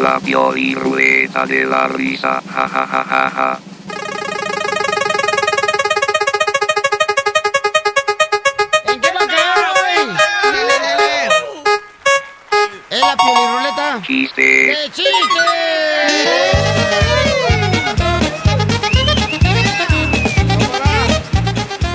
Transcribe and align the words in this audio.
La 0.00 0.18
Pioli 0.18 0.74
Ruleta 0.74 1.44
de 1.44 1.66
la 1.66 1.86
Risa, 1.86 2.40
ja 2.54 2.66
ja 2.66 2.86
ja 2.86 3.04
ja 3.04 3.30
ja. 3.36 3.58
¿En 8.86 9.00
qué. 9.00 9.08
¿Es 12.88 13.00
la 13.00 13.16
pioliruleta? 13.16 14.00
Chiste. 14.06 14.42
¡Qué 14.42 14.90
chiste! 14.90 15.10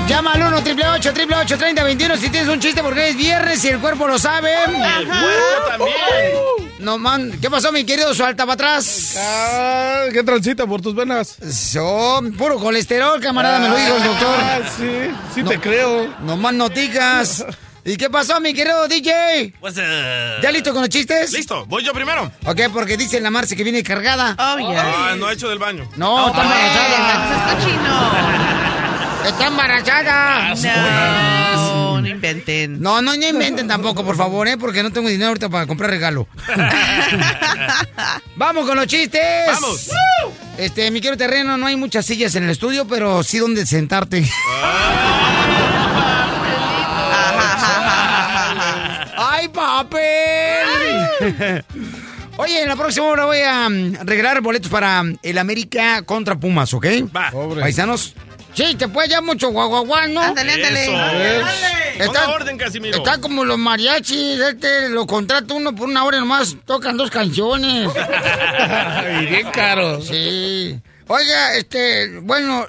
Llama 0.08 0.34
al 0.34 0.42
1 0.44 0.58
888 0.58 1.10
888 1.10 1.58
3021 1.58 2.18
si 2.18 2.30
tienes 2.30 2.50
un 2.50 2.60
chiste 2.60 2.84
porque 2.84 3.10
es 3.10 3.18
viernes 3.18 3.66
y 3.66 3.70
el 3.70 3.80
cuerpo 3.80 4.08
lo 4.08 4.20
sabe. 4.20 4.54
El 4.64 5.08
cuerpo 5.08 5.70
también. 5.70 6.65
No, 6.86 7.00
man. 7.00 7.32
¿Qué 7.42 7.50
pasó, 7.50 7.72
mi 7.72 7.84
querido? 7.84 8.14
Suelta 8.14 8.44
para 8.46 8.54
atrás. 8.54 9.16
Ah, 9.18 10.04
¿Qué 10.14 10.22
transita 10.22 10.68
por 10.68 10.84
tus 10.84 10.94
venas? 10.94 11.36
Son 11.52 12.32
puro 12.34 12.60
colesterol, 12.60 13.20
camarada, 13.20 13.58
me 13.58 13.70
lo 13.70 13.76
dijo 13.76 13.98
el 13.98 14.04
doctor. 14.04 14.36
Ah, 14.40 14.60
sí, 14.78 15.10
sí 15.34 15.44
te 15.44 15.60
creo. 15.60 16.14
No 16.22 16.38
más 16.38 16.54
noticas. 16.54 17.44
¿Y 17.84 17.98
qué 17.98 18.08
pasó, 18.12 18.40
mi 18.40 18.54
querido 18.54 18.88
DJ? 18.88 19.56
Pues, 19.60 19.74
eh, 19.80 20.36
¿Ya 20.44 20.52
listo 20.52 20.74
con 20.74 20.82
los 20.82 20.90
chistes? 20.90 21.34
Listo, 21.34 21.66
voy 21.66 21.84
yo 21.84 21.92
primero. 21.92 22.32
Ok, 22.46 22.62
porque 22.72 22.98
dice 22.98 23.20
la 23.20 23.32
Marce 23.32 23.56
que 23.56 23.64
viene 23.64 23.82
cargada. 23.82 24.36
Oh, 24.38 24.60
yeah. 24.60 24.94
Ah, 25.12 25.16
no 25.18 25.28
he 25.32 25.34
hecho 25.34 25.50
del 25.50 25.58
baño. 25.58 25.90
No, 25.96 26.28
está 26.28 26.44
embarazada. 26.44 27.50
Es 27.50 27.66
cochino. 27.66 29.30
Está 29.30 29.48
embarazada. 29.48 30.54
No, 30.54 31.55
no 31.55 31.55
inventen. 32.26 32.82
No, 32.82 33.02
no, 33.02 33.16
no 33.16 33.28
inventen 33.28 33.68
tampoco, 33.68 34.04
por 34.04 34.16
favor, 34.16 34.48
¿eh? 34.48 34.58
Porque 34.58 34.82
no 34.84 34.92
tengo 34.92 35.10
dinero 35.10 35.30
ahorita 35.30 35.50
para 35.50 35.68
comprar 35.68 35.90
regalo. 35.90 36.28
¡Vamos 38.36 38.68
con 38.68 38.76
los 38.76 38.88
chistes! 38.88 39.22
¡Vamos! 39.48 39.90
Este, 40.58 40.90
mi 40.92 41.02
querido 41.02 41.18
terreno, 41.18 41.58
no 41.58 41.68
hay 41.68 41.76
muchas 41.76 42.06
sillas 42.06 42.36
en 42.36 42.46
el 42.46 42.50
estudio, 42.52 42.88
pero 42.88 43.24
sí 43.24 43.38
donde 43.40 43.66
sentarte. 43.66 44.30
¡Ay, 49.18 49.48
papel! 49.50 50.02
Oye, 52.38 52.64
en 52.64 52.68
la 52.68 52.76
próxima 52.76 53.06
hora 53.06 53.26
voy 53.26 53.40
a 53.40 53.70
mm, 53.70 54.06
regalar 54.06 54.42
boletos 54.42 54.70
para 54.70 55.04
el 55.22 55.38
América 55.38 56.02
contra 56.04 56.36
Pumas, 56.38 56.74
¿ok? 56.74 56.86
Va. 57.16 57.32
Pobre. 57.32 57.62
Paisanos. 57.62 58.14
Sí, 58.56 58.76
te 58.76 58.88
puede 58.88 59.10
ya 59.10 59.22
mucho 59.22 59.50
guaguaguá, 59.50 60.08
¿no? 60.08 60.22
Ándale, 60.22 60.54
ándale. 60.54 60.86
Eso. 61.40 62.04
Está- 62.06 62.30
orden, 62.30 62.58
Casimiro. 62.58 62.98
Está 62.98 63.20
como 63.20 63.44
los 63.46 63.58
mariachis, 63.58 64.40
este 64.40 64.90
lo 64.90 65.06
contrata 65.06 65.54
uno 65.54 65.76
por 65.76 65.88
una 65.90 66.04
hora 66.04 66.20
nomás, 66.20 66.56
tocan 66.66 66.98
dos 66.98 67.10
canciones. 67.12 67.90
Y 69.22 69.26
bien 69.28 69.50
caro. 69.52 70.02
Sí. 70.02 70.80
Oiga, 71.08 71.56
este, 71.56 72.20
bueno, 72.22 72.66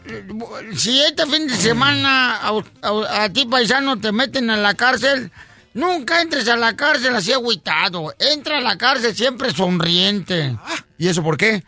si 0.76 1.00
este 1.02 1.24
fin 1.26 1.46
de 1.48 1.56
semana 1.56 2.36
a, 2.36 2.50
a- 2.82 3.24
a 3.24 3.32
ti, 3.32 3.46
paisano, 3.46 3.98
te 3.98 4.12
meten 4.12 4.50
a 4.50 4.56
la 4.58 4.74
cárcel, 4.74 5.30
nunca 5.72 6.20
entres 6.20 6.46
a 6.48 6.56
la 6.56 6.76
cárcel 6.76 7.14
así 7.16 7.32
agüitado. 7.32 8.14
Entra 8.18 8.58
a 8.58 8.60
la 8.60 8.76
cárcel 8.76 9.14
siempre 9.16 9.52
sonriente. 9.54 10.56
¿Y 10.98 11.08
eso 11.08 11.22
por 11.22 11.36
qué? 11.38 11.64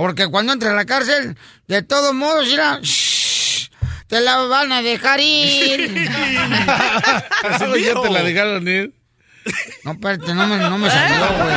Porque 0.00 0.28
cuando 0.28 0.54
entres 0.54 0.72
a 0.72 0.74
la 0.74 0.86
cárcel, 0.86 1.36
de 1.68 1.82
todos 1.82 2.14
modos, 2.14 2.46
mira, 2.46 2.78
shh, 2.80 3.68
te 4.06 4.22
la 4.22 4.38
van 4.38 4.72
a 4.72 4.80
dejar 4.80 5.20
ir. 5.20 5.92
ya 7.84 8.00
te 8.00 8.08
la 8.10 8.22
dejaron 8.22 8.66
ir. 8.66 8.94
No, 9.84 9.92
espérate, 9.92 10.32
no 10.32 10.46
me, 10.46 10.56
no 10.56 10.78
me 10.78 10.88
salió, 10.88 11.16
güey. 11.18 11.54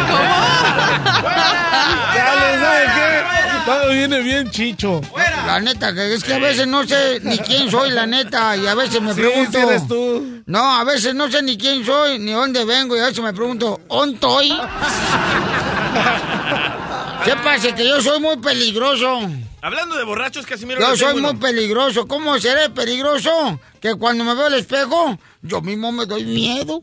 Dale, 2.13 2.59
¿sabe 2.59 2.85
qué? 2.95 3.23
Todo 3.65 3.89
viene 3.91 4.19
bien 4.19 4.51
chicho. 4.51 4.99
La 5.45 5.61
neta, 5.61 5.93
que 5.93 6.13
es 6.13 6.21
que 6.21 6.33
a 6.33 6.39
veces 6.39 6.67
no 6.67 6.85
sé 6.85 7.21
ni 7.23 7.37
quién 7.37 7.71
soy, 7.71 7.91
la 7.91 8.05
neta, 8.05 8.57
y 8.57 8.67
a 8.67 8.75
veces 8.75 9.01
me 9.01 9.13
Sí, 9.13 9.21
pregunto... 9.21 9.51
sí 9.57 9.57
eres 9.65 9.87
tú. 9.87 10.43
No, 10.47 10.79
a 10.81 10.83
veces 10.83 11.15
no 11.15 11.31
sé 11.31 11.41
ni 11.43 11.57
quién 11.57 11.85
soy, 11.85 12.19
ni 12.19 12.33
dónde 12.33 12.65
vengo, 12.65 12.97
y 12.97 12.99
a 12.99 13.05
veces 13.05 13.23
me 13.23 13.31
pregunto, 13.31 13.79
¿dónde 13.87 14.15
estoy? 14.15 14.49
¿Qué 17.23 17.35
pasa? 17.37 17.73
Que 17.73 17.87
yo 17.87 18.01
soy 18.01 18.19
muy 18.19 18.37
peligroso. 18.37 19.21
Hablando 19.61 19.95
de 19.95 20.03
borrachos, 20.03 20.45
Casimiro. 20.45 20.81
Yo 20.81 20.97
soy 20.97 21.13
muy 21.13 21.31
uno. 21.31 21.39
peligroso. 21.39 22.05
¿Cómo 22.05 22.37
seré 22.39 22.69
peligroso? 22.69 23.59
Que 23.79 23.95
cuando 23.95 24.25
me 24.25 24.35
veo 24.35 24.47
al 24.47 24.55
espejo, 24.55 25.17
yo 25.41 25.61
mismo 25.61 25.91
me 25.93 26.05
doy 26.05 26.25
miedo. 26.25 26.81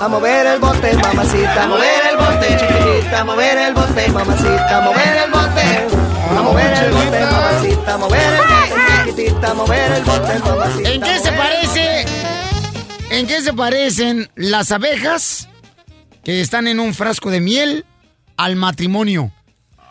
A 0.00 0.08
mover 0.08 0.46
el 0.46 0.58
bote, 0.58 0.96
mamacita, 0.96 1.64
a 1.64 1.66
mover 1.66 2.06
el 2.10 2.16
bote, 2.16 2.56
chiquitita, 2.58 3.20
a 3.20 3.24
mover 3.24 3.58
el 3.58 3.74
bote, 3.74 4.08
mamacita, 4.08 4.78
a 4.78 4.80
mover 4.80 5.16
el 5.24 5.30
bote. 5.30 5.86
A 6.30 6.42
mover 6.42 6.72
el 6.72 6.92
bote, 6.92 7.20
mamacita, 7.20 7.94
a 7.94 7.98
mover 7.98 8.32
el 8.32 8.38
bote, 8.38 9.12
chiquitita, 9.12 9.50
a 9.50 9.54
mover 9.54 9.92
el 9.92 10.04
bote, 10.04 10.38
mamacita. 10.38 10.88
¿En 10.88 11.02
qué 11.02 11.18
se 11.18 11.32
parece? 11.32 12.06
¿En 13.10 13.26
qué 13.26 13.42
se 13.42 13.52
parecen 13.52 14.30
las 14.36 14.72
abejas 14.72 15.50
que 16.24 16.40
están 16.40 16.66
en 16.66 16.80
un 16.80 16.94
frasco 16.94 17.30
de 17.30 17.40
miel 17.40 17.84
al 18.36 18.56
matrimonio? 18.56 19.32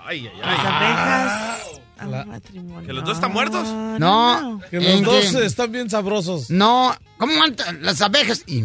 Ay, 0.06 0.28
ay, 0.28 0.40
Las 0.40 0.59
ay. 0.59 0.66
abejas 0.66 1.59
al 2.00 2.25
matrimonio. 2.28 2.88
¿Que 2.88 2.94
los 2.94 3.03
dos 3.03 3.16
están 3.16 3.31
muertos? 3.34 3.67
No, 4.00 4.62
Que 4.69 4.78
los 4.78 4.85
¿en 4.85 5.03
dos 5.03 5.34
están 5.35 5.72
bien 5.72 5.90
sabrosos. 5.90 6.50
No, 6.50 6.95
¿cómo 7.17 7.44
andan 7.44 7.84
las 7.84 8.01
abejas? 8.01 8.44
Y- 8.47 8.63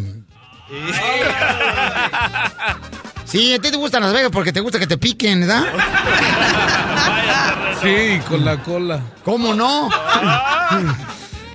Sí, 3.25 3.53
a 3.53 3.59
ti 3.59 3.69
te 3.71 3.77
gustan 3.77 4.01
las 4.03 4.11
abejas 4.11 4.29
porque 4.31 4.53
te 4.53 4.59
gusta 4.61 4.79
que 4.79 4.87
te 4.87 4.97
piquen, 4.97 5.41
¿verdad? 5.41 5.63
Sí, 7.83 8.19
con 8.27 8.43
la 8.45 8.57
cola. 8.63 8.99
¿Cómo 9.23 9.53
no? 9.53 9.89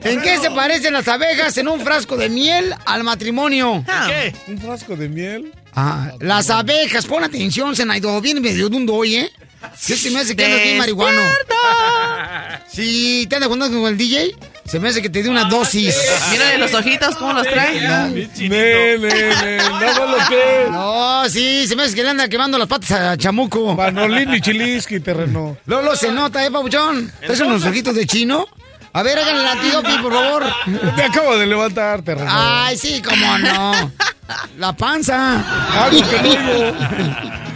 ¿En 0.03 0.21
qué 0.21 0.39
se 0.39 0.51
parecen 0.51 0.93
las 0.93 1.09
abejas 1.09 1.57
en 1.59 1.67
un 1.67 1.81
frasco 1.81 2.17
de 2.17 2.29
miel 2.29 2.73
al 2.87 3.03
matrimonio? 3.03 3.83
Ah, 3.89 4.07
¿Qué? 4.07 4.35
¿Un 4.47 4.59
frasco 4.59 4.95
de 4.95 5.09
miel? 5.09 5.53
Ah, 5.75 6.13
las 6.21 6.51
abejas, 6.51 7.07
pon 7.07 7.23
atención, 7.25 7.77
Senaido, 7.77 8.21
viene 8.21 8.41
medio 8.41 8.69
dundo 8.69 8.95
hoy, 8.95 9.17
¿eh? 9.17 9.33
¿Qué 9.87 9.97
se 9.97 10.11
me 10.11 10.21
hace 10.21 10.35
que 10.35 10.45
andas 10.45 10.63
bien 10.63 10.79
marihuano? 10.79 11.21
Sí, 12.69 13.27
¿te 13.29 13.37
andas 13.37 13.49
jugando 13.51 13.81
con 13.81 13.91
el 13.91 13.97
DJ? 13.97 14.35
Se 14.65 14.79
me 14.79 14.89
hace 14.89 15.03
que 15.03 15.11
te 15.11 15.23
dé 15.23 15.29
una 15.29 15.45
dosis. 15.45 15.95
Mírale 16.31 16.59
los 16.59 16.73
ojitos, 16.73 17.17
cómo 17.17 17.33
los 17.33 17.47
trae. 17.47 17.81
No 17.81 18.09
me 18.09 18.27
lo 18.97 19.09
que. 20.29 20.67
No, 20.71 21.29
sí, 21.29 21.67
se 21.67 21.75
me 21.77 21.83
hace 21.85 21.95
que 21.95 22.03
le 22.05 22.11
anda 22.11 22.29
quemando 22.29 22.57
las 22.57 22.69
patas 22.69 22.93
a 22.93 23.17
Chamuco. 23.17 23.75
Manolín 23.75 24.33
y 24.35 24.41
Chiliski, 24.41 25.01
terreno. 25.01 25.57
Lolo 25.67 25.97
se 25.97 26.11
nota, 26.13 26.45
¿eh, 26.47 26.51
papuchón? 26.51 27.13
¿Traes 27.21 27.41
unos 27.41 27.65
ojitos 27.65 27.95
de 27.95 28.07
chino? 28.07 28.47
A 28.93 29.03
ver, 29.03 29.19
háganle 29.19 29.43
la 29.43 29.53
antidopi, 29.53 29.99
por 29.99 30.13
favor. 30.13 30.45
Te 30.97 31.03
acabo 31.03 31.37
de 31.37 31.47
levantar, 31.47 32.03
terreno. 32.03 32.31
Ay, 32.33 32.77
sí, 32.77 33.03
cómo 33.03 33.39
no. 33.39 33.93
La 34.59 34.73
panza. 34.73 35.45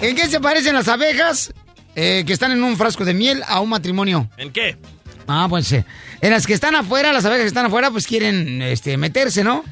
¿En 0.00 0.16
qué 0.16 0.28
se 0.28 0.40
parecen 0.40 0.74
las 0.74 0.88
abejas 0.88 1.52
eh, 1.94 2.24
que 2.26 2.32
están 2.32 2.52
en 2.52 2.62
un 2.62 2.76
frasco 2.76 3.04
de 3.04 3.14
miel 3.14 3.42
a 3.46 3.60
un 3.60 3.68
matrimonio? 3.68 4.30
¿En 4.36 4.52
qué? 4.52 4.78
Ah, 5.26 5.46
pues 5.48 5.72
eh, 5.72 5.84
en 6.20 6.30
las 6.30 6.46
que 6.46 6.54
están 6.54 6.74
afuera, 6.74 7.12
las 7.12 7.24
abejas 7.24 7.42
que 7.42 7.48
están 7.48 7.66
afuera, 7.66 7.90
pues 7.90 8.06
quieren 8.06 8.62
este, 8.62 8.96
meterse, 8.96 9.44
¿no? 9.44 9.64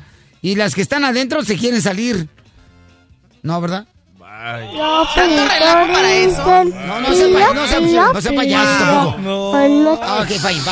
Y 0.42 0.54
las 0.54 0.74
que 0.74 0.82
están 0.82 1.04
adentro 1.04 1.42
se 1.42 1.56
quieren 1.56 1.82
salir. 1.82 2.28
¿No, 3.42 3.60
verdad? 3.60 3.86
¿Tanto 5.14 5.48
relajo 5.48 5.92
para 5.92 6.12
eso? 6.14 6.44
No, 6.46 7.00
no 7.00 7.12
sea, 7.12 7.26
pa- 7.32 7.54
no 7.54 7.66
sea, 7.66 7.80
no 8.12 8.20
sea 8.20 8.32
payaso 8.32 8.84
tampoco. 8.84 9.98
Ah, 10.02 10.20
ok, 10.22 10.28
fine. 10.28 10.62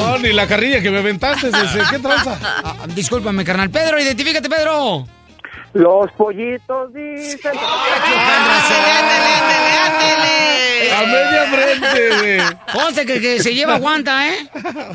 No, 0.00 0.18
ni 0.18 0.32
la 0.32 0.46
carrilla 0.46 0.80
que 0.80 0.90
me 0.90 0.98
aventaste, 0.98 1.48
ese, 1.48 1.80
¿qué 1.90 1.98
tranza? 1.98 2.38
Ah, 2.42 2.74
discúlpame, 2.88 3.44
carnal. 3.44 3.70
Pedro, 3.70 3.98
identifícate, 4.00 4.48
Pedro. 4.48 5.04
Los 5.74 6.12
pollitos 6.12 6.92
dicen. 6.94 7.52
A 10.94 11.02
media 11.06 11.42
frente, 11.50 12.08
güey. 12.18 12.40
Conste 12.72 13.06
que, 13.06 13.20
que 13.20 13.40
se 13.40 13.54
lleva 13.54 13.74
aguanta, 13.76 14.28
¿eh? 14.28 14.36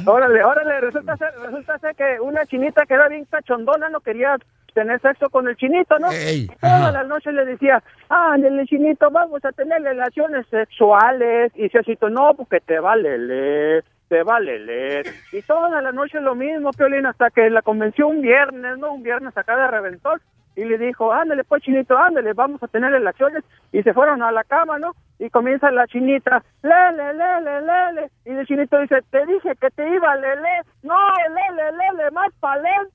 Órale, 0.06 0.44
órale, 0.44 0.82
resulta 0.82 1.18
ser, 1.18 1.30
resulta 1.44 1.78
ser 1.80 1.96
que 1.96 2.20
una 2.22 2.46
chinita 2.46 2.86
que 2.86 2.94
era 2.94 3.08
bien 3.10 3.26
cachondona 3.26 3.90
no 3.90 4.00
quería 4.02 4.36
tener 4.78 5.02
sexo 5.02 5.28
con 5.32 5.48
el 5.48 5.56
chinito, 5.56 5.98
¿no? 5.98 6.12
Ey, 6.12 6.44
Y 6.44 6.48
Toda 6.48 6.90
ajá. 6.90 6.92
la 6.92 7.04
noche 7.04 7.32
le 7.32 7.46
decía, 7.46 7.82
ah, 8.12 8.36
el 8.38 8.64
chinito, 8.68 9.10
vamos 9.10 9.44
a 9.44 9.52
tener 9.52 9.82
relaciones 9.82 10.46
sexuales. 10.50 11.52
Y 11.56 11.68
Cecito, 11.70 12.12
no, 12.12 12.36
porque 12.36 12.60
te 12.60 12.80
va 12.80 12.92
a 12.92 12.96
leer, 12.96 13.84
te 14.08 14.22
va 14.22 14.36
a 14.36 14.40
leer. 14.40 15.08
Y 15.34 15.42
toda 15.42 15.82
la 15.82 15.92
noche 15.92 16.22
lo 16.22 16.36
mismo, 16.36 16.70
Piolín, 16.74 17.08
hasta 17.08 17.32
que 17.32 17.50
la 17.50 17.64
convenció 17.64 18.08
un 18.08 18.22
viernes, 18.22 18.78
¿no? 18.78 18.94
Un 18.94 19.02
viernes 19.02 19.36
acá 19.36 19.58
de 19.58 19.68
reventón. 19.68 20.22
Y 20.58 20.66
le 20.66 20.78
dijo, 20.80 21.14
ándale, 21.14 21.44
pues, 21.44 21.62
chinito, 21.62 21.96
ándale, 21.96 22.34
vamos 22.34 22.62
a 22.64 22.68
tener 22.68 22.92
relaciones. 22.92 23.44
Y 23.72 23.84
se 23.84 23.94
fueron 23.94 24.24
a 24.24 24.32
la 24.32 24.44
cama, 24.44 24.80
¿no? 24.80 24.96
Y 25.20 25.30
comienza 25.30 25.70
la 25.70 25.86
chinita, 25.86 26.44
lele, 26.64 27.14
lele, 27.14 27.62
lele. 27.62 28.10
Y 28.26 28.32
el 28.32 28.48
chinito 28.48 28.80
dice, 28.80 29.04
te 29.12 29.24
dije 29.28 29.52
que 29.62 29.70
te 29.70 29.88
iba 29.88 30.12
a 30.12 30.16
lele. 30.16 30.64
No, 30.82 30.98
lele, 31.30 31.72
lele, 31.72 32.10
más 32.10 32.34
palenque. 32.40 32.88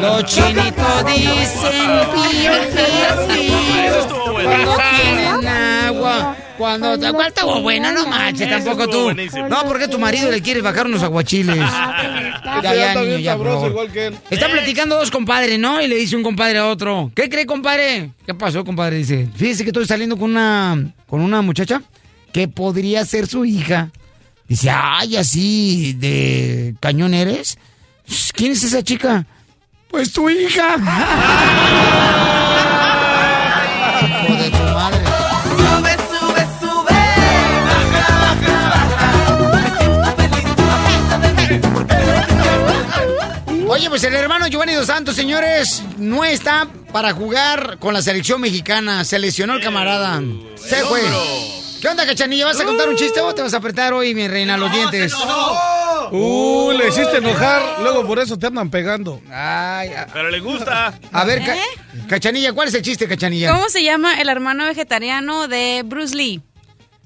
Los 0.00 0.24
chinitos 0.24 1.06
dicen 1.06 1.90
pío, 2.12 2.52
pío, 2.72 3.28
pío. 3.28 4.20
Cuando 4.32 4.76
tienen 4.96 5.46
agua. 5.46 6.36
Cuando 6.56 6.98
te 6.98 7.10
¿Cuál 7.10 7.28
estuvo 7.28 7.62
bueno? 7.62 7.90
No 7.92 8.06
manches, 8.06 8.48
tampoco 8.48 8.86
tú. 8.88 9.12
No, 9.48 9.64
porque 9.66 9.88
tu 9.88 9.98
marido 9.98 10.30
le 10.30 10.42
quiere 10.42 10.60
bajar 10.60 10.86
unos 10.86 11.02
aguachiles. 11.02 11.56
Ya, 12.62 12.94
niño, 12.94 13.38
por. 13.38 13.88
Está 14.30 14.48
platicando 14.50 14.96
dos 14.96 15.10
compadres, 15.10 15.58
¿no? 15.58 15.80
Y 15.80 15.88
le 15.88 15.96
dice 15.96 16.16
un 16.16 16.22
compadre 16.22 16.58
a 16.58 16.68
otro. 16.68 17.10
¿Qué 17.14 17.30
cree, 17.30 17.46
compadre? 17.46 18.10
¿Qué 18.26 18.34
pasó, 18.34 18.64
compadre? 18.64 18.98
Dice, 18.98 19.26
fíjese 19.34 19.64
que 19.64 19.70
estoy 19.70 19.86
saliendo 19.86 20.18
con 20.18 20.32
una, 20.32 20.92
con 21.06 21.22
una 21.22 21.40
muchacha 21.40 21.82
que 22.32 22.46
podría 22.48 23.04
ser 23.06 23.26
su 23.26 23.44
hija. 23.46 23.90
Dice, 24.46 24.70
ay, 24.70 25.16
así 25.16 25.94
de 25.94 26.74
cañón 26.80 27.14
eres. 27.14 27.56
¿Quién 28.34 28.52
es 28.52 28.64
esa 28.64 28.82
chica? 28.82 29.24
Pues 29.88 30.12
tu 30.12 30.28
hija. 30.30 30.76
Hijo 34.02 34.34
de 34.42 34.50
tu 34.50 34.62
madre. 34.74 34.98
Sube, 35.56 35.96
sube, 36.10 36.46
sube. 36.60 36.98
Oye, 43.68 43.88
pues 43.88 44.04
el 44.04 44.14
hermano 44.14 44.46
Giovanni 44.48 44.74
Dos 44.74 44.86
Santos, 44.86 45.16
señores, 45.16 45.82
no 45.98 46.24
está 46.24 46.68
para 46.92 47.12
jugar 47.12 47.78
con 47.78 47.94
la 47.94 48.02
selección 48.02 48.40
mexicana. 48.40 49.04
Se 49.04 49.18
lesionó 49.18 49.54
el 49.54 49.62
camarada. 49.62 50.22
Se 50.56 50.82
fue. 50.84 51.02
¿Qué 51.80 51.88
onda, 51.88 52.04
cachanilla? 52.06 52.44
¿Vas 52.46 52.60
a 52.60 52.64
contar 52.64 52.88
un 52.88 52.96
chiste 52.96 53.20
o 53.20 53.34
te 53.34 53.42
vas 53.42 53.54
a 53.54 53.56
apretar 53.56 53.92
hoy, 53.94 54.14
mi 54.14 54.28
reina, 54.28 54.56
los 54.56 54.70
dientes? 54.70 55.14
Uh, 56.10 56.72
le 56.72 56.88
hiciste 56.88 57.18
enojar, 57.18 57.62
luego 57.82 58.06
por 58.06 58.18
eso 58.18 58.36
te 58.38 58.46
andan 58.48 58.68
pegando. 58.70 59.20
Ay, 59.32 59.90
a, 59.94 60.06
Pero 60.12 60.28
le 60.28 60.40
gusta. 60.40 60.98
a 61.12 61.24
ver, 61.24 61.44
ca- 61.44 61.54
¿Eh? 61.56 61.60
cachanilla, 62.08 62.52
¿cuál 62.52 62.68
es 62.68 62.74
el 62.74 62.82
chiste, 62.82 63.06
cachanilla? 63.08 63.52
¿Cómo 63.52 63.68
se 63.68 63.82
llama 63.82 64.20
el 64.20 64.28
hermano 64.28 64.64
vegetariano 64.66 65.46
de 65.48 65.82
Bruce 65.86 66.14
Lee? 66.16 66.42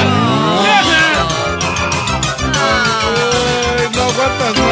Ay, 3.78 3.88
no 3.96 4.02
aguantas 4.02 4.56
nada. 4.58 4.71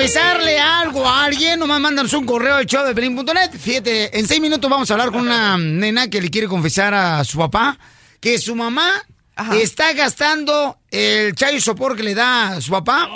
Confesarle 0.00 0.58
algo 0.58 1.06
a 1.06 1.24
alguien, 1.26 1.60
nomás 1.60 1.78
mándanos 1.78 2.14
un 2.14 2.24
correo 2.24 2.54
al 2.54 2.64
show 2.64 2.86
de 2.86 2.94
Pelín.net. 2.94 3.50
Fíjate, 3.52 4.18
en 4.18 4.26
seis 4.26 4.40
minutos 4.40 4.70
vamos 4.70 4.90
a 4.90 4.94
hablar 4.94 5.10
con 5.12 5.20
una 5.20 5.58
nena 5.58 6.08
que 6.08 6.22
le 6.22 6.30
quiere 6.30 6.48
confesar 6.48 6.94
a 6.94 7.22
su 7.22 7.36
papá 7.36 7.78
que 8.18 8.38
su 8.38 8.54
mamá 8.56 8.88
Ajá. 9.36 9.56
está 9.58 9.92
gastando 9.92 10.78
el 10.90 11.34
chayo 11.34 11.60
sopor 11.60 11.96
que 11.96 12.02
le 12.02 12.14
da 12.14 12.52
a 12.52 12.60
su 12.62 12.70
papá 12.70 13.10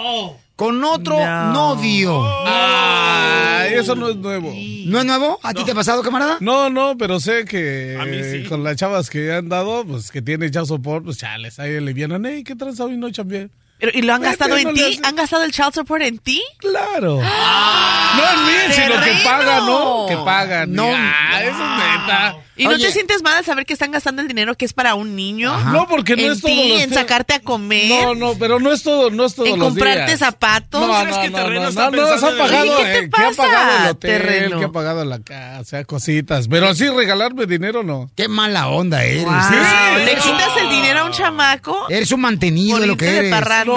con 0.56 0.84
otro 0.84 1.18
No. 1.24 1.52
novio. 1.54 2.22
Ay, 2.46 3.72
eso 3.76 3.94
no 3.94 4.10
es 4.10 4.16
nuevo. 4.16 4.52
¿No 4.84 4.98
es 4.98 5.04
nuevo? 5.06 5.40
¿A 5.42 5.54
ti 5.54 5.64
te 5.64 5.70
ha 5.72 5.74
pasado, 5.74 6.02
camarada? 6.02 6.36
No, 6.40 6.68
no, 6.68 6.98
pero 6.98 7.18
sé 7.18 7.46
que 7.46 7.96
A 7.98 8.04
mí 8.04 8.18
sí. 8.30 8.44
con 8.46 8.62
las 8.62 8.76
chavas 8.76 9.08
que 9.08 9.32
han 9.32 9.48
dado, 9.48 9.86
pues 9.86 10.10
que 10.10 10.20
tienen 10.20 10.52
ya 10.52 10.66
soporte, 10.66 11.06
pues 11.06 11.16
chales, 11.16 11.58
ahí 11.58 11.80
le 11.80 11.94
vienen, 11.94 12.26
hey, 12.26 12.44
¿qué 12.44 12.54
tranza 12.54 12.84
hoy 12.84 12.98
no 12.98 13.10
chambié? 13.10 13.48
Pero, 13.78 13.92
¿Y 13.94 14.02
lo 14.02 14.14
han 14.14 14.22
gastado 14.22 14.50
no 14.50 14.56
en 14.56 14.74
ti? 14.74 15.00
¿Han 15.02 15.16
gastado 15.16 15.42
el 15.44 15.52
child 15.52 15.74
support 15.74 16.02
en 16.02 16.18
ti? 16.18 16.42
Claro. 16.58 17.20
No 18.14 18.22
en 18.30 18.46
mí, 18.46 18.52
sino 18.72 19.00
que 19.02 19.12
pagan, 19.24 19.66
¿no? 19.66 20.06
Que 20.08 20.16
pagan. 20.18 20.72
No. 20.72 20.88
Ah, 20.94 21.42
eso 21.42 21.50
es 21.50 21.58
neta. 21.58 22.36
¿Y 22.56 22.68
no 22.68 22.78
te 22.78 22.92
sientes 22.92 23.20
mal 23.24 23.36
al 23.38 23.44
saber 23.44 23.66
que 23.66 23.72
están 23.72 23.90
gastando 23.90 24.22
el 24.22 24.28
dinero 24.28 24.54
que 24.54 24.64
es 24.64 24.72
para 24.72 24.94
un 24.94 25.16
niño? 25.16 25.56
No, 25.72 25.88
porque 25.88 26.14
no 26.14 26.22
en 26.22 26.32
es 26.32 26.40
todo 26.40 26.52
ti, 26.52 26.68
los 26.74 26.82
en 26.82 26.94
sacarte 26.94 27.34
a 27.34 27.40
comer. 27.40 27.88
No, 27.90 28.14
no, 28.14 28.34
pero 28.38 28.60
no 28.60 28.72
es 28.72 28.84
todo, 28.84 29.10
no 29.10 29.24
es 29.24 29.34
todo 29.34 29.46
En 29.46 29.58
los 29.58 29.68
comprarte 29.70 30.06
días. 30.06 30.20
zapatos. 30.20 30.80
No, 30.80 31.00
¿Crees 31.00 31.16
no, 31.16 31.22
que 31.22 31.30
no, 31.30 31.36
Terreno 31.38 31.62
no, 31.62 31.68
está 31.70 31.90
no, 31.90 31.96
no, 31.96 32.06
ha 32.06 32.38
pagado, 32.38 32.76
¿qué 32.76 32.84
te 32.84 32.98
eh, 32.98 33.10
que 33.10 33.22
ha 33.22 33.26
pasa, 33.30 33.42
pagado 33.42 33.78
el 33.84 33.90
hotel, 33.90 34.10
Terreno? 34.22 34.58
que 34.60 34.64
ha 34.66 34.68
pagado 34.72 35.04
la 35.04 35.18
casa, 35.18 35.82
cositas. 35.84 36.46
Pero 36.46 36.68
así 36.68 36.88
regalarme 36.88 37.46
dinero, 37.46 37.82
no. 37.82 38.08
Qué 38.14 38.28
mala 38.28 38.68
onda 38.68 39.02
eres. 39.02 39.24
Wow. 39.24 39.34
Eres- 39.34 40.04
¿Le 40.04 40.14
quitas 40.14 40.56
el 40.60 40.68
dinero 40.70 41.00
a 41.00 41.04
un 41.06 41.12
chamaco? 41.12 41.86
Eres 41.88 42.12
un 42.12 42.20
mantenido 42.20 42.78
de 42.78 42.86
lo 42.86 42.96
que 42.96 43.06
de 43.06 43.30
No, 43.64 43.76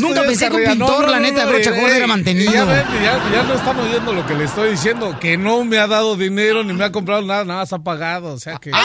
Nunca 0.00 0.22
pensé 0.22 0.48
que 0.48 0.56
un 0.56 0.64
pintor, 0.64 1.06
no, 1.06 1.10
la 1.10 1.20
neta, 1.20 1.44
no, 1.44 1.50
brocha 1.50 1.70
gorda 1.70 1.96
era 1.96 2.06
mantenido. 2.06 2.52
Ya, 2.52 2.64
ven, 2.64 2.84
ya, 3.02 3.30
ya 3.32 3.42
no 3.42 3.54
están 3.54 3.78
oyendo 3.78 4.12
lo 4.12 4.26
que 4.26 4.34
le 4.34 4.44
estoy 4.44 4.70
diciendo, 4.70 5.18
que 5.20 5.36
no 5.36 5.64
me 5.64 5.78
ha 5.78 5.86
dado 5.86 6.16
dinero 6.16 6.64
ni 6.64 6.72
me 6.72 6.84
ha 6.84 6.92
comprado 6.92 7.22
nada, 7.22 7.44
nada 7.44 7.60
más 7.60 7.72
ha 7.72 7.78
pagado. 7.78 8.34
O 8.34 8.38
sea 8.38 8.58
que. 8.58 8.70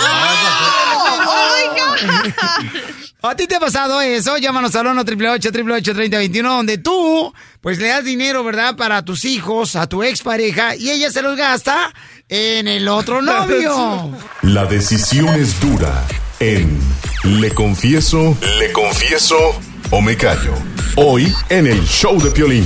¿A 3.22 3.36
ti 3.36 3.48
te 3.48 3.56
ha 3.56 3.60
pasado 3.60 4.02
eso? 4.02 4.38
Llámanos 4.38 4.76
al 4.76 4.86
1 4.88 5.02
888 5.02 5.94
3021 5.94 6.48
donde 6.48 6.78
tú, 6.78 7.34
pues 7.60 7.80
le 7.80 7.88
das 7.88 8.04
dinero, 8.04 8.44
¿verdad? 8.44 8.76
Para 8.76 9.04
tus 9.04 9.26
hijos, 9.26 9.76
a 9.76 9.88
tu 9.88 10.04
expareja, 10.04 10.76
y 10.76 10.92
ella 10.92 11.10
se 11.10 11.24
los 11.24 11.36
gasta 11.36 11.92
en 12.30 12.68
el 12.68 12.88
otro 12.88 13.24
novio. 13.24 14.12
La 14.44 14.66
decisión 14.66 15.30
es 15.30 15.60
dura 15.60 16.04
en 16.40 16.80
Le 17.24 17.52
Confieso, 17.52 18.38
Le 18.60 18.72
Confieso 18.72 19.60
o 19.92 20.02
Me 20.02 20.16
Callo. 20.16 20.54
Hoy 20.96 21.34
en 21.50 21.68
el 21.68 21.84
show 21.86 22.22
de 22.22 22.32
Piolín. 22.32 22.66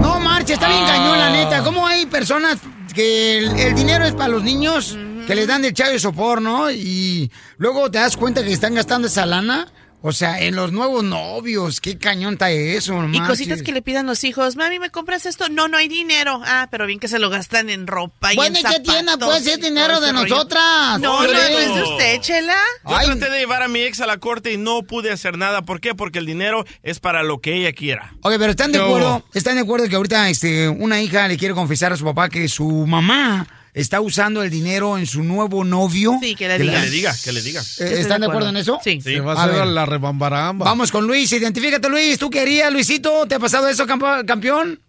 No 0.00 0.18
marcha, 0.20 0.54
está 0.54 0.68
bien 0.68 0.84
cañón, 0.84 1.18
la 1.18 1.30
neta. 1.30 1.62
¿Cómo 1.62 1.86
hay 1.86 2.06
personas 2.06 2.58
que 2.94 3.38
el, 3.38 3.58
el 3.58 3.74
dinero 3.74 4.04
es 4.04 4.12
para 4.12 4.28
los 4.28 4.42
niños, 4.42 4.96
que 5.26 5.34
les 5.34 5.46
dan 5.46 5.62
del 5.62 5.74
chavo 5.74 5.92
de 5.92 5.98
sopor, 5.98 6.42
¿no? 6.42 6.70
Y 6.70 7.30
luego 7.58 7.90
te 7.90 7.98
das 7.98 8.16
cuenta 8.16 8.42
que 8.42 8.52
están 8.52 8.74
gastando 8.74 9.08
esa 9.08 9.26
lana. 9.26 9.68
O 10.02 10.12
sea, 10.12 10.40
en 10.40 10.56
los 10.56 10.72
nuevos 10.72 11.04
novios, 11.04 11.80
qué 11.80 11.98
cañón 11.98 12.34
está 12.34 12.50
eso, 12.50 13.02
no 13.02 13.14
Y 13.14 13.20
cositas 13.20 13.62
que 13.62 13.70
le 13.72 13.82
pidan 13.82 14.06
los 14.06 14.24
hijos. 14.24 14.56
Mami, 14.56 14.78
¿me 14.78 14.88
compras 14.90 15.26
esto? 15.26 15.48
No, 15.50 15.68
no 15.68 15.76
hay 15.76 15.88
dinero. 15.88 16.40
Ah, 16.44 16.68
pero 16.70 16.86
bien 16.86 16.98
que 16.98 17.06
se 17.08 17.18
lo 17.18 17.28
gastan 17.28 17.68
en 17.68 17.86
ropa 17.86 18.32
y 18.32 18.36
Bueno, 18.36 18.56
en 18.56 18.60
¿y 18.60 18.62
qué 18.64 18.72
zapatos. 18.76 18.94
tiene? 18.94 19.18
Pues 19.18 19.46
es 19.46 19.60
dinero 19.60 20.00
de 20.00 20.12
nosotras. 20.14 20.98
No, 21.00 21.22
no, 21.22 21.32
no 21.32 21.38
es 21.38 21.74
de 21.74 21.82
usted, 21.82 22.20
Chela. 22.20 22.56
Yo 22.88 22.96
Ay. 22.96 23.06
traté 23.06 23.30
de 23.30 23.38
llevar 23.40 23.62
a 23.62 23.68
mi 23.68 23.80
ex 23.80 24.00
a 24.00 24.06
la 24.06 24.16
corte 24.16 24.52
y 24.52 24.56
no 24.56 24.82
pude 24.84 25.12
hacer 25.12 25.36
nada. 25.36 25.62
¿Por 25.62 25.80
qué? 25.80 25.94
Porque 25.94 26.18
el 26.18 26.26
dinero 26.26 26.64
es 26.82 26.98
para 26.98 27.22
lo 27.22 27.40
que 27.40 27.54
ella 27.56 27.72
quiera. 27.72 28.14
Oye, 28.22 28.38
pero 28.38 28.52
¿están 28.52 28.72
de 28.72 28.78
No. 28.78 28.84
acuerdo? 28.86 29.24
¿Están 29.34 29.56
de 29.56 29.60
acuerdo 29.62 29.88
que 29.88 29.96
ahorita 29.96 30.30
este, 30.30 30.68
una 30.68 31.02
hija 31.02 31.28
le 31.28 31.36
quiere 31.36 31.52
confesar 31.54 31.92
a 31.92 31.96
su 31.96 32.04
papá 32.04 32.30
que 32.30 32.48
su 32.48 32.66
mamá 32.86 33.46
está 33.74 34.00
usando 34.00 34.42
el 34.42 34.50
dinero 34.50 34.98
en 34.98 35.06
su 35.06 35.22
nuevo 35.22 35.64
novio? 35.64 36.14
Sí, 36.20 36.34
que 36.34 36.48
le 36.48 36.56
Que 36.56 36.62
diga. 36.64 36.80
le 36.80 36.90
diga, 36.90 37.12
que 37.24 37.32
le 37.32 37.40
diga. 37.42 37.60
Eh, 37.60 38.00
¿Están 38.00 38.20
de 38.20 38.26
acuerdo 38.26 38.48
acuerdo. 38.48 38.48
en 38.50 38.56
eso? 38.56 38.78
Sí. 38.82 39.00
Se 39.00 39.20
va 39.20 39.32
a 39.32 39.36
A 39.36 39.44
hacer 39.44 39.56
ver. 39.56 39.66
la 39.68 39.86
rebambaramba. 39.86 40.64
Vamos 40.64 40.90
con 40.92 41.06
Luis, 41.06 41.30
identifícate 41.32 41.88
Luis, 41.88 42.18
¿tú 42.18 42.30
querías, 42.30 42.72
Luisito? 42.72 43.26
¿Te 43.26 43.34
ha 43.36 43.38
pasado 43.38 43.68
eso, 43.68 43.86
campeón? 43.86 44.80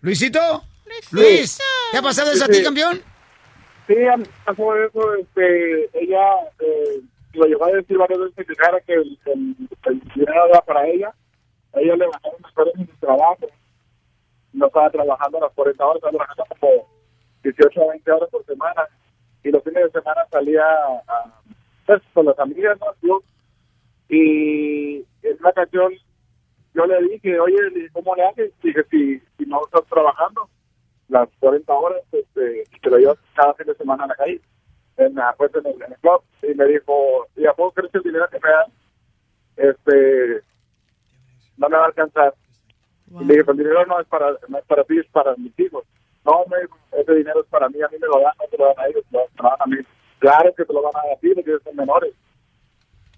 ¿Luisito? 0.00 0.62
Luis, 1.10 1.58
¿te 1.92 1.98
ha 1.98 2.02
pasado 2.02 2.30
eso 2.32 2.44
a 2.44 2.48
ti, 2.48 2.62
campeón? 2.62 3.00
Sí, 3.86 3.94
a 4.12 4.16
mí 4.16 4.24
pasó 4.44 4.74
eso, 4.76 5.14
este, 5.14 5.84
ella 6.00 6.22
eh, 6.60 7.00
lo 7.34 7.46
llegó 7.46 7.66
a 7.66 7.70
decir 7.72 7.96
varias 7.98 8.18
veces 8.18 8.34
que 8.36 8.44
dejara 8.54 8.80
que 8.80 8.94
el, 8.94 9.18
el, 9.26 9.56
el 9.86 10.00
dinero 10.14 10.46
era 10.48 10.60
para 10.62 10.86
ella. 10.88 11.12
A 11.74 11.80
ella 11.80 11.94
le 11.96 12.06
bajaron 12.06 12.40
las 12.42 12.52
horas 12.56 12.74
en 12.78 12.86
su 12.88 12.96
trabajo. 12.96 13.46
No 14.52 14.66
estaba 14.66 14.90
trabajando 14.90 15.38
a 15.38 15.40
las 15.42 15.52
40 15.52 15.84
horas, 15.84 15.96
estaba 15.96 16.10
trabajando 16.12 16.44
como 16.58 16.95
18 17.52 17.82
a 17.82 17.88
20 17.90 18.12
horas 18.12 18.30
por 18.30 18.44
semana. 18.44 18.88
Y 19.42 19.50
los 19.50 19.62
fines 19.62 19.84
de 19.84 20.00
semana 20.00 20.22
salía 20.30 20.64
pues, 21.86 22.02
con 22.12 22.26
las 22.26 22.38
amigas, 22.38 22.78
¿no? 23.02 23.20
Y 24.08 24.96
en 25.22 25.36
una 25.40 25.50
ocasión 25.50 25.92
yo 26.74 26.86
le 26.86 27.00
dije, 27.08 27.38
oye, 27.38 27.56
¿cómo 27.92 28.14
le 28.14 28.24
haces? 28.24 28.52
Dije, 28.62 28.84
si, 28.90 29.18
si 29.38 29.46
no 29.46 29.60
estás 29.64 29.84
trabajando 29.88 30.48
las 31.08 31.28
40 31.38 31.72
horas, 31.72 32.02
este, 32.12 32.64
te 32.82 32.90
lo 32.90 33.16
cada 33.34 33.54
fin 33.54 33.66
de 33.66 33.74
semana 33.74 34.04
a 34.04 34.08
la 34.08 34.14
calle, 34.14 34.40
en, 34.96 35.14
la, 35.14 35.34
pues, 35.38 35.54
en, 35.54 35.66
el, 35.66 35.82
en 35.82 35.92
el 35.92 35.98
club. 35.98 36.22
Y 36.42 36.54
me 36.54 36.66
dijo, 36.66 37.26
¿y 37.36 37.46
a 37.46 37.52
poco 37.52 37.72
crees 37.72 37.92
que 37.92 37.98
el 37.98 38.04
dinero 38.04 38.28
que 38.30 38.40
me 38.40 38.50
dan 38.50 38.72
este, 39.56 40.42
no 41.56 41.68
me 41.68 41.76
va 41.76 41.84
a 41.84 41.86
alcanzar? 41.86 42.34
Y 43.08 43.24
le 43.24 43.34
dije, 43.34 43.44
"Pues 43.44 43.58
el 43.58 43.64
dinero 43.64 43.86
no 43.86 44.00
es 44.00 44.06
para 44.08 44.32
no 44.48 44.58
es 44.58 44.64
para 44.66 44.84
ti, 44.84 44.98
es 44.98 45.06
para 45.06 45.36
mis 45.36 45.58
hijos. 45.60 45.84
No, 46.26 46.44
me 46.50 46.56
ese 47.00 47.12
dinero 47.14 47.40
es 47.40 47.46
para 47.48 47.68
mí, 47.68 47.76
a 47.80 47.88
mí 47.88 47.96
me 48.00 48.06
lo 48.08 48.20
dan, 48.20 48.32
no 48.38 48.44
te 48.50 48.58
lo 48.58 48.66
dan 48.66 48.78
a 48.84 48.88
ellos, 48.88 49.04
te 49.10 49.16
lo 49.16 49.22
te 49.36 49.42
lo 49.42 49.48
dan 49.48 49.58
a 49.60 49.66
mí. 49.66 49.76
Claro 50.18 50.52
que 50.56 50.64
te 50.64 50.72
lo 50.72 50.82
van 50.82 50.92
a 50.96 51.06
dar 51.06 51.16
a 51.16 51.20
ti, 51.20 51.28
porque 51.34 51.50
ellos 51.50 51.62
son 51.64 51.76
menores. 51.76 52.12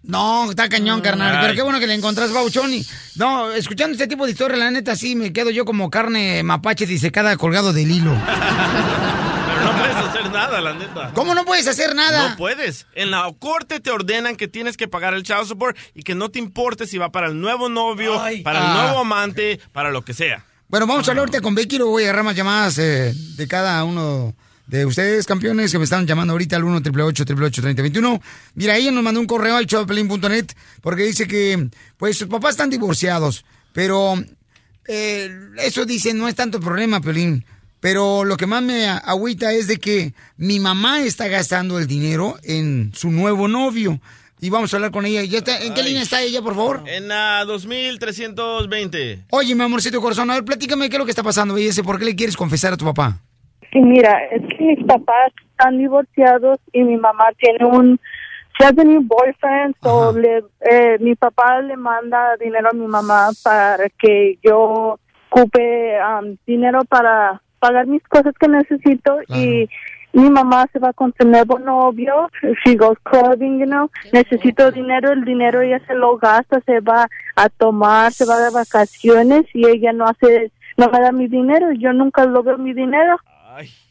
No, 0.02 0.50
está 0.50 0.68
cañón, 0.68 1.00
carnal. 1.00 1.36
Ay. 1.36 1.38
Pero 1.42 1.54
qué 1.54 1.62
bueno 1.62 1.80
que 1.80 1.86
le 1.86 1.94
encontrás, 1.94 2.32
Bauchón. 2.32 2.72
Y, 2.72 2.84
no, 3.16 3.50
escuchando 3.52 3.92
este 3.92 4.06
tipo 4.06 4.24
de 4.26 4.32
historia, 4.32 4.56
la 4.56 4.70
neta, 4.70 4.94
sí, 4.96 5.16
me 5.16 5.32
quedo 5.32 5.50
yo 5.50 5.64
como 5.64 5.90
carne 5.90 6.42
mapache 6.42 6.86
disecada 6.86 7.36
colgado 7.36 7.72
del 7.72 7.90
hilo. 7.90 8.12
Pero 8.14 9.72
no 9.72 9.78
puedes 9.78 9.96
hacer 9.96 10.30
nada, 10.30 10.60
la 10.60 10.72
neta. 10.74 11.10
¿Cómo 11.14 11.34
no 11.34 11.44
puedes 11.44 11.66
hacer 11.66 11.94
nada? 11.94 12.30
No 12.30 12.36
puedes. 12.36 12.86
En 12.94 13.10
la 13.10 13.30
corte 13.38 13.80
te 13.80 13.90
ordenan 13.90 14.36
que 14.36 14.48
tienes 14.48 14.76
que 14.76 14.86
pagar 14.88 15.14
el 15.14 15.24
child 15.24 15.46
support 15.46 15.76
y 15.94 16.02
que 16.02 16.14
no 16.14 16.30
te 16.30 16.38
importe 16.38 16.86
si 16.86 16.96
va 16.98 17.10
para 17.10 17.26
el 17.28 17.40
nuevo 17.40 17.68
novio, 17.68 18.14
para 18.44 18.58
el 18.60 18.66
Ah. 18.66 18.82
nuevo 18.84 19.00
amante, 19.00 19.60
para 19.72 19.90
lo 19.90 20.02
que 20.02 20.14
sea. 20.14 20.44
Bueno, 20.68 20.86
vamos 20.86 21.08
a 21.08 21.12
hablar 21.12 21.22
ahorita 21.22 21.40
con 21.40 21.54
Becky, 21.54 21.78
luego 21.78 21.92
voy 21.92 22.02
a 22.02 22.06
agarrar 22.06 22.24
más 22.24 22.36
llamadas 22.36 22.78
eh, 22.78 23.14
de 23.14 23.48
cada 23.48 23.82
uno 23.84 24.34
de 24.66 24.84
ustedes, 24.84 25.24
campeones, 25.24 25.72
que 25.72 25.78
me 25.78 25.84
están 25.84 26.06
llamando 26.06 26.32
ahorita 26.34 26.56
al 26.56 26.64
1 26.64 26.76
888 26.76 27.62
3021 27.62 28.20
Mira, 28.54 28.76
ella 28.76 28.90
nos 28.90 29.02
mandó 29.02 29.18
un 29.18 29.26
correo 29.26 29.56
al 29.56 29.64
showpelín.net 29.64 30.44
porque 30.82 31.04
dice 31.04 31.26
que, 31.26 31.70
pues, 31.96 32.18
sus 32.18 32.28
papás 32.28 32.50
están 32.50 32.68
divorciados, 32.68 33.46
pero 33.72 34.22
eh, 34.86 35.30
eso 35.56 35.86
dice 35.86 36.12
no 36.12 36.28
es 36.28 36.34
tanto 36.34 36.60
problema, 36.60 37.00
Pelín. 37.00 37.46
Pero 37.80 38.24
lo 38.24 38.36
que 38.36 38.46
más 38.46 38.62
me 38.62 38.88
agüita 38.88 39.54
es 39.54 39.68
de 39.68 39.78
que 39.78 40.12
mi 40.36 40.60
mamá 40.60 41.00
está 41.00 41.28
gastando 41.28 41.78
el 41.78 41.86
dinero 41.86 42.36
en 42.42 42.92
su 42.94 43.10
nuevo 43.10 43.48
novio. 43.48 44.02
Y 44.40 44.50
vamos 44.50 44.72
a 44.72 44.76
hablar 44.76 44.90
con 44.92 45.04
ella. 45.04 45.22
¿Ya 45.24 45.38
está- 45.38 45.60
¿En 45.62 45.74
qué 45.74 45.82
línea 45.82 46.02
está 46.02 46.22
ella, 46.22 46.40
por 46.42 46.54
favor? 46.54 46.82
En 46.86 47.08
la 47.08 47.44
2320. 47.44 49.24
Oye, 49.30 49.54
mi 49.54 49.62
amorcito 49.64 50.00
corazón, 50.00 50.30
a 50.30 50.34
ver, 50.34 50.44
platícame 50.44 50.88
qué 50.88 50.96
es 50.96 50.98
lo 50.98 51.04
que 51.04 51.10
está 51.10 51.22
pasando, 51.22 51.54
belleza. 51.54 51.82
¿Por 51.82 51.98
qué 51.98 52.04
le 52.04 52.16
quieres 52.16 52.36
confesar 52.36 52.72
a 52.72 52.76
tu 52.76 52.84
papá? 52.84 53.18
Sí, 53.72 53.80
mira, 53.80 54.18
es 54.30 54.42
que 54.56 54.64
mis 54.64 54.86
papás 54.86 55.32
están 55.50 55.78
divorciados 55.78 56.58
y 56.72 56.82
mi 56.84 56.96
mamá 56.96 57.24
tiene 57.38 57.64
un 57.66 58.00
she 58.58 58.64
has 58.66 58.76
a 58.76 58.82
new 58.82 59.00
boyfriend, 59.02 59.76
so 59.82 60.12
le, 60.18 60.42
eh, 60.68 60.96
mi 61.00 61.14
papá 61.14 61.60
le 61.62 61.76
manda 61.76 62.36
dinero 62.40 62.70
a 62.72 62.74
mi 62.74 62.86
mamá 62.88 63.28
para 63.44 63.88
que 64.00 64.36
yo 64.42 64.98
ocupe 65.30 65.96
um, 66.02 66.36
dinero 66.44 66.80
para 66.88 67.40
pagar 67.60 67.86
mis 67.86 68.02
cosas 68.08 68.34
que 68.40 68.48
necesito 68.48 69.18
y 69.28 69.68
mi 70.12 70.30
mamá 70.30 70.66
se 70.72 70.78
va 70.78 70.92
con 70.92 71.14
su 71.18 71.26
nuevo 71.26 71.58
novio, 71.58 72.30
she 72.64 72.74
goes 72.76 72.98
clubbing, 73.02 73.58
you 73.60 73.66
know, 73.66 73.90
necesito 74.12 74.70
dinero, 74.70 75.12
el 75.12 75.24
dinero 75.24 75.62
ella 75.62 75.80
se 75.86 75.94
lo 75.94 76.16
gasta, 76.16 76.60
se 76.66 76.80
va 76.80 77.08
a 77.36 77.48
tomar, 77.48 78.12
se 78.12 78.24
va 78.24 78.38
de 78.40 78.50
vacaciones 78.50 79.44
y 79.54 79.66
ella 79.68 79.92
no 79.92 80.06
hace, 80.06 80.50
no 80.76 80.88
me 80.90 81.00
da 81.00 81.12
mi 81.12 81.28
dinero, 81.28 81.72
yo 81.72 81.92
nunca 81.92 82.24
lo 82.24 82.42
veo 82.42 82.58
mi 82.58 82.72
dinero. 82.72 83.16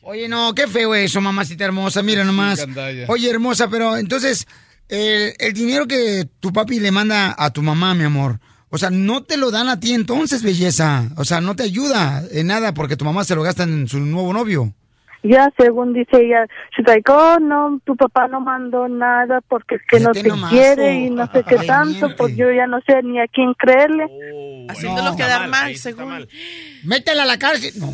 Oye, 0.01 0.29
no, 0.29 0.53
qué 0.55 0.67
feo 0.67 0.95
eso, 0.95 1.19
mamacita 1.19 1.65
hermosa, 1.65 2.01
mira 2.01 2.23
nomás. 2.23 2.65
Oye, 3.07 3.29
hermosa, 3.29 3.69
pero 3.69 3.97
entonces, 3.97 4.47
el, 4.87 5.33
el 5.37 5.53
dinero 5.53 5.85
que 5.85 6.27
tu 6.39 6.53
papi 6.53 6.79
le 6.79 6.91
manda 6.91 7.35
a 7.37 7.49
tu 7.51 7.61
mamá, 7.61 7.93
mi 7.93 8.05
amor, 8.05 8.39
o 8.69 8.77
sea, 8.77 8.89
no 8.89 9.23
te 9.23 9.37
lo 9.37 9.51
dan 9.51 9.69
a 9.69 9.79
ti 9.79 9.93
entonces, 9.93 10.43
belleza. 10.43 11.09
O 11.15 11.25
sea, 11.25 11.41
no 11.41 11.55
te 11.55 11.63
ayuda 11.63 12.23
en 12.31 12.47
nada 12.47 12.73
porque 12.73 12.97
tu 12.97 13.05
mamá 13.05 13.23
se 13.23 13.35
lo 13.35 13.43
gasta 13.43 13.63
en 13.63 13.87
su 13.87 13.99
nuevo 13.99 14.33
novio. 14.33 14.73
Ya, 15.27 15.51
según 15.57 15.93
dice 15.93 16.17
ella, 16.21 16.45
she's 16.75 16.87
like, 16.87 17.09
oh, 17.11 17.37
no, 17.39 17.79
tu 17.85 17.95
papá 17.95 18.27
no 18.27 18.39
mandó 18.39 18.87
nada 18.87 19.41
porque 19.47 19.75
es 19.75 19.81
que 19.89 19.99
no 19.99 20.11
te 20.11 20.23
nomás, 20.23 20.51
quiere 20.51 20.89
oh, 20.89 21.05
y 21.05 21.09
no 21.09 21.25
sé 21.31 21.43
qué 21.43 21.57
ay, 21.59 21.67
tanto, 21.67 22.15
pues 22.15 22.35
yo 22.35 22.51
ya 22.51 22.67
no 22.67 22.79
sé 22.85 23.01
ni 23.03 23.19
a 23.19 23.27
quién 23.27 23.53
creerle. 23.53 24.05
Haciéndolo 24.69 25.11
No, 25.11 25.15
quedar 25.17 25.47
mal, 25.49 25.75
según. 25.75 26.09
mal. 26.09 26.29
Métela 26.83 27.23
a 27.23 27.25
la 27.25 27.37
cárcel. 27.37 27.73
No, 27.77 27.87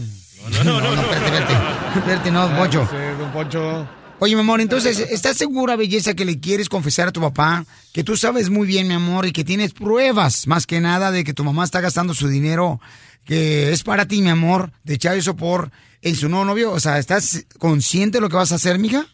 No, 0.50 0.64
no, 0.64 0.82
no, 0.82 0.96
no. 0.96 1.02
espérate, 1.02 1.26
espérate. 1.26 1.54
Espérate, 2.00 2.32
no, 2.32 2.50
Poncho. 2.58 2.88
Poncho. 3.34 3.88
Oye, 4.20 4.36
mi 4.36 4.42
amor, 4.42 4.62
entonces, 4.62 5.00
¿estás 5.00 5.36
segura, 5.36 5.76
belleza, 5.76 6.14
que 6.14 6.24
le 6.24 6.40
quieres 6.40 6.70
confesar 6.70 7.10
a 7.10 7.12
tu 7.12 7.20
papá 7.20 7.66
que 7.94 8.04
tú 8.04 8.16
sabes 8.16 8.50
muy 8.50 8.66
bien, 8.66 8.88
mi 8.88 8.94
amor, 8.94 9.26
y 9.26 9.32
que 9.34 9.44
tienes 9.44 9.74
pruebas, 9.74 10.48
más 10.48 10.66
que 10.66 10.80
nada, 10.80 11.12
de 11.12 11.24
que 11.24 11.34
tu 11.34 11.44
mamá 11.44 11.64
está 11.66 11.82
gastando 11.82 12.14
su 12.14 12.28
dinero 12.30 12.80
que 13.26 13.72
es 13.72 13.84
para 13.84 14.06
ti, 14.08 14.22
mi 14.22 14.30
amor, 14.30 14.72
de 14.84 14.96
echar 14.96 15.16
eso 15.18 15.36
por 15.36 15.70
en 16.02 16.16
su 16.16 16.30
nuevo 16.30 16.46
novio? 16.46 16.72
O 16.72 16.80
sea, 16.80 16.98
¿estás 17.00 17.46
consciente 17.60 18.18
de 18.18 18.22
lo 18.22 18.30
que 18.30 18.36
vas 18.36 18.52
a 18.52 18.56
hacer, 18.56 18.80
mija? 18.80 19.06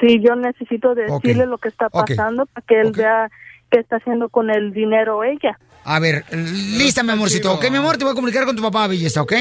Sí, 0.00 0.20
yo 0.26 0.34
necesito 0.34 0.94
decirle 0.94 1.46
lo 1.46 1.58
que 1.58 1.68
está 1.68 1.88
pasando 1.90 2.46
para 2.46 2.66
que 2.66 2.80
él 2.80 2.92
vea 2.92 3.30
qué 3.70 3.80
está 3.80 3.96
haciendo 3.96 4.28
con 4.28 4.50
el 4.50 4.72
dinero 4.72 5.22
ella. 5.22 5.58
A 5.84 6.00
ver, 6.00 6.24
lista, 6.32 7.02
mi 7.04 7.12
amorcito. 7.12 7.54
Ok, 7.54 7.70
mi 7.70 7.76
amor, 7.76 7.96
te 7.96 8.04
voy 8.04 8.12
a 8.12 8.16
comunicar 8.16 8.44
con 8.44 8.56
tu 8.56 8.62
papá, 8.62 8.88
belleza, 8.88 9.22
¿ok? 9.22 9.32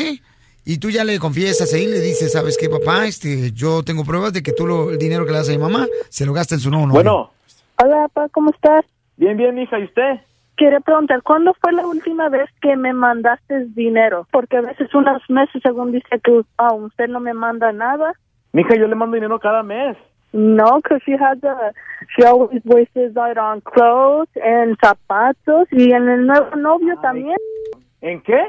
Y 0.65 0.77
tú 0.77 0.89
ya 0.89 1.03
le 1.03 1.17
confiesas 1.19 1.71
ahí, 1.73 1.87
le 1.87 1.99
dices, 1.99 2.31
¿sabes 2.31 2.57
qué, 2.57 2.69
papá? 2.69 3.05
Este, 3.07 3.51
yo 3.51 3.83
tengo 3.83 4.03
pruebas 4.03 4.33
de 4.33 4.43
que 4.43 4.51
tú 4.51 4.65
lo- 4.67 4.91
el 4.91 4.97
dinero 4.97 5.25
que 5.25 5.31
le 5.31 5.37
das 5.39 5.49
a 5.49 5.51
mi 5.51 5.57
mamá 5.57 5.87
se 6.09 6.25
lo 6.25 6.33
gasta 6.33 6.55
en 6.55 6.61
su 6.61 6.69
nuevo 6.69 6.85
novio. 6.87 7.01
Bueno, 7.01 7.31
Hola, 7.77 8.07
papá, 8.13 8.29
¿cómo 8.29 8.51
estás? 8.51 8.85
bien, 9.17 9.35
bien, 9.37 9.57
hija, 9.57 9.77
¿y 9.79 9.83
usted? 9.83 10.21
Quiero 10.55 10.79
preguntar, 10.81 11.21
¿cuándo 11.21 11.53
fue 11.61 11.73
la 11.73 11.85
última 11.85 12.29
vez 12.29 12.49
que 12.61 12.77
me 12.77 12.93
mandaste 12.93 13.65
dinero? 13.75 14.25
Porque 14.31 14.57
a 14.57 14.61
veces 14.61 14.93
unos 14.93 15.21
meses, 15.29 15.61
según 15.61 15.91
dice 15.91 16.19
que 16.23 16.41
ah, 16.57 16.73
usted 16.73 17.07
no 17.09 17.19
me 17.19 17.33
manda 17.33 17.73
nada. 17.73 18.13
Mija, 18.53 18.75
yo 18.75 18.87
le 18.87 18.95
mando 18.95 19.15
dinero 19.15 19.37
cada 19.39 19.63
mes. 19.63 19.97
No, 20.31 20.81
because 20.81 21.01
she 21.05 21.13
has 21.13 21.41
a, 21.43 21.71
she 22.15 22.25
always 22.25 22.61
wastes 22.65 23.15
out 23.17 23.37
on 23.37 23.61
clothes 23.61 24.29
and 24.43 24.77
zapatos 24.79 25.67
y 25.71 25.91
en 25.91 26.09
el 26.09 26.27
nuevo 26.27 26.55
novio 26.55 26.97
también. 27.01 27.37
¿En 28.01 28.21
qué? 28.21 28.41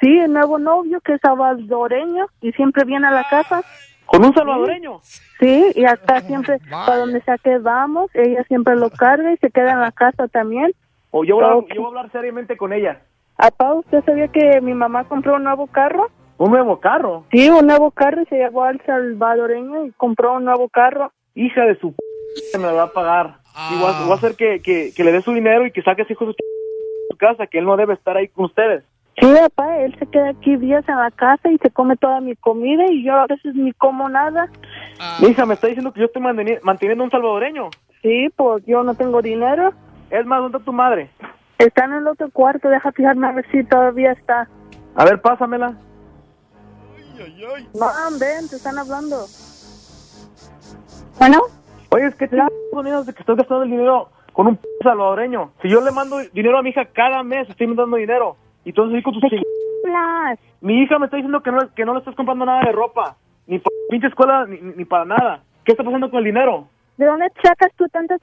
Sí, 0.00 0.18
el 0.18 0.32
nuevo 0.32 0.58
novio 0.58 1.00
que 1.00 1.14
es 1.14 1.20
salvadoreño 1.20 2.26
y 2.40 2.52
siempre 2.52 2.84
viene 2.84 3.08
a 3.08 3.10
la 3.10 3.24
casa. 3.24 3.62
¿Con 4.06 4.24
un 4.24 4.32
salvadoreño? 4.32 5.00
Sí, 5.38 5.72
y 5.74 5.84
acá 5.84 6.20
siempre, 6.22 6.58
para 6.70 6.98
donde 6.98 7.20
sea 7.22 7.38
que 7.38 7.58
vamos, 7.58 8.10
ella 8.14 8.44
siempre 8.44 8.76
lo 8.76 8.90
carga 8.90 9.32
y 9.32 9.36
se 9.38 9.50
queda 9.50 9.72
en 9.72 9.80
la 9.80 9.92
casa 9.92 10.28
también. 10.28 10.72
O 11.10 11.24
yo 11.24 11.36
voy, 11.36 11.44
a, 11.44 11.74
yo 11.74 11.80
voy 11.80 11.84
a 11.84 11.88
hablar 11.88 12.12
seriamente 12.12 12.56
con 12.56 12.72
ella. 12.72 13.00
Papá, 13.36 13.72
¿usted 13.74 14.04
sabía 14.04 14.28
que 14.28 14.60
mi 14.60 14.74
mamá 14.74 15.04
compró 15.04 15.36
un 15.36 15.44
nuevo 15.44 15.66
carro? 15.68 16.08
¿Un 16.38 16.50
nuevo 16.50 16.78
carro? 16.80 17.24
Sí, 17.30 17.48
un 17.50 17.66
nuevo 17.66 17.90
carro 17.90 18.22
y 18.22 18.26
se 18.26 18.36
llevó 18.36 18.64
al 18.64 18.80
salvadoreño 18.84 19.86
y 19.86 19.92
compró 19.92 20.34
un 20.34 20.44
nuevo 20.44 20.68
carro. 20.68 21.12
Hija 21.34 21.64
de 21.64 21.76
su 21.78 21.92
p 21.92 22.58
me 22.58 22.64
la 22.64 22.72
va 22.72 22.82
a 22.84 22.92
pagar. 22.92 23.36
Y 23.72 23.78
voy 23.80 23.90
a, 23.92 24.02
voy 24.02 24.12
a 24.12 24.14
hacer 24.14 24.36
que, 24.36 24.60
que, 24.62 24.92
que 24.94 25.04
le 25.04 25.12
dé 25.12 25.22
su 25.22 25.32
dinero 25.32 25.66
y 25.66 25.72
que 25.72 25.82
saque 25.82 26.02
a 26.02 26.04
su 26.06 26.12
hijo 26.12 26.26
de 26.26 26.32
su, 26.32 26.38
su 27.10 27.16
casa, 27.16 27.46
que 27.46 27.58
él 27.58 27.64
no 27.64 27.76
debe 27.76 27.94
estar 27.94 28.16
ahí 28.16 28.28
con 28.28 28.44
ustedes. 28.44 28.84
Sí, 29.20 29.26
papá, 29.26 29.78
él 29.78 29.96
se 29.98 30.06
queda 30.06 30.28
aquí 30.30 30.54
días 30.56 30.88
en 30.88 30.96
la 30.96 31.10
casa 31.10 31.50
y 31.50 31.58
se 31.58 31.70
come 31.70 31.96
toda 31.96 32.20
mi 32.20 32.36
comida 32.36 32.84
y 32.88 33.02
yo 33.04 33.14
a 33.16 33.26
veces 33.26 33.52
ni 33.56 33.72
como 33.72 34.08
nada. 34.08 34.48
Mi 35.20 35.28
hija 35.30 35.44
me 35.44 35.54
está 35.54 35.66
diciendo 35.66 35.92
que 35.92 35.98
yo 36.00 36.06
estoy 36.06 36.22
manteni- 36.22 36.60
manteniendo 36.62 37.02
un 37.02 37.10
salvadoreño. 37.10 37.70
Sí, 38.02 38.28
pues 38.36 38.64
yo 38.64 38.84
no 38.84 38.94
tengo 38.94 39.20
dinero. 39.22 39.72
Es 40.10 40.26
más, 40.26 40.40
¿dónde 40.40 40.58
está 40.58 40.64
tu 40.64 40.72
madre? 40.72 41.10
Está 41.58 41.84
en 41.84 41.94
el 41.94 42.06
otro 42.06 42.30
cuarto, 42.30 42.68
deja 42.68 42.92
fijarme 42.92 43.26
a 43.26 43.32
ver 43.32 43.50
si 43.50 43.64
todavía 43.64 44.12
está. 44.12 44.48
A 44.94 45.04
ver, 45.04 45.20
pásamela. 45.20 45.74
Mam, 47.78 48.18
ven, 48.18 48.48
te 48.48 48.56
están 48.56 48.78
hablando. 48.78 49.16
Bueno, 51.18 51.40
Oye, 51.90 52.06
es 52.06 52.14
que 52.16 52.28
te 52.28 52.36
Unidos 52.72 53.06
de 53.06 53.14
que 53.14 53.20
estoy 53.20 53.36
gastando 53.36 53.64
el 53.64 53.70
dinero 53.70 54.10
con 54.32 54.46
un 54.46 54.56
p 54.56 54.68
salvadoreño. 54.82 55.52
Si 55.62 55.68
yo 55.68 55.80
le 55.80 55.90
mando 55.90 56.18
dinero 56.32 56.58
a 56.58 56.62
mi 56.62 56.70
hija 56.70 56.84
cada 56.84 57.22
mes, 57.22 57.48
estoy 57.48 57.66
mandando 57.66 57.96
dinero. 57.96 58.36
Y 58.64 58.70
entonces 58.70 59.02
con 59.02 59.14
tus 59.14 59.24
hablas? 59.24 60.38
Mi 60.60 60.82
hija 60.82 60.98
me 60.98 61.06
está 61.06 61.16
diciendo 61.16 61.42
que 61.42 61.50
no, 61.50 61.74
que 61.74 61.84
no 61.84 61.94
le 61.94 62.00
estás 62.00 62.14
comprando 62.14 62.44
nada 62.44 62.60
de 62.60 62.72
ropa. 62.72 63.16
Ni 63.46 63.58
para 63.58 63.74
pinche 63.88 64.06
escuela, 64.08 64.46
ni, 64.46 64.60
ni 64.60 64.84
para 64.84 65.06
nada. 65.06 65.42
¿Qué 65.64 65.72
está 65.72 65.82
pasando 65.82 66.10
con 66.10 66.18
el 66.18 66.26
dinero? 66.26 66.68
¿De 66.98 67.06
dónde 67.06 67.26
sacas 67.42 67.72
tú 67.76 67.88
tantas 67.88 68.20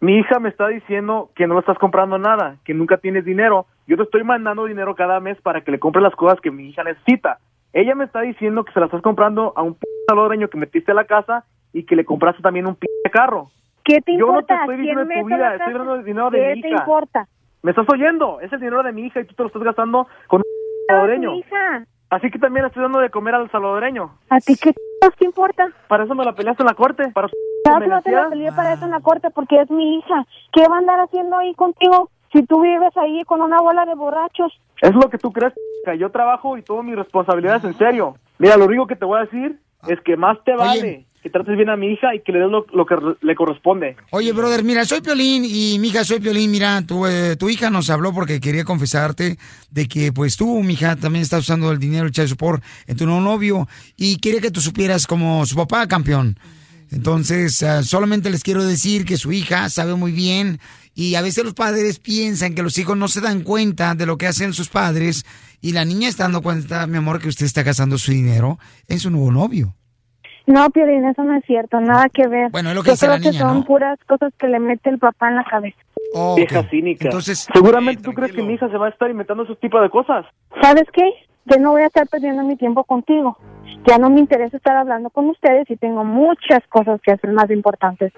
Mi 0.00 0.16
hija 0.18 0.38
me 0.40 0.48
está 0.48 0.68
diciendo 0.68 1.30
que 1.34 1.46
no 1.46 1.54
le 1.54 1.60
estás 1.60 1.78
comprando 1.78 2.18
nada, 2.18 2.56
que 2.64 2.72
nunca 2.72 2.96
tienes 2.96 3.24
dinero. 3.24 3.66
Yo 3.86 3.96
te 3.96 4.04
estoy 4.04 4.24
mandando 4.24 4.64
dinero 4.64 4.94
cada 4.94 5.20
mes 5.20 5.38
para 5.42 5.60
que 5.62 5.70
le 5.70 5.78
compre 5.78 6.00
las 6.00 6.14
cosas 6.14 6.40
que 6.40 6.50
mi 6.50 6.68
hija 6.70 6.82
necesita. 6.84 7.38
Ella 7.72 7.94
me 7.94 8.04
está 8.04 8.22
diciendo 8.22 8.64
que 8.64 8.72
se 8.72 8.80
la 8.80 8.86
estás 8.86 9.02
comprando 9.02 9.52
a 9.56 9.62
un 9.62 9.74
p 9.74 9.80
salvadoreño 10.08 10.48
que 10.48 10.56
metiste 10.58 10.92
a 10.92 10.94
la 10.94 11.04
casa 11.04 11.44
y 11.72 11.84
que 11.84 11.96
le 11.96 12.04
compraste 12.04 12.42
también 12.42 12.66
un 12.66 12.76
p 12.76 12.86
carro. 13.12 13.50
¿Qué 13.84 14.00
te 14.00 14.16
Yo 14.16 14.26
no 14.26 14.42
te 14.42 14.54
importa? 14.54 14.54
estoy 14.60 14.76
¿Quién 14.76 14.80
diciendo 14.86 15.04
de 15.04 15.20
tu 15.20 15.26
vida, 15.26 15.52
estoy 15.54 15.72
hablando 15.72 15.94
del 15.96 16.04
dinero 16.04 16.30
de 16.30 16.38
¿Qué 16.38 16.54
mi 16.56 16.62
te 16.62 16.68
hija. 16.68 16.78
importa? 16.78 17.26
¿Me 17.62 17.70
estás 17.72 17.86
oyendo? 17.92 18.40
Es 18.40 18.52
el 18.52 18.60
dinero 18.60 18.82
de 18.82 18.92
mi 18.92 19.02
hija 19.06 19.20
y 19.20 19.24
tú 19.26 19.34
te 19.34 19.42
lo 19.42 19.46
estás 19.48 19.62
gastando 19.62 20.08
con 20.28 20.38
un 20.40 20.44
salvadoreño. 20.88 21.34
hija. 21.34 21.84
Así 22.10 22.30
que 22.30 22.38
también 22.38 22.64
le 22.64 22.68
estoy 22.68 22.82
dando 22.82 22.98
de 22.98 23.08
comer 23.10 23.36
al 23.36 23.50
salvadoreño. 23.50 24.10
¿A 24.28 24.40
ti 24.40 24.56
qué 24.56 24.72
te 24.72 25.24
importa? 25.24 25.68
Para 25.88 26.04
eso 26.04 26.14
me 26.14 26.24
la 26.24 26.34
peleaste 26.34 26.62
en 26.62 26.66
la 26.66 26.74
corte. 26.74 27.08
Para 27.12 27.28
Claro 27.64 27.86
no 27.86 28.02
te 28.02 28.10
la 28.10 28.28
peleé 28.28 28.52
para 28.52 28.72
eso 28.72 28.84
en 28.84 28.90
la 28.90 29.00
corte 29.00 29.30
porque 29.30 29.60
es 29.60 29.70
mi 29.70 29.98
hija. 29.98 30.26
¿Qué 30.52 30.66
va 30.68 30.76
a 30.76 30.78
andar 30.78 31.00
haciendo 31.00 31.36
ahí 31.36 31.54
contigo 31.54 32.10
si 32.32 32.44
tú 32.44 32.60
vives 32.60 32.96
ahí 32.96 33.22
con 33.24 33.42
una 33.42 33.60
bola 33.60 33.84
de 33.84 33.94
borrachos? 33.94 34.52
Es 34.80 34.94
lo 34.94 35.08
que 35.08 35.18
tú 35.18 35.32
crees. 35.32 35.54
Yo 35.98 36.10
trabajo 36.10 36.56
y 36.58 36.62
tomo 36.62 36.82
mis 36.82 36.96
responsabilidades 36.96 37.64
en 37.64 37.76
serio. 37.78 38.16
Mira, 38.38 38.56
lo 38.56 38.66
único 38.66 38.86
que 38.86 38.96
te 38.96 39.04
voy 39.04 39.18
a 39.18 39.24
decir 39.24 39.60
es 39.86 40.00
que 40.00 40.16
más 40.16 40.42
te 40.44 40.54
vale 40.56 41.06
que 41.22 41.30
trates 41.30 41.56
bien 41.56 41.68
a 41.68 41.76
mi 41.76 41.92
hija 41.92 42.14
y 42.14 42.20
que 42.20 42.32
le 42.32 42.38
des 42.40 42.50
lo, 42.50 42.86
que 42.86 42.96
le 43.20 43.34
corresponde. 43.34 43.96
Oye, 44.10 44.32
brother, 44.32 44.64
mira, 44.64 44.84
soy 44.84 45.00
Piolín 45.00 45.44
y 45.44 45.78
mija, 45.78 46.04
soy 46.04 46.20
Piolín. 46.20 46.50
Mira, 46.50 46.82
tu, 46.86 47.06
eh, 47.06 47.36
tu 47.36 47.50
hija 47.50 47.70
nos 47.70 47.90
habló 47.90 48.12
porque 48.12 48.40
quería 48.40 48.64
confesarte 48.64 49.36
de 49.70 49.88
que, 49.88 50.12
pues 50.12 50.36
tú, 50.36 50.62
mija, 50.62 50.96
también 50.96 51.22
estás 51.22 51.40
usando 51.40 51.70
el 51.70 51.78
dinero 51.78 52.04
del 52.04 52.12
child 52.12 52.28
support 52.28 52.64
en 52.86 52.96
tu 52.96 53.06
nuevo 53.06 53.20
novio 53.20 53.68
y 53.96 54.16
quería 54.16 54.40
que 54.40 54.50
tú 54.50 54.60
supieras 54.60 55.06
como 55.06 55.44
su 55.46 55.56
papá, 55.56 55.86
campeón. 55.86 56.36
Entonces, 56.90 57.62
ah, 57.62 57.82
solamente 57.82 58.30
les 58.30 58.42
quiero 58.42 58.64
decir 58.64 59.04
que 59.04 59.16
su 59.16 59.30
hija 59.30 59.68
sabe 59.68 59.94
muy 59.94 60.12
bien 60.12 60.58
y 60.94 61.14
a 61.14 61.22
veces 61.22 61.44
los 61.44 61.54
padres 61.54 62.00
piensan 62.00 62.54
que 62.54 62.62
los 62.62 62.76
hijos 62.78 62.96
no 62.96 63.08
se 63.08 63.20
dan 63.20 63.42
cuenta 63.42 63.94
de 63.94 64.06
lo 64.06 64.18
que 64.18 64.26
hacen 64.26 64.52
sus 64.52 64.68
padres 64.68 65.24
y 65.60 65.72
la 65.72 65.84
niña 65.84 66.08
está 66.08 66.24
dando 66.24 66.42
cuenta, 66.42 66.86
mi 66.86 66.96
amor, 66.96 67.20
que 67.20 67.28
usted 67.28 67.46
está 67.46 67.62
gastando 67.62 67.96
su 67.98 68.10
dinero 68.10 68.58
en 68.88 68.98
su 68.98 69.10
nuevo 69.10 69.30
novio. 69.30 69.76
No, 70.50 70.68
Piolín, 70.70 71.04
eso 71.04 71.22
no 71.22 71.36
es 71.36 71.44
cierto, 71.46 71.80
nada 71.80 72.08
que 72.08 72.26
ver. 72.26 72.50
Bueno, 72.50 72.70
es 72.70 72.74
lo 72.74 72.82
que 72.82 72.88
Yo 72.88 72.92
dice 72.92 73.06
creo 73.06 73.16
la 73.18 73.22
que 73.22 73.30
niña, 73.30 73.40
son 73.40 73.58
¿no? 73.58 73.64
puras 73.64 73.98
cosas 74.06 74.32
que 74.38 74.48
le 74.48 74.58
mete 74.58 74.90
el 74.90 74.98
papá 74.98 75.28
en 75.28 75.36
la 75.36 75.44
cabeza. 75.44 75.78
Vieja 76.36 76.68
cínica. 76.68 77.04
Entonces, 77.04 77.46
Seguramente 77.52 78.02
tú 78.02 78.12
crees 78.12 78.32
que 78.32 78.42
mi 78.42 78.54
hija 78.54 78.68
se 78.68 78.76
va 78.76 78.86
a 78.86 78.90
estar 78.90 79.08
inventando 79.10 79.44
ese 79.44 79.54
tipo 79.56 79.80
de 79.80 79.88
cosas. 79.90 80.26
¿Sabes 80.60 80.84
qué? 80.92 81.04
Yo 81.46 81.58
no 81.60 81.70
voy 81.70 81.82
a 81.82 81.86
estar 81.86 82.06
perdiendo 82.08 82.42
mi 82.42 82.56
tiempo 82.56 82.82
contigo. 82.84 83.38
Ya 83.86 83.96
no 83.98 84.10
me 84.10 84.18
interesa 84.20 84.56
estar 84.56 84.76
hablando 84.76 85.10
con 85.10 85.28
ustedes 85.28 85.70
y 85.70 85.76
tengo 85.76 86.04
muchas 86.04 86.60
cosas 86.68 87.00
que 87.02 87.12
hacer 87.12 87.30
más 87.32 87.48
importantes. 87.50 88.12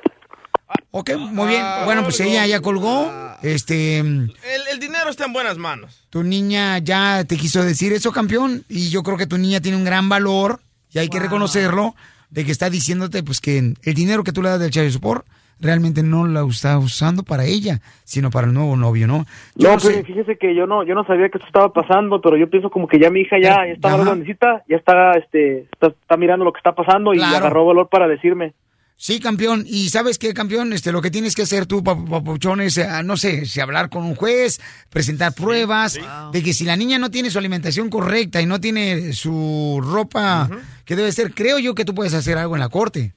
Ok, 0.90 1.10
muy 1.18 1.48
bien. 1.48 1.62
Bueno, 1.84 2.02
pues 2.02 2.18
ella 2.20 2.46
ya 2.46 2.60
colgó. 2.60 3.10
Este, 3.42 3.98
El, 3.98 4.32
el 4.72 4.78
dinero 4.80 5.10
está 5.10 5.26
en 5.26 5.32
buenas 5.34 5.58
manos. 5.58 6.06
tu 6.08 6.22
niña 6.22 6.78
ya 6.78 7.24
te 7.24 7.36
quiso 7.36 7.62
decir 7.62 7.92
eso, 7.92 8.10
campeón, 8.12 8.64
y 8.68 8.88
yo 8.90 9.02
creo 9.02 9.18
que 9.18 9.26
tu 9.26 9.36
niña 9.36 9.60
tiene 9.60 9.76
un 9.76 9.84
gran 9.84 10.08
valor 10.08 10.60
y 10.90 10.98
hay 10.98 11.08
que 11.08 11.18
reconocerlo 11.20 11.94
de 12.32 12.44
que 12.44 12.50
está 12.50 12.68
diciéndote 12.70 13.22
pues 13.22 13.40
que 13.40 13.58
el 13.58 13.94
dinero 13.94 14.24
que 14.24 14.32
tú 14.32 14.42
le 14.42 14.48
das 14.48 14.58
del 14.60 14.70
child 14.70 14.90
support 14.90 15.24
realmente 15.60 16.02
no 16.02 16.26
la 16.26 16.44
está 16.44 16.76
usando 16.78 17.22
para 17.22 17.44
ella, 17.44 17.80
sino 18.02 18.30
para 18.30 18.48
el 18.48 18.52
nuevo 18.52 18.76
novio, 18.76 19.06
¿no? 19.06 19.26
Yo 19.54 19.68
no, 19.68 19.74
no 19.74 19.80
sé- 19.80 19.92
pero 19.92 20.04
fíjese 20.06 20.36
que 20.36 20.56
yo 20.56 20.66
no, 20.66 20.82
yo 20.82 20.94
no 20.96 21.04
sabía 21.04 21.28
que 21.28 21.38
esto 21.38 21.46
estaba 21.46 21.72
pasando, 21.72 22.20
pero 22.20 22.36
yo 22.36 22.50
pienso 22.50 22.68
como 22.68 22.88
que 22.88 22.98
ya 22.98 23.10
mi 23.10 23.20
hija 23.20 23.36
ya, 23.40 23.64
ya 23.66 23.72
está 23.74 23.96
grandecita, 23.96 24.64
ya 24.68 24.76
está, 24.76 25.12
este, 25.12 25.68
está, 25.70 25.88
está 25.88 26.16
mirando 26.16 26.44
lo 26.44 26.52
que 26.52 26.58
está 26.58 26.72
pasando 26.74 27.14
y 27.14 27.18
Claro. 27.18 27.36
agarró 27.36 27.66
valor 27.66 27.88
para 27.88 28.08
decirme. 28.08 28.54
Sí, 28.96 29.18
campeón. 29.18 29.64
Y 29.66 29.88
sabes 29.88 30.16
qué, 30.18 30.32
campeón, 30.32 30.72
este, 30.72 30.92
lo 30.92 31.02
que 31.02 31.10
tienes 31.10 31.34
que 31.34 31.42
hacer 31.42 31.66
tú, 31.66 31.82
pap- 31.82 32.08
papuchón, 32.08 32.60
es, 32.60 32.78
ah, 32.78 33.02
no 33.02 33.16
sé, 33.16 33.46
si 33.46 33.58
hablar 33.60 33.88
con 33.90 34.04
un 34.04 34.14
juez, 34.14 34.60
presentar 34.90 35.32
pruebas 35.34 35.98
de 36.32 36.42
que 36.42 36.54
si 36.54 36.64
la 36.64 36.76
niña 36.76 36.98
no 37.00 37.10
tiene 37.10 37.30
su 37.30 37.38
alimentación 37.38 37.90
correcta 37.90 38.40
y 38.40 38.46
no 38.46 38.60
tiene 38.60 39.12
su 39.12 39.80
ropa 39.82 40.48
que 40.84 40.94
debe 40.94 41.10
ser, 41.10 41.34
creo 41.34 41.58
yo 41.58 41.74
que 41.74 41.84
tú 41.84 41.94
puedes 41.96 42.14
hacer 42.14 42.38
algo 42.38 42.54
en 42.54 42.60
la 42.60 42.68
corte. 42.68 43.12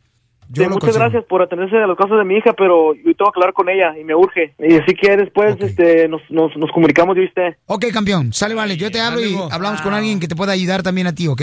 Yo 0.49 0.63
Sí, 0.63 0.69
lo 0.69 0.75
muchas 0.75 0.95
gracias 0.95 1.23
por 1.25 1.41
atenderse 1.41 1.77
a 1.77 1.87
los 1.87 1.97
casos 1.97 2.17
de 2.17 2.23
mi 2.23 2.35
hija, 2.37 2.53
pero 2.53 2.93
yo 2.93 3.15
tengo 3.15 3.31
que 3.31 3.39
hablar 3.39 3.53
con 3.53 3.69
ella 3.69 3.97
y 3.99 4.03
me 4.03 4.15
urge. 4.15 4.53
Y 4.59 4.75
así 4.75 4.93
que 4.93 5.17
después 5.17 5.55
este, 5.59 6.07
nos, 6.07 6.21
nos, 6.29 6.55
nos 6.55 6.71
comunicamos 6.71 7.15
yo 7.15 7.23
y 7.23 7.25
usted. 7.25 7.55
Ok, 7.65 7.85
campeón, 7.91 8.33
sale, 8.33 8.53
vale, 8.55 8.77
yo 8.77 8.91
te 8.91 8.99
hablo 8.99 9.21
y 9.21 9.35
hablamos 9.51 9.81
con 9.81 9.93
alguien 9.93 10.19
que 10.19 10.27
te 10.27 10.35
pueda 10.35 10.51
ayudar 10.51 10.83
también 10.83 11.07
a 11.07 11.15
ti, 11.15 11.27
¿ok? 11.27 11.41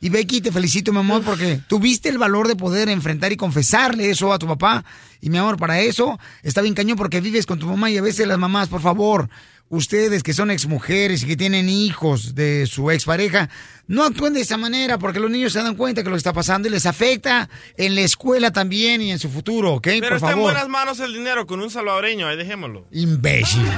Y 0.00 0.10
Becky, 0.10 0.40
te 0.40 0.52
felicito, 0.52 0.92
mi 0.92 0.98
amor, 0.98 1.22
porque 1.24 1.60
tuviste 1.68 2.08
el 2.08 2.18
valor 2.18 2.48
de 2.48 2.56
poder 2.56 2.88
enfrentar 2.88 3.32
y 3.32 3.36
confesarle 3.36 4.10
eso 4.10 4.32
a 4.32 4.38
tu 4.38 4.46
papá. 4.46 4.84
Y 5.20 5.30
mi 5.30 5.38
amor, 5.38 5.56
para 5.56 5.80
eso 5.80 6.18
está 6.42 6.62
bien 6.62 6.74
cañón 6.74 6.96
porque 6.96 7.20
vives 7.20 7.46
con 7.46 7.58
tu 7.58 7.66
mamá 7.66 7.90
y 7.90 7.96
a 7.96 8.02
veces 8.02 8.26
las 8.26 8.38
mamás, 8.38 8.68
por 8.68 8.80
favor, 8.80 9.28
ustedes 9.72 10.22
que 10.22 10.34
son 10.34 10.50
exmujeres 10.50 11.22
y 11.22 11.26
que 11.26 11.36
tienen 11.36 11.68
hijos 11.70 12.34
de 12.34 12.66
su 12.66 12.90
expareja, 12.90 13.48
no 13.86 14.04
actúen 14.04 14.34
de 14.34 14.42
esa 14.42 14.58
manera 14.58 14.98
porque 14.98 15.18
los 15.18 15.30
niños 15.30 15.54
se 15.54 15.62
dan 15.62 15.76
cuenta 15.76 16.02
que 16.02 16.10
lo 16.10 16.14
que 16.14 16.18
está 16.18 16.34
pasando 16.34 16.68
y 16.68 16.70
les 16.70 16.84
afecta 16.84 17.48
en 17.76 17.94
la 17.94 18.02
escuela 18.02 18.50
también 18.52 19.00
y 19.00 19.10
en 19.10 19.18
su 19.18 19.30
futuro, 19.30 19.72
¿ok? 19.74 19.84
Pero 19.84 20.08
por 20.08 20.16
está 20.16 20.32
en 20.32 20.40
buenas 20.40 20.68
manos 20.68 21.00
el 21.00 21.14
dinero 21.14 21.46
con 21.46 21.60
un 21.60 21.70
salvadoreño, 21.70 22.28
ahí 22.28 22.36
dejémoslo. 22.36 22.86
Imbécil. 22.92 23.62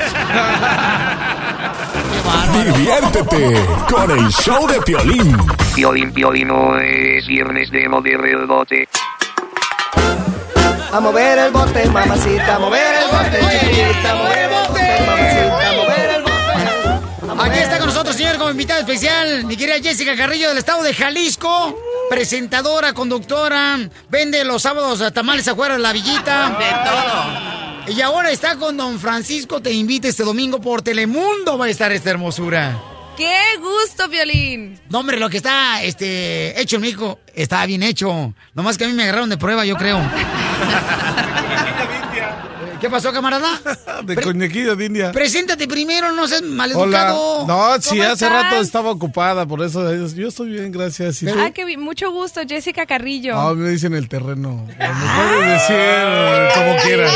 Diviértete 2.75 3.65
con 3.89 4.11
el 4.11 4.29
show 4.31 4.67
de 4.67 4.81
Piolín. 4.83 5.37
Piolín, 5.77 6.13
Piolín, 6.13 6.51
hoy 6.51 7.19
es 7.19 7.27
viernes 7.29 7.71
de 7.71 7.89
mover 7.89 8.21
el 8.25 8.47
bote. 8.47 8.89
A 10.93 11.01
mover 11.01 11.39
el 11.39 11.53
bote, 11.53 11.89
mamacita, 11.89 12.57
a 12.57 12.59
mover 12.59 12.95
el 13.03 13.09
bote, 13.11 13.41
chiquitita, 13.61 14.13
a 14.13 14.15
mover 14.15 14.39
el 14.39 14.51
bote, 14.51 14.84
Aquí 17.39 17.59
está 17.59 17.79
con 17.79 17.89
nosotros, 17.89 18.15
señor, 18.17 18.39
como 18.39 18.51
invitada 18.51 18.81
especial, 18.81 19.45
mi 19.45 19.57
querida 19.57 19.81
Jessica 19.83 20.17
Carrillo 20.17 20.49
del 20.49 20.59
estado 20.59 20.83
de 20.83 20.95
Jalisco, 20.95 21.77
presentadora, 22.09 22.93
conductora, 22.93 23.79
vende 24.09 24.45
los 24.45 24.63
sábados 24.63 25.01
a 25.01 25.11
tamales 25.11 25.49
afuera 25.49 25.75
de 25.75 25.81
la 25.81 25.93
villita. 25.93 26.51
De 26.51 26.65
todo. 26.89 27.95
Y 27.97 28.01
ahora 28.01 28.31
está 28.31 28.57
con 28.57 28.77
don 28.77 29.01
Francisco, 29.01 29.61
te 29.61 29.73
invita 29.73 30.07
este 30.09 30.23
domingo 30.23 30.61
por 30.61 30.83
Telemundo, 30.83 31.59
va 31.59 31.67
a 31.67 31.71
estar 31.71 31.91
esta 31.91 32.11
hermosura. 32.11 32.81
¡Qué 33.17 33.57
gusto, 33.61 34.09
Violín! 34.09 34.81
No, 34.89 35.01
hombre, 35.01 35.19
lo 35.19 35.29
que 35.29 35.39
está 35.39 35.83
este, 35.83 36.61
hecho 36.61 36.77
en 36.77 36.83
México 36.83 37.19
está 37.35 37.67
bien 37.67 37.83
hecho. 37.83 38.33
Nomás 38.55 38.79
que 38.79 38.85
a 38.85 38.89
mí 38.89 38.95
me 38.95 39.03
agarraron 39.03 39.29
de 39.29 39.37
prueba, 39.37 39.65
yo 39.65 39.77
creo. 39.77 39.99
¿Qué 42.85 42.91
pasó, 42.91 43.15
camarada? 43.15 43.49
De 44.05 44.15
coñequillo 44.15 44.77
de 44.77 44.85
India. 44.85 45.11
Preséntate 45.11 45.67
primero, 45.67 46.13
no 46.13 46.29
seas 46.29 46.43
Hola. 46.43 46.53
maleducado. 46.55 47.47
No, 47.47 47.81
sí, 47.81 47.89
¿Cómo 47.97 48.03
hace 48.03 48.13
estás? 48.27 48.31
rato 48.31 48.61
estaba 48.61 48.91
ocupada, 48.91 49.47
por 49.47 49.63
eso 49.63 49.91
yo 50.15 50.29
estoy 50.29 50.51
bien, 50.51 50.71
gracias. 50.71 51.23
Ah, 51.35 51.51
qué 51.51 51.65
bien. 51.65 51.81
Mucho 51.81 52.13
gusto, 52.13 52.43
Jessica 52.47 52.85
Carrillo. 52.85 53.37
No, 53.37 53.55
me 53.55 53.71
dicen 53.71 53.95
el 53.95 54.07
terreno. 54.07 54.67
Me 54.67 54.75
puedes 54.75 55.63
decir 55.63 56.55
como 56.55 56.77
quieras. 56.83 57.15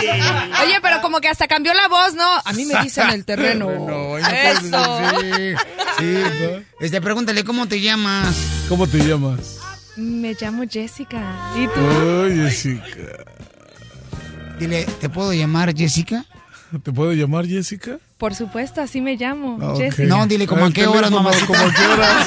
Oye, 0.64 0.78
pero 0.80 1.02
como 1.02 1.20
que 1.20 1.28
hasta 1.28 1.46
cambió 1.46 1.74
la 1.74 1.86
voz, 1.88 2.14
¿no? 2.14 2.24
A 2.46 2.52
mí 2.54 2.64
me 2.64 2.82
dicen 2.82 3.10
el 3.10 3.26
terreno. 3.26 3.68
No, 3.78 3.86
no 3.88 4.08
puedes 4.08 4.62
Eso. 4.64 5.00
decir. 5.20 5.56
Sí, 5.98 6.64
Este, 6.80 7.02
pregúntale, 7.02 7.44
¿cómo 7.44 7.68
te 7.68 7.78
llamas? 7.82 8.34
¿Cómo 8.70 8.86
te 8.86 8.98
llamas? 9.06 9.58
Me 9.96 10.34
llamo 10.40 10.62
Jessica. 10.66 11.20
¿Y 11.56 11.66
tú? 11.66 12.24
Ay, 12.24 12.36
Jessica. 12.38 13.24
Dile, 14.58 14.86
¿te 15.00 15.08
puedo 15.08 15.32
llamar 15.32 15.72
Jessica? 15.76 16.26
¿Te 16.82 16.92
puedo 16.92 17.12
llamar 17.12 17.46
Jessica? 17.46 17.98
Por 18.18 18.34
supuesto, 18.34 18.80
así 18.80 19.00
me 19.00 19.14
llamo. 19.16 19.58
No, 19.58 20.26
dile, 20.26 20.48
¿como 20.48 20.64
a 20.66 20.72
qué 20.72 20.88
horas, 20.88 21.08
mamacita? 21.12 21.46
¿Como 21.46 21.60
a 21.60 21.72
qué 21.72 21.86
horas? 21.86 22.26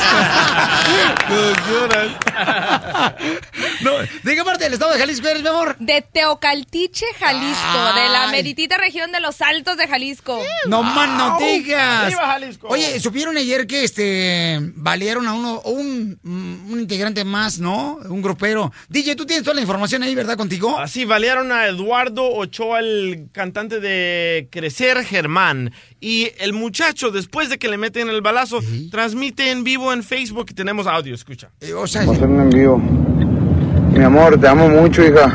No, 3.82 3.91
¿De 4.23 4.36
qué 4.36 4.43
parte 4.45 4.63
del 4.63 4.73
estado 4.73 4.93
de 4.93 4.99
Jalisco 4.99 5.27
eres, 5.27 5.41
mi 5.41 5.49
amor? 5.49 5.75
De 5.80 6.01
Teocaltiche, 6.01 7.06
Jalisco, 7.19 7.93
de 7.95 8.10
la 8.10 8.27
meritita 8.32 8.77
región 8.77 9.12
de 9.12 9.19
los 9.19 9.41
Altos 9.41 9.75
de 9.75 9.88
Jalisco. 9.88 10.41
No 10.67 10.82
man, 10.82 11.17
no 11.17 11.38
digas. 11.39 12.08
¡Viva 12.08 12.25
Jalisco! 12.27 12.67
Oye, 12.69 12.99
supieron 12.99 13.36
ayer 13.36 13.67
que 13.67 13.84
este 13.84 14.60
balearon 14.75 15.27
a 15.27 15.34
uno, 15.34 15.62
un, 15.65 16.19
un 16.23 16.80
integrante 16.80 17.25
más, 17.25 17.60
¿no? 17.60 17.99
Un 18.06 18.21
grupero. 18.21 18.71
DJ, 18.88 19.15
tú 19.15 19.25
tienes 19.25 19.43
toda 19.43 19.56
la 19.56 19.62
información 19.62 20.04
ahí, 20.04 20.15
¿verdad? 20.15 20.38
Contigo. 20.38 20.80
Así 20.80 21.04
balearon 21.04 21.51
a 21.51 21.65
Eduardo 21.67 22.32
Ochoa, 22.32 22.80
el 22.80 23.30
cantante 23.34 23.80
de 23.82 24.47
Crecer 24.51 25.04
Germán. 25.04 25.73
Y 26.00 26.32
el 26.39 26.54
muchacho, 26.54 27.12
después 27.12 27.50
de 27.50 27.60
que 27.60 27.67
le 27.67 27.78
meten 27.78 28.10
el 28.10 28.22
balazo, 28.22 28.60
transmite 28.89 29.52
en 29.52 29.63
vivo 29.63 29.94
en 29.94 30.04
Facebook 30.04 30.48
y 30.50 30.54
tenemos 30.54 30.88
audio, 30.88 31.13
escucha. 31.13 31.50
Eh, 31.62 31.74
o 31.74 31.86
sea, 31.86 32.02
Vamos 32.02 32.15
a 32.15 32.17
hacer 32.17 32.30
un 32.30 32.41
en 32.41 32.50
vivo. 32.50 32.78
Mi 32.78 34.04
amor, 34.04 34.39
te 34.39 34.48
amo 34.48 34.67
mucho, 34.70 35.04
hija. 35.06 35.32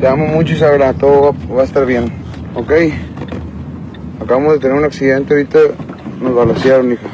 Te 0.00 0.06
amo 0.06 0.26
mucho 0.26 0.52
y 0.52 0.58
sabrá, 0.58 0.92
todo 0.92 1.32
va, 1.32 1.54
va 1.54 1.62
a 1.62 1.64
estar 1.64 1.86
bien. 1.86 2.12
¿Ok? 2.54 2.72
Acabamos 4.20 4.54
de 4.54 4.58
tener 4.58 4.76
un 4.76 4.84
accidente, 4.84 5.34
ahorita 5.34 5.58
nos 6.20 6.34
balacearon, 6.34 6.92
hija. 6.92 7.08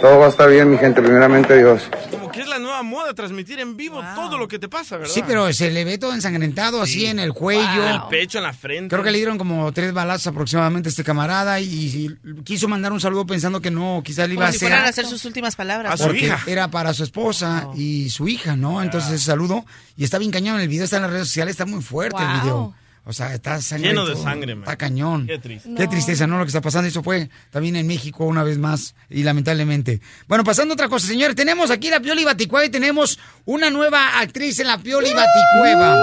Todo 0.00 0.18
va 0.18 0.26
a 0.26 0.28
estar 0.28 0.50
bien, 0.50 0.70
mi 0.70 0.76
gente, 0.76 1.00
primeramente 1.00 1.56
Dios. 1.56 1.88
Como 2.10 2.30
que 2.30 2.40
es 2.40 2.48
la 2.48 2.58
nueva 2.82 2.82
moda, 2.82 3.14
transmitir 3.14 3.58
en 3.60 3.76
vivo 3.76 4.02
todo 4.14 4.38
lo 4.38 4.48
que 4.48 4.58
te 4.58 4.68
pasa, 4.68 4.96
¿verdad? 4.96 5.12
Sí, 5.12 5.22
pero 5.26 5.52
se 5.52 5.70
le 5.70 5.84
ve 5.84 5.98
todo 5.98 6.12
ensangrentado 6.14 6.80
así 6.82 7.06
en 7.06 7.18
el 7.18 7.32
cuello. 7.32 7.86
En 7.86 7.94
el 7.94 8.00
pecho, 8.10 8.38
en 8.38 8.44
la 8.44 8.52
frente. 8.52 8.88
Creo 8.94 9.02
que 9.04 9.10
le 9.10 9.18
dieron 9.18 9.38
como 9.38 9.70
tres 9.72 9.92
balazos 9.92 10.26
aproximadamente 10.28 10.88
a 10.88 10.90
este 10.90 11.04
camarada 11.04 11.60
y, 11.60 11.66
y 11.66 12.42
quiso 12.42 12.68
mandar 12.68 12.92
un 12.92 13.00
saludo 13.00 13.26
pensando 13.26 13.60
que 13.60 13.70
no, 13.70 14.02
quizás 14.04 14.28
le 14.28 14.34
iba 14.34 14.42
Como 14.42 14.48
a 14.48 14.52
si 14.52 14.56
hacer. 14.56 14.68
fueran 14.68 14.86
a 14.86 14.88
hacer 14.88 15.06
sus 15.06 15.24
últimas 15.24 15.56
palabras. 15.56 16.00
porque 16.00 16.32
era 16.46 16.70
para 16.70 16.92
su 16.94 17.02
esposa 17.04 17.68
y 17.74 18.10
su 18.10 18.28
hija, 18.28 18.56
¿no? 18.56 18.82
Entonces 18.82 19.12
ese 19.12 19.24
saludo 19.24 19.64
y 19.96 20.04
está 20.04 20.18
bien 20.18 20.30
cañón 20.30 20.60
el 20.60 20.68
video, 20.68 20.84
está 20.84 20.96
en 20.96 21.02
las 21.02 21.10
redes 21.12 21.28
sociales, 21.28 21.52
está 21.52 21.66
muy 21.66 21.82
fuerte 21.82 22.22
el 22.22 22.40
video. 22.40 22.74
O 23.08 23.12
sea, 23.12 23.32
está. 23.32 23.58
Lleno 23.78 24.04
de 24.04 24.16
sangre, 24.16 24.54
man. 24.56 24.64
Está 24.64 24.76
cañón. 24.76 25.26
Qué 25.28 25.38
triste. 25.38 25.68
Qué 25.76 25.84
No. 25.84 25.88
tristeza, 25.88 26.26
¿no? 26.26 26.38
Lo 26.38 26.44
que 26.44 26.48
está 26.48 26.60
pasando. 26.60 26.88
Eso 26.88 27.02
fue 27.04 27.30
también 27.50 27.76
en 27.76 27.86
México 27.86 28.24
una 28.24 28.42
vez 28.42 28.58
más 28.58 28.94
y 29.08 29.22
lamentablemente. 29.22 30.00
Bueno, 30.26 30.42
pasando 30.42 30.72
a 30.72 30.74
otra 30.74 30.88
cosa, 30.88 31.06
señores. 31.06 31.36
Tenemos 31.36 31.70
aquí 31.70 31.88
la 31.88 32.00
Pioli 32.00 32.24
Baticueva 32.24 32.66
y 32.66 32.70
tenemos 32.70 33.18
una 33.44 33.70
nueva 33.70 34.18
actriz 34.18 34.58
en 34.58 34.66
la 34.66 34.78
Pioli 34.78 35.12
Baticueva. 35.14 35.96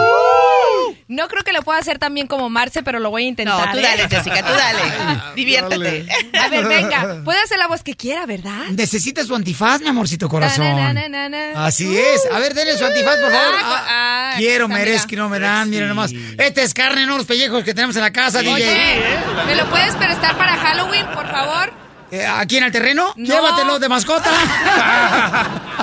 No 1.07 1.27
creo 1.27 1.43
que 1.43 1.53
lo 1.53 1.61
pueda 1.61 1.79
hacer 1.79 1.99
tan 1.99 2.13
bien 2.13 2.27
como 2.27 2.49
Marce, 2.49 2.81
pero 2.83 2.99
lo 2.99 3.09
voy 3.09 3.25
a 3.25 3.27
intentar. 3.27 3.67
No, 3.67 3.71
tú 3.71 3.77
¿eh? 3.77 3.81
dale, 3.81 4.09
Jessica, 4.09 4.41
tú 4.41 4.51
dale. 4.53 5.21
Diviértete. 5.35 6.07
A 6.39 6.47
ver, 6.49 6.65
venga. 6.67 7.21
Puede 7.25 7.39
hacer 7.41 7.57
la 7.57 7.67
voz 7.67 7.83
que 7.83 7.95
quiera, 7.95 8.25
¿verdad? 8.25 8.65
Necesita 8.71 9.23
su 9.23 9.35
antifaz, 9.35 9.81
mi 9.81 9.87
amorcito 9.89 10.29
corazón. 10.29 10.65
Na, 10.65 10.93
na, 10.93 11.07
na, 11.09 11.29
na, 11.29 11.53
na. 11.53 11.65
Así 11.65 11.97
es. 11.97 12.21
A 12.31 12.39
ver, 12.39 12.53
denle 12.53 12.77
su 12.77 12.85
antifaz, 12.85 13.17
por 13.17 13.31
favor. 13.31 13.55
Ah, 13.61 14.13
Ah, 14.33 14.35
quiero, 14.37 14.67
merezco 14.67 15.13
y 15.13 15.17
no 15.17 15.29
me 15.29 15.39
dan. 15.39 15.69
Miren 15.69 15.87
nomás. 15.89 16.11
Este 16.11 16.63
es 16.63 16.73
carne, 16.73 17.05
no 17.05 17.17
los 17.17 17.25
pellejos 17.27 17.63
que 17.63 17.73
tenemos 17.73 17.95
en 17.95 18.01
la 18.01 18.11
casa, 18.11 18.39
Oye, 18.39 18.55
DJ. 18.55 19.01
¿me 19.45 19.55
lo 19.55 19.69
puedes 19.69 19.95
prestar 19.95 20.35
para 20.37 20.55
Halloween, 20.57 21.05
por 21.13 21.29
favor? 21.29 21.71
Eh, 22.11 22.25
¿Aquí 22.25 22.57
en 22.57 22.63
el 22.63 22.71
terreno? 22.71 23.13
No. 23.15 23.25
Llévatelo 23.33 23.79
de 23.79 23.89
mascota. 23.89 24.29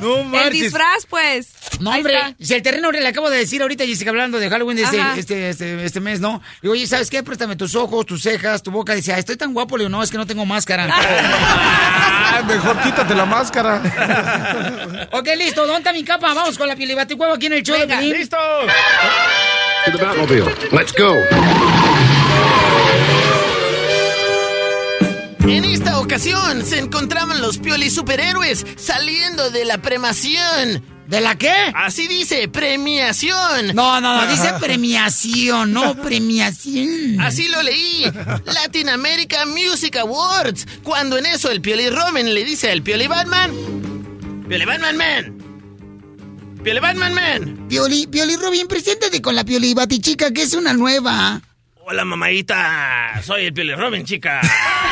no 0.00 0.40
El 0.40 0.52
disfraz, 0.52 1.06
pues. 1.08 1.48
No, 1.80 1.90
hombre, 1.90 2.36
si 2.40 2.54
el 2.54 2.62
terreno 2.62 2.90
le 2.90 3.06
acabo 3.06 3.30
de 3.30 3.38
decir 3.38 3.62
ahorita, 3.62 3.84
Jessica, 3.84 4.10
hablando 4.10 4.38
de 4.38 4.48
Halloween 4.48 4.76
de 4.76 4.84
este, 4.84 4.98
este, 5.18 5.50
este, 5.50 5.84
este 5.84 6.00
mes, 6.00 6.20
¿no? 6.20 6.40
Digo, 6.62 6.72
oye, 6.72 6.86
¿sabes 6.86 7.10
qué? 7.10 7.22
Préstame 7.22 7.56
tus 7.56 7.74
ojos, 7.74 8.06
tus 8.06 8.22
cejas, 8.22 8.62
tu 8.62 8.70
boca. 8.70 8.94
Dice, 8.94 9.12
ah, 9.12 9.18
estoy 9.18 9.36
tan 9.36 9.52
guapo. 9.52 9.76
Le 9.76 9.84
digo, 9.84 9.90
no, 9.90 10.02
es 10.02 10.10
que 10.10 10.16
no 10.16 10.26
tengo 10.26 10.46
máscara. 10.46 10.88
Ah, 12.28 12.42
mejor 12.42 12.78
quítate 12.82 13.14
la 13.14 13.24
máscara. 13.24 15.08
ok, 15.12 15.28
listo. 15.38 15.62
¿Dónde 15.62 15.78
está 15.78 15.92
mi 15.92 16.04
capa? 16.04 16.34
Vamos 16.34 16.58
con 16.58 16.68
la 16.68 16.76
pielibaticueva 16.76 17.34
aquí 17.34 17.46
en 17.46 17.54
el 17.54 17.62
show 17.62 17.76
de 17.76 17.86
Venga. 17.86 17.98
Pelín. 17.98 18.12
¡Listo! 18.14 18.36
To 19.86 19.92
the 19.92 20.04
Batmobile. 20.04 20.54
Let's 20.72 20.92
go. 20.92 21.85
En 25.48 25.64
esta 25.64 26.00
ocasión 26.00 26.66
se 26.66 26.80
encontraban 26.80 27.40
los 27.40 27.58
Pioli 27.58 27.88
superhéroes 27.88 28.66
saliendo 28.76 29.50
de 29.50 29.64
la 29.64 29.78
premación. 29.78 30.82
¿De 31.06 31.20
la 31.20 31.36
qué? 31.38 31.54
Así 31.72 32.08
dice, 32.08 32.48
premiación. 32.48 33.74
No, 33.74 34.00
no, 34.00 34.20
no, 34.20 34.26
dice 34.28 34.52
premiación, 34.60 35.72
no 35.72 35.94
premiación. 36.02 37.20
Así 37.20 37.46
lo 37.46 37.62
leí. 37.62 38.04
Latin 38.44 38.88
America 38.88 39.46
Music 39.46 39.96
Awards. 39.98 40.66
Cuando 40.82 41.16
en 41.16 41.26
eso 41.26 41.48
el 41.50 41.60
Pioli 41.60 41.90
Roman 41.90 42.34
le 42.34 42.44
dice 42.44 42.72
al 42.72 42.82
Pioli 42.82 43.06
Batman. 43.06 43.52
Pioli 44.48 44.64
Batman 44.64 44.96
Man. 44.96 45.38
Pioli 46.64 46.80
Batman 46.80 47.14
Man. 47.14 47.68
Pioli, 47.68 48.08
Pioli 48.08 48.34
Robin, 48.34 48.66
preséntate 48.66 49.22
con 49.22 49.36
la 49.36 49.44
Pioli 49.44 49.74
Batichica, 49.74 50.32
que 50.32 50.42
es 50.42 50.54
una 50.54 50.72
nueva. 50.72 51.40
Hola 51.88 52.04
mamadita. 52.04 53.22
Soy 53.24 53.46
el 53.46 53.52
Pioli 53.52 53.76
Robin, 53.76 54.04
chica. 54.04 54.40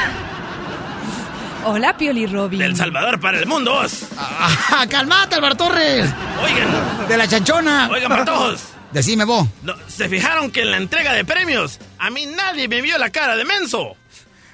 Hola, 1.66 1.96
Pioli 1.96 2.26
Robin. 2.26 2.58
Del 2.58 2.76
Salvador 2.76 3.18
para 3.20 3.38
el 3.38 3.46
mundo. 3.46 3.80
Ah, 4.18 4.86
calmate, 4.88 5.36
Álvaro 5.36 5.54
Torres. 5.56 6.10
Oigan. 6.42 7.08
De 7.08 7.16
la 7.16 7.26
chanchona. 7.26 7.88
Oigan, 7.90 8.10
patojos. 8.10 8.60
Decime 8.92 9.24
vos. 9.24 9.48
No, 9.62 9.74
¿Se 9.88 10.08
fijaron 10.08 10.50
que 10.50 10.60
en 10.62 10.70
la 10.70 10.76
entrega 10.76 11.12
de 11.14 11.24
premios 11.24 11.80
a 11.98 12.10
mí 12.10 12.26
nadie 12.26 12.68
me 12.68 12.80
vio 12.82 12.98
la 12.98 13.10
cara 13.10 13.34
de 13.36 13.44
menso? 13.44 13.96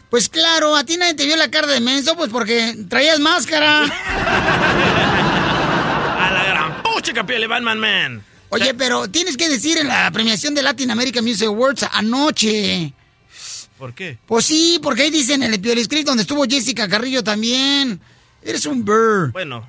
Pues 0.08 0.28
claro, 0.28 0.76
a 0.76 0.84
ti 0.84 0.96
nadie 0.96 1.14
te 1.14 1.26
vio 1.26 1.36
la 1.36 1.50
cara 1.50 1.66
de 1.66 1.80
menso, 1.80 2.16
pues 2.16 2.30
porque 2.30 2.74
traías 2.88 3.20
máscara. 3.20 3.82
A 6.18 6.30
la 6.32 6.44
gran 6.44 6.82
puchica, 6.82 7.24
Pioli 7.26 7.46
Batman 7.46 7.78
Man. 7.78 8.24
Oye, 8.50 8.74
pero 8.74 9.08
tienes 9.08 9.36
que 9.36 9.48
decir 9.48 9.78
en 9.78 9.88
la 9.88 10.10
premiación 10.10 10.54
de 10.54 10.62
Latin 10.62 10.90
American 10.90 11.24
Music 11.24 11.46
Awards 11.46 11.86
anoche. 11.92 12.92
¿Por 13.80 13.94
qué? 13.94 14.18
Pues 14.26 14.44
sí, 14.44 14.78
porque 14.82 15.04
ahí 15.04 15.10
dicen 15.10 15.42
en 15.42 15.54
el 15.54 15.58
Pioli 15.58 15.82
Script 15.82 16.06
donde 16.06 16.24
estuvo 16.24 16.44
Jessica 16.44 16.86
Carrillo 16.86 17.24
también. 17.24 17.98
Eres 18.42 18.66
un 18.66 18.84
bird. 18.84 19.32
Bueno, 19.32 19.66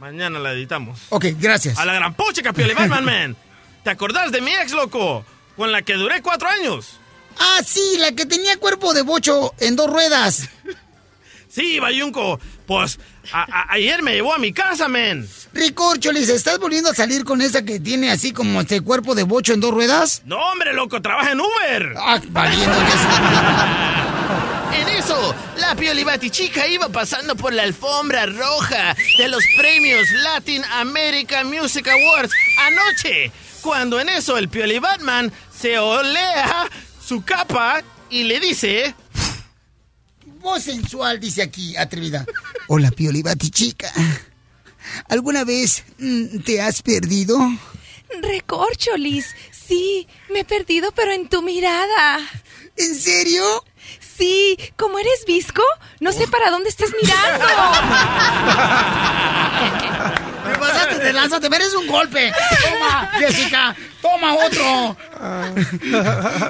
mañana 0.00 0.38
la 0.38 0.54
editamos. 0.54 1.00
Ok, 1.10 1.26
gracias. 1.38 1.76
A 1.76 1.84
la 1.84 1.92
gran 1.92 2.14
puchica, 2.14 2.54
Pioli 2.54 2.72
Batman 2.72 3.04
Man. 3.04 3.36
¿Te 3.84 3.90
acordás 3.90 4.32
de 4.32 4.40
mi 4.40 4.54
ex, 4.54 4.72
loco? 4.72 5.22
Con 5.54 5.70
la 5.70 5.82
que 5.82 5.92
duré 5.94 6.22
cuatro 6.22 6.48
años. 6.48 6.98
Ah, 7.38 7.60
sí, 7.62 7.98
la 7.98 8.12
que 8.12 8.24
tenía 8.24 8.56
cuerpo 8.56 8.94
de 8.94 9.02
bocho 9.02 9.52
en 9.60 9.76
dos 9.76 9.90
ruedas. 9.90 10.48
Sí, 11.54 11.78
Bayunco. 11.80 12.40
Pues 12.66 12.98
a- 13.32 13.42
a- 13.42 13.72
ayer 13.74 14.02
me 14.02 14.14
llevó 14.14 14.32
a 14.34 14.38
mi 14.38 14.52
casa, 14.54 14.88
men. 14.88 15.28
Ricorcholis, 15.52 16.30
¿estás 16.30 16.58
volviendo 16.58 16.90
a 16.90 16.94
salir 16.94 17.24
con 17.24 17.42
esa 17.42 17.62
que 17.62 17.78
tiene 17.78 18.10
así 18.10 18.32
como 18.32 18.60
este 18.62 18.80
cuerpo 18.80 19.14
de 19.14 19.24
bocho 19.24 19.52
en 19.52 19.60
dos 19.60 19.72
ruedas? 19.72 20.22
No, 20.24 20.38
hombre, 20.38 20.72
loco, 20.72 21.02
trabaja 21.02 21.32
en 21.32 21.40
Uber. 21.40 21.94
Ah, 21.98 22.20
valiendo 22.28 22.74
En 24.74 24.88
eso, 24.88 25.34
la 25.58 25.74
Pioli 25.76 26.02
Batichica 26.04 26.66
iba 26.66 26.88
pasando 26.88 27.36
por 27.36 27.52
la 27.52 27.64
alfombra 27.64 28.24
roja 28.24 28.96
de 29.18 29.28
los 29.28 29.44
premios 29.58 30.10
Latin 30.22 30.62
American 30.72 31.48
Music 31.50 31.86
Awards 31.88 32.32
anoche. 32.58 33.30
Cuando 33.60 34.00
en 34.00 34.08
eso 34.08 34.38
el 34.38 34.48
Pioli 34.48 34.78
Batman 34.78 35.30
se 35.54 35.78
olea 35.78 36.68
su 37.06 37.22
capa 37.22 37.82
y 38.08 38.24
le 38.24 38.40
dice... 38.40 38.94
Voz 40.42 40.64
sensual, 40.64 41.20
dice 41.20 41.40
aquí, 41.40 41.76
atrevida. 41.76 42.26
Hola, 42.66 42.90
Pioli 42.90 43.22
Batichica. 43.22 43.92
¿Alguna 45.08 45.44
vez 45.44 45.84
mm, 45.98 46.40
te 46.40 46.60
has 46.60 46.82
perdido? 46.82 47.38
Recorcholis, 48.20 49.36
sí, 49.52 50.08
me 50.30 50.40
he 50.40 50.44
perdido, 50.44 50.90
pero 50.92 51.12
en 51.12 51.28
tu 51.28 51.42
mirada. 51.42 52.18
¿En 52.76 52.94
serio? 52.96 53.64
Sí, 54.00 54.58
como 54.76 54.98
eres 54.98 55.24
visco, 55.26 55.62
no 56.00 56.10
sé 56.12 56.26
para 56.26 56.50
dónde 56.50 56.70
estás 56.70 56.90
mirando. 57.00 57.46
Pasaste 60.62 61.40
te 61.40 61.50
mereces 61.50 61.74
un 61.74 61.86
golpe. 61.88 62.32
Toma, 62.62 63.10
Jessica, 63.18 63.76
toma 64.00 64.34
otro. 64.34 64.96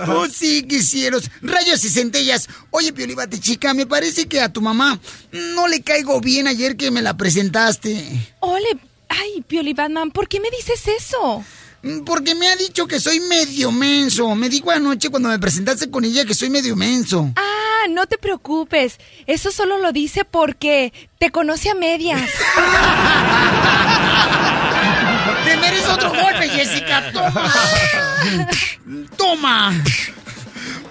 Oh, 0.09 0.27
sí, 0.27 0.63
quisieros. 0.65 1.31
Rayos 1.41 1.83
y 1.85 1.89
centellas. 1.89 2.49
Oye, 2.71 2.93
Piolibate, 2.93 3.41
chica, 3.41 3.73
me 3.73 3.87
parece 3.87 4.29
que 4.29 4.41
a 4.41 4.51
tu 4.53 4.61
mamá 4.61 4.99
no 5.33 5.67
le 5.67 5.83
caigo 5.83 6.21
bien 6.21 6.47
ayer 6.47 6.77
que 6.77 6.91
me 6.91 7.01
la 7.01 7.17
presentaste. 7.17 8.35
Ole, 8.41 8.77
ay, 9.09 9.43
Pioli 9.47 9.73
Batman, 9.73 10.11
¿por 10.11 10.29
qué 10.29 10.41
me 10.41 10.51
dices 10.51 10.83
eso? 10.89 11.43
Mm, 11.83 12.05
Porque 12.05 12.35
me 12.35 12.49
ha 12.49 12.57
dicho 12.57 12.87
que 12.87 13.01
soy 13.01 13.21
medio 13.21 13.73
menso. 13.73 14.35
Me 14.35 14.49
dijo 14.49 14.71
anoche 14.71 15.09
cuando 15.11 15.29
me 15.31 15.39
presentaste 15.39 15.91
con 15.91 16.05
ella 16.05 16.25
que 16.25 16.35
soy 16.35 16.51
medio 16.51 16.77
menso. 16.77 17.33
Ah, 17.37 17.87
no 17.89 18.07
te 18.07 18.19
preocupes. 18.19 18.99
Eso 19.27 19.51
solo 19.51 19.79
lo 19.79 19.93
dice 19.93 20.25
porque 20.25 20.93
te 21.19 21.31
conoce 21.31 21.71
a 21.71 21.75
medias. 21.75 22.31
¡Te 25.97 26.05
mereces 26.05 26.05
otro 26.05 26.23
golpe, 26.23 26.49
Jessica! 26.49 27.13
¡Toma! 27.13 27.53
¡Toma! 29.17 29.85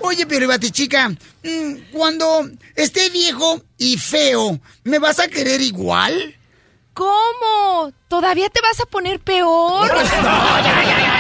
Oye, 0.02 0.26
pero 0.26 0.48
chica, 0.58 1.10
mm, 1.10 1.92
cuando 1.92 2.50
esté 2.76 3.10
viejo 3.10 3.62
y 3.78 3.98
feo, 3.98 4.60
¿me 4.84 5.00
vas 5.00 5.20
a 5.20 5.28
querer 5.28 5.62
igual? 5.62 6.36
¿Cómo? 6.94 7.92
¿Todavía 8.08 8.50
te 8.50 8.62
vas 8.62 8.80
a 8.80 8.86
poner 8.86 9.20
peor? 9.20 9.88
No, 10.22 10.60
ya, 10.60 10.84
ya, 10.84 11.00
ya. 11.00 11.12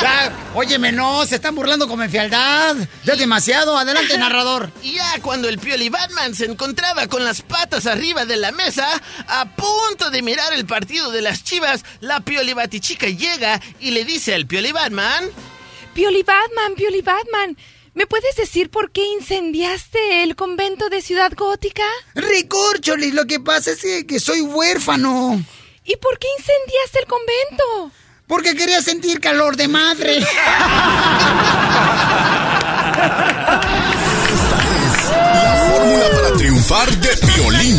Ya, 0.00 0.32
óyeme, 0.54 0.92
no, 0.92 1.26
se 1.26 1.36
están 1.36 1.54
burlando 1.54 1.88
con 1.88 2.00
mi 2.00 2.08
fealdad. 2.08 2.76
Ya 3.04 3.16
demasiado. 3.16 3.76
Adelante, 3.76 4.16
narrador. 4.18 4.70
Y 4.82 4.94
ya 4.94 5.20
cuando 5.22 5.48
el 5.48 5.58
Pioli 5.58 5.88
Batman 5.88 6.34
se 6.34 6.44
encontraba 6.44 7.06
con 7.06 7.24
las 7.24 7.42
patas 7.42 7.86
arriba 7.86 8.24
de 8.26 8.36
la 8.36 8.52
mesa, 8.52 8.86
a 9.26 9.56
punto 9.56 10.10
de 10.10 10.22
mirar 10.22 10.52
el 10.52 10.66
partido 10.66 11.10
de 11.10 11.22
las 11.22 11.42
chivas, 11.42 11.84
la 12.00 12.20
Pioli 12.20 12.52
Batichica 12.52 13.08
llega 13.08 13.60
y 13.80 13.90
le 13.90 14.04
dice 14.04 14.34
al 14.34 14.46
Pioli 14.46 14.72
Batman... 14.72 15.30
Pioli 15.94 16.22
Batman, 16.22 16.74
Pioli 16.74 17.02
Batman, 17.02 17.56
¿me 17.94 18.06
puedes 18.06 18.34
decir 18.34 18.68
por 18.68 18.90
qué 18.90 19.04
incendiaste 19.04 20.24
el 20.24 20.34
convento 20.34 20.88
de 20.88 21.00
Ciudad 21.00 21.32
Gótica? 21.36 21.84
Recorcholis, 22.14 23.14
lo 23.14 23.26
que 23.26 23.38
pasa 23.38 23.70
es 23.70 24.04
que 24.04 24.18
soy 24.18 24.40
huérfano. 24.40 25.42
¿Y 25.84 25.96
por 25.96 26.18
qué 26.18 26.26
incendiaste 26.38 26.98
el 26.98 27.06
convento? 27.06 27.92
Porque 28.26 28.54
quería 28.54 28.80
sentir 28.80 29.20
calor 29.20 29.56
de 29.56 29.68
madre. 29.68 30.20
La 35.24 35.56
fórmula 35.68 36.06
para 36.10 36.36
triunfar 36.36 36.90
de 36.90 37.16
violín. 37.34 37.76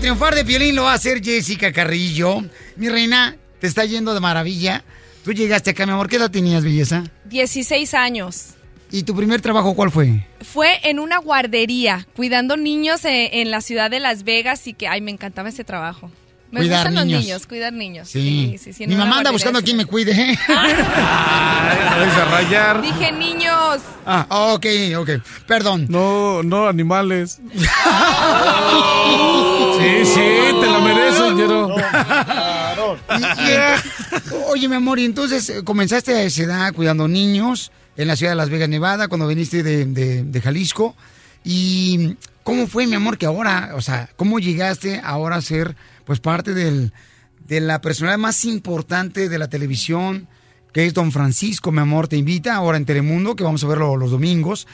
triunfar 0.00 0.34
de 0.34 0.44
Piolín 0.44 0.76
lo 0.76 0.84
va 0.84 0.92
a 0.92 0.94
hacer 0.94 1.22
Jessica 1.22 1.72
Carrillo. 1.72 2.42
Mi 2.76 2.88
reina, 2.88 3.36
te 3.60 3.66
está 3.66 3.84
yendo 3.84 4.14
de 4.14 4.20
maravilla. 4.20 4.84
Tú 5.24 5.32
llegaste 5.32 5.70
acá, 5.70 5.86
mi 5.86 5.92
amor. 5.92 6.08
¿Qué 6.08 6.16
edad 6.16 6.30
tenías, 6.30 6.64
belleza? 6.64 7.04
16 7.26 7.94
años. 7.94 8.54
¿Y 8.90 9.02
tu 9.02 9.14
primer 9.14 9.40
trabajo 9.40 9.74
cuál 9.74 9.90
fue? 9.90 10.26
Fue 10.40 10.78
en 10.84 10.98
una 10.98 11.18
guardería, 11.18 12.06
cuidando 12.16 12.56
niños 12.56 13.04
eh, 13.04 13.40
en 13.40 13.50
la 13.50 13.60
ciudad 13.60 13.90
de 13.90 14.00
Las 14.00 14.24
Vegas 14.24 14.66
y 14.66 14.72
que, 14.72 14.88
ay, 14.88 15.00
me 15.00 15.10
encantaba 15.10 15.48
ese 15.48 15.64
trabajo. 15.64 16.10
Me 16.50 16.60
Cuidar 16.60 16.86
gustan 16.86 17.04
niños. 17.04 17.18
los 17.18 17.24
niños, 17.26 17.46
cuidar 17.46 17.72
niños. 17.74 18.08
Sí. 18.08 18.56
sí, 18.58 18.72
sí, 18.72 18.86
Mi 18.86 18.94
mamá 18.96 19.18
anda 19.18 19.30
buscando 19.30 19.58
a 19.58 19.62
quien 19.62 19.76
me 19.76 19.84
cuide. 19.84 20.12
¿eh? 20.32 20.38
a 20.48 22.24
rayar. 22.30 22.80
Dije 22.80 23.12
niños. 23.12 23.80
Ah, 24.06 24.26
ok, 24.54 24.64
ok. 24.98 25.10
Perdón. 25.46 25.84
No, 25.90 26.42
no, 26.42 26.66
animales. 26.68 27.38
Sí, 29.78 30.04
sí, 30.04 30.20
te 30.60 30.66
la 30.66 30.80
mereces, 30.80 31.32
Ñero. 31.34 31.68
Oye, 34.48 34.68
mi 34.68 34.74
amor, 34.74 34.98
y 34.98 35.04
entonces 35.04 35.48
eh, 35.50 35.62
comenzaste 35.64 36.14
a 36.14 36.22
esa 36.22 36.42
edad 36.42 36.72
cuidando 36.72 37.06
niños 37.06 37.70
en 37.96 38.08
la 38.08 38.16
ciudad 38.16 38.32
de 38.32 38.36
Las 38.36 38.50
Vegas, 38.50 38.68
Nevada, 38.68 39.08
cuando 39.08 39.26
viniste 39.28 39.62
de, 39.62 39.84
de- 39.86 40.24
de 40.24 40.40
Jalisco. 40.40 40.96
¿Y 41.44 42.16
cómo 42.42 42.66
fue, 42.66 42.86
mi 42.86 42.96
amor, 42.96 43.18
que 43.18 43.26
ahora, 43.26 43.70
o 43.74 43.80
sea, 43.80 44.08
cómo 44.16 44.38
llegaste 44.40 45.00
ahora 45.04 45.36
a 45.36 45.42
ser, 45.42 45.76
pues, 46.08 46.20
parte 46.20 46.54
del, 46.54 46.94
de 47.46 47.60
la 47.60 47.82
personalidad 47.82 48.18
más 48.18 48.46
importante 48.46 49.28
de 49.28 49.38
la 49.38 49.48
televisión, 49.48 50.26
que 50.72 50.86
es 50.86 50.94
Don 50.94 51.12
Francisco, 51.12 51.70
mi 51.70 51.80
amor, 51.80 52.08
te 52.08 52.16
invita 52.16 52.54
ahora 52.54 52.78
en 52.78 52.86
Telemundo, 52.86 53.36
que 53.36 53.44
vamos 53.44 53.62
a 53.62 53.66
verlo 53.66 53.94
los 53.94 54.10
domingos. 54.10 54.66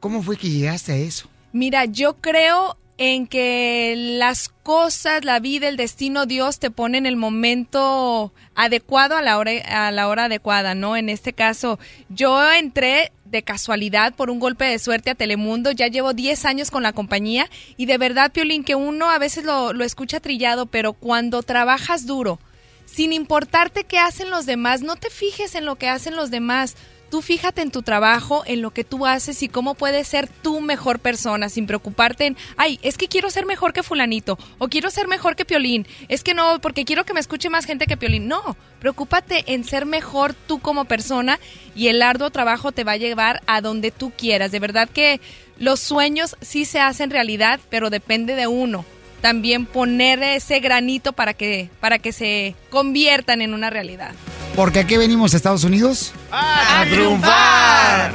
¿Cómo 0.00 0.22
fue 0.22 0.38
que 0.38 0.48
llegaste 0.48 0.92
a 0.92 0.96
eso? 0.96 1.28
Mira, 1.52 1.84
yo 1.84 2.14
creo 2.14 2.78
en 2.96 3.26
que 3.26 3.96
las 4.18 4.48
cosas, 4.48 5.26
la 5.26 5.40
vida, 5.40 5.68
el 5.68 5.76
destino, 5.76 6.24
Dios 6.24 6.58
te 6.58 6.70
pone 6.70 6.96
en 6.96 7.04
el 7.04 7.16
momento 7.16 8.32
adecuado 8.54 9.14
a 9.14 9.20
la 9.20 9.36
hora, 9.36 9.52
a 9.68 9.92
la 9.92 10.08
hora 10.08 10.24
adecuada, 10.24 10.74
¿no? 10.74 10.96
En 10.96 11.10
este 11.10 11.34
caso, 11.34 11.78
yo 12.08 12.50
entré 12.50 13.12
de 13.30 13.42
casualidad 13.42 14.14
por 14.14 14.30
un 14.30 14.38
golpe 14.38 14.64
de 14.64 14.78
suerte 14.78 15.10
a 15.10 15.14
Telemundo, 15.14 15.70
ya 15.70 15.88
llevo 15.88 16.12
10 16.12 16.44
años 16.44 16.70
con 16.70 16.82
la 16.82 16.92
compañía 16.92 17.48
y 17.76 17.86
de 17.86 17.98
verdad, 17.98 18.32
Piolín, 18.32 18.64
que 18.64 18.74
uno 18.74 19.10
a 19.10 19.18
veces 19.18 19.44
lo, 19.44 19.72
lo 19.72 19.84
escucha 19.84 20.20
trillado, 20.20 20.66
pero 20.66 20.92
cuando 20.92 21.42
trabajas 21.42 22.06
duro, 22.06 22.38
sin 22.86 23.12
importarte 23.12 23.84
qué 23.84 23.98
hacen 23.98 24.30
los 24.30 24.46
demás, 24.46 24.82
no 24.82 24.96
te 24.96 25.10
fijes 25.10 25.54
en 25.54 25.64
lo 25.64 25.76
que 25.76 25.88
hacen 25.88 26.16
los 26.16 26.30
demás. 26.30 26.76
Tú 27.10 27.22
fíjate 27.22 27.62
en 27.62 27.70
tu 27.70 27.82
trabajo, 27.82 28.42
en 28.46 28.60
lo 28.60 28.70
que 28.70 28.84
tú 28.84 29.06
haces 29.06 29.42
y 29.42 29.48
cómo 29.48 29.74
puedes 29.74 30.06
ser 30.08 30.28
tu 30.28 30.60
mejor 30.60 30.98
persona 30.98 31.48
sin 31.48 31.66
preocuparte 31.66 32.26
en, 32.26 32.36
ay, 32.56 32.78
es 32.82 32.98
que 32.98 33.08
quiero 33.08 33.30
ser 33.30 33.46
mejor 33.46 33.72
que 33.72 33.82
fulanito 33.82 34.38
o 34.58 34.68
quiero 34.68 34.90
ser 34.90 35.08
mejor 35.08 35.34
que 35.34 35.46
Piolín. 35.46 35.86
Es 36.08 36.22
que 36.22 36.34
no, 36.34 36.60
porque 36.60 36.84
quiero 36.84 37.04
que 37.04 37.14
me 37.14 37.20
escuche 37.20 37.48
más 37.48 37.64
gente 37.64 37.86
que 37.86 37.96
Piolín. 37.96 38.28
No, 38.28 38.56
preocúpate 38.78 39.44
en 39.46 39.64
ser 39.64 39.86
mejor 39.86 40.34
tú 40.34 40.58
como 40.60 40.84
persona 40.84 41.40
y 41.74 41.88
el 41.88 42.02
arduo 42.02 42.30
trabajo 42.30 42.72
te 42.72 42.84
va 42.84 42.92
a 42.92 42.96
llevar 42.98 43.40
a 43.46 43.62
donde 43.62 43.90
tú 43.90 44.12
quieras. 44.16 44.52
De 44.52 44.60
verdad 44.60 44.88
que 44.88 45.20
los 45.58 45.80
sueños 45.80 46.36
sí 46.42 46.66
se 46.66 46.80
hacen 46.80 47.10
realidad, 47.10 47.58
pero 47.70 47.88
depende 47.88 48.34
de 48.34 48.46
uno 48.46 48.84
también 49.20 49.66
poner 49.66 50.22
ese 50.22 50.60
granito 50.60 51.12
para 51.12 51.34
que, 51.34 51.70
para 51.80 51.98
que 51.98 52.12
se 52.12 52.54
conviertan 52.70 53.42
en 53.42 53.54
una 53.54 53.70
realidad. 53.70 54.12
Porque 54.56 54.80
aquí 54.80 54.96
venimos 54.96 55.34
a 55.34 55.36
Estados 55.36 55.64
Unidos. 55.64 56.12
¡A 56.30 56.84
triunfar! 56.88 58.12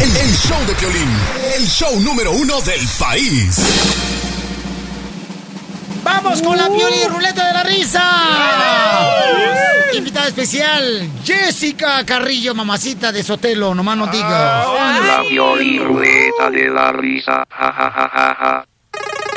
El, 0.00 0.16
el 0.16 0.34
show 0.36 0.64
de 0.66 0.74
Piolín, 0.74 1.08
el 1.56 1.66
show 1.66 2.00
número 2.00 2.32
uno 2.32 2.60
del 2.62 2.80
país. 2.98 3.56
¡Vamos 6.04 6.42
con 6.42 6.56
la 6.56 6.68
Pioli 6.68 7.04
Ruleta 7.08 7.46
de 7.46 7.52
la 7.52 7.62
Risa! 7.62 8.02
Invitada 9.94 10.28
especial, 10.28 11.08
Jessica 11.24 12.04
Carrillo, 12.04 12.54
mamacita 12.54 13.12
de 13.12 13.22
Sotelo, 13.22 13.74
nomás 13.74 13.96
no 13.96 14.06
digas. 14.06 14.66
La 15.06 15.22
Pioli 15.28 15.78
Ruleta 15.78 16.50
de 16.50 16.68
la 16.68 16.92
risa. 16.92 17.44
Ja, 17.50 17.72
ja, 17.72 17.90
ja, 17.90 18.10
ja, 18.12 18.36
ja. 18.40 18.56
A 18.58 18.66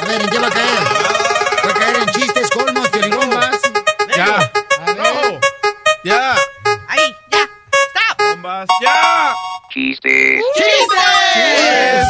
ver, 0.06 0.22
¿en 0.22 0.30
qué 0.30 0.40
va 0.40 0.48
a 0.48 0.52
caer? 0.52 0.84
Va 1.66 1.72
a 1.72 1.74
caer 1.74 1.96
en 1.96 2.06
chistes, 2.14 2.50
colmos, 2.52 2.90
piolibombas. 2.90 3.60
Ya. 4.16 4.52
Ya. 6.04 6.36
Ahí, 6.88 7.16
ya. 7.32 7.50
Stop. 7.90 8.28
Bombas. 8.30 8.68
¡Ya! 8.82 9.34
Chistes. 9.72 10.44
¡Chistes! 10.56 12.08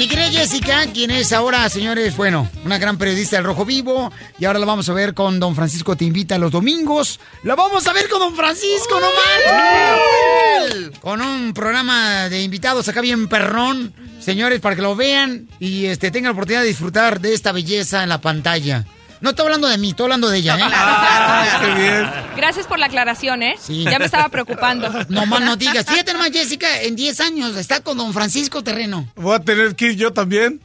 Mi 0.00 0.08
querida 0.08 0.30
Jessica, 0.30 0.86
quien 0.86 1.10
es 1.10 1.30
ahora, 1.30 1.68
señores, 1.68 2.16
bueno, 2.16 2.48
una 2.64 2.78
gran 2.78 2.96
periodista 2.96 3.36
del 3.36 3.44
Rojo 3.44 3.66
Vivo. 3.66 4.10
Y 4.38 4.46
ahora 4.46 4.58
la 4.58 4.64
vamos 4.64 4.88
a 4.88 4.94
ver 4.94 5.12
con 5.12 5.38
Don 5.38 5.54
Francisco 5.54 5.94
Te 5.94 6.06
Invita 6.06 6.38
los 6.38 6.52
domingos. 6.52 7.20
¡La 7.42 7.54
vamos 7.54 7.86
a 7.86 7.92
ver 7.92 8.08
con 8.08 8.18
Don 8.18 8.34
Francisco, 8.34 8.98
no 8.98 9.08
mal! 9.08 10.92
Con 11.02 11.20
un 11.20 11.52
programa 11.52 12.30
de 12.30 12.42
invitados 12.42 12.88
acá 12.88 13.02
bien 13.02 13.28
perrón. 13.28 13.92
Señores, 14.20 14.60
para 14.60 14.74
que 14.74 14.80
lo 14.80 14.96
vean 14.96 15.48
y 15.58 15.84
este, 15.84 16.10
tengan 16.10 16.30
la 16.30 16.32
oportunidad 16.32 16.62
de 16.62 16.68
disfrutar 16.68 17.20
de 17.20 17.34
esta 17.34 17.52
belleza 17.52 18.02
en 18.02 18.08
la 18.08 18.22
pantalla. 18.22 18.86
No 19.20 19.30
estoy 19.30 19.44
hablando 19.46 19.68
de 19.68 19.76
mí, 19.78 19.90
estoy 19.90 20.04
hablando 20.04 20.28
de 20.28 20.38
ella, 20.38 20.56
¿eh? 20.56 21.60
Qué 21.60 21.74
bien. 21.82 22.10
Gracias 22.36 22.66
por 22.66 22.78
la 22.78 22.86
aclaración, 22.86 23.42
¿eh? 23.42 23.56
Sí. 23.60 23.84
Ya 23.84 23.98
me 23.98 24.06
estaba 24.06 24.28
preocupando. 24.28 24.90
No 25.08 25.26
más 25.26 25.40
no 25.40 25.56
digas. 25.56 25.84
Fíjate 25.86 26.12
nomás, 26.12 26.30
Jessica, 26.30 26.82
en 26.82 26.94
10 26.96 27.20
años 27.20 27.56
está 27.56 27.80
con 27.80 27.98
Don 27.98 28.12
Francisco 28.12 28.62
Terreno. 28.62 29.06
Voy 29.16 29.34
a 29.34 29.40
tener 29.40 29.74
que 29.74 29.86
ir 29.86 29.96
yo 29.96 30.12
también. 30.12 30.60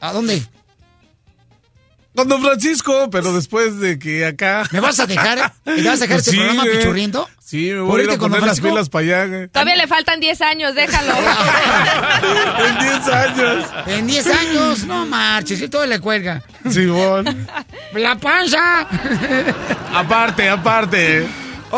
¿A 0.00 0.12
dónde? 0.12 0.42
Con 2.14 2.28
Don 2.28 2.40
Francisco, 2.42 3.08
pero 3.10 3.32
después 3.32 3.80
de 3.80 3.98
que 3.98 4.24
acá. 4.24 4.62
¿Me 4.70 4.78
vas 4.80 5.00
a 5.00 5.06
dejar? 5.06 5.52
¿Me 5.64 5.82
vas 5.82 5.98
a 5.98 6.02
dejar 6.02 6.18
este 6.18 6.32
programa 6.32 6.62
güey. 6.64 6.76
pichurriento? 6.78 7.28
Sí, 7.44 7.70
me 7.72 7.78
¿Por 7.80 7.86
voy 7.86 8.00
a 8.00 8.04
ir 8.04 8.10
a 8.10 8.16
poner 8.18 8.42
las 8.42 8.60
pilas 8.60 8.88
para 8.88 9.04
allá. 9.04 9.26
güey. 9.26 9.48
Todavía 9.48 9.76
le 9.76 9.86
faltan 9.88 10.20
10 10.20 10.40
años, 10.42 10.74
déjalo. 10.74 11.12
En 12.66 12.78
10 12.78 13.08
años. 13.08 13.66
En 13.86 14.06
10 14.06 14.26
años, 14.28 14.84
no 14.84 15.06
marches, 15.06 15.60
y 15.60 15.68
todo 15.68 15.84
le 15.86 15.98
cuelga. 16.00 16.42
Simón. 16.70 17.46
¡La 17.94 18.16
panza! 18.16 18.86
Aparte, 19.92 20.48
aparte. 20.48 21.26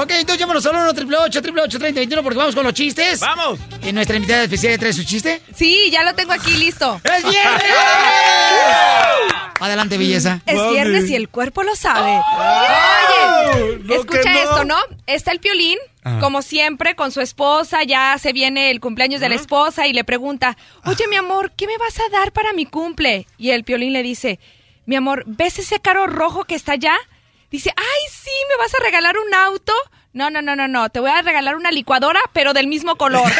Ok, 0.02 0.10
entonces 0.10 0.38
llámanos 0.38 0.64
al 0.66 0.72
1 0.76 0.82
888 0.90 1.26
888 1.26 1.78
3021 1.78 2.22
porque 2.22 2.38
vamos 2.38 2.54
con 2.54 2.64
los 2.64 2.74
chistes. 2.74 3.20
¡Vamos! 3.20 3.58
¿Y 3.82 3.92
nuestra 3.92 4.16
invitada 4.16 4.44
especial 4.44 4.78
trae 4.78 4.92
su 4.92 5.04
chiste? 5.04 5.40
Sí, 5.54 5.90
ya 5.90 6.02
lo 6.02 6.14
tengo 6.14 6.32
aquí 6.32 6.52
listo. 6.56 7.00
¡Es 7.04 7.22
viernes! 7.28 7.62
Adelante, 9.60 9.96
belleza. 9.96 10.40
Es 10.46 10.68
viernes 10.70 11.08
y 11.08 11.14
el 11.16 11.28
cuerpo 11.30 11.62
lo 11.62 11.74
sabe. 11.76 12.20
Oye, 12.38 13.78
No, 13.84 13.94
escucha 13.94 14.30
no. 14.32 14.38
esto, 14.38 14.64
¿no? 14.64 14.76
Está 15.06 15.32
el 15.32 15.40
piolín, 15.40 15.78
Ajá. 16.04 16.18
como 16.20 16.42
siempre, 16.42 16.94
con 16.94 17.10
su 17.10 17.20
esposa, 17.22 17.82
ya 17.82 18.16
se 18.18 18.32
viene 18.34 18.70
el 18.70 18.80
cumpleaños 18.80 19.20
de 19.20 19.30
la 19.30 19.34
esposa 19.36 19.86
y 19.86 19.94
le 19.94 20.04
pregunta, 20.04 20.58
oye, 20.84 21.08
mi 21.08 21.16
amor, 21.16 21.52
¿qué 21.56 21.66
me 21.66 21.78
vas 21.78 21.98
a 22.00 22.08
dar 22.10 22.32
para 22.32 22.52
mi 22.52 22.66
cumple? 22.66 23.26
Y 23.38 23.50
el 23.50 23.64
piolín 23.64 23.94
le 23.94 24.02
dice, 24.02 24.38
mi 24.84 24.94
amor, 24.96 25.24
¿ves 25.26 25.58
ese 25.58 25.80
carro 25.80 26.06
rojo 26.06 26.44
que 26.44 26.54
está 26.54 26.72
allá? 26.72 26.94
Dice, 27.56 27.72
ay, 27.74 28.00
sí, 28.12 28.30
¿me 28.50 28.62
vas 28.62 28.74
a 28.74 28.84
regalar 28.84 29.16
un 29.16 29.32
auto? 29.32 29.72
No, 30.12 30.28
no, 30.28 30.42
no, 30.42 30.54
no, 30.54 30.68
no, 30.68 30.90
te 30.90 31.00
voy 31.00 31.10
a 31.10 31.22
regalar 31.22 31.56
una 31.56 31.70
licuadora, 31.70 32.20
pero 32.34 32.52
del 32.52 32.66
mismo 32.66 32.96
color. 32.96 33.32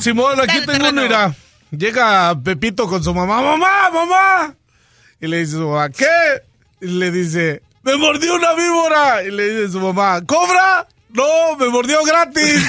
Simón, 0.00 0.40
aquí 0.40 0.58
Dale, 0.58 0.66
tengo 0.66 0.88
uno, 0.88 1.02
mira. 1.02 1.36
Llega 1.70 2.34
Pepito 2.42 2.88
con 2.88 3.04
su 3.04 3.14
mamá. 3.14 3.42
¡Mamá, 3.42 3.90
mamá! 3.92 4.56
Y 5.20 5.28
le 5.28 5.38
dice 5.38 5.52
su 5.52 5.68
mamá, 5.68 5.88
¿qué? 5.90 6.42
Y 6.80 6.86
le 6.88 7.12
dice, 7.12 7.62
¡me 7.84 7.96
mordió 7.96 8.34
una 8.34 8.54
víbora! 8.54 9.22
Y 9.22 9.30
le 9.30 9.50
dice 9.50 9.70
su 9.70 9.78
mamá, 9.78 10.20
¿cobra? 10.26 10.88
No, 11.16 11.56
me 11.56 11.68
mordió 11.70 12.04
gratis. 12.04 12.68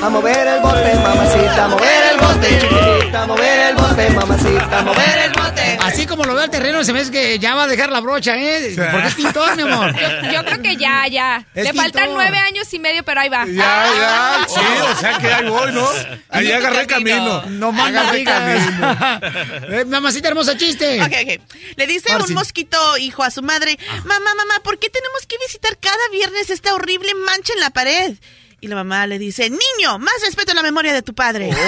A 0.00 0.08
mover 0.10 0.46
el 0.46 0.60
bote, 0.60 0.94
mamacita, 1.02 1.64
a 1.64 1.68
mover 1.68 2.04
el 2.12 2.20
bote, 2.20 2.97
chiquitita, 3.08 3.22
a 3.22 3.26
mover 3.26 3.58
el 3.70 3.74
bote, 3.76 4.10
mamacita, 4.10 4.82
mover 4.82 5.18
el 5.24 5.32
bote. 5.32 5.78
Así 5.82 6.06
como 6.06 6.24
lo 6.24 6.34
veo 6.34 6.44
el 6.44 6.50
terreno, 6.50 6.84
se 6.84 6.92
me 6.92 7.08
que 7.10 7.38
ya 7.38 7.54
va 7.54 7.64
a 7.64 7.66
dejar 7.66 7.90
la 7.90 8.00
brocha, 8.00 8.36
¿eh? 8.36 8.74
Porque 8.92 9.08
es 9.08 9.14
pintor, 9.14 9.56
mi 9.56 9.62
amor. 9.62 9.94
Yo, 9.98 10.30
yo 10.32 10.44
creo 10.44 10.62
que 10.62 10.76
ya, 10.76 11.06
ya. 11.06 11.46
Es 11.54 11.64
Le 11.64 11.72
faltan 11.72 12.04
pintor. 12.04 12.14
nueve 12.22 12.38
años 12.38 12.72
y 12.74 12.78
medio, 12.78 13.02
pero 13.04 13.20
ahí 13.20 13.28
va. 13.28 13.46
ya, 13.46 13.52
ya. 13.98 14.46
Sí, 14.48 14.60
o 14.82 14.96
sea 14.96 15.18
que 15.18 15.32
ahí 15.32 15.48
voy, 15.48 15.72
¿no? 15.72 15.88
Ahí 16.28 16.52
agarré 16.52 16.86
camino. 16.86 17.42
No 17.48 17.72
más 17.72 17.92
no 17.92 18.00
camino. 18.02 18.28
Eh, 19.70 19.84
Mamacita 19.84 20.28
hermosa, 20.28 20.56
chiste. 20.56 21.00
Ok, 21.02 21.12
ok. 21.22 21.40
Le 21.76 21.86
dice 21.86 22.10
Ahora 22.12 22.24
un 22.24 22.28
sí. 22.28 22.34
mosquito 22.34 22.96
hijo 22.98 23.22
a 23.22 23.30
su 23.30 23.42
madre, 23.42 23.78
mamá, 24.04 24.34
mamá, 24.34 24.54
¿por 24.62 24.78
qué 24.78 24.88
tenemos 24.90 25.26
que 25.26 25.36
visitar 25.46 25.76
cada 25.78 25.96
viernes 26.12 26.50
esta 26.50 26.74
horrible 26.74 27.12
mancha 27.14 27.52
en 27.54 27.60
la 27.60 27.70
pared? 27.70 28.14
Y 28.60 28.66
la 28.66 28.74
mamá 28.74 29.06
le 29.06 29.18
dice, 29.18 29.48
niño, 29.48 29.98
más 30.00 30.14
respeto 30.24 30.50
a 30.52 30.54
la 30.56 30.62
memoria 30.62 30.92
de 30.92 31.02
tu 31.02 31.14
padre. 31.14 31.50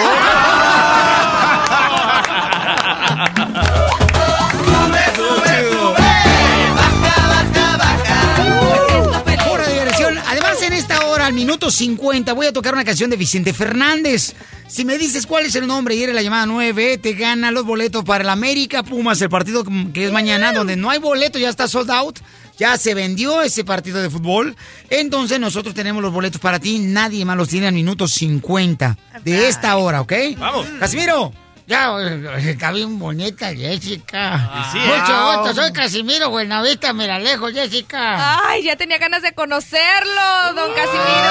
Además, 10.26 10.62
en 10.62 10.72
esta 10.72 11.06
hora, 11.06 11.26
al 11.26 11.32
minuto 11.32 11.70
50, 11.70 12.32
voy 12.32 12.46
a 12.46 12.52
tocar 12.52 12.72
una 12.72 12.84
canción 12.84 13.10
de 13.10 13.16
Vicente 13.16 13.52
Fernández. 13.52 14.34
Si 14.68 14.84
me 14.84 14.96
dices 14.96 15.26
cuál 15.26 15.44
es 15.46 15.56
el 15.56 15.66
nombre 15.66 15.96
y 15.96 16.02
eres 16.02 16.14
la 16.14 16.22
llamada 16.22 16.46
9, 16.46 16.98
te 16.98 17.14
gana 17.14 17.50
los 17.50 17.64
boletos 17.64 18.04
para 18.04 18.22
el 18.22 18.30
América 18.30 18.82
Pumas, 18.84 19.20
el 19.20 19.28
partido 19.28 19.64
que 19.92 20.04
es 20.04 20.12
mañana, 20.12 20.52
mm. 20.52 20.54
donde 20.54 20.76
no 20.76 20.88
hay 20.88 20.98
boleto, 20.98 21.38
ya 21.38 21.48
está 21.48 21.66
sold 21.66 21.90
out. 21.90 22.20
Ya 22.60 22.76
se 22.76 22.92
vendió 22.92 23.40
ese 23.40 23.64
partido 23.64 24.02
de 24.02 24.10
fútbol. 24.10 24.54
Entonces 24.90 25.40
nosotros 25.40 25.74
tenemos 25.74 26.02
los 26.02 26.12
boletos 26.12 26.42
para 26.42 26.60
ti. 26.60 26.78
Nadie 26.78 27.24
más 27.24 27.38
los 27.38 27.48
tiene 27.48 27.68
al 27.68 27.72
minuto 27.72 28.06
50 28.06 28.98
de 29.24 29.48
esta 29.48 29.78
hora, 29.78 30.02
¿ok? 30.02 30.12
Vamos. 30.38 30.66
Casimiro. 30.78 31.32
Ya, 31.70 31.94
está 32.36 32.72
bien 32.72 32.98
bonita, 32.98 33.54
Jessica. 33.54 34.66
sí, 34.72 34.78
Mucho 34.78 35.14
ah. 35.14 35.36
gusto, 35.36 35.62
soy 35.62 35.72
Casimiro 35.72 36.28
Buenavista, 36.28 36.92
me 36.92 37.06
la 37.06 37.20
lejos, 37.20 37.52
Jessica. 37.52 38.40
Ay, 38.44 38.64
ya 38.64 38.74
tenía 38.74 38.98
ganas 38.98 39.22
de 39.22 39.32
conocerlo, 39.34 40.52
don 40.56 40.72
Casimiro. 40.74 41.30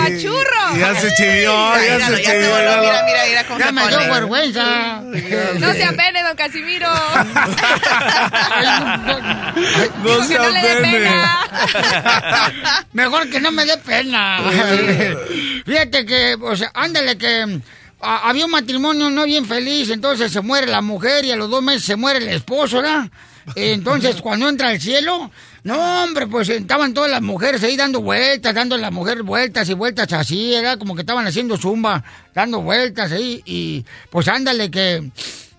Apachurro. 0.00 0.76
Ya 0.78 0.94
se 0.94 1.12
chivió, 1.16 1.74
ya, 1.76 2.06
se 2.06 2.22
chivió. 2.22 2.54
Mira, 2.54 3.02
mira, 3.04 3.24
mira 3.26 3.44
cómo 3.48 3.58
Ya 3.58 3.66
se 3.66 3.72
me 3.72 3.88
dio 3.88 3.98
vergüenza. 3.98 5.00
No 5.58 5.72
se 5.72 5.84
apene, 5.84 6.22
don 6.22 6.36
Casimiro. 6.36 6.88
No 10.04 10.18
que 10.18 10.24
se 10.26 10.34
no 10.38 10.50
le 10.50 10.60
dé 10.60 10.70
apene. 10.70 10.98
pena. 11.00 11.46
Mejor 12.92 13.28
que 13.30 13.40
no 13.40 13.50
me 13.50 13.64
dé 13.64 13.76
pena. 13.78 14.40
Fíjate 15.66 16.06
que, 16.06 16.36
o 16.40 16.56
sea, 16.56 16.70
ándale 16.74 17.18
que 17.18 17.60
a- 18.00 18.28
había 18.28 18.44
un 18.44 18.50
matrimonio 18.50 19.10
no 19.10 19.24
bien 19.24 19.46
feliz, 19.46 19.90
entonces 19.90 20.30
se 20.32 20.40
muere 20.40 20.66
la 20.66 20.80
mujer 20.82 21.24
y 21.24 21.30
a 21.30 21.36
los 21.36 21.50
dos 21.50 21.62
meses 21.62 21.84
se 21.84 21.96
muere 21.96 22.18
el 22.18 22.28
esposo, 22.28 22.76
¿verdad? 22.76 23.08
Entonces, 23.56 24.16
cuando 24.22 24.48
entra 24.48 24.68
al 24.68 24.80
cielo, 24.80 25.30
no, 25.64 26.04
hombre, 26.04 26.26
pues 26.26 26.48
estaban 26.48 26.94
todas 26.94 27.10
las 27.10 27.22
mujeres 27.22 27.62
ahí 27.62 27.76
dando 27.76 28.00
vueltas, 28.00 28.54
dando 28.54 28.74
a 28.74 28.78
las 28.78 28.92
mujeres 28.92 29.22
vueltas 29.24 29.68
y 29.68 29.74
vueltas 29.74 30.12
así, 30.12 30.54
era 30.54 30.76
como 30.76 30.94
que 30.94 31.02
estaban 31.02 31.26
haciendo 31.26 31.56
zumba, 31.56 32.02
dando 32.34 32.60
vueltas 32.62 33.12
ahí, 33.12 33.42
y 33.44 33.84
pues 34.10 34.28
ándale 34.28 34.70
que, 34.70 35.10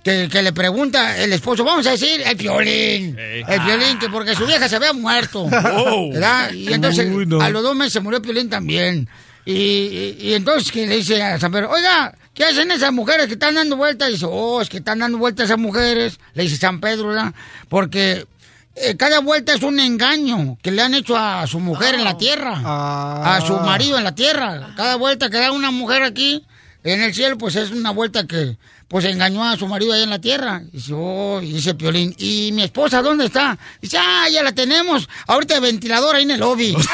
que, 0.03 0.27
que 0.31 0.41
le 0.43 0.51
pregunta 0.53 1.17
el 1.17 1.33
esposo, 1.33 1.63
vamos 1.63 1.85
a 1.87 1.91
decir, 1.91 2.21
el 2.25 2.35
violín, 2.35 3.17
el 3.17 3.59
violín, 3.61 3.97
que 3.99 4.09
porque 4.09 4.35
su 4.35 4.45
vieja 4.45 4.67
se 4.69 4.75
había 4.75 4.93
muerto, 4.93 5.43
Oh. 5.75 6.09
¿verdad? 6.11 6.51
Y 6.53 6.71
entonces, 6.73 7.07
Uy, 7.11 7.25
no. 7.25 7.41
a 7.41 7.49
los 7.49 7.63
dos 7.63 7.75
meses 7.75 7.93
se 7.93 7.99
murió 7.99 8.21
Piolín 8.21 8.49
también. 8.49 9.07
Y, 9.47 9.53
y- 9.53 10.17
y 10.21 10.33
entonces 10.33 10.71
que 10.71 10.87
le 10.87 10.95
dice 10.97 11.21
a 11.21 11.39
San 11.39 11.51
Pedro, 11.51 11.69
oiga, 11.69 12.15
¿qué 12.35 12.43
hacen 12.43 12.69
esas 12.69 12.93
mujeres 12.93 13.27
que 13.27 13.33
están 13.33 13.55
dando 13.55 13.77
vueltas? 13.77 14.09
Y 14.09 14.13
dice, 14.13 14.27
oh, 14.29 14.61
es 14.61 14.69
que 14.69 14.77
están 14.77 14.99
dando 14.99 15.17
vueltas 15.17 15.45
esas 15.45 15.57
mujeres. 15.57 16.19
Le 16.33 16.43
dice 16.43 16.57
San 16.57 16.79
Pedro, 16.79 17.07
¿verdad? 17.07 17.33
Porque 17.69 18.27
eh, 18.75 18.95
cada 18.97 19.19
vuelta 19.19 19.53
es 19.53 19.63
un 19.63 19.79
engaño 19.79 20.57
que 20.61 20.69
le 20.69 20.81
han 20.81 20.93
hecho 20.93 21.17
a 21.17 21.47
su 21.47 21.59
mujer 21.59 21.95
en 21.95 22.03
la 22.03 22.17
tierra, 22.17 22.61
a 22.63 23.41
su 23.41 23.57
marido 23.57 23.97
en 23.97 24.03
la 24.03 24.13
tierra. 24.13 24.73
Cada 24.75 24.97
vuelta 24.97 25.29
que 25.29 25.39
da 25.39 25.51
una 25.51 25.71
mujer 25.71 26.03
aquí 26.03 26.45
en 26.83 27.01
el 27.01 27.13
cielo, 27.15 27.37
pues 27.37 27.55
es 27.55 27.71
una 27.71 27.91
vuelta 27.91 28.27
que 28.27 28.57
pues 28.87 29.05
engañó 29.05 29.43
a 29.43 29.57
su 29.57 29.67
marido 29.67 29.93
ahí 29.93 30.03
en 30.03 30.09
la 30.09 30.19
tierra. 30.19 30.61
Y 30.71 30.77
dice, 30.77 30.93
oh, 30.93 31.41
y 31.41 31.53
dice 31.53 31.73
Piolín, 31.73 32.13
¿y 32.19 32.51
mi 32.51 32.63
esposa 32.63 33.01
dónde 33.01 33.25
está? 33.25 33.57
Dice, 33.81 33.97
ah, 33.97 34.27
ya 34.29 34.43
la 34.43 34.51
tenemos, 34.51 35.07
ahorita 35.25 35.55
de 35.55 35.61
ventilador 35.61 36.15
ahí 36.15 36.23
en 36.23 36.31
el 36.31 36.39
lobby. 36.41 36.75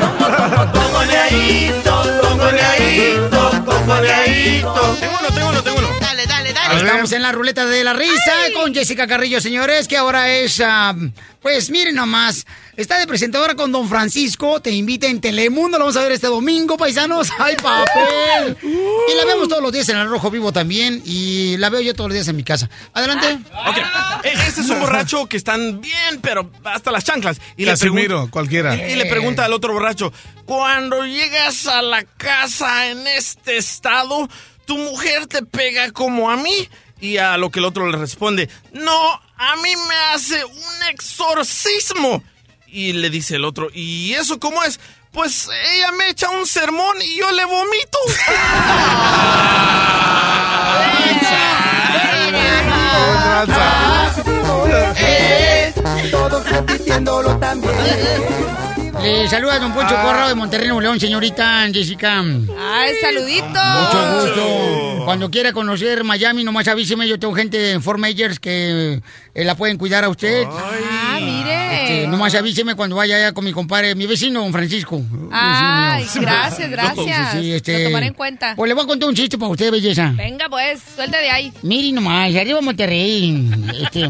Tengo 5.01 5.17
uno, 5.19 5.29
tengo 5.35 5.49
uno, 5.49 5.63
tengo 5.63 5.79
uno. 5.79 6.08
Dale, 6.27 6.53
dale, 6.53 6.53
dale. 6.53 6.77
Estamos 6.85 7.13
en 7.13 7.23
la 7.23 7.31
ruleta 7.33 7.65
de 7.67 7.85
la 7.85 7.93
risa 7.93 8.33
con 8.55 8.75
Jessica 8.75 9.07
Carrillo, 9.07 9.41
señores, 9.41 9.87
que 9.87 9.97
ahora 9.97 10.29
es, 10.31 10.61
ah, 10.65 10.93
pues 11.41 11.71
miren 11.71 11.95
nomás, 11.95 12.45
está 12.77 12.99
de 12.99 13.07
presentadora 13.07 13.55
con 13.55 13.71
Don 13.71 13.89
Francisco, 13.89 14.61
te 14.61 14.73
invita 14.73 15.07
en 15.07 15.21
Telemundo, 15.21 15.79
lo 15.79 15.85
vamos 15.85 15.97
a 15.97 16.03
ver 16.03 16.11
este 16.13 16.27
domingo, 16.27 16.77
paisanos, 16.77 17.29
¡ay, 17.39 17.55
papel! 17.57 18.57
Y 18.63 19.15
la 19.17 19.25
vemos 19.27 19.49
todos 19.49 19.63
los 19.63 19.71
días 19.71 19.89
en 19.91 19.99
el 19.99 20.09
Rojo 20.09 20.29
Vivo 20.31 20.51
también, 20.53 21.01
y 21.05 21.57
la 21.59 21.71
veo 21.71 21.81
yo 21.81 21.95
todos 21.95 22.09
los 22.11 22.15
días 22.15 22.27
en 22.29 22.35
mi 22.37 22.43
casa. 22.43 22.69
Adelante. 22.95 23.39
Ok, 23.69 23.77
e- 24.25 24.33
este 24.49 24.63
es 24.63 24.71
un 24.71 24.81
borracho 24.81 25.27
que 25.27 25.37
están 25.37 25.81
bien, 25.81 26.21
pero 26.21 26.51
hasta 26.65 26.91
las 26.91 27.05
chanclas. 27.05 27.41
Y 27.57 27.65
le, 27.65 27.71
Casimiro, 27.71 28.09
pregunta, 28.09 28.31
cualquiera. 28.33 28.75
y, 28.75 28.93
y 28.93 28.97
le 28.97 29.07
pregunta 29.07 29.45
al 29.45 29.53
otro 29.53 29.73
borracho, 29.73 30.13
cuando 30.45 31.07
llegas 31.07 31.67
a 31.69 31.81
la 31.83 32.03
casa 32.05 32.89
en 32.89 33.07
este 33.07 33.57
estado, 33.59 34.29
¿tu 34.69 34.77
mujer 34.77 35.27
te 35.27 35.43
pega 35.43 35.91
como 35.93 36.31
a 36.31 36.37
mí? 36.37 36.69
Y 37.01 37.17
a 37.17 37.39
lo 37.39 37.51
que 37.51 37.59
el 37.59 37.65
otro 37.65 37.91
le 37.91 37.97
responde, 37.97 38.51
no, 38.73 39.21
a 39.37 39.57
mí 39.57 39.71
me 39.89 39.95
hace 40.13 40.45
un 40.45 40.83
exorcismo. 40.91 42.23
Y 42.67 42.93
le 42.93 43.09
dice 43.09 43.37
el 43.37 43.47
otro, 43.47 43.69
¿y 43.73 44.13
eso 44.13 44.39
cómo 44.39 44.63
es? 44.63 44.79
Pues 45.11 45.49
ella 45.73 45.91
me 45.93 46.11
echa 46.11 46.29
un 46.29 46.47
sermón 46.47 47.01
y 47.01 47.17
yo 47.17 47.33
le 47.33 47.47
vomito. 47.47 47.99
Todos 56.11 56.51
repitiéndolo 56.51 57.39
también. 57.39 58.58
Le 59.03 59.29
saluda 59.29 59.55
a 59.55 59.59
Don 59.59 59.73
Poncho 59.73 59.95
Corrado 59.95 60.29
de 60.29 60.35
Monterrey, 60.35 60.67
Nuevo 60.67 60.81
León, 60.81 60.99
señorita 61.01 61.67
Jessica. 61.73 62.21
Ay, 62.21 62.95
saludito. 63.01 63.47
Mucho 63.47 64.13
gusto. 64.15 65.03
Cuando 65.05 65.31
quiera 65.31 65.53
conocer 65.53 66.05
Miami, 66.05 66.45
nomás 66.45 66.69
avíseme. 66.69 67.07
Yo 67.07 67.19
tengo 67.19 67.35
gente 67.35 67.73
en 67.73 67.83
Fort 67.83 67.99
Myers 68.01 68.41
que 68.41 69.01
eh, 69.35 69.45
la 69.45 69.55
pueden 69.55 69.79
cuidar 69.79 70.05
a 70.05 70.09
usted. 70.09 70.45
Ah, 70.47 71.19
mire. 71.21 71.59
Este, 71.83 72.07
nomás 72.09 72.35
avíseme 72.35 72.75
cuando 72.75 72.97
vaya 72.97 73.17
allá 73.17 73.33
con 73.33 73.45
mi 73.45 73.53
compadre, 73.53 73.95
mi 73.95 74.07
vecino, 74.07 74.41
don 74.41 74.53
Francisco. 74.53 75.01
Ay, 75.33 76.03
Vecino 76.03 76.23
gracias, 76.27 76.71
gracias. 76.71 77.33
Sí, 77.33 77.41
sí, 77.41 77.53
este, 77.53 77.79
Lo 77.79 77.89
tomaré 77.89 78.07
en 78.09 78.15
cuenta. 78.15 78.55
Pues 78.57 78.69
le 78.69 78.75
voy 78.75 78.85
a 78.85 78.87
contar 78.87 79.09
un 79.09 79.15
chiste 79.15 79.39
para 79.39 79.51
usted, 79.51 79.71
belleza. 79.71 80.13
Venga, 80.15 80.49
pues, 80.49 80.81
suelta 80.95 81.19
de 81.19 81.31
ahí. 81.31 81.53
Miren 81.63 81.95
nomás, 81.95 82.35
arriba 82.35 82.61
Monterrey. 82.61 83.51
Este, 83.81 84.09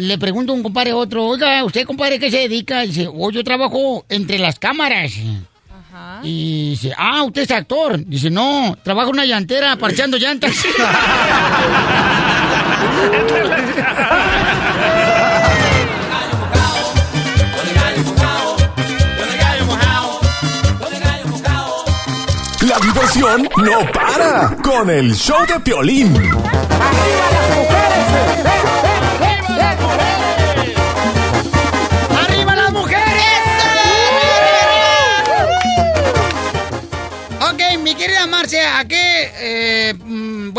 le 0.00 0.18
pregunto 0.18 0.52
a 0.52 0.54
un 0.56 0.62
compadre 0.62 0.90
a 0.90 0.96
otro, 0.96 1.26
oiga, 1.26 1.62
¿usted, 1.64 1.86
compadre, 1.86 2.18
qué 2.18 2.30
se 2.30 2.38
dedica? 2.38 2.80
Dice, 2.80 3.08
oh, 3.12 3.30
yo 3.30 3.44
trabajo 3.44 4.04
entre 4.08 4.38
las 4.38 4.58
cámaras. 4.58 5.12
Y 6.22 6.70
dice, 6.70 6.92
ah, 6.96 7.22
usted 7.22 7.42
es 7.42 7.50
actor. 7.50 8.04
Dice, 8.04 8.30
no, 8.30 8.76
trabajo 8.82 9.08
en 9.10 9.14
una 9.14 9.26
llantera 9.26 9.76
parchando 9.76 10.16
llantas. 10.16 10.54
La 22.66 22.78
diversión 22.78 23.48
no 23.64 23.90
para 23.92 24.56
con 24.62 24.90
el 24.90 25.14
show 25.16 25.44
de 25.46 25.58
Piolín. 25.58 26.14
¡Arriba 26.14 26.50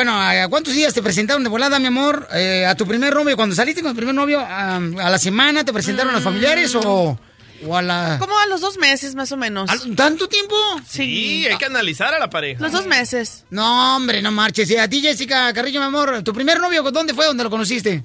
bueno, 0.03 0.19
a 0.19 0.47
cuántos 0.49 0.73
días 0.73 0.95
te 0.95 1.03
presentaron 1.03 1.43
de 1.43 1.49
volada, 1.49 1.77
mi 1.77 1.85
amor, 1.85 2.27
eh, 2.33 2.65
a 2.65 2.73
tu 2.73 2.87
primer 2.87 3.13
novio? 3.13 3.35
Cuando 3.35 3.53
saliste 3.53 3.83
con 3.83 3.91
tu 3.91 3.97
primer 3.97 4.15
novio, 4.15 4.39
a, 4.39 4.77
a 4.77 5.09
la 5.11 5.17
semana 5.19 5.63
te 5.63 5.71
presentaron 5.71 6.11
los 6.11 6.23
familiares 6.23 6.73
o, 6.73 7.19
o 7.67 7.77
a 7.77 7.83
la... 7.83 8.17
Como 8.19 8.35
a 8.39 8.47
los 8.47 8.61
dos 8.61 8.79
meses, 8.79 9.13
más 9.13 9.31
o 9.31 9.37
menos. 9.37 9.69
¿Tanto 9.95 10.27
tiempo? 10.27 10.55
Sí, 10.87 11.45
hay 11.45 11.55
que 11.55 11.65
analizar 11.65 12.15
a 12.15 12.17
la 12.19 12.31
pareja. 12.31 12.59
Los 12.63 12.71
dos 12.71 12.87
meses. 12.87 13.45
No, 13.51 13.95
hombre, 13.95 14.23
no 14.23 14.31
marches. 14.31 14.71
Y 14.71 14.77
a 14.77 14.89
ti, 14.89 15.01
Jessica 15.01 15.53
Carrillo, 15.53 15.79
mi 15.81 15.85
amor, 15.85 16.23
¿tu 16.23 16.33
primer 16.33 16.59
novio 16.59 16.81
dónde 16.81 17.13
fue 17.13 17.27
donde 17.27 17.43
lo 17.43 17.51
conociste? 17.51 18.03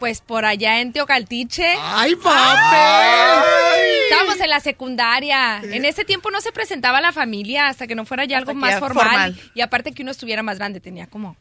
Pues 0.00 0.20
por 0.20 0.44
allá 0.44 0.80
en 0.80 0.92
Teocaltiche. 0.92 1.76
¡Ay, 1.80 2.16
papel! 2.16 3.65
Estábamos 4.10 4.40
en 4.40 4.50
la 4.50 4.60
secundaria. 4.60 5.60
En 5.62 5.84
ese 5.84 6.04
tiempo 6.04 6.30
no 6.30 6.40
se 6.40 6.52
presentaba 6.52 7.00
la 7.00 7.12
familia 7.12 7.68
hasta 7.68 7.86
que 7.86 7.94
no 7.94 8.04
fuera 8.04 8.24
ya 8.24 8.38
algo 8.38 8.52
Hasta 8.52 8.60
más 8.60 8.78
formal. 8.78 9.34
formal. 9.34 9.52
Y 9.54 9.60
aparte 9.60 9.92
que 9.92 10.02
uno 10.02 10.10
estuviera 10.10 10.42
más 10.42 10.58
grande, 10.58 10.80
tenía 10.80 11.06
como... 11.06 11.36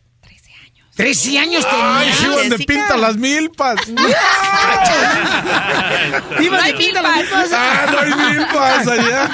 ¡Trece 0.96 1.38
años 1.38 1.66
Ay, 1.70 2.06
tenías! 2.10 2.18
sí, 2.18 2.26
donde 2.26 2.58
pinta 2.66 2.96
las 2.96 3.18
milpas. 3.18 3.76
¡Ibas 6.40 6.66
de 6.68 6.74
pinta 6.74 7.02
las 7.02 7.18
milpas! 7.18 7.50
Ah, 7.54 7.86
no 7.92 8.00
hay 8.00 8.14
milpas 8.34 8.88
allá. 8.88 9.30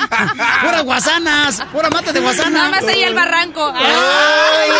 ¡Puras 0.63 0.83
guasanas! 0.83 1.61
¡Pura 1.71 1.89
mata 1.89 2.11
de 2.11 2.19
guasana! 2.19 2.49
Nada 2.49 2.69
más 2.71 2.83
ahí 2.85 3.03
al 3.03 3.13
barranco. 3.13 3.73
¡Ay, 3.75 4.71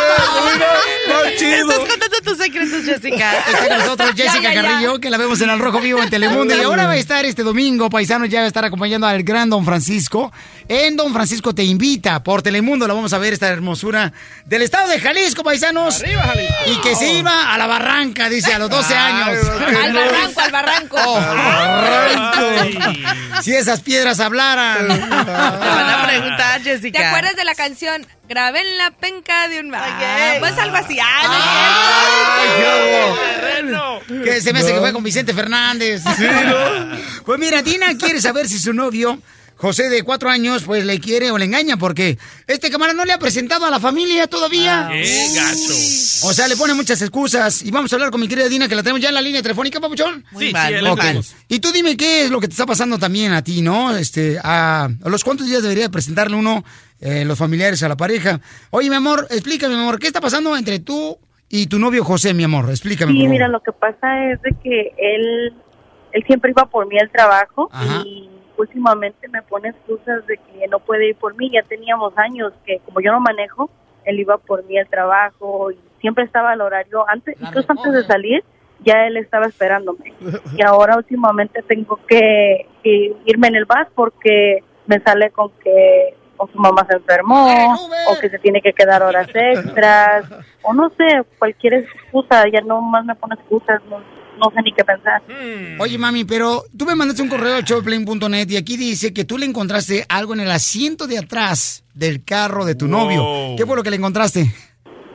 Estás 1.40 1.80
contando 1.80 2.18
tus 2.24 2.38
secretos, 2.38 2.84
Jessica. 2.84 3.40
Está 3.40 3.68
con 3.68 3.78
nosotros 3.78 4.12
Jessica 4.16 4.54
Carrillo, 4.54 5.00
que 5.00 5.10
la 5.10 5.18
vemos 5.18 5.40
en 5.42 5.50
El 5.50 5.60
Rojo 5.60 5.80
Vivo 5.82 6.02
en 6.02 6.10
Telemundo. 6.10 6.56
Y 6.56 6.62
ahora 6.62 6.86
va 6.86 6.94
a 6.94 6.98
estar 6.98 7.26
este 7.26 7.44
domingo, 7.44 7.90
paisanos, 7.90 8.30
ya 8.30 8.40
va 8.40 8.46
a 8.46 8.48
estar 8.48 8.66
acompañando 8.66 9.08
al 9.08 9.24
gran 9.24 9.50
Don 9.50 9.66
Francisco. 9.66 10.32
En 10.68 10.96
Don 10.96 11.14
Francisco 11.14 11.54
te 11.54 11.64
invita 11.64 12.24
por 12.24 12.42
Telemundo. 12.42 12.88
La 12.88 12.94
vamos 12.94 13.14
a 13.14 13.18
ver, 13.18 13.34
esta 13.34 13.48
hermosura 13.50 14.14
del 14.46 14.62
estado 14.62 14.88
de 14.90 15.00
Jalisco, 15.00 15.44
paisanos. 15.44 16.02
Arriba, 16.02 16.22
Jalisco. 16.24 16.71
Y 16.72 16.82
que 16.82 16.96
se 16.96 17.14
iba 17.14 17.54
a 17.54 17.58
la 17.58 17.68
barranca, 17.68 18.30
dice, 18.30 18.54
a 18.54 18.60
los 18.60 18.70
12 18.70 18.96
años. 18.96 19.48
Al 19.84 19.94
barranco, 19.94 20.42
al 20.42 20.52
barranco. 20.52 20.98
Oh, 21.06 21.16
barranco. 21.20 22.42
Si 23.42 23.54
esas 23.56 23.82
piedras 23.82 24.20
hablaran. 24.20 24.88
Te 24.88 25.10
van 25.10 25.90
a 25.90 26.08
preguntar, 26.08 26.62
Jessica. 26.62 27.00
¿Te 27.00 27.06
acuerdas 27.06 27.36
de 27.36 27.44
la 27.44 27.56
canción 27.56 28.06
Grabé 28.32 28.62
en 28.62 28.78
la 28.78 28.92
penca 28.92 29.50
de 29.50 29.60
un... 29.60 29.76
Ah, 29.76 30.36
pues 30.40 30.58
algo 30.58 30.78
así. 30.78 30.98
Ah, 31.02 32.38
Que 34.24 34.40
se 34.40 34.54
me 34.54 34.60
hace 34.60 34.74
que 34.74 34.80
fue 34.80 34.94
con 34.94 35.04
Vicente 35.04 35.34
Fernández. 35.34 36.02
Pues 37.26 37.38
mira, 37.38 37.62
Tina 37.62 37.98
quiere 37.98 38.22
saber 38.22 38.48
si 38.48 38.58
su 38.58 38.72
novio, 38.74 39.20
José 39.62 39.90
de 39.90 40.02
cuatro 40.02 40.28
años, 40.30 40.64
pues 40.64 40.84
le 40.86 41.00
quiere 41.00 41.30
o 41.30 41.38
le 41.38 41.46
engaña, 41.46 41.78
porque 41.78 42.18
este 42.48 42.72
camarada 42.72 42.98
no 42.98 43.06
le 43.06 43.14
ha 43.14 43.20
presentado 43.20 43.66
a 43.66 43.70
la 43.70 43.80
familia 43.80 44.26
todavía. 44.26 44.90
¡Qué 44.92 45.28
gacho! 45.36 46.28
O 46.28 46.34
sea, 46.34 46.48
le 46.48 46.58
pone 46.58 46.74
muchas 46.74 47.00
excusas. 47.02 47.62
Y 47.64 47.70
vamos 47.70 47.94
a 47.94 47.96
hablar 47.96 48.10
con 48.10 48.20
mi 48.20 48.28
querida 48.28 48.50
Dina, 48.50 48.68
que 48.68 48.74
la 48.76 48.82
tenemos 48.82 49.00
ya 49.02 49.10
en 49.10 49.16
la 49.16 49.22
línea 49.22 49.44
telefónica, 49.44 49.80
papuchón. 49.80 50.26
Sí, 50.40 50.48
sí, 50.52 50.86
Ok. 50.90 50.98
vamos. 50.98 51.36
Y 51.48 51.60
tú 51.60 51.72
dime 51.72 51.96
qué 51.96 52.24
es 52.26 52.32
lo 52.32 52.40
que 52.40 52.48
te 52.48 52.54
está 52.54 52.66
pasando 52.66 52.98
también 52.98 53.34
a 53.34 53.44
ti, 53.44 53.62
¿no? 53.62 53.96
Este, 53.96 54.40
a, 54.44 54.86
a 54.86 55.10
los 55.10 55.24
cuántos 55.24 55.46
días 55.46 55.62
debería 55.62 55.90
presentarle 55.90 56.36
uno 56.36 56.64
eh, 57.00 57.24
los 57.24 57.38
familiares 57.38 57.84
a 57.84 57.88
la 57.88 57.96
pareja. 57.98 58.42
Oye, 58.72 58.90
mi 58.90 58.96
amor, 58.96 59.28
explícame, 59.30 59.76
mi 59.76 59.82
amor, 59.82 60.00
¿qué 60.00 60.08
está 60.08 60.22
pasando 60.22 60.58
entre 60.58 60.80
tú 60.80 61.20
y 61.50 61.68
tu 61.68 61.78
novio 61.78 62.04
José, 62.04 62.34
mi 62.34 62.44
amor? 62.46 62.70
Explícame. 62.72 63.12
Sí, 63.12 63.28
mira, 63.28 63.48
lo 63.48 63.62
que 63.62 63.72
pasa 63.74 64.32
es 64.32 64.42
de 64.42 64.56
que 64.64 64.92
él, 64.98 65.54
él 66.14 66.24
siempre 66.26 66.50
iba 66.50 66.66
por 66.68 66.88
mí 66.88 66.98
al 67.00 67.12
trabajo 67.12 67.70
Ajá. 67.72 68.02
y 68.08 68.28
últimamente 68.62 69.28
me 69.28 69.42
pone 69.42 69.70
excusas 69.70 70.26
de 70.28 70.38
que 70.38 70.68
no 70.68 70.80
puede 70.80 71.10
ir 71.10 71.16
por 71.16 71.36
mí. 71.36 71.50
Ya 71.52 71.64
teníamos 71.64 72.18
años 72.18 72.54
que 72.66 72.80
como 72.80 73.02
yo 73.02 73.12
no 73.12 73.20
manejo, 73.20 73.70
él 74.06 74.20
iba 74.20 74.38
por 74.38 74.64
mí 74.66 74.78
al 74.78 74.88
trabajo 74.88 75.72
y 75.72 75.80
siempre 76.00 76.24
estaba 76.24 76.52
al 76.52 76.62
horario. 76.62 77.06
Antes, 77.08 77.36
incluso 77.40 77.72
antes 77.72 77.94
de 77.94 78.04
salir, 78.04 78.44
ya 78.80 79.06
él 79.06 79.18
estaba 79.18 79.48
esperándome. 79.48 80.14
Y 80.58 80.64
ahora 80.64 80.98
últimamente 80.98 81.62
tengo 81.64 82.00
que, 82.08 82.68
que 82.84 83.16
irme 83.26 83.48
en 83.48 83.56
el 83.56 83.66
bus 83.66 83.88
porque 83.96 84.64
me 84.88 85.00
sale 85.00 85.32
con 85.32 85.52
que 85.64 86.16
o 86.38 86.48
su 86.48 86.58
mamá 86.58 86.86
se 86.90 86.96
enfermó 86.96 87.74
o 88.10 88.20
que 88.20 88.30
se 88.30 88.40
tiene 88.40 88.62
que 88.62 88.74
quedar 88.74 89.04
horas 89.04 89.28
extras 89.32 90.26
o 90.64 90.74
no 90.74 90.90
sé, 90.90 91.24
cualquier 91.38 91.76
excusa, 91.76 92.46
ya 92.52 92.62
no 92.62 92.82
más 92.82 93.06
me 93.06 93.16
pone 93.16 93.36
excusas, 93.36 93.82
no, 93.90 94.02
no 94.42 94.52
sé 94.54 94.62
ni 94.64 94.74
qué 94.74 94.84
pensar. 94.84 95.22
Oye, 95.80 95.98
mami, 95.98 96.26
pero 96.26 96.64
tú 96.76 96.86
me 96.86 96.96
mandaste 96.96 97.22
un 97.22 97.30
correo 97.30 97.58
a 97.58 97.62
showplane.net 97.62 98.50
y 98.50 98.58
aquí 98.58 98.76
dice 98.76 99.14
que 99.14 99.24
tú 99.24 99.38
le 99.38 99.46
encontraste 99.46 100.06
algo 100.10 100.34
en 100.34 100.42
el 100.42 100.52
asiento 100.52 101.08
de 101.08 101.20
atrás 101.20 101.84
del 101.94 102.24
carro 102.24 102.66
de 102.66 102.76
tu 102.76 102.88
novio. 102.88 103.56
¿Qué 103.56 103.66
fue 103.66 103.76
lo 103.76 103.84
que 103.84 103.92
le 103.92 103.98
encontraste? 103.98 104.48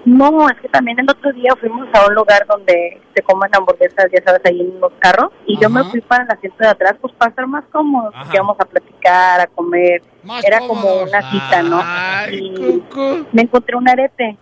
No, 0.05 0.49
es 0.49 0.57
que 0.61 0.69
también 0.69 1.01
el 1.01 1.11
otro 1.11 1.33
día 1.33 1.53
fuimos 1.59 1.89
a 1.93 2.07
un 2.07 2.15
lugar 2.15 2.47
donde 2.47 3.03
se 3.13 3.23
comen 3.23 3.51
hamburguesas, 3.53 4.07
ya 4.15 4.23
sabes, 4.25 4.41
ahí 4.45 4.61
en 4.61 4.79
los 4.81 4.93
carros, 5.01 5.33
y 5.47 5.59
yo 5.59 5.69
me 5.69 5.83
fui 5.83 6.01
para 6.01 6.23
el 6.23 6.31
asiento 6.31 6.59
de 6.61 6.69
atrás, 6.69 6.95
pues 7.01 7.13
para 7.15 7.31
estar 7.31 7.47
más 7.49 7.65
cómodos, 7.73 8.15
porque 8.17 8.37
íbamos 8.37 8.57
a 8.61 8.67
platicar, 8.67 9.41
a 9.41 9.49
comer, 9.49 10.03
era 10.45 10.61
como 10.61 11.03
una 11.03 11.29
cita, 11.29 11.63
¿no? 11.65 11.83
y 12.33 12.85
me 13.33 13.43
encontré 13.43 13.75
un 13.75 13.89
arete, 13.89 14.39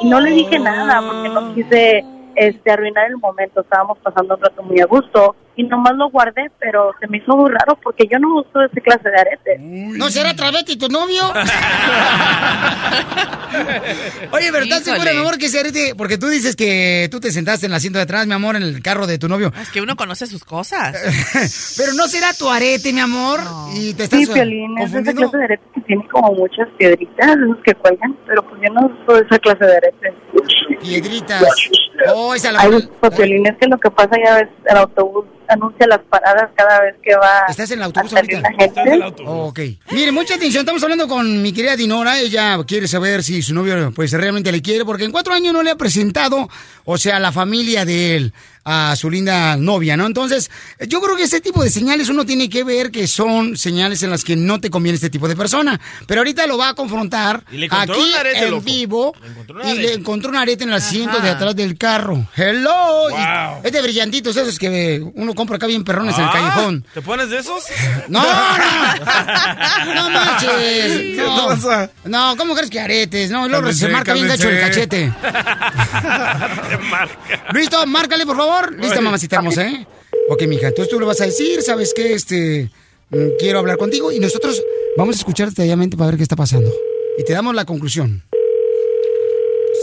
y 0.00 0.08
no 0.08 0.20
le 0.20 0.30
dije 0.30 0.56
nada, 0.60 1.00
porque 1.00 1.28
no 1.28 1.52
quise 1.52 2.04
este, 2.38 2.70
arruinar 2.70 3.06
el 3.06 3.16
momento, 3.18 3.60
estábamos 3.60 3.98
pasando 3.98 4.36
un 4.36 4.40
rato 4.40 4.62
muy 4.62 4.80
a 4.80 4.86
gusto, 4.86 5.34
y 5.58 5.64
nomás 5.64 5.94
lo 5.96 6.08
guardé, 6.08 6.50
pero 6.60 6.92
se 7.00 7.08
me 7.08 7.18
hizo 7.18 7.36
muy 7.36 7.50
raro, 7.50 7.76
porque 7.82 8.06
yo 8.08 8.16
no 8.20 8.36
uso 8.36 8.62
ese 8.62 8.80
clase 8.80 9.10
de 9.10 9.20
aretes. 9.20 9.58
¿No 9.60 10.08
será 10.08 10.32
Travesti 10.32 10.78
tu 10.78 10.88
novio? 10.88 11.24
Oye, 14.30 14.50
pero 14.52 14.62
¿estás 14.62 14.82
Híjole. 14.82 14.98
segura, 14.98 15.12
mi 15.12 15.18
amor, 15.18 15.36
que 15.36 15.46
ese 15.46 15.58
arete? 15.58 15.94
Porque 15.96 16.16
tú 16.16 16.28
dices 16.28 16.54
que 16.54 17.08
tú 17.10 17.18
te 17.18 17.32
sentaste 17.32 17.66
en 17.66 17.72
el 17.72 17.76
asiento 17.76 17.98
de 17.98 18.04
atrás, 18.04 18.28
mi 18.28 18.34
amor, 18.34 18.54
en 18.54 18.62
el 18.62 18.80
carro 18.82 19.08
de 19.08 19.18
tu 19.18 19.28
novio. 19.28 19.52
Es 19.60 19.70
que 19.70 19.80
uno 19.80 19.96
conoce 19.96 20.28
sus 20.28 20.44
cosas. 20.44 20.94
Pero 21.76 21.92
no 21.94 22.06
será 22.06 22.32
tu 22.34 22.48
arete, 22.48 22.92
mi 22.92 23.00
amor. 23.00 23.40
Y 23.74 23.94
te 23.94 24.04
estás 24.04 24.20
Sí, 24.20 24.26
Piolín, 24.26 24.78
es 24.78 24.94
esa 24.94 25.12
clase 25.12 25.38
de 25.38 25.44
aretes 25.44 25.66
que 25.74 25.80
tiene 25.80 26.06
como 26.06 26.34
muchas 26.34 26.68
piedritas, 26.78 27.36
esos 27.36 27.58
que 27.64 27.74
cuelgan, 27.74 28.16
pero 28.28 28.44
pues 28.48 28.62
yo 28.64 28.72
no 28.74 28.86
uso 28.86 29.18
esa 29.18 29.36
clase 29.40 29.64
de 29.64 29.76
aretes. 29.76 30.14
Piedritas. 30.80 31.42
Oh, 32.14 32.32
esa 32.32 32.52
la... 32.52 32.60
Ay, 32.60 32.88
pues, 33.00 33.14
Piolín, 33.16 33.44
es 33.44 33.56
que 33.58 33.66
lo 33.66 33.76
que 33.78 33.90
pasa 33.90 34.16
ya 34.24 34.36
ves, 34.36 34.48
el 34.66 34.76
autobús 34.76 35.24
anuncia 35.48 35.86
las 35.86 36.00
paradas 36.00 36.50
cada 36.56 36.80
vez 36.82 36.94
que 37.02 37.14
va 37.16 37.44
¿Estás 37.48 37.70
en 37.70 37.78
el 37.78 37.84
autobús 37.84 38.12
a 38.12 38.16
salir 38.16 38.36
ahorita? 38.36 38.50
la 38.84 38.84
gente. 39.04 39.22
Oh, 39.26 39.46
ok. 39.48 39.60
Mire, 39.92 40.12
mucha 40.12 40.34
atención. 40.34 40.62
Estamos 40.62 40.82
hablando 40.82 41.08
con 41.08 41.42
mi 41.42 41.52
querida 41.52 41.76
Dinora. 41.76 42.18
Ella 42.18 42.58
quiere 42.66 42.86
saber 42.88 43.22
si 43.22 43.42
su 43.42 43.54
novio 43.54 43.92
pues 43.94 44.12
realmente 44.12 44.52
le 44.52 44.62
quiere, 44.62 44.84
porque 44.84 45.04
en 45.04 45.12
cuatro 45.12 45.32
años 45.34 45.52
no 45.52 45.62
le 45.62 45.70
ha 45.70 45.76
presentado, 45.76 46.48
o 46.84 46.98
sea, 46.98 47.18
la 47.18 47.32
familia 47.32 47.84
de 47.84 48.16
él 48.16 48.32
a 48.70 48.94
su 48.96 49.08
linda 49.10 49.56
novia, 49.56 49.96
¿no? 49.96 50.04
Entonces, 50.04 50.50
yo 50.88 51.00
creo 51.00 51.16
que 51.16 51.22
este 51.22 51.40
tipo 51.40 51.62
de 51.64 51.70
señales 51.70 52.10
uno 52.10 52.26
tiene 52.26 52.50
que 52.50 52.64
ver 52.64 52.90
que 52.90 53.06
son 53.06 53.56
señales 53.56 54.02
en 54.02 54.10
las 54.10 54.24
que 54.24 54.36
no 54.36 54.60
te 54.60 54.68
conviene 54.68 54.96
este 54.96 55.08
tipo 55.08 55.26
de 55.26 55.34
persona. 55.36 55.80
Pero 56.06 56.20
ahorita 56.20 56.46
lo 56.46 56.58
va 56.58 56.70
a 56.70 56.74
confrontar 56.74 57.44
aquí 57.70 58.14
arete, 58.14 58.44
en 58.44 58.50
loco. 58.50 58.62
vivo 58.64 59.14
y 59.64 59.72
le 59.74 59.94
encontró 59.94 60.28
un 60.30 60.36
arete 60.36 60.64
en 60.64 60.70
el 60.70 60.74
asiento 60.76 61.16
Ajá. 61.16 61.24
de 61.24 61.30
atrás 61.30 61.56
del 61.56 61.78
carro. 61.78 62.26
¡Hello! 62.36 63.08
Wow. 63.08 63.62
es 63.64 63.72
de 63.72 63.80
brillantitos 63.80 64.36
esos 64.36 64.58
que 64.58 65.02
uno 65.14 65.34
compra 65.34 65.56
acá 65.56 65.66
bien 65.66 65.82
perrones 65.82 66.14
en 66.16 66.24
el 66.24 66.28
Ah, 66.28 66.32
callejón. 66.32 66.84
¿Te 66.92 67.00
pones 67.00 67.30
de 67.30 67.38
esos? 67.38 67.64
No, 68.08 68.22
no, 68.22 69.94
no 69.94 70.10
manches. 70.10 70.48
¿Qué 70.50 71.24
No, 71.26 71.46
pasa? 71.48 71.90
no, 72.04 72.36
¿cómo 72.36 72.54
crees 72.54 72.70
que 72.70 72.80
aretes? 72.80 73.30
No, 73.30 73.48
luego 73.48 73.72
se 73.72 73.88
marca 73.88 74.12
bien 74.12 74.28
gacho 74.28 74.48
el 74.48 74.60
cachete. 74.60 75.12
¿Listo? 77.52 77.86
Márcale, 77.86 78.26
por 78.26 78.36
favor. 78.36 78.57
Lista, 78.78 79.00
mamacita 79.00 79.36
hermosa, 79.36 79.66
¿eh? 79.66 79.86
Ok, 80.30 80.42
mija, 80.46 80.68
entonces 80.68 80.92
tú 80.92 81.00
le 81.00 81.06
vas 81.06 81.20
a 81.20 81.24
decir, 81.24 81.62
¿sabes 81.62 81.94
qué? 81.94 82.12
Este, 82.14 82.70
mm, 83.10 83.36
quiero 83.38 83.58
hablar 83.60 83.76
contigo 83.78 84.12
y 84.12 84.18
nosotros 84.20 84.62
vamos 84.96 85.16
a 85.16 85.18
escuchar 85.18 85.48
detalladamente 85.48 85.96
para 85.96 86.10
ver 86.10 86.16
qué 86.16 86.22
está 86.22 86.36
pasando. 86.36 86.70
Y 87.16 87.24
te 87.24 87.32
damos 87.32 87.54
la 87.54 87.64
conclusión. 87.64 88.22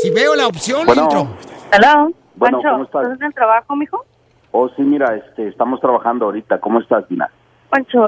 Si 0.01 0.09
veo 0.11 0.35
la 0.35 0.47
opción, 0.47 0.85
Bueno. 0.85 1.03
entro. 1.03 1.27
Hola, 1.75 2.07
Bueno, 2.35 2.57
Pancho, 2.61 2.69
¿cómo 2.71 2.83
estás? 2.83 3.01
¿estás 3.03 3.19
en 3.19 3.25
el 3.27 3.33
trabajo, 3.33 3.75
mijo? 3.75 4.05
Oh, 4.51 4.69
sí, 4.75 4.81
mira, 4.83 5.15
este, 5.15 5.47
estamos 5.47 5.79
trabajando 5.81 6.25
ahorita. 6.25 6.59
¿Cómo 6.59 6.79
estás, 6.81 7.07
Dina? 7.09 7.29
Pancho, 7.69 8.05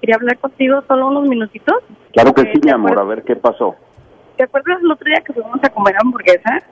quería 0.00 0.16
hablar 0.16 0.38
contigo 0.38 0.82
solo 0.88 1.08
unos 1.08 1.28
minutitos. 1.28 1.76
Claro 2.12 2.32
que 2.34 2.42
Eh, 2.42 2.50
sí, 2.54 2.60
¿te 2.60 2.66
mi 2.66 2.72
amor. 2.72 2.98
A 2.98 3.04
ver, 3.04 3.22
¿qué 3.24 3.36
pasó? 3.36 3.74
¿Te 4.36 4.44
acuerdas 4.44 4.78
el 4.82 4.90
otro 4.90 5.04
día 5.06 5.20
que 5.26 5.32
fuimos 5.32 5.58
a 5.62 5.68
comer 5.70 5.94
hamburguesa? 6.00 6.62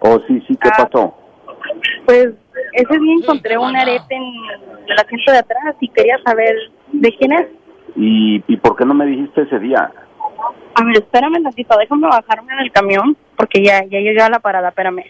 Oh, 0.00 0.18
sí, 0.26 0.40
sí, 0.46 0.56
¿qué 0.56 0.68
Ah. 0.72 0.88
pasó? 0.90 1.14
Pues 2.06 2.28
ese 2.72 2.98
día 2.98 3.14
encontré 3.20 3.58
un 3.58 3.74
arete 3.76 4.14
en 4.14 4.22
el 4.86 4.98
asiento 4.98 5.32
de 5.32 5.38
atrás 5.38 5.76
y 5.80 5.88
quería 5.88 6.18
saber 6.24 6.54
de 6.92 7.16
quién 7.16 7.32
es. 7.32 7.46
¿Y, 7.96 8.42
¿Y 8.46 8.56
por 8.58 8.76
qué 8.76 8.84
no 8.84 8.94
me 8.94 9.06
dijiste 9.06 9.42
ese 9.42 9.58
día? 9.58 9.90
A 10.74 10.84
ver, 10.84 10.96
espérame 10.98 11.42
tantito, 11.42 11.76
déjame 11.76 12.06
bajarme 12.06 12.54
del 12.56 12.70
camión 12.70 13.16
porque 13.36 13.62
ya, 13.62 13.82
ya 13.84 13.98
llegué 13.98 14.20
a 14.20 14.28
la 14.30 14.38
parada, 14.38 14.68
espérame. 14.68 15.04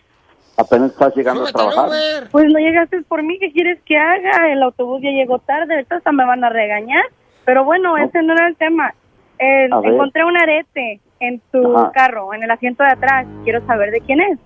Apenas 0.57 0.91
estás 0.91 1.15
llegando 1.15 1.45
a 1.45 1.53
trabajar. 1.53 1.89
Pues 2.33 2.47
no 2.47 2.59
llegaste 2.59 3.03
por 3.03 3.23
mí, 3.23 3.39
¿qué 3.39 3.53
quieres 3.53 3.81
que 3.85 3.97
haga? 3.97 4.51
El 4.51 4.63
autobús 4.63 5.01
ya 5.03 5.11
llegó 5.11 5.39
tarde, 5.39 5.75
ahorita 5.75 5.97
hasta 5.97 6.13
me 6.13 6.25
van 6.25 6.43
a 6.43 6.49
regañar. 6.49 7.05
Pero 7.45 7.65
bueno, 7.65 7.97
ese 7.97 8.23
no 8.23 8.33
era 8.33 8.49
el 8.49 8.57
tema. 8.57 8.93
Eh, 9.39 9.69
encontré 9.85 10.25
un 10.25 10.37
arete 10.37 11.01
en 11.21 11.41
tu 11.53 11.77
Ajá. 11.77 11.93
carro, 11.93 12.35
en 12.35 12.43
el 12.43 12.51
asiento 12.51 12.83
de 12.83 12.91
atrás. 12.91 13.27
Quiero 13.45 13.65
saber 13.67 13.93
de 13.93 14.01
quién 14.01 14.21
es. 14.21 14.39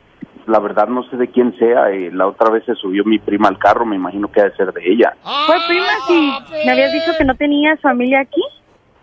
La 0.47 0.59
verdad 0.59 0.88
no 0.88 1.03
sé 1.05 1.16
de 1.16 1.28
quién 1.28 1.57
sea. 1.59 1.90
eh, 1.90 2.11
la 2.12 2.26
otra 2.26 2.51
vez 2.51 2.64
se 2.64 2.74
subió 2.74 3.05
mi 3.05 3.18
prima 3.18 3.49
al 3.49 3.59
carro. 3.59 3.84
Me 3.86 3.97
imagino 3.97 4.30
que 4.30 4.40
ha 4.40 4.45
de 4.45 4.57
ser 4.57 4.72
de 4.72 4.82
ella. 4.90 5.14
Fue 5.47 5.57
prima, 5.68 5.86
si 6.07 6.32
me 6.66 6.72
habías 6.72 6.93
dicho 6.93 7.12
que 7.18 7.24
no 7.24 7.34
tenías 7.34 7.80
familia 7.80 8.20
aquí. 8.20 8.43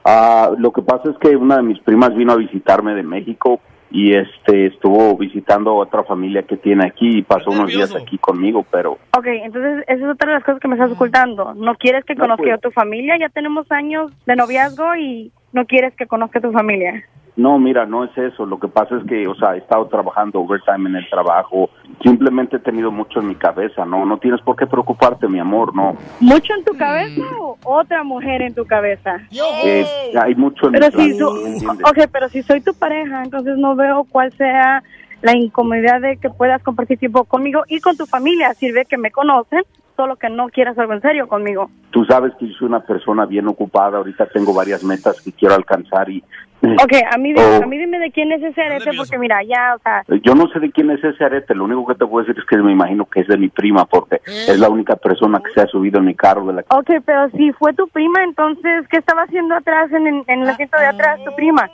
Ah, 0.05 0.51
lo 0.57 0.71
que 0.71 0.81
pasa 0.81 1.09
es 1.11 1.17
que 1.17 1.35
una 1.35 1.57
de 1.57 1.63
mis 1.63 1.79
primas 1.81 2.15
vino 2.15 2.31
a 2.33 2.37
visitarme 2.37 2.93
de 2.95 3.03
México 3.03 3.59
y 3.91 4.13
este 4.15 4.67
estuvo 4.67 5.17
visitando 5.17 5.71
a 5.71 5.75
otra 5.75 6.03
familia 6.03 6.43
que 6.43 6.57
tiene 6.57 6.85
aquí 6.85 7.17
y 7.17 7.21
pasó 7.23 7.49
unos 7.49 7.67
días 7.71 7.93
aquí 7.95 8.17
conmigo, 8.19 8.63
pero 8.71 8.93
Ok, 9.17 9.25
entonces 9.25 9.83
esa 9.87 10.05
es 10.05 10.09
otra 10.11 10.27
de 10.27 10.33
las 10.35 10.43
cosas 10.43 10.61
que 10.61 10.67
me 10.67 10.75
estás 10.75 10.91
ocultando. 10.91 11.53
No 11.55 11.75
quieres 11.75 12.05
que 12.05 12.13
No, 12.15 12.21
conozca 12.21 12.37
pues. 12.43 12.49
yo 12.49 12.55
a 12.55 12.59
tu 12.59 12.71
familia, 12.71 13.17
ya 13.19 13.29
tenemos 13.29 13.69
años 13.71 14.11
de 14.25 14.35
noviazgo 14.35 14.95
y 14.95 15.31
no 15.53 15.65
quieres 15.65 15.93
que 15.95 16.05
conozca 16.07 16.37
a 16.39 16.41
tu 16.43 16.51
familia. 16.51 17.03
No, 17.39 17.57
mira, 17.57 17.85
no 17.85 18.03
es 18.03 18.17
eso. 18.17 18.45
Lo 18.45 18.59
que 18.59 18.67
pasa 18.67 18.97
es 18.97 19.07
que, 19.07 19.25
o 19.25 19.33
sea, 19.35 19.55
he 19.55 19.59
estado 19.59 19.87
trabajando 19.87 20.41
overtime 20.41 20.89
en 20.89 20.97
el 20.97 21.09
trabajo. 21.09 21.69
Simplemente 22.03 22.57
he 22.57 22.59
tenido 22.59 22.91
mucho 22.91 23.21
en 23.21 23.29
mi 23.29 23.35
cabeza, 23.35 23.85
¿no? 23.85 24.05
No 24.05 24.17
tienes 24.17 24.41
por 24.41 24.57
qué 24.57 24.67
preocuparte, 24.67 25.29
mi 25.29 25.39
amor, 25.39 25.73
no. 25.73 25.95
¿Mucho 26.19 26.53
en 26.53 26.65
tu 26.65 26.75
cabeza 26.75 27.21
o 27.39 27.57
otra 27.63 28.03
mujer 28.03 28.41
en 28.41 28.53
tu 28.53 28.65
cabeza? 28.65 29.21
Eh, 29.63 29.85
hay 30.21 30.35
mucho 30.35 30.65
en 30.65 30.73
Pero 30.73 30.87
mi 30.97 31.13
si, 31.13 31.23
ok, 31.23 32.09
pero 32.11 32.27
si 32.27 32.43
soy 32.43 32.59
tu 32.59 32.73
pareja, 32.73 33.23
entonces 33.23 33.57
no 33.57 33.73
veo 33.73 34.05
cuál 34.09 34.33
sea 34.33 34.83
la 35.21 35.33
incomodidad 35.33 36.01
de 36.01 36.17
que 36.17 36.29
puedas 36.29 36.61
compartir 36.61 36.99
tiempo 36.99 37.23
conmigo 37.23 37.63
y 37.69 37.79
con 37.79 37.95
tu 37.95 38.05
familia. 38.05 38.53
Sirve 38.53 38.83
que 38.83 38.97
me 38.97 39.11
conocen, 39.11 39.63
solo 39.99 40.15
que 40.15 40.29
no 40.29 40.47
quieras 40.47 40.77
algo 40.79 40.93
en 40.93 41.01
serio 41.01 41.27
conmigo. 41.27 41.69
Tú 41.91 42.05
sabes 42.05 42.31
que 42.39 42.47
yo 42.47 42.53
soy 42.53 42.67
una 42.69 42.79
persona 42.79 43.25
bien 43.25 43.49
ocupada, 43.49 43.97
ahorita 43.97 44.27
tengo 44.27 44.53
varias 44.53 44.81
metas 44.81 45.21
que 45.21 45.33
quiero 45.33 45.55
alcanzar 45.55 46.09
y... 46.09 46.23
Ok, 46.61 46.93
a 47.13 47.17
mí, 47.17 47.33
dime- 47.33 47.57
Oh. 47.59 47.63
a 47.63 47.67
mí 47.67 47.77
dime 47.77 47.99
de 47.99 48.11
quién 48.11 48.31
es 48.33 48.41
ese 48.43 48.61
arete, 48.61 48.91
porque 48.97 49.17
mira, 49.17 49.41
ya, 49.43 49.75
o 49.75 49.79
sea, 49.79 50.03
Yo 50.23 50.35
no 50.35 50.47
sé 50.49 50.59
de 50.59 50.71
quién 50.71 50.89
es 50.91 51.01
ese 51.03 51.23
arete, 51.25 51.53
lo 51.55 51.65
único 51.65 51.85
que 51.87 51.95
te 51.95 52.05
puedo 52.05 52.25
decir 52.25 52.37
es 52.41 52.45
que 52.47 52.57
me 52.57 52.71
imagino 52.71 53.05
que 53.05 53.21
es 53.21 53.27
de 53.27 53.37
mi 53.37 53.49
prima 53.49 53.85
porque 53.85 54.21
es 54.25 54.57
la 54.59 54.69
única 54.69 54.95
persona 54.95 55.41
que 55.43 55.51
se 55.51 55.61
ha 55.61 55.67
subido 55.67 55.99
en 55.99 56.05
mi 56.05 56.15
carro 56.15 56.45
de 56.47 56.53
la 56.53 56.61
ok, 56.69 56.91
pero 57.05 57.29
si 57.31 57.51
fue 57.53 57.73
tu 57.73 57.87
prima, 57.89 58.23
entonces, 58.23 58.87
¿qué 58.89 58.97
estaba 58.97 59.23
haciendo 59.23 59.55
atrás, 59.55 59.91
en, 59.91 60.07
en, 60.07 60.23
en 60.27 60.41
el 60.43 60.49
asiento 60.49 60.77
de 60.77 60.85
atrás, 60.87 61.19
tu 61.25 61.33
prima? 61.35 61.69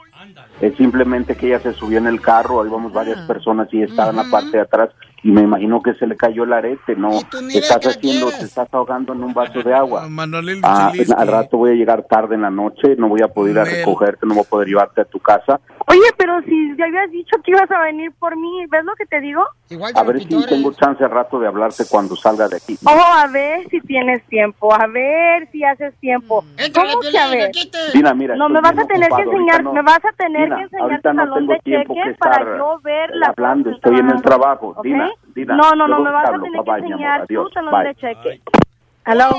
Es 0.62 0.76
simplemente 0.78 1.36
que 1.36 1.48
ella 1.48 1.60
se 1.60 1.74
subió 1.74 1.98
en 2.00 2.08
el 2.08 2.22
carro, 2.22 2.62
ahí 2.64 2.70
vamos 2.70 2.92
varias 2.94 3.20
personas 3.28 3.68
y 3.72 3.82
estaba 3.84 4.10
en 4.12 4.18
la 4.18 4.24
parte 4.32 4.52
de 4.58 4.62
atrás 4.62 4.90
y 5.26 5.32
me 5.32 5.42
imagino 5.42 5.82
que 5.82 5.96
se 5.96 6.06
le 6.06 6.16
cayó 6.16 6.44
el 6.44 6.54
arete, 6.54 6.96
¿no? 6.96 7.10
Te 7.32 7.58
estás 7.58 7.84
haciendo, 7.84 8.30
te 8.30 8.46
estás 8.46 8.72
ahogando 8.72 9.12
en 9.14 9.24
un 9.24 9.34
vaso 9.34 9.60
de 9.64 9.74
agua. 9.74 10.08
Ah, 10.62 10.92
al 11.18 11.28
rato 11.28 11.58
voy 11.58 11.72
a 11.72 11.74
llegar 11.74 12.04
tarde 12.04 12.36
en 12.36 12.44
la 12.44 12.52
noche, 12.52 12.96
no 12.96 13.10
voy 13.10 13.24
a 13.24 13.28
poder 13.28 13.54
ir 13.54 13.60
a 13.60 13.64
recogerte, 13.66 14.28
no 14.28 14.36
voy 14.36 14.44
a 14.46 14.50
poder 14.50 14.68
llevarte 14.68 15.02
a 15.02 15.06
tu 15.06 15.20
casa. 15.20 15.60
Oye, 15.88 16.12
pero 16.16 16.42
si 16.44 16.78
ya 16.78 16.86
habías 16.86 17.10
dicho 17.10 17.38
que 17.44 17.52
ibas 17.52 17.70
a 17.72 17.82
venir 17.82 18.12
por 18.20 18.38
mí, 18.38 18.66
¿ves 18.70 18.84
lo 18.86 18.94
que 18.96 19.08
te 19.08 19.20
digo? 19.20 19.44
A 19.96 20.04
ver 20.04 20.22
si 20.22 20.46
tengo 20.46 20.72
chance 20.74 21.04
al 21.04 21.10
rato 21.10 21.40
de 21.40 21.48
hablarte 21.48 21.86
cuando 21.90 22.16
salga 22.16 22.48
de 22.48 22.58
aquí. 22.58 22.78
Oh, 22.86 22.90
a 22.92 23.26
ver 23.28 23.68
si 23.70 23.82
tienes 23.82 24.24
tiempo, 24.28 24.72
a 24.74 24.86
ver 24.86 25.50
si 25.52 25.64
haces 25.64 25.96
tiempo. 26.00 26.44
¿Cómo 26.74 27.00
que 27.00 27.18
a 27.18 27.28
ver? 27.30 27.52
Dina, 27.94 28.14
mira, 28.14 28.36
No, 28.36 28.48
me 28.48 28.62
vas 28.62 28.78
a 28.78 28.86
tener 28.86 29.08
que 29.10 29.14
ocupado, 29.14 29.32
enseñar, 29.32 29.56
ahorita 29.56 29.62
no- 29.64 29.74
me 29.74 29.82
vas 29.82 30.06
a 30.06 30.12
tener 30.18 30.44
Dina, 30.44 30.58
que 30.58 30.64
enseñar 30.64 31.02
tu 31.02 31.14
no 31.14 31.34
tengo 31.34 31.54
de 31.54 31.60
que 31.60 31.72
cheques 31.72 32.18
para 32.18 32.58
yo 32.58 32.80
ver 32.84 33.10
la 33.16 33.28
hablando, 33.28 33.70
estoy 33.72 34.00
en 34.00 34.10
el 34.10 34.22
trabajo. 34.22 34.68
¿ok? 34.78 34.84
Dina, 34.84 35.10
Dina. 35.36 35.56
No, 35.56 35.72
no, 35.76 35.88
no, 35.88 36.00
me 36.00 36.12
vas 36.12 36.30
a 36.30 36.32
tener 36.34 36.52
que 36.64 36.72
enseñar 36.86 37.28
tu 37.28 37.50
talón 37.50 37.84
de 37.84 37.96
cheques. 37.96 38.42
Hello. 39.08 39.30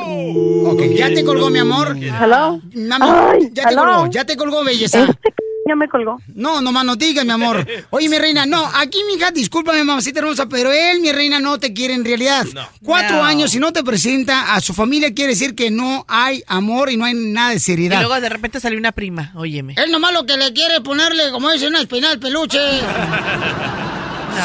Ok, 0.70 0.80
ya 0.94 1.08
te 1.08 1.24
colgó, 1.24 1.50
mi 1.50 1.58
amor. 1.58 1.96
Hello. 1.96 2.60
Ay, 3.00 3.50
ya 3.52 3.64
te 3.64 3.68
hello. 3.72 3.82
colgó, 3.84 4.06
ya 4.10 4.24
te 4.24 4.36
colgó, 4.36 4.64
belleza. 4.64 5.00
Este 5.04 5.34
ya 5.68 5.74
me 5.74 5.88
colgó. 5.88 6.20
No, 6.36 6.60
no 6.60 6.70
más 6.70 6.84
no 6.84 6.94
digas, 6.94 7.24
mi 7.24 7.32
amor. 7.32 7.66
Oye, 7.90 8.08
mi 8.08 8.16
reina, 8.18 8.46
no, 8.46 8.64
aquí, 8.76 9.02
mi 9.08 9.14
hija, 9.14 9.32
discúlpame, 9.32 9.82
mamacita 9.82 10.20
hermosa, 10.20 10.46
pero 10.48 10.70
él, 10.70 11.00
mi 11.00 11.10
reina, 11.10 11.40
no 11.40 11.58
te 11.58 11.72
quiere 11.74 11.94
en 11.94 12.04
realidad. 12.04 12.46
Cuatro 12.84 13.16
No. 13.16 13.24
años 13.24 13.52
y 13.56 13.58
no 13.58 13.72
te 13.72 13.82
presenta 13.82 14.54
a 14.54 14.60
su 14.60 14.72
familia 14.74 15.12
quiere 15.12 15.30
decir 15.32 15.56
que 15.56 15.72
no 15.72 16.04
hay 16.06 16.44
amor 16.46 16.88
y 16.92 16.96
no 16.96 17.04
hay 17.04 17.14
nada 17.14 17.50
de 17.50 17.56
Y 17.56 17.58
seriedad. 17.58 17.98
luego 18.02 18.20
de 18.20 18.28
repente 18.28 18.60
salió 18.60 18.78
una 18.78 18.92
prima, 18.92 19.32
óyeme. 19.34 19.74
Él 19.76 19.90
nomás 19.90 20.12
lo 20.12 20.24
que 20.24 20.36
le 20.36 20.52
quiere 20.52 20.80
ponerle, 20.82 21.32
como 21.32 21.50
dice, 21.50 21.66
una 21.66 21.80
espinal 21.80 22.12
al 22.12 22.18
peluche. 22.20 22.58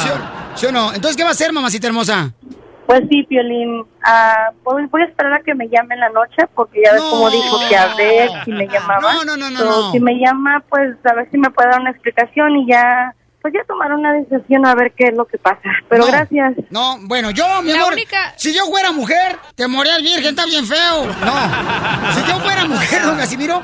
¿Sí, 0.04 0.10
o, 0.10 0.31
sí 0.56 0.66
o 0.68 0.72
no? 0.72 0.94
Entonces, 0.94 1.18
¿qué 1.18 1.24
va 1.24 1.30
a 1.30 1.34
hacer, 1.34 1.52
mamacita 1.54 1.88
hermosa? 1.88 2.32
Pues 2.88 3.02
sí, 3.10 3.24
Piolín, 3.24 3.86
ah, 4.04 4.50
voy, 4.64 4.86
voy 4.88 5.02
a 5.04 5.06
esperar 5.06 5.34
a 5.34 5.40
que 5.42 5.56
me 5.56 5.70
llame 5.70 5.94
en 5.96 6.02
la 6.02 6.10
noche 6.10 6.44
porque 6.54 6.82
ya 6.84 6.92
ves 6.94 7.02
cómo 7.02 7.30
dijo 7.30 7.58
que 7.70 7.78
a 7.78 7.96
ver 7.96 8.30
si 8.44 8.52
me 8.52 8.68
llamaba. 8.68 9.00
No, 9.14 9.24
no, 9.24 9.38
no, 9.38 9.50
no, 9.50 9.64
no. 9.64 9.92
Si 9.92 10.00
me 10.02 10.16
llama, 10.20 10.62
pues 10.68 10.96
a 11.10 11.14
ver 11.14 11.30
si 11.32 11.38
me 11.38 11.50
puede 11.52 11.70
dar 11.70 11.80
una 11.80 11.92
explicación 11.92 12.58
y 12.58 12.68
ya, 12.68 13.14
pues 13.42 13.54
ya 13.54 13.64
tomar 13.66 13.94
una 13.94 14.12
decisión 14.14 14.66
a 14.66 14.76
ver 14.76 14.92
qué 14.98 15.06
es 15.06 15.14
lo 15.16 15.24
que 15.26 15.38
pasa. 15.38 15.62
Pero 15.88 16.06
No. 16.06 16.12
gracias. 16.12 16.54
No, 16.70 16.98
bueno, 17.04 17.32
yo, 17.32 17.46
mi 17.62 17.72
amor, 17.72 17.96
si 18.36 18.54
yo 18.54 18.66
fuera 18.66 18.92
mujer, 18.92 19.38
te 19.56 19.68
morías 19.70 20.02
virgen, 20.02 20.26
está 20.32 20.46
bien 20.46 20.66
feo. 20.66 21.06
No, 21.06 22.14
si 22.14 22.28
yo 22.30 22.40
fuera 22.42 22.66
mujer, 22.66 23.04
don 23.04 23.16
Casimiro, 23.18 23.62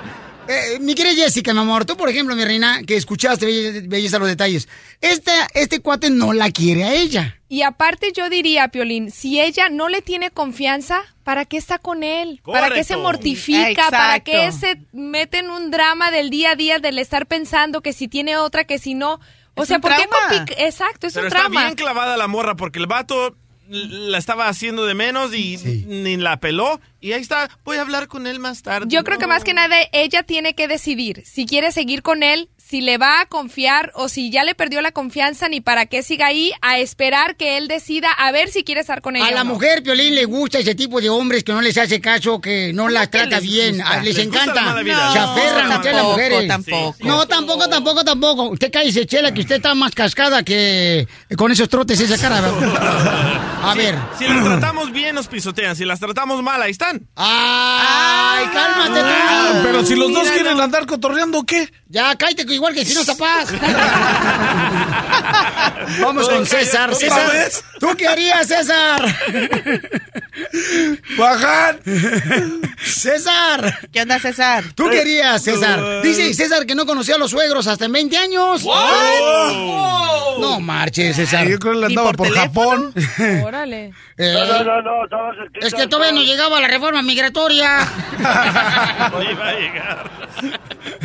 eh, 0.48 0.80
mi 0.80 0.95
querida 0.95 1.14
Jessica, 1.24 1.54
mi 1.54 1.60
amor, 1.60 1.86
tú, 1.86 1.95
por 1.98 2.10
ejemplo, 2.10 2.36
mi 2.36 2.43
reina, 2.45 2.82
que 2.84 2.95
escuchaste, 2.95 3.45
belle- 3.45 3.88
belleza, 3.88 4.20
los 4.20 4.28
detalles, 4.28 4.68
este, 5.02 5.32
este 5.54 5.80
cuate 5.80 6.10
no 6.10 6.34
la 6.34 6.52
quiere 6.52 6.84
a 6.84 6.93
ella. 6.93 7.36
Y 7.50 7.62
aparte 7.62 8.12
yo 8.16 8.30
diría, 8.30 8.68
Piolín, 8.70 9.12
si 9.12 9.39
ella 9.39 9.70
no 9.70 9.88
le 9.89 10.02
tiene 10.02 10.32
confianza, 10.32 11.02
¿para 11.24 11.45
qué 11.45 11.58
está 11.58 11.80
con 11.80 12.04
él? 12.04 12.41
¿Para 12.43 12.70
qué 12.72 12.84
se 12.84 12.98
mortifica? 12.98 13.89
¿Para 13.89 14.20
qué 14.22 14.52
se 14.52 14.80
mete 14.91 15.39
en 15.39 15.50
un 15.50 15.72
drama 15.72 16.12
del 16.12 16.30
día 16.30 16.52
a 16.52 16.56
día 16.56 16.80
del 16.80 17.00
estar 17.00 17.26
pensando 17.28 17.82
que 17.82 17.93
si 17.93 18.08
tiene 18.08 18.38
otra, 18.38 18.66
que 18.66 18.80
si 18.80 18.93
no? 18.95 19.20
O 19.56 19.64
Es 19.64 19.70
sea, 19.70 19.78
un 19.78 19.82
¿por 19.82 19.95
qué 19.95 20.08
trauma. 20.08 20.36
complica- 20.38 20.64
Exacto, 20.66 21.08
es 21.08 21.14
Pero 21.14 21.26
un 21.26 21.28
está 21.28 21.39
trauma. 21.39 21.62
bien 21.64 21.76
clavada 21.76 22.16
la 22.18 22.28
morra 22.28 22.56
porque 22.56 22.80
el 22.80 22.86
vato 22.88 23.36
la 23.70 24.18
estaba 24.18 24.47
haciendo 24.47 24.86
de 24.86 24.93
menos 24.93 25.34
y 25.34 25.57
ni 25.88 26.18
la 26.18 26.39
peló. 26.39 26.80
Y 26.99 27.13
ahí 27.13 27.22
está, 27.22 27.49
voy 27.63 27.78
a 27.78 27.82
hablar 27.82 28.07
con 28.07 28.28
él 28.28 28.39
más 28.39 28.63
tarde. 28.63 28.88
Yo 28.89 29.03
creo 29.03 29.18
que 29.18 29.28
más 29.28 29.43
que 29.43 29.53
nada 29.53 29.76
ella 29.91 30.24
tiene 30.24 30.55
que 30.55 30.68
decidir 30.68 31.24
si 31.26 31.45
quiere 31.45 31.72
seguir 31.72 32.01
con 32.01 32.24
él, 32.24 32.49
si 32.68 32.82
le 32.82 32.97
va 32.97 33.22
a 33.22 33.26
confiar 33.28 33.91
o 33.95 34.09
si 34.09 34.30
ya 34.30 34.43
le 34.43 34.53
perdió 34.55 34.82
la 34.82 34.91
confianza, 34.91 35.47
ni 35.47 35.61
para 35.61 35.86
qué 35.86 36.03
siga 36.03 36.28
ahí 36.28 36.51
a 36.61 36.80
esperar 36.80 37.36
que 37.38 37.57
él 37.57 37.68
decida 37.68 38.11
a 38.11 38.32
ver 38.32 38.49
si 38.49 38.63
quiere 38.63 38.82
estar 38.82 39.01
con 39.01 39.15
ella. 39.15 39.26
A 39.26 39.30
o 39.30 39.32
la 39.36 39.43
no. 39.45 39.53
mujer, 39.53 39.84
Piolín, 39.84 40.15
le 40.15 40.26
gusta 40.26 40.59
ese 40.59 40.76
tipo 40.76 40.99
de 40.99 41.09
hombres 41.09 41.43
que 41.43 41.53
no 41.53 41.61
les 41.61 41.78
hace 41.78 42.01
caso, 42.01 42.41
que 42.41 42.74
no 42.74 42.89
las 42.89 43.09
trata 43.09 43.39
les 43.39 43.43
bien. 43.43 43.76
gusta? 43.78 43.91
Ah, 43.93 44.01
Les, 44.03 44.18
encanta. 44.18 44.82
vida. 44.82 45.11
Se 45.13 45.20
No, 45.20 45.32
aferran 45.32 45.65
a 45.72 45.76
las 45.76 45.82
tampoco, 45.82 46.09
mujeres. 46.11 46.47
tampoco. 46.47 46.95
No, 47.01 47.26
tampoco, 47.28 47.70
tampoco, 47.70 48.03
tampoco. 48.03 48.43
Usted 48.49 48.72
cállese, 48.72 49.05
Chela, 49.05 49.34
que 49.34 49.41
usted 49.41 49.55
está 49.55 49.74
más 49.74 49.95
cascada 49.95 50.43
que 50.43 51.07
con 51.38 51.51
esos 51.51 51.70
trotes 51.70 51.99
esa 52.01 52.18
cara. 52.18 52.49
A 53.63 53.74
ver. 53.76 53.95
Si 54.18 54.26
las 54.28 54.43
tratamos 54.43 54.91
bien, 54.91 55.15
nos 55.15 55.28
pisotean. 55.28 55.76
Si 55.76 55.86
las 55.86 55.99
tratamos 55.99 56.41
mal, 56.43 56.61
ahí 56.61 56.72
están. 56.72 57.07
¡Ay, 57.15 58.45
cálmate 58.53 58.99
tú! 59.01 59.05
Ah, 59.09 59.59
pero 59.63 59.86
si 59.86 59.95
los 59.95 60.11
dos 60.13 60.30
quieren 60.30 60.59
andar 60.59 60.86
cotorreando, 60.86 61.43
¿qué? 61.43 61.70
Ya, 61.89 62.15
cállate, 62.15 62.45
igual 62.58 62.74
que 62.74 62.86
si 62.86 62.93
no 62.93 63.03
zapás. 63.03 63.49
Vamos 66.01 66.28
con 66.30 66.45
César. 66.45 66.89
¿Otra 66.89 66.99
César, 66.99 67.32
vez? 67.32 67.64
¿tú 67.80 67.88
qué 67.97 68.08
harías, 68.08 68.47
César? 68.47 69.01
¡Bajan! 71.18 71.80
César. 72.84 73.80
¿Qué 73.91 74.01
onda, 74.01 74.20
César? 74.20 74.64
¿Tú 74.76 74.89
qué 74.89 75.01
harías, 75.01 75.43
César? 75.43 76.01
Dice 76.01 76.34
César 76.34 76.66
que 76.66 76.76
no 76.76 76.86
conocía 76.86 77.16
a 77.16 77.18
los 77.18 77.32
suegros 77.32 77.68
hasta 77.68 77.86
en 77.86 77.91
20 77.93 78.18
años. 78.18 78.64
What? 78.64 80.38
No 80.39 80.60
marches, 80.60 81.16
César. 81.16 81.47
Yo 81.47 81.58
creo 81.60 81.74
que 81.74 81.80
le 81.80 81.86
andaba 81.88 82.12
por, 82.14 82.30
Japón. 82.34 82.93
Órale. 83.43 83.93
Eh, 84.20 84.34
No, 84.34 84.64
no, 84.64 84.82
no, 84.82 85.05
no, 85.05 85.32
es 85.62 85.76
que 85.76 85.86
todavía 85.86 86.12
no 86.12 86.24
llegaba 86.24 86.60
la 86.60 86.68
reforma 86.68 87.03
migratoria. 87.03 87.88
Iba 88.18 89.47
a 89.47 89.53
llegar. 89.53 90.10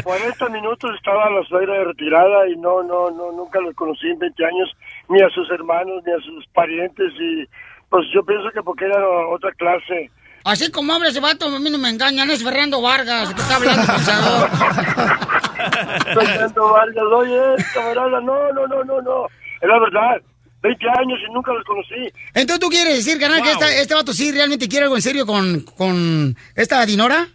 40 0.02 0.48
minutos 0.48 0.90
estaba 0.96 1.28
la 1.28 1.41
suegra 1.44 1.74
de 1.78 1.84
retirada 1.84 2.48
y 2.48 2.56
no, 2.56 2.82
no, 2.82 3.10
no, 3.10 3.32
nunca 3.32 3.60
los 3.60 3.74
conocí 3.74 4.08
en 4.08 4.18
20 4.18 4.44
años, 4.44 4.70
ni 5.08 5.20
a 5.22 5.28
sus 5.30 5.50
hermanos, 5.50 6.02
ni 6.06 6.12
a 6.12 6.18
sus 6.18 6.46
parientes 6.54 7.12
y 7.20 7.44
pues 7.88 8.06
yo 8.14 8.24
pienso 8.24 8.50
que 8.54 8.62
porque 8.62 8.86
era 8.86 8.98
otra 9.28 9.52
clase. 9.52 10.10
Así 10.44 10.70
como 10.72 10.92
habla 10.92 11.08
ese 11.10 11.20
vato, 11.20 11.46
a 11.46 11.58
mí 11.60 11.70
no 11.70 11.78
me 11.78 11.88
engañan, 11.90 12.28
es 12.30 12.42
Fernando 12.42 12.80
Vargas, 12.82 13.32
que 13.32 13.40
está 13.40 13.56
hablando 13.56 13.86
pensador. 13.92 14.50
Fernando 16.14 16.68
Vargas, 16.72 17.04
oye, 17.14 17.64
camarada, 17.74 18.20
no, 18.20 18.52
no, 18.52 18.66
no, 18.66 18.84
no, 18.84 19.00
no, 19.02 19.26
es 19.60 19.68
la 19.68 19.78
verdad, 19.78 20.20
20 20.62 20.86
años 20.98 21.18
y 21.28 21.32
nunca 21.32 21.52
los 21.52 21.64
conocí. 21.64 22.12
Entonces, 22.34 22.60
¿tú 22.60 22.68
quieres 22.68 22.96
decir, 23.04 23.20
canal, 23.20 23.42
que 23.42 23.52
esta- 23.52 23.72
este 23.74 23.94
vato 23.94 24.12
sí 24.12 24.32
realmente 24.32 24.68
quiere 24.68 24.84
algo 24.84 24.96
en 24.96 25.02
serio 25.02 25.26
con, 25.26 25.60
con 25.76 26.36
esta 26.54 26.84
Dinora? 26.86 27.26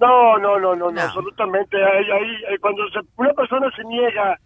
No, 0.00 0.38
no, 0.38 0.58
no, 0.58 0.74
no, 0.74 0.90
no, 0.90 1.00
absolutamente. 1.00 1.76
Ahí, 1.76 2.04
ahí, 2.10 2.44
ahí, 2.50 2.58
cuando 2.60 2.82
se- 2.90 3.06
una 3.16 3.32
persona 3.32 3.70
se 3.76 3.84
niega, 3.84 4.38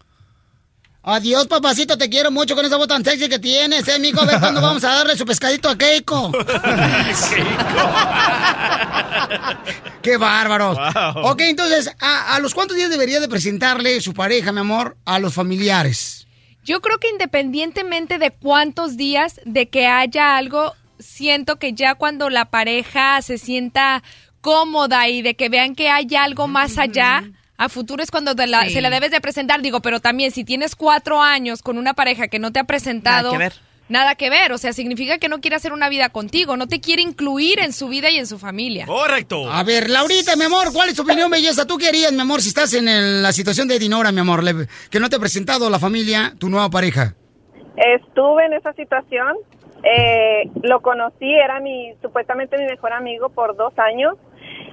Adiós, 1.01 1.47
papacito, 1.47 1.97
te 1.97 2.09
quiero 2.09 2.29
mucho 2.29 2.55
con 2.57 2.65
esa 2.65 2.75
voz 2.75 2.89
tan 2.89 3.05
sexy 3.05 3.29
que 3.29 3.39
tienes, 3.39 3.87
eh, 3.87 3.97
mijo. 3.99 4.19
A 4.21 4.25
ver 4.25 4.37
cuándo 4.39 4.61
vamos 4.61 4.83
a 4.83 4.95
darle 4.95 5.15
su 5.15 5.25
pescadito 5.25 5.69
a 5.69 5.77
Keiko. 5.77 6.29
¡Qué 10.01 10.17
bárbaros! 10.17 10.77
Wow. 10.77 11.25
Ok, 11.31 11.41
entonces, 11.41 11.89
¿a, 11.99 12.35
a 12.35 12.39
los 12.39 12.53
cuántos 12.53 12.75
días 12.77 12.89
debería 12.89 13.19
de 13.19 13.27
presentarle 13.29 14.01
su 14.01 14.13
pareja, 14.13 14.51
mi 14.51 14.59
amor, 14.59 14.97
a 15.05 15.19
los 15.19 15.33
familiares? 15.33 16.27
Yo 16.63 16.81
creo 16.81 16.97
que 16.99 17.09
independientemente 17.09 18.17
de 18.17 18.31
cuántos 18.31 18.97
días 18.97 19.39
de 19.45 19.69
que 19.69 19.87
haya 19.87 20.37
algo, 20.37 20.73
siento 20.99 21.55
que 21.57 21.73
ya 21.73 21.95
cuando 21.95 22.29
la 22.29 22.45
pareja 22.45 23.21
se 23.21 23.37
sienta 23.37 24.03
cómoda 24.41 25.07
y 25.07 25.21
de 25.21 25.35
que 25.35 25.49
vean 25.49 25.75
que 25.75 25.89
hay 25.89 26.07
algo 26.17 26.47
más 26.47 26.77
allá, 26.77 27.23
a 27.57 27.69
futuro 27.69 28.01
es 28.01 28.11
cuando 28.11 28.33
la- 28.33 28.63
Sí. 28.65 28.71
se 28.71 28.81
la 28.81 28.89
debes 28.89 29.11
de 29.11 29.21
presentar. 29.21 29.61
Digo, 29.61 29.81
pero 29.81 29.99
también 29.99 30.31
si 30.31 30.43
tienes 30.43 30.75
cuatro 30.75 31.21
años 31.21 31.61
con 31.61 31.77
una 31.77 31.93
pareja 31.93 32.27
que 32.27 32.39
no 32.39 32.51
te 32.51 32.59
ha 32.59 32.63
presentado... 32.63 33.31
Nada 33.31 33.31
que 33.31 33.37
ver. 33.37 33.53
Nada 33.89 34.13
que 34.13 34.29
ver, 34.29 34.51
o 34.53 34.59
sea, 34.59 34.71
significa 34.71 35.17
que 35.17 35.29
no 35.29 35.41
quiere 35.41 35.55
hacer 35.55 35.73
una 35.73 35.89
vida 35.89 36.09
contigo, 36.09 36.55
no 36.55 36.67
te 36.67 36.79
quiere 36.79 37.01
incluir 37.01 37.57
en 37.59 37.73
su 37.73 37.87
vida 37.87 38.11
y 38.11 38.17
en 38.19 38.27
su 38.27 38.37
familia. 38.37 38.85
Correcto. 38.85 39.51
A 39.51 39.63
ver, 39.63 39.89
Laurita, 39.89 40.35
mi 40.35 40.43
amor, 40.43 40.71
¿cuál 40.71 40.89
es 40.89 40.95
tu 40.95 41.01
opinión, 41.01 41.31
belleza? 41.31 41.65
¿Tú 41.65 41.79
qué 41.79 41.87
harías, 41.87 42.11
mi 42.13 42.21
amor, 42.21 42.39
si 42.43 42.49
estás 42.49 42.71
en 42.75 42.87
el- 42.87 43.23
la 43.23 43.31
situación 43.31 43.67
de 43.67 43.79
Dinora, 43.79 44.11
mi 44.11 44.19
amor, 44.19 44.43
le- 44.43 44.67
que 44.91 44.99
no 44.99 45.09
te 45.09 45.15
ha 45.15 45.19
presentado 45.19 45.71
la 45.71 45.79
familia, 45.79 46.35
tu 46.37 46.49
nueva 46.49 46.69
pareja? 46.69 47.15
Estuve 47.77 48.45
en 48.45 48.53
esa 48.53 48.73
situación, 48.73 49.35
eh, 49.83 50.49
lo 50.61 50.81
conocí, 50.81 51.25
era 51.33 51.59
mi 51.59 51.93
supuestamente 52.01 52.57
mi 52.59 52.65
mejor 52.65 52.93
amigo 52.93 53.29
por 53.29 53.55
dos 53.57 53.73
años. 53.79 54.13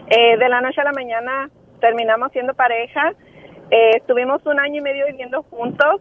Eh, 0.09 0.37
de 0.37 0.49
la 0.49 0.61
noche 0.61 0.80
a 0.80 0.84
la 0.84 0.93
mañana 0.93 1.51
terminamos 1.80 2.32
siendo 2.32 2.55
pareja. 2.55 3.12
Eh, 3.70 3.91
estuvimos 3.97 4.45
un 4.47 4.61
año 4.61 4.76
y 4.76 4.80
medio 4.80 5.07
viviendo 5.07 5.43
juntos 5.45 6.01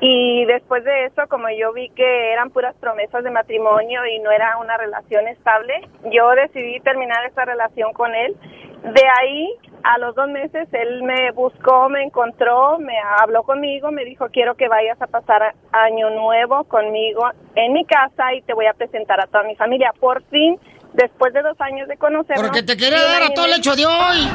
Y 0.00 0.44
después 0.46 0.84
de 0.84 1.06
eso, 1.06 1.22
como 1.28 1.48
yo 1.50 1.72
vi 1.72 1.88
que 1.90 2.32
eran 2.32 2.50
puras 2.50 2.74
promesas 2.76 3.22
de 3.24 3.30
matrimonio 3.30 4.04
y 4.06 4.18
no 4.18 4.30
era 4.30 4.58
una 4.58 4.76
relación 4.76 5.28
estable, 5.28 5.88
yo 6.12 6.30
decidí 6.32 6.80
terminar 6.80 7.24
esa 7.26 7.44
relación 7.44 7.92
con 7.92 8.14
él. 8.14 8.36
De 8.82 9.02
ahí, 9.20 9.48
a 9.82 9.98
los 9.98 10.14
dos 10.14 10.28
meses, 10.28 10.68
él 10.72 11.02
me 11.04 11.30
buscó, 11.30 11.88
me 11.88 12.02
encontró, 12.02 12.78
me 12.78 12.98
habló 13.18 13.44
conmigo, 13.44 13.90
me 13.92 14.04
dijo, 14.04 14.26
quiero 14.30 14.56
que 14.56 14.68
vayas 14.68 15.00
a 15.00 15.06
pasar 15.06 15.54
año 15.72 16.10
nuevo 16.10 16.64
conmigo 16.64 17.22
en 17.54 17.72
mi 17.72 17.84
casa 17.86 18.34
y 18.34 18.42
te 18.42 18.52
voy 18.52 18.66
a 18.66 18.74
presentar 18.74 19.20
a 19.20 19.26
toda 19.26 19.44
mi 19.44 19.56
familia. 19.56 19.92
Por 19.98 20.22
fin, 20.24 20.58
después 20.94 21.32
de 21.32 21.42
dos 21.42 21.60
años 21.60 21.86
de 21.88 21.96
conocernos... 21.96 22.42
Porque 22.42 22.62
te 22.62 22.76
quería 22.76 23.02
dar 23.02 23.22
a 23.24 23.34
todo 23.34 23.46
el 23.46 23.54
hecho 23.54 23.76
de 23.76 23.84
hoy. 23.86 24.28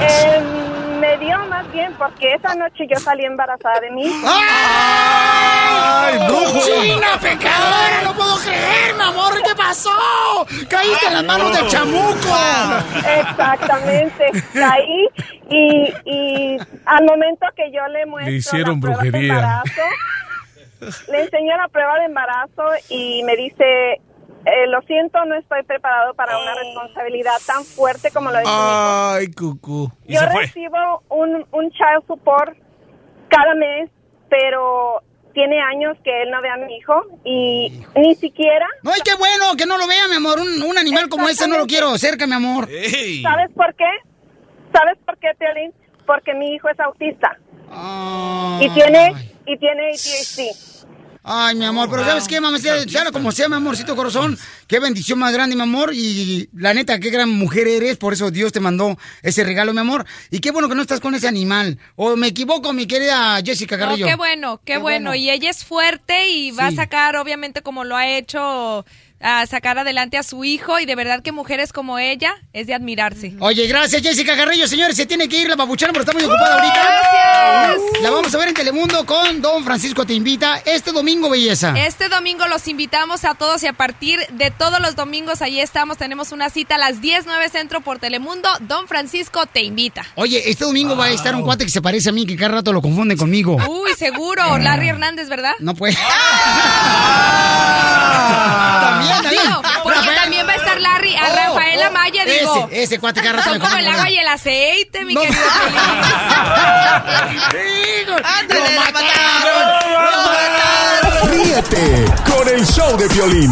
Eh, 0.00 0.40
me 1.00 1.18
dio 1.18 1.38
más 1.46 1.70
bien 1.72 1.92
porque 1.98 2.34
esa 2.34 2.54
noche 2.54 2.86
yo 2.88 2.98
salí 3.00 3.24
embarazada 3.24 3.80
de 3.80 3.90
mí. 3.90 4.04
¡Ay, 4.26 6.18
brujo! 6.26 6.60
¡China, 6.60 7.18
pecadora! 7.20 8.02
¡No 8.04 8.14
puedo 8.14 8.36
creer, 8.38 8.94
mi 8.96 9.02
amor! 9.02 9.42
¿Qué 9.42 9.54
pasó? 9.56 9.90
¡Caíste 10.68 11.06
en 11.06 11.14
las 11.14 11.24
manos 11.24 11.56
del 11.56 11.68
chamuco! 11.68 12.36
Exactamente. 12.96 14.30
Caí 14.52 15.08
y, 15.50 15.92
y 16.04 16.58
al 16.84 17.04
momento 17.04 17.46
que 17.56 17.70
yo 17.72 17.86
le 17.88 18.04
muestro 18.06 18.30
Le 18.30 18.36
hicieron 18.38 18.74
la 18.76 18.80
prueba 18.80 19.02
de 19.02 19.10
brujería. 19.10 19.34
embarazo, 19.34 19.82
le 21.10 21.22
enseño 21.22 21.56
la 21.56 21.68
prueba 21.68 21.98
de 21.98 22.04
embarazo 22.04 22.64
y 22.88 23.22
me 23.24 23.36
dice, 23.36 24.00
eh, 24.48 24.66
lo 24.68 24.80
siento, 24.82 25.24
no 25.24 25.34
estoy 25.36 25.62
preparado 25.62 26.14
para 26.14 26.38
una 26.38 26.54
responsabilidad 26.54 27.36
tan 27.46 27.64
fuerte 27.64 28.10
como 28.10 28.30
lo 28.30 28.38
es 28.38 28.44
mi 28.44 28.50
hijo". 28.50 29.12
Ay, 29.14 29.26
cucú. 29.32 29.92
Yo 30.06 30.20
recibo 30.34 31.02
un, 31.08 31.46
un 31.52 31.70
child 31.70 32.06
support 32.06 32.56
cada 33.28 33.54
mes, 33.54 33.90
pero 34.28 35.02
tiene 35.34 35.60
años 35.60 35.96
que 36.02 36.22
él 36.22 36.30
no 36.30 36.40
ve 36.42 36.48
a 36.50 36.56
mi 36.56 36.76
hijo 36.76 36.94
y 37.24 37.84
ni 37.94 38.14
siquiera... 38.16 38.66
No, 38.82 38.90
qué 39.04 39.14
bueno 39.14 39.44
que 39.56 39.66
no 39.66 39.78
lo 39.78 39.86
vea, 39.86 40.08
mi 40.08 40.16
amor. 40.16 40.40
Un, 40.40 40.62
un 40.62 40.78
animal 40.78 41.08
como 41.08 41.28
ese 41.28 41.46
no 41.46 41.58
lo 41.58 41.66
quiero 41.66 41.96
cerca, 41.98 42.26
mi 42.26 42.34
amor. 42.34 42.66
¿Sabes 43.22 43.50
por 43.54 43.74
qué? 43.74 43.90
¿Sabes 44.72 44.98
por 45.04 45.16
qué, 45.18 45.28
Piolín? 45.38 45.72
Porque 46.06 46.34
mi 46.34 46.54
hijo 46.54 46.68
es 46.68 46.80
autista. 46.80 47.38
Y 48.60 48.70
tiene, 48.70 49.12
y 49.46 49.56
tiene 49.58 49.90
ADHD. 49.90 50.77
Ay, 51.22 51.56
mi 51.56 51.64
amor, 51.64 51.90
pero 51.90 52.04
¿sabes 52.04 52.26
qué, 52.26 52.40
mamá? 52.40 52.58
Sea, 52.58 52.82
sea 52.84 53.10
como 53.12 53.32
sea, 53.32 53.48
mi 53.48 53.56
amorcito 53.56 53.94
corazón. 53.96 54.38
Qué 54.66 54.78
bendición 54.78 55.18
más 55.18 55.32
grande, 55.32 55.56
mi 55.56 55.62
amor. 55.62 55.90
Y 55.92 56.48
la 56.54 56.72
neta, 56.72 56.98
qué 57.00 57.10
gran 57.10 57.28
mujer 57.28 57.68
eres. 57.68 57.96
Por 57.98 58.12
eso 58.12 58.30
Dios 58.30 58.52
te 58.52 58.60
mandó 58.60 58.96
ese 59.22 59.44
regalo, 59.44 59.72
mi 59.74 59.80
amor. 59.80 60.06
Y 60.30 60.38
qué 60.40 60.50
bueno 60.50 60.68
que 60.68 60.74
no 60.74 60.82
estás 60.82 61.00
con 61.00 61.14
ese 61.14 61.28
animal. 61.28 61.78
O 61.96 62.16
me 62.16 62.28
equivoco, 62.28 62.72
mi 62.72 62.86
querida 62.86 63.40
Jessica 63.44 63.76
No, 63.76 63.86
Carrillo. 63.86 64.06
qué 64.06 64.14
bueno, 64.14 64.58
qué, 64.64 64.74
Qué 64.74 64.78
bueno. 64.78 65.10
bueno. 65.10 65.14
Y 65.14 65.30
ella 65.30 65.50
es 65.50 65.64
fuerte 65.64 66.28
y 66.30 66.50
va 66.52 66.68
a 66.68 66.72
sacar, 66.72 67.16
obviamente, 67.16 67.62
como 67.62 67.84
lo 67.84 67.96
ha 67.96 68.06
hecho, 68.08 68.86
a 69.20 69.46
sacar 69.46 69.78
adelante 69.78 70.16
a 70.16 70.22
su 70.22 70.44
hijo. 70.44 70.78
Y 70.78 70.86
de 70.86 70.94
verdad 70.94 71.22
que 71.22 71.32
mujeres 71.32 71.72
como 71.72 71.98
ella 71.98 72.34
es 72.52 72.66
de 72.66 72.74
admirarse. 72.74 73.34
Oye, 73.40 73.66
gracias, 73.66 74.02
Jessica 74.02 74.36
Carrillo. 74.36 74.66
Señores, 74.66 74.96
se 74.96 75.06
tiene 75.06 75.28
que 75.28 75.40
ir 75.40 75.48
la 75.48 75.56
babuchana, 75.56 75.92
pero 75.92 76.02
está 76.04 76.12
muy 76.12 76.24
ocupada 76.24 76.54
ahorita. 76.54 76.74
Gracias. 76.74 78.02
La 78.02 78.10
vamos 78.10 78.34
a 78.34 78.38
ver 78.38 78.48
en 78.48 78.54
Telemundo 78.54 79.04
con 79.06 79.40
Don 79.42 79.64
Francisco 79.64 80.04
Te 80.04 80.14
Invita 80.14 80.62
este 80.64 80.92
domingo, 80.92 81.30
belleza. 81.30 81.74
Este 81.78 82.08
domingo 82.08 82.46
los 82.46 82.68
invitamos 82.68 83.24
a 83.24 83.34
todos 83.34 83.62
y 83.62 83.66
a 83.66 83.72
partir 83.72 84.20
de 84.30 84.50
todos 84.50 84.80
los 84.80 84.96
domingos 84.96 85.42
ahí 85.42 85.60
estamos. 85.60 85.98
Tenemos 85.98 86.32
una 86.32 86.50
cita 86.50 86.76
a 86.76 86.78
las 86.78 87.00
10, 87.00 87.26
9 87.26 87.48
centro 87.48 87.80
por 87.80 87.98
Telemundo. 87.98 88.48
Don 88.60 88.86
Francisco 88.88 89.46
te 89.46 89.62
invita. 89.62 90.04
Oye, 90.14 90.50
este 90.50 90.64
domingo 90.64 90.96
va 90.96 91.06
a 91.06 91.10
estar 91.10 91.34
un 91.34 91.42
cuate 91.42 91.64
que 91.64 91.70
se 91.70 91.82
parece 91.82 92.10
a 92.10 92.12
mí, 92.12 92.26
que 92.26 92.36
cada 92.36 92.56
rato 92.56 92.72
lo 92.72 92.80
confunde 92.82 93.16
conmigo. 93.16 93.56
Uy, 93.68 93.92
seguro. 93.96 94.58
Larry 94.58 94.88
Hernández, 94.88 95.28
¿verdad? 95.28 95.54
No 95.60 95.74
puede. 95.74 95.96
También, 98.80 99.07
Digo, 99.30 99.62
porque 99.82 100.10
también 100.14 100.46
va 100.46 100.52
a 100.52 100.56
estar 100.56 100.80
Larry, 100.80 101.16
a 101.16 101.22
Oh, 101.22 101.34
Rafael 101.34 101.80
oh, 101.82 101.86
Amaya, 101.86 102.24
digo. 102.24 102.68
Ese, 102.70 102.82
ese 102.82 102.98
cuate 102.98 103.20
rato 103.22 103.42
Son 103.42 103.58
como 103.64 103.76
el 103.76 103.88
agua 103.88 104.10
y 104.10 104.18
el 104.18 104.28
aceite, 104.28 105.04
mi 105.04 105.14
querido 105.14 105.36
¡Ándale, 108.24 108.74
la 108.74 108.92
Ríete 111.24 112.04
con 112.26 112.48
el 112.48 112.66
show 112.66 112.96
de 112.96 113.08
violín. 113.08 113.50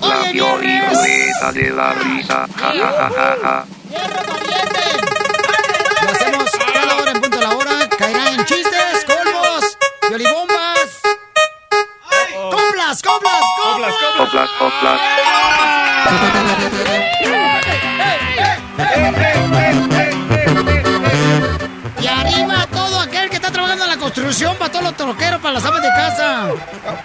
La 0.00 0.32
violeta 0.32 1.52
de 1.52 1.70
la 1.70 1.92
risa. 1.94 2.46
Ja, 2.56 2.72
ja, 2.72 3.10
ja, 3.10 3.36
ja, 3.42 3.64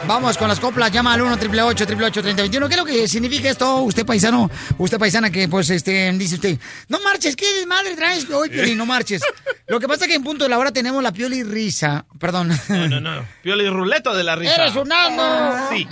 Vamos 0.07 0.37
con 0.37 0.47
las 0.47 0.59
coplas, 0.59 0.91
llama 0.91 1.13
al 1.13 1.21
1 1.21 1.33
888 1.33 2.21
3021 2.21 2.67
¿Qué 2.67 2.73
es 2.73 2.79
lo 2.79 2.85
que 2.85 3.07
significa 3.07 3.49
esto, 3.49 3.81
usted 3.81 4.05
paisano? 4.05 4.51
Usted 4.77 4.99
paisana 4.99 5.31
que, 5.31 5.47
pues, 5.47 5.69
este, 5.71 6.11
dice 6.13 6.35
usted, 6.35 6.59
no 6.89 6.99
marches, 6.99 7.35
¿qué 7.35 7.45
desmadre 7.55 7.95
traes 7.95 8.29
hoy, 8.29 8.49
Piolín? 8.49 8.77
No 8.77 8.85
marches. 8.85 9.23
Lo 9.67 9.79
que 9.79 9.87
pasa 9.87 10.05
es 10.05 10.09
que 10.09 10.15
en 10.15 10.23
punto 10.23 10.43
de 10.43 10.49
la 10.49 10.59
hora 10.59 10.71
tenemos 10.71 11.01
la 11.01 11.11
pioli 11.11 11.43
risa, 11.43 12.05
perdón. 12.19 12.49
No, 12.69 12.87
no, 12.87 13.01
no. 13.01 13.25
Pioli 13.41 13.67
ruleta 13.67 14.13
de 14.13 14.23
la 14.23 14.35
risa. 14.35 14.55
¡Eres 14.55 14.75
un 14.75 14.91
asno! 14.91 15.69
Sí. 15.71 15.87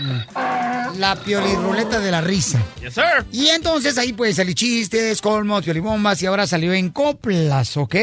La 1.00 1.16
pioli 1.16 1.56
ruleta 1.56 2.00
de 2.00 2.12
la 2.12 2.22
risa. 2.22 2.62
Yes, 2.82 2.94
sir. 2.94 3.26
Y 3.32 3.48
entonces 3.48 3.98
ahí 3.98 4.14
puede 4.14 4.34
salir 4.34 4.54
chistes, 4.54 5.22
colmos, 5.22 5.64
piolibombas 5.64 6.22
y 6.22 6.28
ahora 6.28 6.46
salió 6.46 6.72
en 6.74 6.92
coplas, 6.92 7.78
¿ok? 7.78 7.96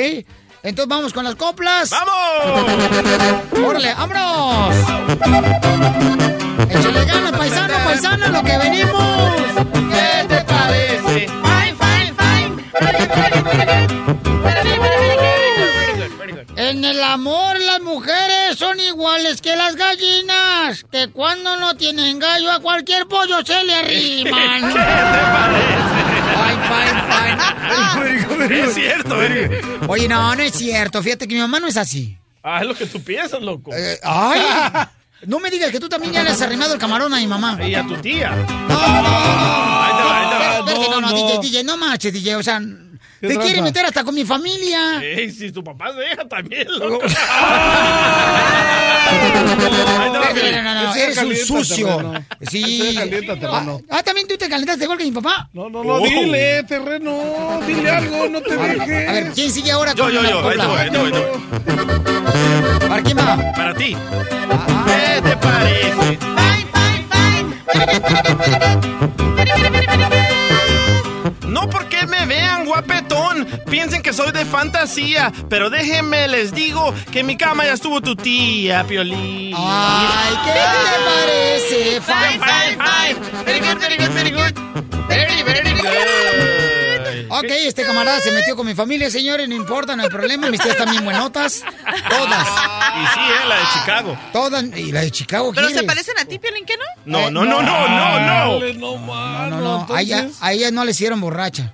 Entonces 0.62 0.88
vamos 0.88 1.12
con 1.12 1.24
las 1.24 1.36
coplas. 1.36 1.90
¡Vamos! 1.90 2.14
¡Órale, 3.66 3.94
vámonos! 3.94 4.76
¡Échale 6.68 7.04
ganas, 7.06 7.32
paisano, 7.32 7.74
paisana, 7.84 8.28
lo 8.28 8.44
que 8.44 8.58
venimos! 8.58 9.32
¿Qué 9.90 10.26
te 10.28 10.44
parece? 10.44 11.28
Fine, 11.28 11.76
fine, 11.78 12.50
En 16.56 16.84
el 16.84 17.02
amor 17.02 17.58
las 17.58 17.80
mujeres 17.80 18.58
son 18.58 18.78
iguales 18.80 19.40
que 19.40 19.56
las 19.56 19.76
gallinas, 19.76 20.84
que 20.92 21.08
cuando 21.08 21.56
no 21.56 21.74
tienen 21.74 22.18
gallo 22.18 22.52
a 22.52 22.60
cualquier 22.60 23.06
pollo 23.08 23.44
se 23.44 23.64
le 23.64 23.74
arriman. 23.74 24.72
¿Qué 24.72 24.78
te 24.78 26.09
Fine, 26.34 26.62
fine, 26.68 28.18
fine. 28.38 28.62
Es 28.62 28.74
cierto, 28.74 29.22
eh. 29.22 29.60
Oye, 29.88 30.08
no, 30.08 30.34
no 30.34 30.42
es 30.42 30.52
cierto. 30.52 31.02
Fíjate 31.02 31.28
que 31.28 31.34
mi 31.34 31.40
mamá 31.40 31.60
no 31.60 31.66
es 31.66 31.76
así. 31.76 32.16
Ah, 32.42 32.60
es 32.62 32.66
lo 32.66 32.74
que 32.74 32.86
tú 32.86 33.02
piensas, 33.02 33.42
loco. 33.42 33.70
Eh, 33.74 33.98
¡Ay! 34.02 34.40
No 35.26 35.38
me 35.38 35.50
digas 35.50 35.70
que 35.70 35.78
tú 35.78 35.88
también 35.88 36.12
ya 36.14 36.22
le 36.22 36.30
has 36.30 36.40
arrimado 36.40 36.72
el 36.72 36.80
camarón 36.80 37.12
a 37.12 37.18
mi 37.18 37.26
mamá. 37.26 37.58
Y 37.62 37.74
a 37.74 37.86
tu 37.86 37.96
tía. 37.98 38.34
Espérate, 40.58 40.88
no, 40.90 41.00
no, 41.00 41.12
DJ, 41.12 41.38
DJ, 41.42 41.64
no 41.64 41.76
marches, 41.76 42.12
DJ. 42.12 42.36
O 42.36 42.42
sea, 42.42 42.60
te 43.20 43.28
tranza? 43.28 43.42
quiere 43.42 43.62
meter 43.62 43.84
hasta 43.86 44.04
con 44.04 44.14
mi 44.14 44.24
familia. 44.24 45.02
Ey, 45.02 45.30
si 45.30 45.52
tu 45.52 45.62
papá 45.62 45.92
se 45.92 46.00
deja 46.00 46.28
también, 46.28 46.66
loco. 46.78 47.00
No, 49.10 50.62
no, 50.62 50.82
no, 50.82 50.94
eres 50.94 51.18
un 51.18 51.36
sucio. 51.36 52.12
Sí. 52.50 52.96
terreno. 52.96 53.80
Ah, 53.88 54.02
¿también 54.02 54.26
tú 54.26 54.36
te 54.36 54.48
calentaste 54.48 54.84
igual 54.84 54.98
que 54.98 55.04
mi 55.04 55.12
papá? 55.12 55.48
No, 55.52 55.68
no, 55.68 55.84
no, 55.84 56.00
dile, 56.00 56.62
terreno, 56.64 57.60
dile 57.66 57.90
algo, 57.90 58.28
no 58.28 58.40
te 58.40 58.56
dejes. 58.56 59.08
A 59.08 59.12
ver, 59.12 59.32
¿quién 59.32 59.52
sigue 59.52 59.70
ahora 59.72 59.94
Yo, 59.94 60.04
con 60.04 60.12
yo, 60.12 60.22
yo. 60.22 60.48
Ahí 60.48 60.90
voy. 60.90 61.12
¿Para 62.88 63.02
quién 63.02 63.18
va? 63.18 63.52
Para 63.52 63.74
ti. 63.74 63.96
¿Qué 64.86 65.22
te 65.22 65.36
parece? 65.36 66.18
No 69.00 69.09
piensen 73.68 74.02
que 74.02 74.12
soy 74.12 74.32
de 74.32 74.44
fantasía, 74.44 75.32
pero 75.48 75.70
déjenme 75.70 76.28
les 76.28 76.52
digo 76.52 76.94
que 77.12 77.20
en 77.20 77.26
mi 77.26 77.36
cama 77.36 77.64
ya 77.64 77.72
estuvo 77.72 78.00
tu 78.00 78.16
tía, 78.16 78.84
Piolín. 78.86 79.54
Ay, 79.56 80.34
¿qué 80.44 80.52
te 80.52 80.60
parece? 81.04 82.00
Fine, 82.00 82.40
fine, 82.44 82.78
fine. 82.84 83.44
Very 83.44 83.60
good, 83.60 83.78
very 83.78 83.96
good, 83.96 84.14
very 84.14 84.30
good. 84.30 85.08
Very, 85.08 85.42
very 85.42 85.72
good. 85.72 86.30
Ok, 87.32 87.44
este 87.48 87.84
camarada 87.84 88.20
se 88.20 88.32
metió 88.32 88.56
con 88.56 88.66
mi 88.66 88.74
familia, 88.74 89.08
señores, 89.08 89.48
no 89.48 89.54
importa, 89.54 89.94
no 89.94 90.02
hay 90.02 90.08
problema. 90.08 90.50
Mis 90.50 90.60
tías 90.60 90.76
también 90.76 91.04
buenotas. 91.04 91.62
Todas. 92.08 92.48
Y 92.48 93.06
sí, 93.14 93.20
eh, 93.20 93.48
la 93.48 93.56
de 93.56 93.62
Chicago. 93.72 94.18
Todas. 94.32 94.64
¿Y 94.76 94.92
la 94.92 95.00
de 95.02 95.10
Chicago 95.10 95.52
¿Pero 95.54 95.70
se 95.70 95.84
parecen 95.84 96.18
a 96.18 96.24
ti, 96.24 96.38
Piolín, 96.38 96.64
qué 96.66 96.74
no? 96.76 96.84
No, 97.06 97.30
no, 97.30 97.44
no, 97.44 97.62
no, 97.62 97.88
no, 97.88 98.20
no. 98.20 98.60
No, 98.60 98.98
No, 98.98 99.46
no, 99.46 99.86
no. 99.86 99.94
A 99.94 100.70
no 100.72 100.84
le 100.84 100.90
hicieron 100.90 101.20
borracha. 101.20 101.72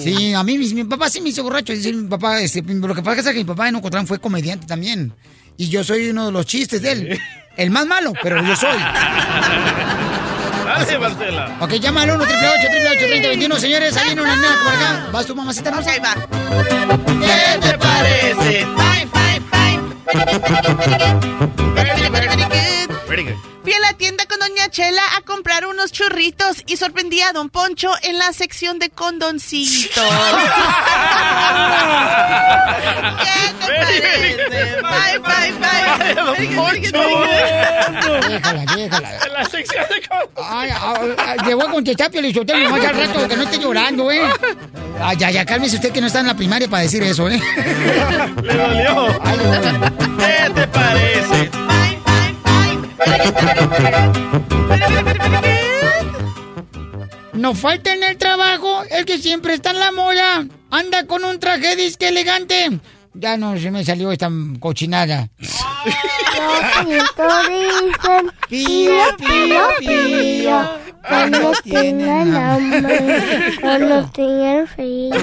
Sí, 0.00 0.34
a 0.34 0.42
mí 0.42 0.58
mi, 0.58 0.72
mi 0.74 0.84
papá 0.84 1.08
sí 1.10 1.20
me 1.20 1.30
hizo 1.30 1.42
borracho. 1.42 1.72
Dice 1.72 1.92
mi 1.92 2.08
papá, 2.08 2.40
este, 2.40 2.62
lo 2.62 2.94
que 2.94 3.02
pasa 3.02 3.20
es 3.20 3.26
que 3.28 3.34
mi 3.34 3.44
papá 3.44 3.68
en 3.68 3.76
Ocotlán 3.76 4.06
fue 4.06 4.18
comediante 4.18 4.66
también. 4.66 5.12
Y 5.56 5.68
yo 5.68 5.84
soy 5.84 6.10
uno 6.10 6.26
de 6.26 6.32
los 6.32 6.46
chistes 6.46 6.82
de 6.82 6.92
él. 6.92 7.20
El 7.56 7.70
más 7.70 7.86
malo, 7.86 8.12
pero 8.22 8.44
yo 8.44 8.56
soy. 8.56 8.76
Dale, 10.64 10.98
Marcela. 10.98 11.56
Ok, 11.60 11.74
llámalo 11.74 12.14
al 12.14 12.20
1 12.22 12.30
888 12.30 13.06
3021 13.06 13.56
Señores, 13.60 13.96
ahí 13.96 14.06
viene 14.06 14.22
una 14.22 14.34
nena 14.36 14.58
por 14.64 14.72
acá. 14.72 15.08
¿Vas 15.12 15.26
tu 15.26 15.36
mamacita 15.36 15.68
hermosa? 15.68 15.90
ahí 15.92 16.00
va. 16.00 16.14
¿Qué 17.20 17.58
te 17.60 17.78
parece? 17.78 18.66
Fine, 18.66 19.08
fine, 19.12 19.42
fine. 19.52 19.94
Fui 23.62 23.72
a 23.72 23.80
la 23.80 23.92
tienda 23.94 24.26
con 24.26 24.38
Doña 24.40 24.68
Chela 24.68 25.02
a 25.16 25.22
comprar 25.54 25.66
unos 25.70 25.92
churritos 25.92 26.56
y 26.66 26.76
sorprendí 26.76 27.20
a 27.20 27.32
Don 27.32 27.48
Poncho 27.48 27.90
en 28.02 28.18
la 28.18 28.32
sección 28.32 28.78
de 28.80 28.90
condoncitos. 28.90 30.02
¿Qué 33.20 33.54
te 33.60 33.76
parece? 34.00 34.82
Bye, 34.82 35.18
bye, 35.18 35.52
bye. 35.60 36.14
Don 36.14 36.34
good, 36.34 36.56
Poncho. 36.56 37.00
Déjala, 38.28 38.64
déjala. 38.74 39.10
En 39.26 39.32
la 39.32 39.44
sección 39.44 39.84
de 39.88 40.08
con- 40.08 40.44
Ay, 40.44 40.70
ay, 40.70 41.14
ay, 41.18 41.38
le 41.46 41.54
voy 41.54 41.66
a 41.66 41.70
contestar, 41.70 42.10
Piolichotelo, 42.10 42.58
nomás 42.70 42.84
al 42.84 42.96
rato, 42.96 43.28
que 43.28 43.36
no 43.36 43.42
esté 43.44 43.58
llorando, 43.58 44.10
¿eh? 44.10 44.22
Ay, 45.00 45.16
ya, 45.18 45.30
ya, 45.30 45.44
cálmese 45.46 45.76
usted 45.76 45.92
que 45.92 46.00
no 46.00 46.08
está 46.08 46.18
en 46.20 46.26
la 46.26 46.34
primaria 46.34 46.66
para 46.68 46.82
decir 46.82 47.02
eso, 47.04 47.28
¿eh? 47.28 47.40
Le 48.42 48.54
dolió. 48.54 49.20
¿Qué 50.18 50.50
te 50.52 50.66
parece? 50.68 51.50
No 57.44 57.54
falta 57.54 57.92
en 57.92 58.02
el 58.02 58.16
trabajo 58.16 58.84
el 58.90 59.04
que 59.04 59.18
siempre 59.18 59.52
está 59.52 59.72
en 59.72 59.78
la 59.78 59.92
moda. 59.92 60.46
Anda 60.70 61.06
con 61.06 61.24
un 61.24 61.38
traje 61.38 61.76
disque 61.76 62.08
elegante. 62.08 62.80
Ya 63.12 63.36
no 63.36 63.58
se 63.58 63.70
me 63.70 63.84
salió 63.84 64.10
esta 64.10 64.30
cochinada. 64.58 65.28
dicen 66.88 68.30
pío, 68.48 68.94
pío, 69.18 69.60
pío. 69.78 70.70
Cuando 71.06 71.52
tienen 71.62 72.34
hambre, 72.34 73.58
cuando 73.60 74.06
tienen 74.14 74.66
frío, 74.66 75.14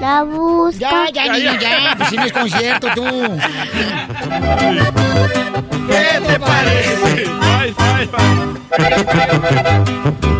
la 0.00 0.22
busca. 0.22 0.78
Ya, 0.78 1.10
ya, 1.12 1.32
niño, 1.32 1.60
ya. 1.60 1.96
Pues 1.96 2.10
si 2.10 2.16
no 2.16 2.24
es 2.26 2.32
concierto, 2.32 2.86
tú. 2.94 3.02
¿Qué 5.88 6.20
te 6.28 6.38
parece? 6.38 7.24
Bye, 7.24 7.74
bye, 7.76 8.08
La 8.78 10.39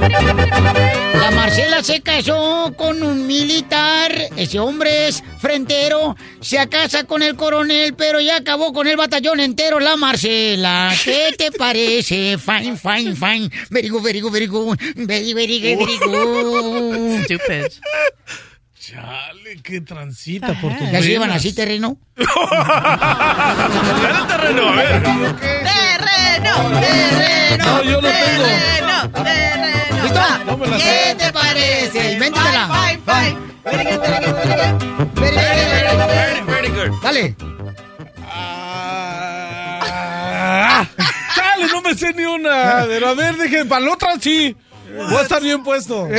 Marcela 1.50 1.82
se 1.82 2.00
casó 2.00 2.72
con 2.76 3.02
un 3.02 3.26
militar. 3.26 4.12
Ese 4.36 4.60
hombre 4.60 5.08
es 5.08 5.20
frentero. 5.40 6.16
Se 6.40 6.64
casa 6.68 7.02
con 7.02 7.24
el 7.24 7.34
coronel, 7.34 7.94
pero 7.94 8.20
ya 8.20 8.36
acabó 8.36 8.72
con 8.72 8.86
el 8.86 8.96
batallón 8.96 9.40
entero. 9.40 9.80
La 9.80 9.96
Marcela, 9.96 10.94
¿qué 11.02 11.34
te 11.36 11.50
parece? 11.50 12.38
Fine, 12.38 12.76
fine, 12.76 13.16
fine. 13.16 13.50
Very 13.68 13.88
good, 13.88 14.00
very 14.00 14.20
good, 14.20 14.32
very 14.32 14.46
good. 14.46 14.78
Very, 14.94 15.32
very 15.34 15.74
good, 15.74 15.88
very 15.88 15.98
good. 15.98 17.24
Stupid. 17.24 17.66
Chale, 18.78 19.60
qué 19.60 19.80
transita 19.80 20.54
por 20.60 20.78
tus 20.78 20.88
¿Ya 20.92 21.02
se 21.02 21.08
llevan 21.08 21.32
así 21.32 21.52
terreno? 21.52 21.98
Dale 22.16 22.28
el 24.20 24.26
terreno, 24.28 24.68
a 24.68 24.76
ver. 24.76 25.02
Terreno, 25.02 26.80
terreno. 26.80 27.64
No, 27.64 27.82
yo 27.82 28.00
lo 28.00 28.08
tengo. 28.08 28.44
Terreno, 28.44 29.10
terreno. 29.24 29.69
¿Listo? 30.02 30.20
No 30.46 30.56
me 30.56 30.66
la 30.66 30.76
¿Qué 30.76 30.82
sé. 30.82 31.14
te 31.16 31.32
parece? 31.32 32.12
Invéntatela. 32.12 32.68
Fine, 32.68 33.00
fine, 33.06 33.36
Very 33.64 33.84
good, 33.84 34.00
very 34.00 34.24
good, 34.26 34.34
very 34.34 34.72
good. 34.72 35.08
Very, 35.14 35.36
very, 35.36 35.64
very 35.66 35.96
good. 35.96 36.08
Very, 36.08 36.40
very 36.46 36.68
good. 36.68 37.00
Dale. 37.02 37.36
Ah, 39.92 40.86
Chale, 41.34 41.66
no 41.72 41.82
me 41.82 41.94
sé 41.94 42.12
ni 42.14 42.24
una. 42.24 42.84
Pero 42.86 43.08
a 43.08 43.14
ver, 43.14 43.36
dejen, 43.36 43.68
para 43.68 43.84
la 43.84 43.92
otra 43.92 44.18
sí. 44.20 44.56
Voy 44.94 45.16
a 45.16 45.22
estar 45.22 45.42
bien 45.42 45.62
puesto. 45.62 46.06
Good. 46.06 46.16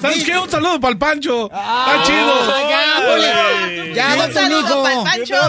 ¿Sabes 0.00 0.24
qué? 0.24 0.38
Un 0.38 0.50
saludo 0.50 0.80
para 0.80 0.92
el 0.92 0.98
Pancho. 0.98 1.44
Está 1.46 2.02
chido. 2.04 2.32
Ah, 2.34 2.66
ya, 2.70 3.06
ponle. 3.06 3.94
Ya, 3.94 4.14
Un 4.26 4.32
saludo 4.32 4.62
Nico. 4.62 4.82
pa'l 4.82 5.04
Pancho. 5.04 5.48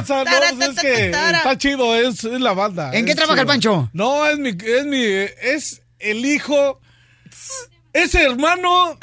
Está 1.31 1.57
chido, 1.57 1.95
es, 1.95 2.23
la 2.23 2.53
banda. 2.53 2.91
¿En 2.93 3.05
qué 3.05 3.15
trabaja 3.15 3.41
el 3.41 3.47
chido. 3.47 3.53
Pancho? 3.53 3.89
No, 3.93 4.25
es 4.27 4.37
mi, 4.37 4.49
es 4.49 4.85
mi, 4.85 5.03
es 5.03 5.81
el 5.99 6.25
hijo, 6.25 6.79
es 7.93 8.15
hermano 8.15 8.97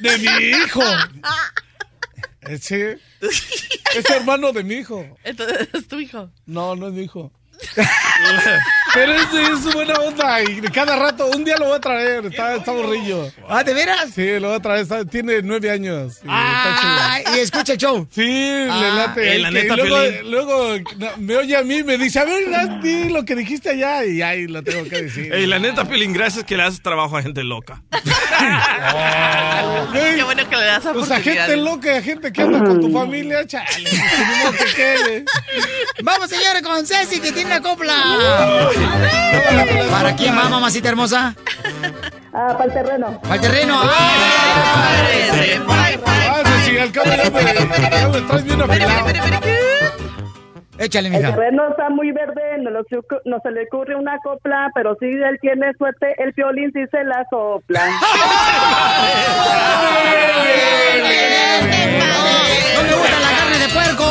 de 0.00 0.18
mi 0.18 0.26
hijo. 0.64 0.82
Eh, 2.42 2.58
Sí, 2.60 2.76
es 2.76 4.10
hermano 4.10 4.52
de 4.52 4.62
mi 4.62 4.76
hijo. 4.76 5.04
Entonces 5.24 5.68
es 5.72 5.88
tu 5.88 5.98
hijo. 5.98 6.30
No, 6.46 6.76
no 6.76 6.86
es 6.88 6.92
mi 6.92 7.02
hijo. 7.02 7.32
Pero 8.94 9.12
es, 9.12 9.32
es 9.32 9.74
buena 9.74 9.94
onda 9.94 10.42
y 10.42 10.60
cada 10.72 10.96
rato, 10.96 11.26
un 11.26 11.44
día 11.44 11.56
lo 11.58 11.66
voy 11.66 11.76
a 11.76 11.80
traer, 11.80 12.24
está, 12.26 12.56
está 12.56 12.72
borrillo. 12.72 13.30
¿Ah, 13.48 13.62
de 13.62 13.74
veras? 13.74 14.06
Sí, 14.14 14.38
lo 14.40 14.48
voy 14.48 14.56
a 14.56 14.60
traer, 14.60 14.80
está- 14.82 15.04
tiene 15.04 15.42
nueve 15.42 15.70
años. 15.70 16.18
y 16.22 16.26
Ah, 16.28 17.18
está 17.18 17.24
chido. 17.30 17.36
y 17.36 17.40
escucha 17.40 17.72
el 17.74 17.78
show. 17.78 18.08
Sí, 18.10 18.22
le 18.24 18.68
Ah, 18.70 18.92
late. 19.06 19.34
eh, 19.36 19.38
la 19.38 19.48
que- 19.50 19.54
neta, 19.54 19.74
y 19.74 19.76
luego, 19.88 20.22
luego 20.24 20.78
no, 20.98 21.08
me 21.18 21.36
oye 21.36 21.56
a 21.56 21.62
mí 21.62 21.78
y 21.78 21.84
me 21.84 21.98
dice, 21.98 22.20
a 22.20 22.24
ver, 22.24 22.80
di 22.80 23.08
lo 23.10 23.24
que 23.24 23.34
dijiste 23.34 23.70
allá 23.70 24.04
y 24.04 24.22
ahí 24.22 24.46
lo 24.46 24.62
tengo 24.62 24.88
que 24.88 25.02
decir. 25.02 25.32
Ey, 25.34 25.46
la 25.46 25.58
neta, 25.58 25.84
Pilín, 25.86 26.12
gracias 26.12 26.44
que 26.44 26.56
le 26.56 26.62
haces 26.62 26.80
trabajo 26.82 27.16
a 27.16 27.22
gente 27.22 27.42
loca. 27.44 27.82
Qué 29.92 30.22
bueno 30.22 30.48
que 30.48 30.56
le 30.56 30.64
das 30.64 30.84
Pues 30.92 31.10
a 31.10 31.20
gente 31.20 31.56
loca, 31.56 31.96
a 31.98 32.02
gente 32.02 32.32
que 32.32 32.42
anda 32.42 32.58
con 32.64 32.80
tu 32.80 32.90
familia, 32.92 33.46
chale. 33.46 33.66
pues, 34.58 34.74
que. 34.74 35.24
Vamos, 36.02 36.28
señores, 36.30 36.62
con 36.62 36.86
Ceci, 36.86 37.20
que 37.20 37.32
tiene 37.32 37.45
una 37.46 37.60
copla. 37.62 37.94
¿Para 39.90 40.16
quién 40.16 40.36
va, 40.36 40.48
mamacita 40.48 40.88
hermosa? 40.88 41.34
Ah, 42.32 42.48
para 42.52 42.64
el 42.64 42.72
terreno. 42.72 43.20
Para 43.22 43.34
el 43.36 43.40
terreno. 43.40 43.80
Ah. 43.82 45.02
Échale, 50.78 51.08
El 51.08 51.14
mija. 51.14 51.30
terreno 51.30 51.70
está 51.70 51.88
muy 51.88 52.12
verde, 52.12 52.42
no, 52.60 52.70
no 52.70 53.40
se 53.42 53.50
le 53.50 53.62
ocurre 53.64 53.96
una 53.96 54.18
copla, 54.18 54.68
pero 54.74 54.94
si 55.00 55.06
él 55.06 55.38
tiene 55.40 55.72
suerte, 55.78 56.14
el 56.18 56.32
violín 56.32 56.70
sí 56.74 56.84
se 56.90 57.02
la 57.04 57.24
sopla. 57.30 57.86
No 62.74 62.82
me 62.82 62.94
gusta 62.94 63.20
la 63.20 63.30
carne 63.38 63.58
de 63.58 63.68
puerco. 63.72 64.06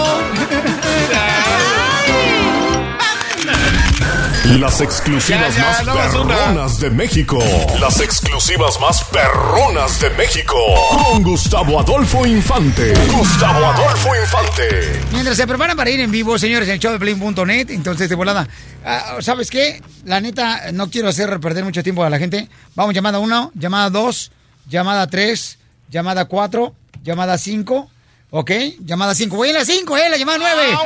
Las 4.45 4.79
exclusivas 4.79 5.55
Ya, 5.55 5.83
ya, 5.83 5.93
más 5.93 6.11
perronas 6.13 6.79
de 6.79 6.89
México. 6.91 7.39
Las 7.79 7.99
exclusivas 7.99 8.79
más 8.79 9.03
perronas 9.05 9.99
de 9.99 10.11
México. 10.11 10.55
Con 10.91 11.23
Gustavo 11.23 11.79
Adolfo 11.79 12.27
Infante. 12.27 12.93
Gustavo 13.11 13.65
Adolfo 13.65 14.15
Infante. 14.15 15.01
Mientras 15.11 15.35
se 15.35 15.47
preparan 15.47 15.75
para 15.75 15.89
ir 15.89 15.99
en 15.99 16.11
vivo, 16.11 16.37
señores, 16.37 16.67
en 16.67 16.75
el 16.75 16.79
show 16.79 16.91
de 16.91 16.99
Play.net, 16.99 17.71
entonces 17.71 18.07
de 18.07 18.13
volada. 18.15 18.47
ah, 18.85 19.17
¿Sabes 19.19 19.49
qué? 19.49 19.81
La 20.05 20.21
neta, 20.21 20.71
no 20.73 20.91
quiero 20.91 21.09
hacer 21.09 21.39
perder 21.39 21.63
mucho 21.63 21.81
tiempo 21.81 22.03
a 22.03 22.09
la 22.11 22.19
gente. 22.19 22.47
Vamos, 22.75 22.93
llamada 22.93 23.17
1, 23.17 23.51
llamada 23.55 23.89
2, 23.89 24.31
llamada 24.69 25.07
3, 25.07 25.57
llamada 25.89 26.25
4, 26.25 26.73
llamada 27.03 27.39
5. 27.39 27.89
¿Ok? 28.37 28.51
Llamada 28.83 29.15
5. 29.15 29.33
Voy 29.33 29.47
en 29.47 29.55
la 29.55 29.63
5, 29.63 29.95
¿eh? 29.95 30.09
La 30.09 30.17
llamada 30.17 30.39
9. 30.39 30.77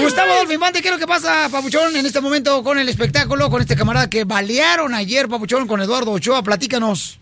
Gustavo 0.00 0.32
Adolfo 0.32 0.54
Infante, 0.54 0.80
¿qué 0.80 0.88
es 0.88 0.94
lo 0.94 0.98
que 0.98 1.06
pasa, 1.06 1.50
Papuchón, 1.52 1.94
en 1.94 2.06
este 2.06 2.22
momento 2.22 2.64
con 2.64 2.78
el 2.78 2.88
espectáculo, 2.88 3.50
con 3.50 3.60
este 3.60 3.76
camarada 3.76 4.08
que 4.08 4.24
balearon 4.24 4.94
ayer, 4.94 5.28
Papuchón, 5.28 5.66
con 5.66 5.82
Eduardo 5.82 6.12
Ochoa? 6.12 6.42
Platícanos. 6.42 7.20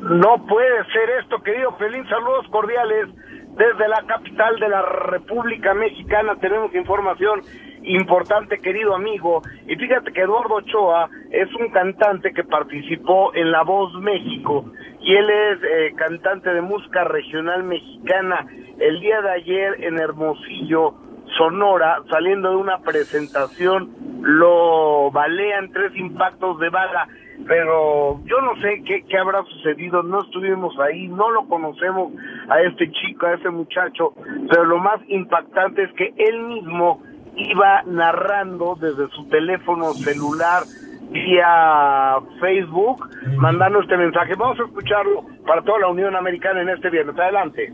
No 0.00 0.46
puede 0.48 0.78
ser 0.94 1.10
esto, 1.22 1.42
querido 1.42 1.76
Pelín. 1.76 2.08
Saludos 2.08 2.46
cordiales 2.50 3.10
desde 3.56 3.88
la 3.88 4.02
capital 4.06 4.58
de 4.58 4.68
la 4.68 4.82
República 4.82 5.74
Mexicana. 5.74 6.36
Tenemos 6.40 6.74
información 6.74 7.42
importante, 7.84 8.58
querido 8.58 8.94
amigo. 8.94 9.42
Y 9.66 9.76
fíjate 9.76 10.12
que 10.12 10.22
Eduardo 10.22 10.54
Ochoa 10.56 11.08
es 11.30 11.52
un 11.54 11.68
cantante 11.70 12.32
que 12.32 12.44
participó 12.44 13.34
en 13.34 13.50
La 13.50 13.62
Voz 13.62 13.92
México 13.94 14.64
y 15.00 15.14
él 15.16 15.28
es 15.28 15.58
eh, 15.62 15.92
cantante 15.96 16.52
de 16.54 16.60
música 16.60 17.04
regional 17.04 17.64
mexicana. 17.64 18.46
El 18.78 19.00
día 19.00 19.20
de 19.20 19.30
ayer 19.30 19.84
en 19.84 19.98
Hermosillo, 19.98 20.94
Sonora, 21.36 22.02
saliendo 22.10 22.50
de 22.50 22.56
una 22.56 22.78
presentación, 22.78 23.90
lo 24.22 25.10
balean 25.10 25.72
tres 25.72 25.96
impactos 25.96 26.58
de 26.60 26.68
bala 26.68 27.08
pero 27.46 28.20
yo 28.24 28.40
no 28.40 28.60
sé 28.60 28.82
qué, 28.86 29.04
qué 29.08 29.18
habrá 29.18 29.42
sucedido, 29.44 30.02
no 30.02 30.22
estuvimos 30.22 30.78
ahí, 30.78 31.08
no 31.08 31.30
lo 31.30 31.46
conocemos 31.48 32.12
a 32.48 32.60
este 32.60 32.90
chico, 32.90 33.26
a 33.26 33.34
ese 33.34 33.50
muchacho, 33.50 34.14
pero 34.48 34.64
lo 34.64 34.78
más 34.78 35.00
impactante 35.08 35.82
es 35.82 35.92
que 35.92 36.12
él 36.16 36.42
mismo 36.42 37.02
iba 37.36 37.82
narrando 37.86 38.76
desde 38.80 39.08
su 39.08 39.26
teléfono 39.28 39.92
celular 39.94 40.62
vía 41.10 42.16
Facebook 42.40 43.08
mandando 43.36 43.80
este 43.80 43.96
mensaje. 43.96 44.34
Vamos 44.34 44.58
a 44.60 44.64
escucharlo 44.64 45.24
para 45.46 45.62
toda 45.62 45.80
la 45.80 45.88
Unión 45.88 46.16
Americana 46.16 46.62
en 46.62 46.70
este 46.70 46.90
viernes. 46.90 47.18
Adelante. 47.18 47.72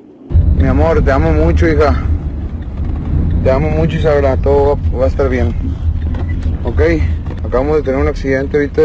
Mi 0.56 0.66
amor, 0.66 1.02
te 1.04 1.12
amo 1.12 1.32
mucho, 1.32 1.68
hija. 1.68 1.94
Te 3.44 3.50
amo 3.50 3.70
mucho 3.70 3.96
y 3.96 4.00
sabrá, 4.00 4.36
todo 4.36 4.76
va, 4.92 4.98
va 4.98 5.04
a 5.04 5.08
estar 5.08 5.28
bien. 5.28 5.54
Ok, 6.64 6.80
acabamos 7.46 7.76
de 7.76 7.82
tener 7.82 8.00
un 8.00 8.08
accidente, 8.08 8.56
ahorita 8.56 8.82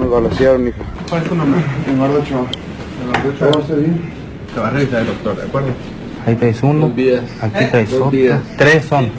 nos 0.00 0.10
balacearon, 0.10 0.68
hija. 0.68 0.78
¿Cuál 1.08 1.22
es 1.22 1.28
tu 1.28 1.34
nombre? 1.34 1.60
Eduardo 1.86 2.20
Ochoa. 2.20 2.50
¿Todo 3.38 3.50
va 3.50 3.58
a 3.58 3.62
estar 3.62 3.78
bien? 3.78 4.12
Te 4.54 4.60
va 4.60 4.68
a 4.68 4.70
revisar 4.70 5.00
el 5.00 5.06
doctor, 5.06 5.36
¿de 5.36 5.42
acuerdo? 5.44 5.74
Ahí 6.26 6.34
traes 6.36 6.62
uno, 6.62 6.86
aquí 7.40 7.64
traes 7.70 7.92
otro, 7.92 8.12
tres 8.58 8.84
son. 8.86 9.10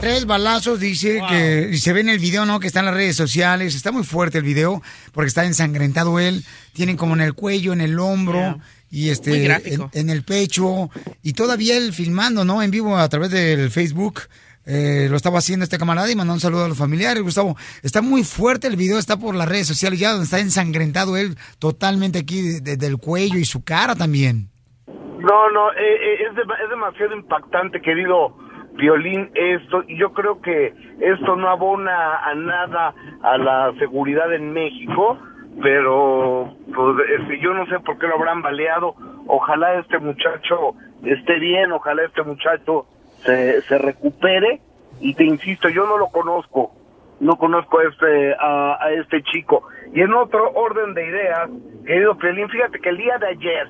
Tres 0.00 0.26
balazos, 0.26 0.80
dice 0.80 1.22
que 1.28 1.70
y 1.72 1.78
se 1.78 1.92
ve 1.94 2.00
en 2.00 2.10
el 2.10 2.18
video, 2.18 2.44
¿no? 2.44 2.60
Que 2.60 2.66
está 2.66 2.80
en 2.80 2.86
las 2.86 2.94
redes 2.94 3.16
sociales. 3.16 3.74
Está 3.74 3.90
muy 3.90 4.04
fuerte 4.04 4.38
el 4.38 4.44
video 4.44 4.82
porque 5.12 5.28
está 5.28 5.46
ensangrentado 5.46 6.18
él. 6.18 6.44
Tienen 6.74 6.96
como 6.96 7.14
en 7.14 7.22
el 7.22 7.32
cuello, 7.32 7.72
en 7.72 7.80
el 7.80 7.98
hombro 7.98 8.58
y 8.90 9.08
este 9.08 9.46
en, 9.46 9.88
en 9.92 10.10
el 10.10 10.24
pecho. 10.24 10.90
Y 11.22 11.32
todavía 11.32 11.78
él 11.78 11.94
filmando, 11.94 12.44
¿no? 12.44 12.62
En 12.62 12.70
vivo 12.70 12.98
a 12.98 13.08
través 13.08 13.30
del 13.30 13.70
Facebook. 13.70 14.22
Eh, 14.66 15.06
lo 15.10 15.16
estaba 15.16 15.38
haciendo 15.38 15.64
este 15.64 15.78
camarada 15.78 16.10
y 16.10 16.16
mandó 16.16 16.32
un 16.34 16.40
saludo 16.40 16.64
a 16.64 16.68
los 16.68 16.78
familiares, 16.78 17.22
Gustavo. 17.22 17.56
Está 17.82 18.02
muy 18.02 18.22
fuerte 18.24 18.66
el 18.68 18.76
video, 18.76 18.98
está 18.98 19.16
por 19.16 19.34
las 19.34 19.48
redes 19.48 19.66
sociales 19.66 19.98
ya 19.98 20.10
donde 20.10 20.24
está 20.24 20.38
ensangrentado 20.38 21.16
él 21.16 21.36
totalmente 21.58 22.18
aquí 22.20 22.40
de- 22.42 22.60
de- 22.60 22.76
del 22.76 22.98
cuello 22.98 23.38
y 23.38 23.44
su 23.44 23.64
cara 23.64 23.94
también. 23.94 24.48
No, 24.86 25.50
no, 25.50 25.70
eh, 25.72 25.76
eh, 25.78 26.16
es, 26.28 26.34
dema- 26.36 26.56
es 26.62 26.68
demasiado 26.70 27.14
impactante, 27.16 27.80
querido 27.80 28.36
Violín, 28.74 29.30
esto, 29.34 29.84
y 29.86 29.98
yo 29.98 30.12
creo 30.12 30.40
que 30.40 30.74
esto 31.00 31.36
no 31.36 31.48
abona 31.48 32.16
a 32.24 32.34
nada 32.34 32.94
a 33.22 33.36
la 33.38 33.72
seguridad 33.78 34.32
en 34.34 34.52
México, 34.52 35.18
pero 35.62 36.56
pues, 36.74 36.96
este, 37.20 37.38
yo 37.40 37.52
no 37.54 37.66
sé 37.66 37.78
por 37.80 37.98
qué 37.98 38.06
lo 38.06 38.14
habrán 38.14 38.42
baleado. 38.42 38.94
Ojalá 39.26 39.78
este 39.78 39.98
muchacho 39.98 40.74
esté 41.04 41.38
bien, 41.38 41.70
ojalá 41.72 42.02
este 42.04 42.22
muchacho 42.22 42.86
se, 43.24 43.62
se 43.62 43.78
recupere, 43.78 44.60
y 45.00 45.14
te 45.14 45.24
insisto, 45.24 45.68
yo 45.68 45.86
no 45.86 45.98
lo 45.98 46.08
conozco, 46.08 46.72
no 47.20 47.36
conozco 47.36 47.78
a 47.78 47.84
este, 47.84 48.34
a, 48.38 48.90
este 48.92 49.22
chico. 49.22 49.64
Y 49.92 50.00
en 50.00 50.14
otro 50.14 50.50
orden 50.52 50.94
de 50.94 51.06
ideas, 51.06 51.50
querido 51.84 52.16
Piolín, 52.16 52.48
fíjate 52.48 52.78
que 52.78 52.88
el 52.88 52.98
día 52.98 53.18
de 53.18 53.28
ayer 53.28 53.68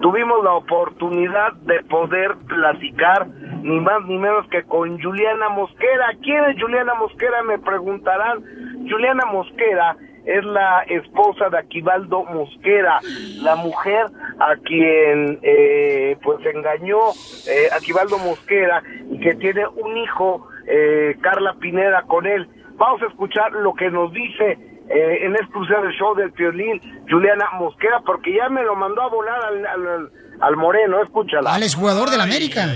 tuvimos 0.00 0.44
la 0.44 0.52
oportunidad 0.52 1.52
de 1.62 1.82
poder 1.84 2.36
platicar 2.46 3.26
ni 3.62 3.80
más 3.80 4.04
ni 4.04 4.18
menos 4.18 4.46
que 4.48 4.62
con 4.64 5.00
Juliana 5.00 5.48
Mosquera. 5.48 6.12
¿Quién 6.22 6.44
es 6.44 6.60
Juliana 6.60 6.94
Mosquera? 6.94 7.42
Me 7.42 7.58
preguntarán. 7.58 8.44
Juliana 8.88 9.24
Mosquera 9.32 9.96
es 10.26 10.44
la 10.44 10.82
esposa 10.88 11.48
de 11.48 11.58
Aquivaldo 11.58 12.24
Mosquera, 12.24 13.00
la 13.42 13.56
mujer 13.56 14.06
a 14.40 14.56
quien 14.56 15.38
eh, 15.42 16.16
pues 16.22 16.44
engañó 16.44 16.98
eh, 17.46 17.68
Aquivaldo 17.72 18.18
Mosquera 18.18 18.82
y 19.10 19.20
que 19.20 19.34
tiene 19.36 19.66
un 19.68 19.96
hijo, 19.96 20.48
eh, 20.66 21.16
Carla 21.22 21.54
Pineda, 21.60 22.02
con 22.02 22.26
él. 22.26 22.48
Vamos 22.74 23.00
a 23.02 23.06
escuchar 23.06 23.52
lo 23.52 23.72
que 23.74 23.90
nos 23.90 24.12
dice 24.12 24.58
eh, 24.88 25.18
en 25.22 25.34
exclusiva 25.34 25.80
del 25.80 25.92
show 25.92 26.14
del 26.14 26.32
Piolín, 26.32 26.80
Juliana 27.08 27.46
Mosquera, 27.58 28.00
porque 28.04 28.34
ya 28.34 28.48
me 28.48 28.62
lo 28.62 28.76
mandó 28.76 29.02
a 29.02 29.08
volar 29.08 29.40
al, 29.44 29.66
al, 29.66 30.10
al 30.40 30.56
Moreno, 30.56 31.02
escúchala. 31.02 31.54
Al 31.54 31.62
exjugador 31.62 32.10
de 32.10 32.16
la 32.16 32.24
América. 32.24 32.74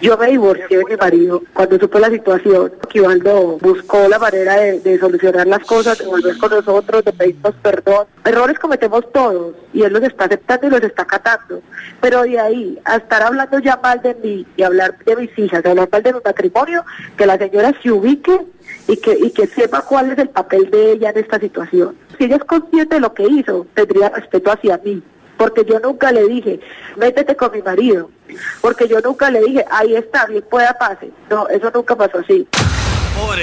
Yo 0.00 0.16
me 0.16 0.28
divorcié 0.28 0.78
de 0.78 0.84
mi 0.84 0.96
marido 0.96 1.42
cuando 1.52 1.76
supe 1.78 1.98
la 1.98 2.08
situación. 2.08 2.72
Aquivaldo 2.84 3.58
buscó 3.58 4.06
la 4.08 4.18
manera 4.18 4.54
de, 4.54 4.78
de 4.78 4.98
solucionar 4.98 5.46
las 5.48 5.64
cosas, 5.64 5.98
de 5.98 6.06
volver 6.06 6.38
con 6.38 6.50
nosotros, 6.50 7.04
de 7.04 7.12
pedirnos 7.12 7.54
perdón. 7.62 8.06
Errores 8.24 8.60
cometemos 8.60 9.10
todos 9.12 9.56
y 9.72 9.82
él 9.82 9.92
los 9.92 10.02
está 10.04 10.26
aceptando 10.26 10.68
y 10.68 10.70
los 10.70 10.82
está 10.82 11.04
catando. 11.04 11.62
Pero 12.00 12.22
de 12.22 12.38
ahí 12.38 12.78
a 12.84 12.96
estar 12.96 13.22
hablando 13.22 13.58
ya 13.58 13.76
mal 13.82 14.00
de 14.00 14.14
mí 14.14 14.46
y 14.56 14.62
hablar 14.62 14.96
de 15.04 15.16
mis 15.16 15.36
hijas, 15.36 15.64
de 15.64 15.70
hablar 15.70 15.88
mal 15.90 16.02
de 16.04 16.12
mi 16.12 16.20
matrimonio, 16.24 16.84
que 17.16 17.26
la 17.26 17.36
señora 17.36 17.74
se 17.82 17.90
ubique 17.90 18.40
y 18.86 18.96
que, 18.98 19.18
y 19.18 19.30
que 19.32 19.48
sepa 19.48 19.82
cuál 19.82 20.12
es 20.12 20.18
el 20.18 20.28
papel 20.28 20.70
de 20.70 20.92
ella 20.92 21.10
en 21.10 21.18
esta 21.18 21.40
situación. 21.40 21.96
Si 22.16 22.24
ella 22.24 22.36
es 22.36 22.44
consciente 22.44 22.94
de 22.94 23.00
lo 23.00 23.12
que 23.14 23.24
hizo, 23.24 23.66
tendría 23.74 24.10
respeto 24.10 24.52
hacia 24.52 24.80
mí 24.84 25.02
porque 25.38 25.64
yo 25.64 25.80
nunca 25.80 26.12
le 26.12 26.26
dije, 26.26 26.60
métete 26.96 27.34
con 27.36 27.50
mi 27.52 27.62
marido, 27.62 28.10
porque 28.60 28.86
yo 28.88 29.00
nunca 29.00 29.30
le 29.30 29.40
dije, 29.40 29.64
ahí 29.70 29.94
está, 29.94 30.26
bien 30.26 30.44
pueda 30.50 30.74
pase. 30.74 31.10
No, 31.30 31.48
eso 31.48 31.70
nunca 31.74 31.96
pasó 31.96 32.18
así. 32.18 32.46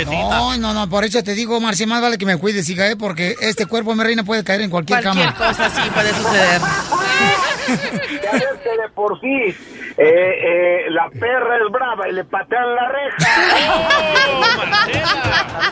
No, 0.05 0.55
no, 0.57 0.73
no, 0.73 0.89
por 0.89 1.03
eso 1.03 1.21
te 1.21 1.33
digo, 1.33 1.59
Marcia, 1.59 1.85
más 1.85 2.01
vale 2.01 2.17
que 2.17 2.25
me 2.25 2.37
cuides, 2.37 2.69
hija, 2.69 2.87
¿eh? 2.89 2.95
porque 2.95 3.35
este 3.41 3.65
cuerpo, 3.65 3.93
mi 3.93 4.03
reina, 4.03 4.23
puede 4.23 4.43
caer 4.43 4.61
en 4.61 4.69
cualquier, 4.69 5.01
Cualquier 5.03 5.33
cama. 5.33 5.49
cosa 5.49 5.65
así 5.65 5.81
puede 5.89 6.13
suceder. 6.13 6.61
Que 8.75 8.81
de 8.81 8.89
por 8.89 9.19
sí 9.21 9.27
eh, 9.27 9.55
eh, 9.97 10.85
la 10.89 11.09
perra 11.09 11.57
es 11.57 11.71
brava 11.71 12.09
y 12.09 12.13
le 12.13 12.23
patean 12.25 12.75
la 12.75 12.89
reja. 12.89 13.17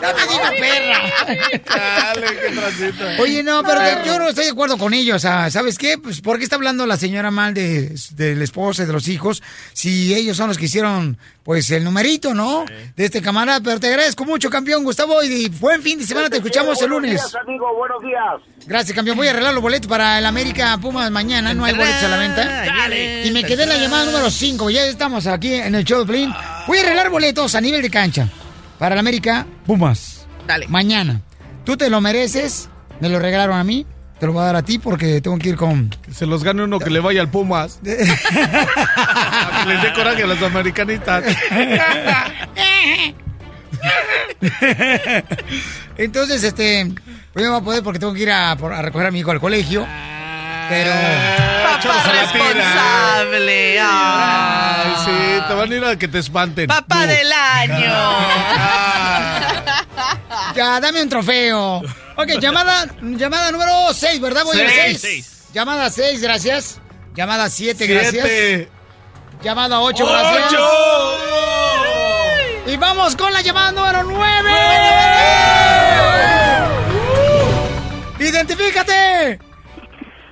¡Ya 0.01 0.13
dijo 0.13 0.39
perra! 0.59 0.99
Oye, 3.19 3.43
no, 3.43 3.63
pero 3.63 3.81
yo 4.05 4.19
no 4.19 4.29
estoy 4.29 4.45
de 4.45 4.51
acuerdo 4.51 4.77
con 4.77 4.93
ellos. 4.93 5.15
O 5.17 5.19
sea, 5.19 5.49
¿sabes 5.49 5.77
qué? 5.77 5.97
Pues, 5.97 6.21
¿por 6.21 6.37
qué 6.37 6.43
está 6.43 6.55
hablando 6.55 6.85
la 6.85 6.97
señora 6.97 7.31
mal 7.31 7.53
de, 7.53 7.93
del 8.15 8.41
esposo 8.41 8.83
y 8.83 8.85
de 8.85 8.93
los 8.93 9.07
hijos? 9.07 9.43
Si 9.73 10.13
ellos 10.13 10.37
son 10.37 10.47
los 10.47 10.57
que 10.57 10.65
hicieron, 10.65 11.17
pues, 11.43 11.69
el 11.71 11.83
numerito, 11.83 12.33
¿no? 12.33 12.65
De 12.95 13.05
este 13.05 13.21
camarada. 13.21 13.59
Pero 13.61 13.79
te 13.79 13.87
agradezco 13.87 14.25
mucho, 14.25 14.49
campeón 14.49 14.83
Gustavo. 14.83 15.21
Y 15.23 15.49
buen 15.49 15.81
fin 15.81 15.99
de 15.99 16.05
semana. 16.05 16.29
Te 16.29 16.37
escuchamos 16.37 16.81
el 16.81 16.89
Buenos 16.89 17.09
lunes. 17.09 17.21
días, 17.21 17.35
amigo, 17.35 17.75
buenos 17.75 18.01
días. 18.01 18.41
Gracias, 18.65 18.95
campeón. 18.95 19.17
Voy 19.17 19.27
a 19.27 19.31
arreglar 19.31 19.53
los 19.53 19.61
boletos 19.61 19.87
para 19.87 20.17
el 20.19 20.25
América 20.25 20.77
Pumas 20.81 21.11
mañana. 21.11 21.53
No 21.53 21.65
hay 21.65 21.73
boletos 21.73 22.03
a 22.03 22.07
la 22.07 22.17
venta. 22.17 22.65
Y 23.25 23.31
me 23.31 23.43
quedé 23.43 23.63
en 23.63 23.69
la 23.69 23.77
llamada 23.77 24.05
número 24.05 24.29
5. 24.29 24.69
Ya 24.69 24.85
estamos 24.85 25.27
aquí 25.27 25.53
en 25.53 25.75
el 25.75 25.83
show 25.83 26.05
de 26.05 26.05
Flynn. 26.05 26.33
Voy 26.67 26.77
a 26.77 26.81
arreglar 26.81 27.09
boletos 27.09 27.55
a 27.55 27.61
nivel 27.61 27.81
de 27.81 27.89
cancha 27.89 28.29
para 28.79 28.95
el 28.95 28.99
América 28.99 29.45
Pumas. 29.65 30.25
Dale. 30.47 30.67
Mañana. 30.67 31.21
Tú 31.65 31.77
te 31.77 31.89
lo 31.89 32.01
mereces. 32.01 32.69
Me 32.99 33.09
lo 33.09 33.19
regalaron 33.19 33.57
a 33.57 33.63
mí. 33.63 33.85
Te 34.19 34.27
lo 34.27 34.33
voy 34.33 34.43
a 34.43 34.45
dar 34.45 34.55
a 34.55 34.61
ti 34.63 34.79
porque 34.79 35.19
tengo 35.19 35.37
que 35.37 35.49
ir 35.49 35.55
con. 35.57 35.89
Que 35.89 36.13
se 36.13 36.25
los 36.25 36.43
gane 36.43 36.63
uno 36.63 36.79
que 36.79 36.89
le 36.89 36.99
vaya 37.01 37.19
al 37.21 37.29
Pumas. 37.29 37.79
A 37.85 39.63
que 39.63 39.69
les 39.73 39.81
dé 39.81 39.93
coraje 39.93 40.23
a 40.23 40.27
los 40.27 40.41
americanistas. 40.41 41.23
Entonces, 45.97 46.43
este. 46.43 46.91
Pues 47.33 47.45
no 47.45 47.51
voy 47.51 47.61
a 47.61 47.63
poder 47.63 47.83
porque 47.83 47.99
tengo 47.99 48.13
que 48.13 48.21
ir 48.21 48.31
a, 48.31 48.51
a 48.51 48.81
recoger 48.81 49.07
a 49.07 49.11
mi 49.11 49.19
hijo 49.19 49.31
al 49.31 49.39
colegio. 49.39 49.87
Pero. 50.69 50.91
Papá 50.91 52.11
responsable. 52.11 53.79
Ay, 53.81 54.91
sí, 55.05 55.41
te 55.47 55.53
van 55.53 55.71
a 55.71 55.75
ir 55.75 55.83
a 55.85 55.95
que 55.97 56.07
te 56.07 56.19
espanten. 56.19 56.67
Papá 56.67 57.05
del 57.07 57.31
año. 57.31 57.93
Ya, 60.55 60.79
dame 60.79 61.01
un 61.01 61.09
trofeo. 61.09 61.81
Ok, 62.15 62.39
llamada, 62.39 62.85
llamada 63.01 63.51
número 63.51 63.91
6, 63.93 64.21
¿verdad? 64.21 64.43
Voy 64.43 64.59
a 64.61 64.69
Seis. 64.69 65.01
6. 65.01 65.43
Llamada 65.53 65.89
6, 65.89 66.21
gracias. 66.21 66.79
Llamada 67.15 67.49
7, 67.49 67.85
Siete. 67.85 67.93
gracias. 67.93 68.67
Llamada 69.43 69.79
8, 69.81 70.05
gracias. 70.05 70.61
Y 72.65 72.77
vamos 72.77 73.15
con 73.15 73.33
la 73.33 73.41
llamada 73.41 73.71
número 73.71 74.03
9. 74.03 74.51
¡Identifícate! 78.19 79.39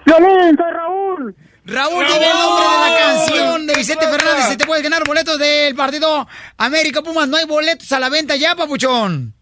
Violín, 0.06 0.58
soy 0.58 0.72
Raúl. 0.72 1.36
Raúl, 1.66 2.06
dime 2.06 2.26
el 2.26 2.38
nombre 2.40 2.66
de 2.66 2.90
la 2.90 2.98
canción 2.98 3.68
de 3.68 3.76
Vicente 3.76 4.08
Fernández. 4.08 4.46
Si 4.50 4.58
te 4.58 4.66
puedes 4.66 4.82
ganar 4.82 5.04
boletos 5.06 5.38
del 5.38 5.76
partido 5.76 6.26
América 6.58 7.02
Pumas, 7.02 7.28
no 7.28 7.36
hay 7.38 7.46
boletos 7.46 7.92
a 7.92 8.00
la 8.00 8.10
venta 8.10 8.36
ya, 8.38 8.56
papuchón. 8.56 9.34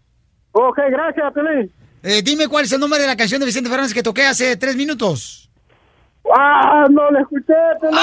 Ok, 0.52 0.78
gracias, 0.90 1.32
Piolín. 1.32 1.72
Eh, 2.02 2.22
dime 2.22 2.48
cuál 2.48 2.64
es 2.64 2.72
el 2.72 2.80
nombre 2.80 2.98
de 2.98 3.06
la 3.06 3.16
canción 3.16 3.38
de 3.38 3.46
Vicente 3.46 3.70
Fernández 3.70 3.94
que 3.94 4.02
toqué 4.02 4.26
hace 4.26 4.56
tres 4.56 4.74
minutos. 4.74 5.48
Ah, 6.36 6.86
no 6.90 7.08
le 7.12 7.20
escuché, 7.20 7.54
Piolín. 7.80 7.98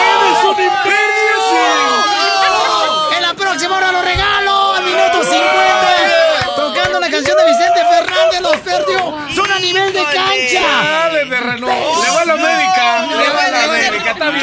¡Eres 0.00 0.44
un 0.44 0.60
En 0.60 1.09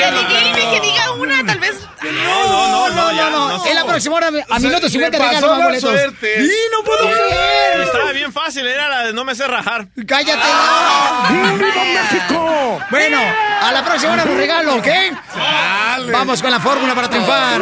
adivine, 0.07 0.69
que 0.71 0.79
diga 0.81 1.11
una, 1.11 1.45
tal 1.45 1.59
vez. 1.59 1.75
No, 2.03 2.47
no, 2.47 2.67
no, 2.67 2.89
no, 2.89 3.11
ya. 3.11 3.29
no. 3.29 3.49
no. 3.57 3.65
En 3.65 3.75
la 3.75 3.85
próxima 3.85 4.15
hora, 4.15 4.27
a 4.27 4.59
minuto 4.59 4.89
50 4.89 5.17
le 5.17 5.23
pasó 5.23 5.33
regalo 5.35 5.55
más 5.55 5.63
boletos. 5.63 5.89
suerte. 5.89 6.43
¡Y 6.43 6.71
no 6.71 6.83
puedo 6.83 7.09
creer! 7.09 7.81
Estaba 7.81 8.11
bien 8.11 8.31
fácil, 8.31 8.67
era 8.67 8.87
la 8.89 9.03
de 9.07 9.13
no 9.13 9.23
me 9.23 9.35
sé 9.35 9.47
rajar. 9.47 9.87
¡Cállate! 10.05 10.47
México! 11.57 12.79
Bueno, 12.89 13.19
a 13.61 13.71
la 13.71 13.83
próxima 13.83 14.13
hora 14.13 14.25
lo 14.25 14.35
regalo, 14.35 14.75
¿ok? 14.75 14.87
Vamos 16.11 16.41
con 16.41 16.51
la 16.51 16.59
fórmula 16.59 16.95
para 16.95 17.09
triunfar. 17.09 17.61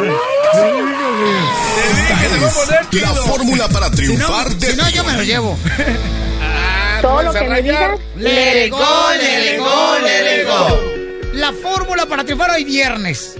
Esta 1.90 2.24
es 2.24 3.02
la 3.02 3.14
fórmula 3.14 3.68
para 3.68 3.90
triunfar 3.90 4.48
de 4.50 4.70
Si 4.70 4.76
no, 4.76 4.88
yo 4.90 5.04
me 5.04 5.12
lo 5.14 5.22
llevo. 5.22 5.58
Todo 7.02 7.22
lo 7.22 7.32
que 7.32 7.48
me 7.48 7.62
digas. 7.62 7.98
Let 8.16 8.66
it 8.66 8.72
go, 8.72 8.78
let 9.18 9.54
it 9.54 9.58
go, 9.58 9.98
let 10.02 10.40
it 10.40 10.46
go. 10.46 10.95
La 11.36 11.52
fórmula 11.52 12.06
para 12.06 12.24
triunfar 12.24 12.50
hoy 12.52 12.64
viernes. 12.64 13.36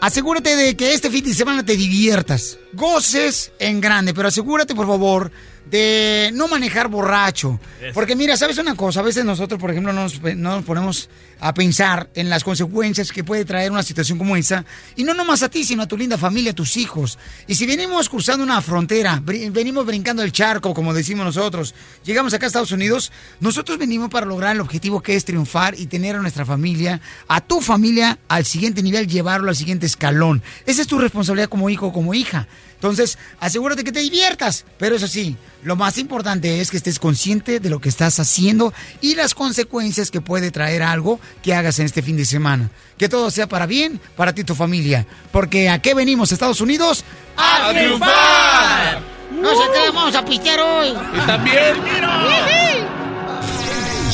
Asegúrate 0.00 0.56
de 0.56 0.74
que 0.74 0.94
este 0.94 1.10
fin 1.10 1.22
de 1.22 1.34
semana 1.34 1.62
te 1.62 1.76
diviertas, 1.76 2.58
goces 2.72 3.52
en 3.58 3.82
grande, 3.82 4.14
pero 4.14 4.28
asegúrate, 4.28 4.74
por 4.74 4.86
favor, 4.86 5.30
de 5.70 6.30
no 6.34 6.48
manejar 6.48 6.88
borracho. 6.88 7.58
Porque 7.92 8.16
mira, 8.16 8.36
¿sabes 8.36 8.58
una 8.58 8.74
cosa? 8.74 9.00
A 9.00 9.02
veces 9.02 9.24
nosotros, 9.24 9.60
por 9.60 9.70
ejemplo, 9.70 9.92
no 9.92 10.02
nos, 10.02 10.22
no 10.22 10.56
nos 10.56 10.64
ponemos 10.64 11.08
a 11.40 11.52
pensar 11.52 12.08
en 12.14 12.30
las 12.30 12.44
consecuencias 12.44 13.12
que 13.12 13.24
puede 13.24 13.44
traer 13.44 13.70
una 13.70 13.82
situación 13.82 14.18
como 14.18 14.36
esa. 14.36 14.64
Y 14.96 15.04
no 15.04 15.14
nomás 15.14 15.42
a 15.42 15.48
ti, 15.48 15.64
sino 15.64 15.82
a 15.82 15.86
tu 15.86 15.96
linda 15.96 16.16
familia, 16.16 16.52
a 16.52 16.54
tus 16.54 16.76
hijos. 16.76 17.18
Y 17.46 17.54
si 17.54 17.66
venimos 17.66 18.08
cruzando 18.08 18.44
una 18.44 18.62
frontera, 18.62 19.20
venimos 19.22 19.84
brincando 19.84 20.22
el 20.22 20.32
charco, 20.32 20.74
como 20.74 20.94
decimos 20.94 21.24
nosotros, 21.24 21.74
llegamos 22.04 22.32
acá 22.34 22.46
a 22.46 22.48
Estados 22.48 22.72
Unidos, 22.72 23.12
nosotros 23.40 23.78
venimos 23.78 24.08
para 24.10 24.26
lograr 24.26 24.54
el 24.54 24.60
objetivo 24.60 25.02
que 25.02 25.16
es 25.16 25.24
triunfar 25.24 25.78
y 25.78 25.86
tener 25.86 26.16
a 26.16 26.20
nuestra 26.20 26.44
familia, 26.44 27.00
a 27.28 27.40
tu 27.40 27.60
familia, 27.60 28.18
al 28.28 28.44
siguiente 28.44 28.82
nivel, 28.82 29.06
llevarlo 29.06 29.50
al 29.50 29.56
siguiente 29.56 29.86
escalón. 29.86 30.42
Esa 30.66 30.82
es 30.82 30.88
tu 30.88 30.98
responsabilidad 30.98 31.48
como 31.48 31.68
hijo 31.70 31.88
o 31.88 31.92
como 31.92 32.14
hija. 32.14 32.48
Entonces, 32.74 33.18
asegúrate 33.40 33.84
que 33.84 33.92
te 33.92 34.00
diviertas. 34.00 34.64
Pero 34.78 34.96
eso 34.96 35.08
sí, 35.08 35.36
lo 35.62 35.76
más 35.76 35.98
importante 35.98 36.60
es 36.60 36.70
que 36.70 36.76
estés 36.76 36.98
consciente 36.98 37.60
de 37.60 37.70
lo 37.70 37.80
que 37.80 37.88
estás 37.88 38.20
haciendo 38.20 38.72
y 39.00 39.14
las 39.14 39.34
consecuencias 39.34 40.10
que 40.10 40.20
puede 40.20 40.50
traer 40.50 40.82
algo 40.82 41.18
que 41.42 41.54
hagas 41.54 41.78
en 41.78 41.86
este 41.86 42.02
fin 42.02 42.16
de 42.16 42.24
semana. 42.24 42.70
Que 42.98 43.08
todo 43.08 43.30
sea 43.30 43.48
para 43.48 43.66
bien, 43.66 44.00
para 44.16 44.34
ti 44.34 44.42
y 44.42 44.44
tu 44.44 44.54
familia. 44.54 45.06
Porque 45.32 45.68
¿a 45.68 45.80
qué 45.80 45.94
venimos, 45.94 46.32
Estados 46.32 46.60
Unidos? 46.60 47.04
¡A 47.36 47.70
triunfar! 47.70 49.00
No 49.32 49.50
se 49.50 49.70
crean, 49.70 49.94
vamos 49.94 50.14
a 50.14 50.24
pistear 50.24 50.60
hoy. 50.60 50.88
Y 50.90 51.26
también. 51.26 51.74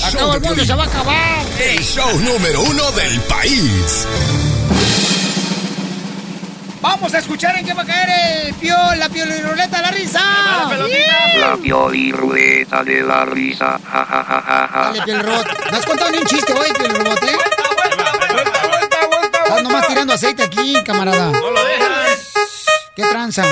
A 0.02 0.10
todo 0.12 0.34
el 0.34 0.40
mundo 0.40 0.64
se 0.64 0.74
va 0.74 0.84
a 0.84 0.86
acabar. 0.86 1.46
El 1.60 1.82
show 1.82 2.18
número 2.20 2.62
uno 2.62 2.90
del 2.92 3.20
país. 3.22 4.06
Vamos 6.80 7.12
a 7.12 7.18
escuchar 7.18 7.56
en 7.58 7.66
qué 7.66 7.74
va 7.74 7.82
a 7.82 7.86
caer 7.86 8.08
el 8.46 8.54
pio, 8.54 8.76
la 8.96 9.08
pioliruleta 9.08 9.76
de 9.76 9.82
la 9.82 9.90
risa. 9.90 10.20
La 11.38 11.56
pioliruleta 11.56 12.82
de 12.82 13.02
la 13.02 13.24
risa. 13.26 13.78
Ja, 13.92 14.04
ja, 14.04 14.24
ja, 14.24 14.42
ja, 14.42 14.68
ja. 14.72 14.82
Dale, 14.84 15.02
Piel 15.02 15.22
Robot. 15.22 15.70
¿No 15.70 15.76
has 15.76 15.86
contado 15.86 16.10
ni 16.10 16.18
un 16.18 16.26
chiste 16.26 16.52
hoy, 16.54 16.72
Piel 16.72 16.94
Robot, 16.94 17.22
eh? 17.22 17.36
Estás 19.44 19.62
nomás 19.62 19.86
tirando 19.88 20.14
aceite 20.14 20.42
aquí, 20.42 20.82
camarada. 20.84 21.30
No 21.32 21.50
lo 21.50 21.64
dejas. 21.64 22.32
¿Qué 22.96 23.02
tranza? 23.02 23.44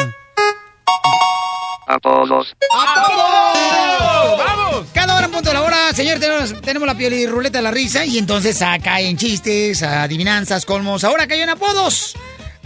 A 1.87 1.99
todos. 2.01 2.55
¡A 2.71 2.95
todos! 2.95 4.47
¡Vamos! 4.47 4.87
Cada 4.95 5.17
hora 5.17 5.27
en 5.27 5.33
punto 5.33 5.49
de 5.49 5.55
la 5.55 5.63
hora, 5.63 5.93
señor, 5.95 6.19
tenemos, 6.19 6.61
tenemos 6.61 6.87
la 6.87 6.95
piel 6.95 7.15
y 7.15 7.27
ruleta 7.27 7.59
de 7.59 7.63
la 7.63 7.71
risa 7.71 8.05
y 8.05 8.19
entonces 8.19 8.61
acá 8.63 9.01
en 9.01 9.17
chistes, 9.17 9.83
adivinanzas, 9.83 10.65
colmos. 10.65 11.05
Ahora 11.05 11.27
que 11.27 11.35
hay 11.35 11.43
en 11.43 11.51
apodos. 11.51 12.15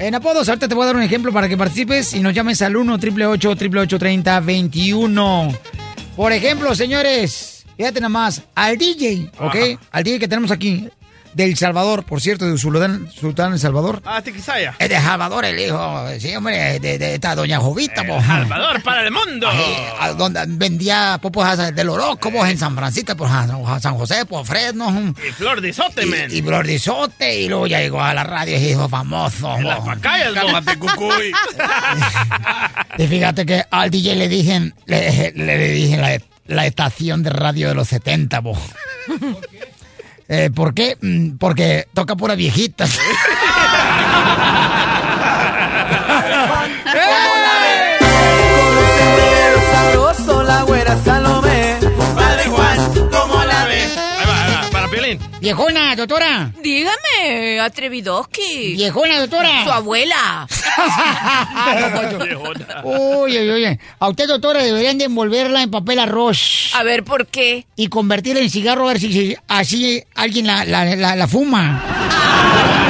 En 0.02 0.16
apodos, 0.16 0.48
ahorita 0.48 0.66
te 0.66 0.74
voy 0.74 0.82
a 0.82 0.86
dar 0.86 0.96
un 0.96 1.02
ejemplo 1.02 1.32
para 1.32 1.48
que 1.48 1.56
participes 1.56 2.12
y 2.14 2.18
nos 2.18 2.34
llames 2.34 2.60
al 2.60 2.74
1 2.74 2.94
888 2.94 3.98
30 4.00 4.40
21 4.40 5.52
Por 6.16 6.32
ejemplo, 6.32 6.74
señores, 6.74 7.64
fíjate 7.76 8.00
nada 8.00 8.08
más, 8.08 8.42
al 8.56 8.76
DJ, 8.76 9.30
¿ok? 9.38 9.78
Al 9.92 10.02
DJ 10.02 10.18
que 10.18 10.26
tenemos 10.26 10.50
aquí, 10.50 10.88
del 11.34 11.56
Salvador, 11.56 12.04
por 12.04 12.20
cierto, 12.20 12.46
de 12.46 12.58
Sultán, 12.58 13.10
Sultán 13.12 13.52
El 13.52 13.58
Salvador. 13.58 14.02
Ah, 14.04 14.22
Tiquisaya. 14.22 14.74
Es 14.78 14.88
de 14.88 14.96
Salvador 14.96 15.44
el 15.44 15.58
hijo, 15.58 16.04
sí, 16.18 16.34
hombre, 16.34 16.78
de, 16.78 16.98
de 16.98 17.14
esta 17.14 17.34
doña 17.34 17.58
Jovita, 17.58 18.04
po. 18.04 18.20
Salvador 18.20 18.82
para 18.82 19.04
el 19.04 19.10
mundo. 19.10 19.48
a 20.00 20.12
donde 20.12 20.44
vendía 20.46 21.18
popos 21.20 21.74
del 21.74 21.88
horóscopo 21.88 22.44
en 22.46 22.58
San 22.58 22.74
Francisco, 22.74 23.16
por 23.16 23.28
San 23.28 23.50
San 23.80 23.94
José, 23.94 24.24
por 24.26 24.44
Fresno. 24.46 25.14
Y 25.26 25.32
Flor 25.32 25.60
de 25.60 25.72
Sote, 25.72 26.06
men. 26.06 26.30
Y, 26.34 26.42
Flor 26.42 26.66
de 26.66 26.78
Sote, 26.78 27.40
y 27.40 27.48
luego 27.48 27.66
ya 27.66 27.80
llegó 27.80 28.02
a 28.02 28.14
la 28.14 28.24
radio, 28.24 28.56
es 28.56 28.62
hijo 28.62 28.88
famoso. 28.88 29.56
En 29.56 29.64
las 29.64 29.80
pacayas, 29.80 30.34
no. 30.34 30.42
Cálmate, 30.42 30.78
cucuy. 30.78 31.32
Y 32.98 33.06
fíjate 33.06 33.46
que 33.46 33.64
al 33.70 33.90
DJ 33.90 34.16
le 34.16 34.28
dije, 34.28 34.72
le, 34.86 35.32
le 35.34 35.68
dije 35.70 35.96
la, 35.96 36.20
la 36.46 36.66
estación 36.66 37.22
de 37.22 37.30
radio 37.30 37.68
de 37.68 37.74
los 37.74 37.88
70, 37.88 38.42
po. 38.42 38.58
Eh, 40.28 40.50
¿Por 40.54 40.74
qué? 40.74 40.96
Mm, 41.00 41.36
Porque 41.38 41.86
toca 41.94 42.16
pura 42.16 42.34
viejitas. 42.34 42.98
Viejona, 55.42 55.96
doctora. 55.96 56.52
Dígame, 56.62 57.58
atrevidoski. 57.60 58.74
Viejona, 58.76 59.18
doctora. 59.18 59.64
Su 59.64 59.72
abuela. 59.72 60.46
Oye, 62.84 63.52
oye, 63.52 63.78
a 63.98 64.08
usted, 64.08 64.28
doctora, 64.28 64.62
deberían 64.62 64.98
de 64.98 65.06
envolverla 65.06 65.62
en 65.62 65.70
papel 65.70 65.98
arroz. 65.98 66.70
A 66.74 66.84
ver, 66.84 67.02
¿por 67.02 67.26
qué? 67.26 67.66
Y 67.74 67.88
convertirla 67.88 68.40
en 68.40 68.50
cigarro 68.50 68.84
a 68.88 68.92
ver 68.92 69.00
si, 69.00 69.12
si 69.12 69.36
así 69.48 70.02
alguien 70.14 70.46
la, 70.46 70.64
la, 70.64 70.84
la, 70.96 71.16
la 71.16 71.26
fuma. 71.28 71.82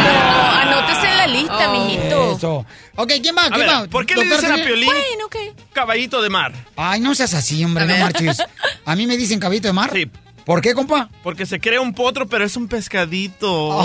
No, 0.05 0.61
anótese 0.61 1.09
en 1.09 1.17
la 1.17 1.27
lista, 1.27 1.73
mijito. 1.73 2.37
Eso. 2.37 2.67
Ok, 2.97 3.13
¿quién 3.23 3.35
va? 3.35 3.47
A 3.47 3.51
¿Quién 3.51 3.61
ver, 3.61 3.69
va? 3.71 3.87
¿por 3.87 4.05
qué 4.05 4.15
le 4.15 4.25
dicen 4.27 4.53
a? 4.53 4.57
Piolín 4.57 4.87
Bueno, 4.87 5.27
ok. 5.27 5.37
caballito 5.73 6.21
de 6.21 6.29
mar? 6.29 6.53
Ay, 6.77 7.01
no 7.01 7.15
seas 7.15 7.33
así, 7.35 7.65
hombre, 7.65 7.87
no 7.87 7.97
marches. 7.97 8.43
A 8.85 8.95
mí 8.95 9.07
me 9.07 9.17
dicen 9.17 9.41
caballito 9.41 9.69
de 9.69 9.73
mar. 9.73 9.91
Sí. 9.93 10.07
¿Por 10.45 10.61
qué, 10.61 10.75
compa? 10.75 11.09
Porque 11.23 11.47
se 11.47 11.61
cree 11.61 11.79
un 11.79 11.95
potro, 11.95 12.27
pero 12.27 12.45
es 12.45 12.57
un 12.57 12.67
pescadito. 12.69 13.81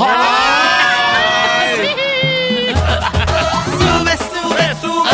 Sube, 3.77 4.17
sube, 4.17 4.75
sube. 4.81 5.09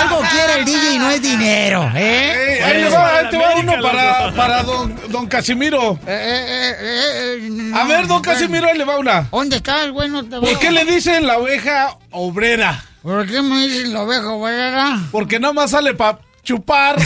Algo 0.00 0.20
quiere 0.30 0.54
el 0.60 0.64
DJ 0.64 0.94
y 0.94 0.98
no 0.98 1.10
es 1.10 1.22
dinero, 1.22 1.90
¿eh? 1.94 2.56
Ey, 2.56 2.62
ahí 2.62 2.82
le 2.82 2.88
va, 2.90 3.16
ahí 3.18 3.28
te 3.30 3.36
va 3.36 3.54
uno 3.56 3.72
para, 3.82 4.32
para 4.34 4.62
don, 4.62 4.98
don 5.10 5.26
Casimiro. 5.26 5.98
Eh, 6.06 7.72
A 7.74 7.84
ver, 7.84 8.06
don 8.06 8.22
Casimiro, 8.22 8.66
ahí 8.68 8.78
le 8.78 8.84
va 8.84 8.98
una. 8.98 9.28
¿Dónde 9.30 9.56
estás, 9.56 9.90
güey? 9.90 10.08
No 10.08 10.24
te 10.24 10.40
¿Por 10.40 10.58
qué 10.58 10.70
le 10.70 10.84
dicen 10.84 11.26
la 11.26 11.38
oveja 11.38 11.96
obrera? 12.10 12.82
¿Por 13.02 13.26
qué 13.26 13.42
me 13.42 13.66
dicen 13.68 13.92
la 13.92 14.02
oveja 14.02 14.28
obrera? 14.30 14.98
Porque 15.12 15.38
nada 15.38 15.52
más 15.52 15.70
sale 15.72 15.92
para 15.94 16.18
chupar. 16.42 16.96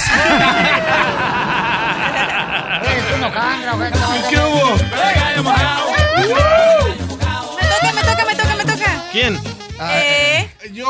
¿Qué 4.29 4.37
hubo? 4.37 4.75
Me 4.75 4.83
toca, 7.69 7.93
me 7.95 8.03
toca, 8.03 8.25
me 8.27 8.35
toca, 8.35 8.57
me 8.57 8.65
toca. 8.65 9.05
¿Quién? 9.13 9.39
Eh, 9.81 10.51
Yo. 10.73 10.89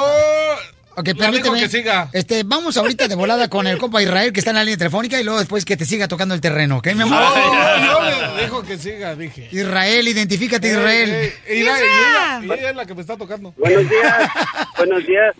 Ok, 0.96 1.10
permíteme. 1.16 1.60
que 1.60 1.68
siga. 1.68 2.08
Este, 2.12 2.42
vamos 2.44 2.76
ahorita 2.78 3.06
de 3.06 3.14
volada 3.14 3.48
con 3.48 3.66
el 3.66 3.76
compa 3.82 4.02
Israel 4.02 4.32
que 4.32 4.40
está 4.40 4.50
en 4.50 4.56
la 4.56 4.64
línea 4.64 4.78
telefónica 4.78 5.20
y 5.20 5.24
luego 5.24 5.38
después 5.38 5.64
que 5.66 5.76
te 5.76 5.84
siga 5.84 6.08
tocando 6.08 6.34
el 6.34 6.40
terreno, 6.40 6.78
¿ok, 6.78 6.86
mi 6.94 7.02
amor? 7.02 7.20
No, 7.20 7.84
yo 7.84 8.00
le 8.36 8.42
dejo 8.42 8.62
que 8.62 8.78
siga, 8.78 9.14
dije. 9.14 9.48
Israel, 9.52 10.08
identifícate, 10.08 10.68
Israel. 10.68 11.10
Eh, 11.10 11.34
eh, 11.46 11.56
y 11.58 11.62
la- 11.64 11.78
y 11.78 11.82
ella, 11.82 12.40
y 12.56 12.58
ella 12.58 12.70
es 12.70 12.76
la 12.76 12.86
que 12.86 12.94
me 12.94 13.02
está 13.02 13.16
tocando. 13.16 13.52
Buenos 13.58 13.88
días, 13.90 14.30
buenos 14.78 15.06
días. 15.06 15.34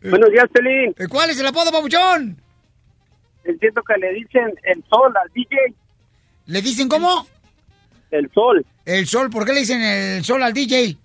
Buenos 0.00 0.30
días, 0.32 0.46
Pelín. 0.52 0.94
Eh, 0.98 1.06
¿Cuál 1.06 1.30
es 1.30 1.38
el 1.38 1.46
apodo, 1.46 1.70
papuchón? 1.70 2.40
Entiendo 3.44 3.82
que 3.86 3.98
le 4.00 4.12
dicen 4.14 4.52
el 4.64 4.82
sol 4.88 5.12
al 5.22 5.30
DJ. 5.34 5.56
¿Le 6.46 6.62
dicen 6.62 6.88
cómo? 6.88 7.26
El 8.10 8.30
sol, 8.32 8.64
El 8.84 9.06
sol, 9.06 9.30
¿por 9.30 9.46
qué 9.46 9.52
le 9.52 9.60
dicen 9.60 9.82
el 9.82 10.24
sol 10.24 10.42
al 10.42 10.52
DJ? 10.52 10.98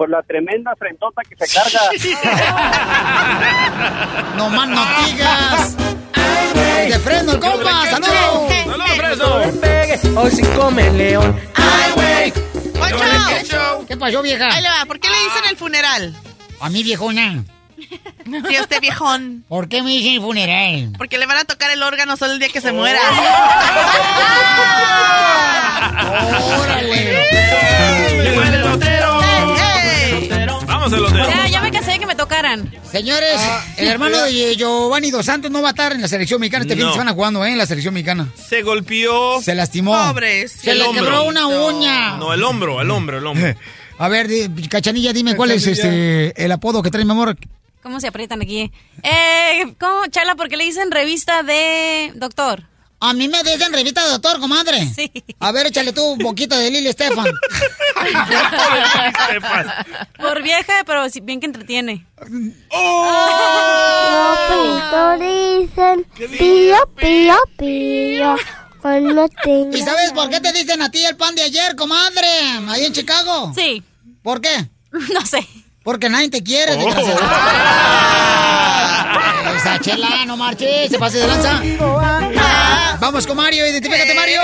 por 0.00 0.08
la 0.08 0.22
tremenda 0.22 0.74
frentota 0.76 1.20
que 1.28 1.36
se 1.36 1.44
carga. 1.54 1.80
No 4.36 4.48
más 4.48 4.66
no 4.66 4.82
digas. 5.04 5.76
De 6.88 6.98
freno, 7.00 7.38
compa, 7.38 7.84
saludos. 7.90 8.50
¡Saludos, 8.64 8.96
Fresno! 8.96 9.42
Hoy 10.22 10.30
sí 10.30 10.42
come 10.56 10.90
león. 10.92 11.38
¡Ay, 11.54 11.92
güey! 11.94 12.32
¿Qué 13.86 13.94
pasó, 13.98 14.22
vieja? 14.22 14.54
Ahí 14.54 14.62
le 14.62 14.70
va. 14.70 14.86
¿Por 14.86 14.98
qué 14.98 15.10
le 15.10 15.16
dicen 15.16 15.44
el 15.50 15.58
funeral? 15.58 16.16
A 16.60 16.70
mí, 16.70 16.82
viejona. 16.82 17.44
Sí, 18.48 18.56
a 18.56 18.62
usted 18.62 18.80
viejón. 18.80 19.44
¿Por 19.48 19.68
qué 19.68 19.82
me 19.82 19.90
dicen 19.90 20.22
funeral? 20.22 20.92
Porque 20.98 21.18
le 21.18 21.26
van 21.26 21.38
a 21.38 21.44
tocar 21.44 21.70
el 21.72 21.82
órgano 21.82 22.16
solo 22.16 22.32
el 22.34 22.38
día 22.38 22.48
que 22.48 22.60
se 22.60 22.70
muera. 22.72 23.00
¡Órale! 26.60 27.26
¡Llegó 28.22 28.42
el 28.42 28.54
elotero! 28.54 29.20
Vamos, 30.66 30.92
elotero. 30.92 31.28
Ya, 31.28 31.46
ya 31.48 31.60
me 31.60 31.70
cansé 31.72 31.92
de 31.92 31.98
que 31.98 32.06
me 32.06 32.14
tocaran. 32.14 32.70
Señores, 32.90 33.34
Ah, 33.38 33.64
el 33.76 33.88
hermano 33.88 34.22
de 34.22 34.56
Giovanni 34.56 35.10
Dos 35.10 35.26
Santos 35.26 35.50
no 35.50 35.60
va 35.62 35.68
a 35.68 35.70
estar 35.70 35.92
en 35.92 36.00
la 36.00 36.08
selección 36.08 36.40
mexicana 36.40 36.62
este 36.64 36.76
fin 36.76 36.86
de 36.86 36.92
semana 36.92 37.12
jugando, 37.12 37.44
¿eh? 37.44 37.52
En 37.52 37.58
la 37.58 37.66
selección 37.66 37.92
mexicana. 37.94 38.28
Se 38.48 38.62
golpeó. 38.62 39.40
Se 39.42 39.54
lastimó. 39.54 39.92
Pobres. 40.08 40.52
Se 40.52 40.70
El 40.70 40.78
le 40.78 40.84
hombro. 40.84 41.04
quebró 41.04 41.24
una 41.24 41.46
uña. 41.46 42.16
No, 42.16 42.32
el 42.32 42.42
hombro, 42.42 42.80
el 42.80 42.90
hombro, 42.90 43.18
el 43.18 43.26
hombro. 43.26 43.54
A 43.98 44.08
ver, 44.08 44.28
Cachanilla, 44.70 45.12
dime 45.12 45.36
cuál 45.36 45.50
es 45.50 45.66
este 45.66 46.32
el 46.42 46.50
apodo 46.52 46.82
que 46.82 46.90
trae 46.90 47.04
mi 47.04 47.10
amor. 47.10 47.36
¿Cómo 47.82 48.00
se 48.00 48.08
aprietan 48.08 48.42
aquí? 48.42 48.70
Eh, 49.02 49.74
¿Cómo, 49.78 50.06
Chala, 50.08 50.34
por 50.34 50.48
qué 50.48 50.56
le 50.56 50.64
dicen 50.64 50.90
revista 50.90 51.42
de 51.42 52.12
doctor? 52.14 52.64
A 53.02 53.14
mí 53.14 53.28
me 53.28 53.42
dicen 53.42 53.72
revista 53.72 54.04
de 54.04 54.10
doctor, 54.10 54.38
comadre. 54.40 54.86
Sí. 54.94 55.10
A 55.38 55.52
ver, 55.52 55.68
échale 55.68 55.94
tú 55.94 56.04
un 56.04 56.18
poquito 56.18 56.54
de 56.58 56.70
Lili 56.70 56.88
Estefan. 56.88 57.24
Por 60.18 60.42
vieja, 60.42 60.84
pero 60.84 61.06
bien 61.22 61.40
que 61.40 61.46
entretiene. 61.46 62.06
Los 64.92 65.20
dicen 65.20 66.04
pío, 66.38 66.76
pío, 66.96 67.36
pío. 67.56 68.36
Cuando 68.82 69.28
tengo... 69.44 69.74
¿Y 69.76 69.80
sabes 69.82 70.12
por 70.12 70.28
qué 70.30 70.40
te 70.40 70.52
dicen 70.52 70.80
a 70.82 70.90
ti 70.90 71.04
el 71.04 71.16
pan 71.16 71.34
de 71.34 71.42
ayer, 71.42 71.76
comadre? 71.76 72.28
Ahí 72.68 72.84
en 72.84 72.92
Chicago. 72.92 73.52
Sí. 73.54 73.82
¿Por 74.22 74.40
qué? 74.42 74.68
No 75.14 75.24
sé. 75.24 75.46
Porque 75.82 76.08
nadie 76.08 76.28
te 76.30 76.42
quiere, 76.42 76.72
Oh. 76.74 76.76
desgraciado. 76.76 77.20
Esa 79.56 79.78
chela, 79.80 80.24
no 80.26 80.36
marches, 80.36 80.90
se 80.90 80.98
pase 80.98 81.18
de 81.18 81.26
lanza. 81.26 81.60
Vamos 83.00 83.26
con 83.26 83.36
Mario, 83.36 83.66
identifícate, 83.66 84.14
Mario. 84.14 84.40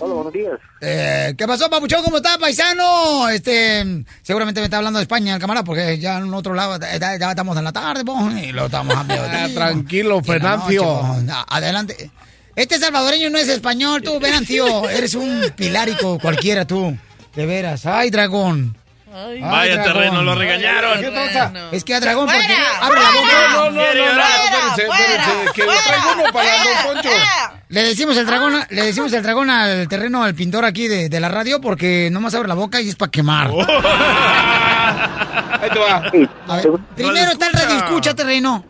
Hola, 0.00 0.14
buenos 0.14 0.32
días. 0.32 0.52
Eh, 0.80 1.34
¿Qué 1.36 1.46
pasó, 1.46 1.68
papuchón? 1.68 2.02
¿Cómo 2.04 2.18
está, 2.18 2.38
paisano? 2.38 3.28
Este, 3.28 4.04
seguramente 4.22 4.60
me 4.60 4.66
está 4.66 4.76
hablando 4.76 4.98
de 5.00 5.02
España 5.02 5.34
el 5.34 5.40
camarada, 5.40 5.64
porque 5.64 5.98
ya 5.98 6.18
en 6.18 6.32
otro 6.32 6.54
lado, 6.54 6.78
ya, 6.78 7.18
ya 7.18 7.30
estamos 7.30 7.56
en 7.58 7.64
la 7.64 7.72
tarde, 7.72 8.04
po, 8.04 8.16
y 8.30 8.52
lo 8.52 8.66
estamos 8.66 8.94
Ah, 8.96 9.48
tranquilo, 9.54 10.22
Fernancio. 10.22 11.16
Adelante. 11.48 12.10
Este 12.54 12.78
salvadoreño 12.78 13.28
no 13.30 13.38
es 13.38 13.48
español, 13.48 14.02
tú, 14.02 14.18
Venancio. 14.20 14.88
Eres 14.90 15.14
un 15.14 15.52
pilárico 15.56 16.18
cualquiera, 16.18 16.64
tú. 16.66 16.96
De 17.34 17.44
veras. 17.46 17.84
Ay, 17.86 18.10
dragón. 18.10 18.76
Ay, 19.12 19.40
Vaya 19.40 19.74
dragón. 19.74 19.92
terreno, 19.92 20.22
lo 20.22 20.34
regañaron. 20.34 20.98
Es 21.72 21.84
que 21.84 21.94
a 21.94 22.00
dragón, 22.00 22.26
porque 22.26 22.56
abre 22.80 23.00
la 23.00 23.10
boca. 23.10 23.48
No, 23.50 23.70
no, 23.70 23.72
no, 23.72 23.82
espérense, 23.82 24.82
espérense, 24.82 25.52
que 25.54 25.62
traigo 25.62 26.12
uno 26.14 26.32
para 26.32 26.64
Don 26.64 26.94
Poncho. 26.94 27.10
Le 27.68 27.82
decimos 27.82 28.16
el 28.16 28.26
dragón, 28.26 28.54
le 28.70 28.82
decimos 28.82 29.12
el 29.12 29.22
dragón 29.22 29.50
al 29.50 29.88
terreno 29.88 30.24
al 30.24 30.34
pintor 30.34 30.64
aquí 30.64 30.88
de, 30.88 31.08
de 31.08 31.20
la 31.20 31.28
radio 31.28 31.60
porque 31.60 32.08
nomás 32.10 32.34
abre 32.34 32.48
la 32.48 32.54
boca 32.54 32.80
y 32.80 32.88
es 32.88 32.96
para 32.96 33.10
quemar. 33.10 33.50
Oh. 33.50 33.60
Ahí 35.60 35.70
te 35.70 35.78
va. 35.78 35.96
A 36.46 36.56
ver, 36.56 36.68
primero 36.94 37.32
está 37.32 37.46
el 37.48 37.52
radio 37.52 37.76
escucha 37.76 38.14
terreno. 38.14 38.64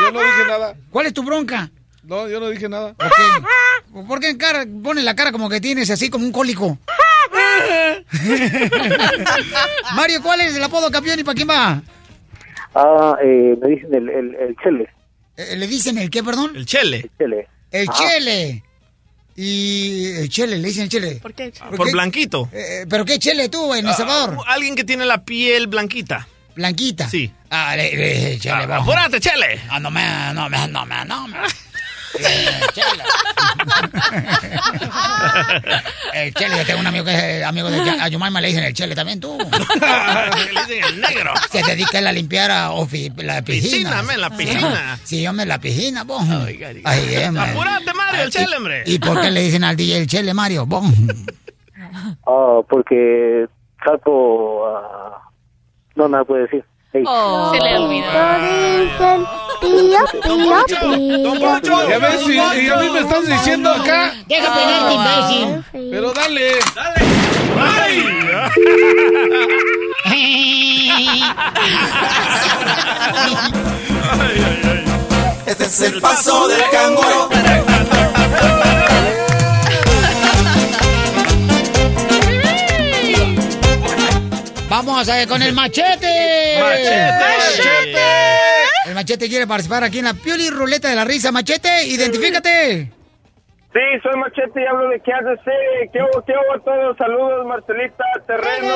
Yo 0.00 0.12
no 0.12 0.20
dije 0.20 0.44
nada. 0.48 0.74
¿Cuál 0.90 1.06
es 1.06 1.14
tu 1.14 1.22
bronca? 1.22 1.70
No, 2.02 2.28
yo 2.28 2.40
no 2.40 2.48
dije 2.48 2.68
nada. 2.68 2.94
¿Por 2.94 3.08
qué? 3.08 4.02
¿Por 4.06 4.20
qué 4.20 4.30
en 4.30 4.38
cara, 4.38 4.64
pone 4.82 5.02
la 5.02 5.14
cara 5.14 5.32
como 5.32 5.48
que 5.48 5.60
tienes 5.60 5.90
así 5.90 6.10
como 6.10 6.24
un 6.24 6.32
cólico? 6.32 6.78
Mario, 9.94 10.22
¿cuál 10.22 10.40
es 10.40 10.54
el 10.56 10.62
apodo 10.62 10.90
campeón 10.90 11.18
y 11.18 11.24
para 11.24 11.34
quién 11.34 11.48
va? 11.48 11.82
Ah, 12.74 13.16
eh, 13.22 13.56
me 13.60 13.68
dicen 13.68 13.94
el, 13.94 14.08
el, 14.08 14.34
el 14.36 14.56
Chele. 14.62 14.88
Eh, 15.36 15.56
¿Le 15.56 15.66
dicen 15.66 15.98
el 15.98 16.10
qué, 16.10 16.22
perdón? 16.22 16.52
El 16.54 16.66
chele. 16.66 17.10
Chele. 17.18 17.48
El 17.70 17.88
Ah. 17.88 17.94
chele. 17.96 18.62
Y 19.36 20.06
el 20.18 20.28
chele, 20.28 20.58
le 20.58 20.68
dicen 20.68 20.82
el 20.84 20.88
chele. 20.90 21.14
¿Por 21.16 21.32
qué? 21.32 21.52
Por 21.76 21.90
blanquito. 21.92 22.48
Eh, 22.52 22.84
¿Pero 22.88 23.04
qué 23.04 23.18
chele 23.18 23.48
tú 23.48 23.72
en 23.74 23.86
El 23.86 23.94
Salvador? 23.94 24.36
Ah, 24.46 24.52
alguien 24.54 24.76
que 24.76 24.84
tiene 24.84 25.06
la 25.06 25.24
piel 25.24 25.66
blanquita. 25.68 26.26
Blanquita. 26.54 27.08
Sí. 27.08 27.30
Ah, 27.48 27.74
le, 27.76 27.96
le- 27.96 28.38
chele, 28.38 28.54
Ah, 28.54 28.66
vamos. 28.66 28.88
apúrate, 28.88 29.18
chele. 29.20 29.60
Ah, 29.70 29.80
no 29.80 29.90
me, 29.90 30.02
no 30.34 30.48
me, 30.50 30.68
no 30.68 30.84
me, 30.84 31.04
no 31.06 31.28
me. 31.28 31.36
Eh, 32.18 32.60
chele. 32.72 33.04
El 36.14 36.34
chele, 36.34 36.56
yo 36.58 36.66
tengo 36.66 36.80
un 36.80 36.86
amigo 36.86 37.04
que 37.04 37.12
es 37.14 37.22
eh, 37.22 37.44
amigo 37.44 37.70
de 37.70 37.84
Ya- 37.84 38.04
a 38.04 38.08
Yumaima, 38.08 38.40
le 38.40 38.48
dicen 38.48 38.64
el 38.64 38.74
chele 38.74 38.94
también 38.94 39.20
tú. 39.20 39.38
Le 39.50 40.50
dicen 40.50 40.84
el 40.84 41.00
negro. 41.00 41.32
Se 41.50 41.62
dedica 41.62 41.98
a 41.98 42.12
limpiar 42.12 42.50
a 42.50 42.70
ofi- 42.72 43.14
la 43.22 43.42
piscina. 43.42 44.00
Piscina, 44.02 44.16
la 44.16 44.30
piscina. 44.36 44.98
Sí, 45.04 45.26
hombre, 45.26 45.46
la 45.46 45.58
piscina, 45.60 46.04
vos. 46.04 46.22
Ay, 46.84 47.14
eh, 47.14 47.30
man. 47.30 47.50
Apúrate, 47.50 47.92
Mario, 47.94 48.22
el 48.22 48.28
¿Y- 48.28 48.32
chele, 48.32 48.56
hombre. 48.56 48.82
¿Y 48.86 48.98
por 48.98 49.20
qué 49.20 49.30
le 49.30 49.40
dicen 49.42 49.64
al 49.64 49.76
DJ 49.76 49.98
el 49.98 50.06
chele, 50.06 50.34
Mario? 50.34 50.66
Vos. 50.66 50.84
Ah, 52.26 52.60
porque 52.68 53.46
saco... 53.84 54.64
ah, 54.68 55.22
no, 55.96 56.08
nada 56.08 56.22
puede 56.24 56.42
decir. 56.42 56.64
Hey. 56.92 57.02
Oh. 57.04 57.52
Se 57.52 57.60
le 57.60 57.88
dicen 57.88 59.24
pío, 59.60 59.98
pío, 60.22 60.64
pío. 61.62 61.88
Ya 61.88 61.98
ves, 61.98 62.22
y, 62.26 62.34
y 62.34 62.68
a 62.68 62.76
mí 62.76 62.90
me 62.90 63.00
estás 63.00 63.26
diciendo 63.26 63.70
acá. 63.70 64.12
Deja 64.26 64.54
peinarte, 64.54 64.94
imbécil. 64.94 65.64
Pero 65.90 66.12
dale. 66.12 66.58
Este 75.46 75.64
es 75.64 75.80
el 75.80 76.00
paso 76.00 76.48
del 76.48 76.62
canguro. 76.70 77.28
Vamos 84.68 85.08
a 85.08 85.26
con 85.26 85.42
el 85.42 85.52
machete. 85.52 86.58
Machete. 86.60 88.59
El 88.86 88.94
machete 88.94 89.28
quiere 89.28 89.46
participar 89.46 89.84
aquí 89.84 89.98
en 89.98 90.06
la 90.06 90.14
Pioli 90.14 90.48
Ruleta 90.50 90.88
de 90.88 90.96
la 90.96 91.04
Risa. 91.04 91.30
Machete, 91.32 91.86
identifícate. 91.86 92.90
Sí, 93.72 93.78
soy 94.02 94.18
Machete 94.18 94.62
y 94.62 94.66
hablo 94.66 94.88
de 94.88 95.00
qué 95.00 95.12
hace 95.12 95.40
¿Qué 95.92 96.00
hago, 96.00 96.24
qué 96.26 96.32
hago 96.32 96.54
a 96.54 96.58
todos? 96.58 96.96
Saludos, 96.96 97.46
Marcelita, 97.46 98.02
Terreno. 98.26 98.74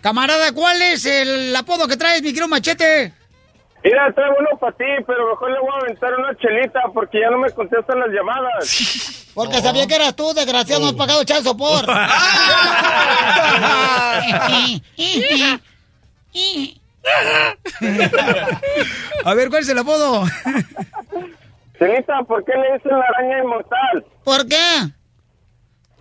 Camarada, 0.00 0.52
¿cuál 0.52 0.80
es 0.80 1.04
el 1.04 1.54
apodo 1.54 1.86
que 1.86 1.98
traes, 1.98 2.22
mi 2.22 2.28
querido 2.28 2.48
machete? 2.48 3.12
Mira, 3.82 4.10
traigo 4.14 4.36
uno 4.38 4.48
para 4.58 4.74
ti, 4.74 4.86
pero 5.06 5.28
mejor 5.28 5.50
le 5.50 5.60
voy 5.60 5.68
a 5.74 5.76
aventar 5.84 6.14
una 6.14 6.34
chelita 6.36 6.80
porque 6.94 7.20
ya 7.20 7.28
no 7.28 7.36
me 7.38 7.50
contestan 7.50 8.00
las 8.00 8.08
llamadas. 8.08 9.20
Porque 9.34 9.60
sabía 9.60 9.84
que 9.88 9.96
eras 9.96 10.14
tú, 10.14 10.32
desgraciado, 10.32 10.80
no 10.80 10.86
has 10.86 10.92
pagado 10.92 11.24
chal 11.24 11.42
sopor. 11.42 11.84
A 19.24 19.34
ver, 19.34 19.50
¿cuál 19.50 19.62
es 19.62 19.68
el 19.68 19.78
apodo? 19.78 20.24
Chelita, 21.78 22.22
¿por 22.22 22.44
qué 22.44 22.52
le 22.56 22.72
dicen 22.74 22.92
la 22.98 23.04
araña 23.04 23.38
inmortal? 23.38 24.04
¿Por 24.24 24.46
qué? 24.46 24.56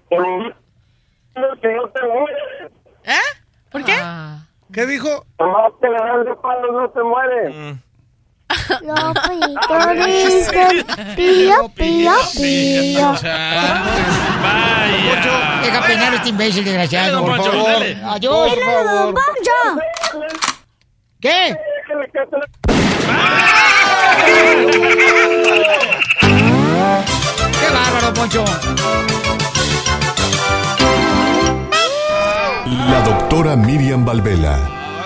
Por 0.09 0.55
que 1.61 1.67
no 1.73 1.87
te 1.89 2.01
mueres. 2.03 2.71
¿Eh? 3.03 3.17
¿Por 3.71 3.83
qué? 3.83 3.95
¿Qué 4.71 4.85
dijo? 4.85 5.25
Nomás 5.39 5.71
que 5.81 5.87
le 5.87 5.97
dan 5.97 6.23
de 6.25 6.35
palos 6.35 6.71
no 6.71 6.87
te 6.89 7.01
muere. 7.03 7.75
Los 8.81 9.13
pitos 9.27 10.05
dicen 10.05 10.85
pío, 11.15 11.69
pío, 11.75 12.11
pío. 12.35 13.13
Deja 15.63 15.81
peinar 15.87 16.13
este 16.13 16.29
imbécil 16.29 16.63
desgraciado. 16.65 17.25
Por 17.25 17.37
favor. 17.37 17.83
Adiós. 18.05 18.53
Por 18.53 18.63
favor. 18.63 19.15
¿Qué? 21.23 21.55
¡Qué 27.59 27.69
bárbaro, 27.73 28.13
Poncho! 28.13 28.43
La 32.89 33.01
doctora 33.03 33.55
Miriam 33.55 34.03
Valvela, 34.03 34.59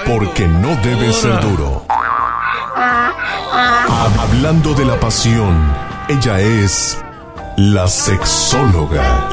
porque 0.07 0.47
no 0.47 0.75
debe 0.77 1.13
ser 1.13 1.39
duro. 1.39 1.85
Hablando 4.19 4.73
de 4.73 4.85
la 4.85 4.99
pasión, 4.99 5.71
ella 6.09 6.39
es 6.39 6.99
la 7.57 7.87
sexóloga. 7.87 9.29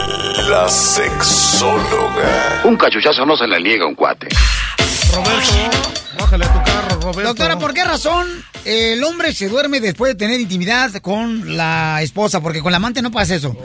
La 0.51 0.69
sexóloga. 0.69 2.61
Un 2.65 2.77
cachuchazo 2.77 3.25
no 3.25 3.39
se 3.39 3.47
le 3.47 3.59
niega 3.61 3.87
a 3.87 3.89
un 3.89 3.95
cuate. 3.95 4.29
Roberto, 5.15 5.53
bájale 6.19 6.45
a 6.45 6.53
tu 6.53 6.63
carro, 6.65 7.01
Roberto. 7.01 7.23
Doctora, 7.23 7.59
¿por 7.59 7.73
qué 7.73 7.85
razón 7.85 8.27
el 8.65 9.03
hombre 9.05 9.33
se 9.33 9.49
duerme 9.49 9.81
después 9.81 10.13
de 10.13 10.15
tener 10.17 10.41
intimidad 10.41 10.93
con 10.97 11.57
la 11.57 12.01
esposa? 12.03 12.41
Porque 12.41 12.61
con 12.61 12.73
la 12.73 12.77
amante 12.77 13.01
no 13.03 13.11
pasa 13.11 13.37
eso. 13.37 13.57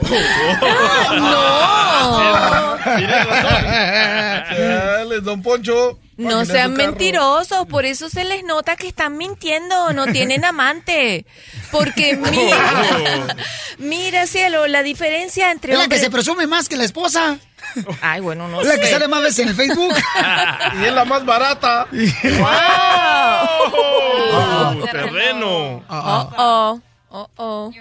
Dale, 4.58 5.20
don 5.20 5.42
Poncho. 5.42 5.98
No 6.16 6.44
sean 6.44 6.74
mentirosos, 6.74 7.66
por 7.66 7.86
eso 7.86 8.10
se 8.10 8.24
les 8.24 8.44
nota 8.44 8.76
que 8.76 8.88
están 8.88 9.16
mintiendo, 9.16 9.92
no 9.92 10.06
tienen 10.06 10.44
amante. 10.44 11.24
Porque 11.70 12.16
mira, 12.30 13.36
mira 13.78 14.26
cielo, 14.26 14.66
la 14.66 14.82
diferencia 14.82 15.50
entre 15.50 15.72
Es 15.72 15.78
la 15.78 15.88
que 15.88 15.98
se 15.98 16.10
presume 16.10 16.46
más 16.46 16.68
que 16.68 16.76
la 16.76 16.84
esposa. 16.84 17.38
Ay, 18.02 18.20
bueno, 18.20 18.48
no 18.48 18.60
Es 18.60 18.68
la 18.68 18.74
sé. 18.74 18.80
que 18.80 18.86
sale 18.90 19.08
más 19.08 19.22
veces 19.22 19.38
en 19.40 19.48
el 19.48 19.54
Facebook. 19.54 19.94
y 20.80 20.84
es 20.84 20.92
la 20.92 21.04
más 21.04 21.24
barata. 21.24 21.86
Oh, 24.32 24.74
terreno. 24.90 25.82
Oh, 25.88 26.30
oh, 26.38 26.80
oh, 27.10 27.28
oh. 27.36 27.72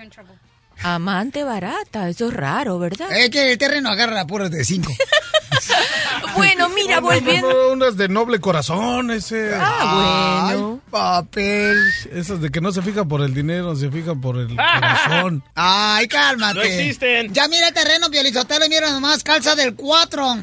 Amante 0.81 1.43
barata, 1.43 2.07
eso 2.09 2.27
es 2.29 2.33
raro, 2.33 2.79
¿verdad? 2.79 3.11
Es 3.11 3.29
que 3.29 3.51
el 3.51 3.57
terreno 3.57 3.89
agarra 3.89 4.25
puros 4.25 4.49
de 4.49 4.63
cinco. 4.63 4.91
Bueno, 6.35 6.69
mira, 6.69 6.99
volviendo. 6.99 7.49
no, 7.49 7.67
no, 7.67 7.73
unas 7.73 7.97
de 7.97 8.07
noble 8.07 8.39
corazón, 8.39 9.11
ese. 9.11 9.51
Ah, 9.55 10.51
bueno. 10.51 10.79
papel. 10.89 11.77
Esas 12.11 12.39
de 12.39 12.49
que 12.49 12.61
no 12.61 12.71
se 12.71 12.81
fijan 12.81 13.07
por 13.07 13.21
el 13.21 13.33
dinero, 13.33 13.75
se 13.75 13.89
fijan 13.89 14.21
por 14.21 14.37
el 14.37 14.55
corazón. 14.55 15.43
Ay, 15.55 16.07
cálmate. 16.07 16.53
No 16.55 16.61
existen. 16.61 17.33
Ya 17.33 17.47
mira 17.47 17.67
el 17.69 17.73
terreno, 17.73 18.09
Piolizotelo, 18.09 18.65
y 18.65 18.69
mira 18.69 18.91
nomás, 18.91 19.23
calza 19.23 19.55
del 19.55 19.75
4. 19.75 20.37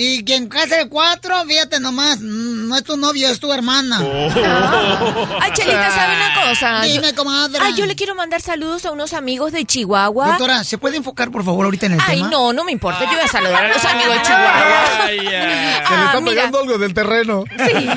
Y 0.00 0.22
quien 0.24 0.48
calza 0.48 0.76
del 0.76 0.88
4, 0.88 1.44
fíjate 1.46 1.80
nomás, 1.80 2.20
no 2.20 2.76
es 2.76 2.84
tu 2.84 2.96
novio, 2.96 3.28
es 3.28 3.40
tu 3.40 3.52
hermana. 3.52 3.98
Ay, 3.98 5.50
Chelita, 5.54 5.90
¿sabe 5.90 6.14
una 6.16 6.34
cosa? 6.48 6.82
Dime, 6.82 7.12
comadre. 7.14 7.58
Ay, 7.60 7.74
yo 7.74 7.84
le 7.84 7.96
quiero 7.96 8.14
mandar 8.14 8.40
saludos 8.40 8.86
a 8.86 8.92
unos 8.92 9.12
amigos 9.12 9.50
de 9.52 9.64
Chihuahua. 9.64 10.28
Doctora, 10.28 10.62
¿se 10.62 10.78
puede 10.78 10.98
enfocar, 10.98 11.30
por 11.32 11.44
favor, 11.44 11.64
ahorita 11.64 11.86
en 11.86 11.92
el 11.94 12.00
Ay, 12.06 12.18
tema? 12.18 12.28
no, 12.30 12.52
no 12.52 12.62
me 12.64 12.70
importa. 12.70 13.00
Yo 13.00 13.10
voy 13.10 13.20
a 13.24 13.28
saludar 13.28 13.64
a 13.64 13.68
los 13.72 13.84
amigos 13.84 14.14
de 14.14 14.22
Chihuahua. 14.22 15.06
Se 15.08 15.14
le 15.16 15.36
Ah, 15.36 16.04
está 16.06 16.20
mira. 16.20 16.34
pegando 16.36 16.58
algo 16.60 16.78
del 16.78 16.94
terreno. 16.94 17.44
Sí. 17.50 17.88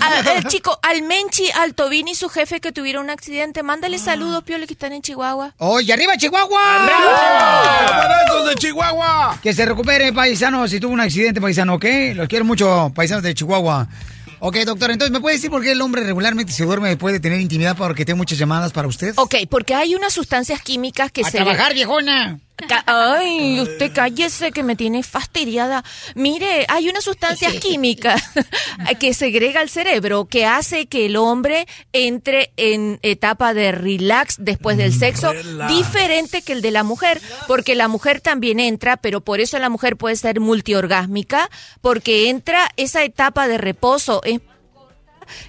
A- 0.00 0.32
el 0.36 0.44
chico, 0.44 0.78
al 0.82 1.02
Menchi, 1.02 1.50
al 1.50 1.74
Tobín 1.74 2.06
y 2.08 2.14
su 2.14 2.28
jefe 2.28 2.60
que 2.60 2.70
tuvieron 2.72 3.04
un 3.04 3.10
accidente, 3.10 3.62
mándale 3.62 3.98
saludos, 3.98 4.44
Piole, 4.44 4.66
que 4.66 4.74
están 4.74 4.92
en 4.92 5.02
Chihuahua. 5.02 5.54
¡Oye, 5.58 5.92
arriba, 5.92 6.16
Chihuahua! 6.16 6.86
¡Abrazos 7.88 8.48
de 8.48 8.54
Chihuahua! 8.56 9.38
Que 9.42 9.52
se 9.52 9.64
recupere, 9.64 10.12
paisano, 10.12 10.66
si 10.68 10.78
tuvo 10.80 10.92
un 10.92 11.00
accidente, 11.00 11.40
paisano, 11.48 11.74
¿ok? 11.76 11.84
Los 12.14 12.28
quiero 12.28 12.44
mucho, 12.44 12.92
paisanos 12.94 13.22
de 13.22 13.32
Chihuahua. 13.32 13.88
Ok, 14.40 14.56
doctor, 14.66 14.90
entonces, 14.90 15.10
¿me 15.10 15.20
puede 15.20 15.36
decir 15.36 15.50
por 15.50 15.62
qué 15.62 15.72
el 15.72 15.80
hombre 15.80 16.04
regularmente 16.04 16.52
se 16.52 16.64
duerme 16.64 16.90
después 16.90 17.14
de 17.14 17.20
tener 17.20 17.40
intimidad 17.40 17.74
porque 17.74 18.04
tengo 18.04 18.18
muchas 18.18 18.38
llamadas 18.38 18.70
para 18.72 18.86
usted? 18.86 19.14
Ok, 19.16 19.34
porque 19.48 19.74
hay 19.74 19.94
unas 19.94 20.12
sustancias 20.12 20.60
químicas 20.60 21.10
que 21.10 21.22
¡A 21.22 21.24
se... 21.30 21.38
trabajar, 21.38 21.72
viejona! 21.72 22.38
Ay, 22.86 23.60
usted 23.60 23.92
cállese 23.92 24.50
que 24.50 24.62
me 24.62 24.74
tiene 24.74 25.02
fastidiada. 25.02 25.84
Mire, 26.14 26.66
hay 26.68 26.88
unas 26.88 27.04
sustancias 27.04 27.54
químicas 27.54 28.22
que 28.98 29.14
segrega 29.14 29.62
el 29.62 29.68
cerebro 29.68 30.26
que 30.26 30.44
hace 30.44 30.86
que 30.86 31.06
el 31.06 31.16
hombre 31.16 31.66
entre 31.92 32.52
en 32.56 32.98
etapa 33.02 33.54
de 33.54 33.72
relax 33.72 34.36
después 34.38 34.76
del 34.76 34.92
sexo, 34.92 35.32
diferente 35.68 36.42
que 36.42 36.52
el 36.52 36.62
de 36.62 36.72
la 36.72 36.82
mujer, 36.82 37.20
porque 37.46 37.74
la 37.74 37.88
mujer 37.88 38.20
también 38.20 38.58
entra, 38.58 38.96
pero 38.96 39.20
por 39.20 39.40
eso 39.40 39.58
la 39.58 39.68
mujer 39.68 39.96
puede 39.96 40.16
ser 40.16 40.40
multiorgásmica, 40.40 41.50
porque 41.80 42.28
entra 42.28 42.68
esa 42.76 43.04
etapa 43.04 43.46
de 43.46 43.58
reposo. 43.58 44.20
Es 44.24 44.40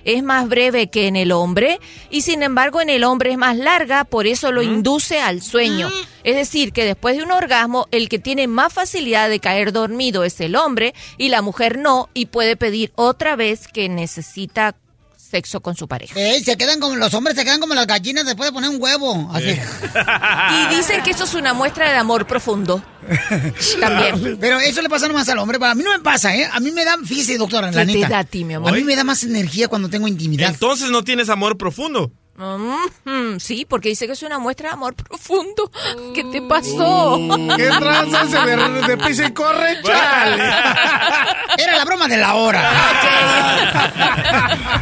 es 0.05 0.23
más 0.23 0.47
breve 0.47 0.89
que 0.89 1.07
en 1.07 1.15
el 1.15 1.31
hombre 1.31 1.79
y 2.09 2.21
sin 2.21 2.43
embargo 2.43 2.81
en 2.81 2.89
el 2.89 3.03
hombre 3.03 3.31
es 3.31 3.37
más 3.37 3.57
larga, 3.57 4.03
por 4.03 4.27
eso 4.27 4.51
lo 4.51 4.61
induce 4.61 5.19
al 5.19 5.41
sueño. 5.41 5.89
Es 6.23 6.35
decir, 6.35 6.73
que 6.73 6.85
después 6.85 7.17
de 7.17 7.23
un 7.23 7.31
orgasmo 7.31 7.87
el 7.91 8.09
que 8.09 8.19
tiene 8.19 8.47
más 8.47 8.73
facilidad 8.73 9.29
de 9.29 9.39
caer 9.39 9.71
dormido 9.71 10.23
es 10.23 10.39
el 10.41 10.55
hombre 10.55 10.93
y 11.17 11.29
la 11.29 11.41
mujer 11.41 11.77
no 11.77 12.09
y 12.13 12.27
puede 12.27 12.55
pedir 12.55 12.91
otra 12.95 13.35
vez 13.35 13.67
que 13.67 13.89
necesita 13.89 14.75
sexo 15.29 15.61
con 15.61 15.75
su 15.75 15.87
pareja. 15.87 16.19
Ey, 16.19 16.43
se 16.43 16.57
quedan 16.57 16.79
como, 16.79 16.95
los 16.95 17.13
hombres 17.13 17.35
se 17.35 17.43
quedan 17.43 17.59
como 17.59 17.75
las 17.75 17.85
gallinas 17.87 18.25
después 18.25 18.49
de 18.49 18.53
poner 18.53 18.69
un 18.69 18.81
huevo. 18.81 19.29
Así. 19.33 19.55
Y 20.51 20.75
dicen 20.75 21.03
que 21.03 21.11
eso 21.11 21.25
es 21.25 21.33
una 21.33 21.53
muestra 21.53 21.89
de 21.91 21.97
amor 21.97 22.25
profundo. 22.25 22.81
También. 23.79 24.37
Pero 24.39 24.59
eso 24.59 24.81
le 24.81 24.89
pasa 24.89 25.07
nomás 25.07 25.27
al 25.29 25.37
hombre. 25.39 25.57
A 25.61 25.75
mí 25.75 25.83
no 25.83 25.91
me 25.91 25.99
pasa, 25.99 26.35
¿eh? 26.35 26.47
A 26.51 26.59
mí 26.59 26.71
me 26.71 26.83
da, 26.85 26.97
fíjese, 27.05 27.37
doctora, 27.37 27.71
la 27.71 27.85
¿Qué 27.85 27.93
te 27.93 27.97
neta. 27.99 28.09
da 28.09 28.19
a 28.19 28.23
ti, 28.23 28.43
mi 28.43 28.55
amor? 28.55 28.69
A 28.69 28.73
mí 28.73 28.83
me 28.83 28.95
da 28.95 29.03
más 29.03 29.23
energía 29.23 29.67
cuando 29.67 29.89
tengo 29.89 30.07
intimidad. 30.07 30.49
Entonces 30.49 30.89
no 30.89 31.03
tienes 31.03 31.29
amor 31.29 31.57
profundo. 31.57 32.11
Mm, 32.39 33.37
sí, 33.37 33.65
porque 33.67 33.89
dice 33.89 34.07
que 34.07 34.13
es 34.13 34.23
una 34.23 34.39
muestra 34.39 34.69
de 34.69 34.73
amor 34.73 34.95
profundo. 34.95 35.69
¿Qué 36.15 36.23
te 36.25 36.41
pasó? 36.41 37.19
¿Qué 37.57 37.67
tranza 37.67 38.23
ese 38.23 38.39
de, 38.39 38.81
de 38.87 38.97
pisa 38.97 39.25
y 39.27 39.33
corre? 39.33 39.81
¡Chale! 39.83 40.43
Era 41.57 41.77
la 41.77 41.85
broma 41.85 42.07
de 42.07 42.17
la 42.17 42.35
hora. 42.35 42.69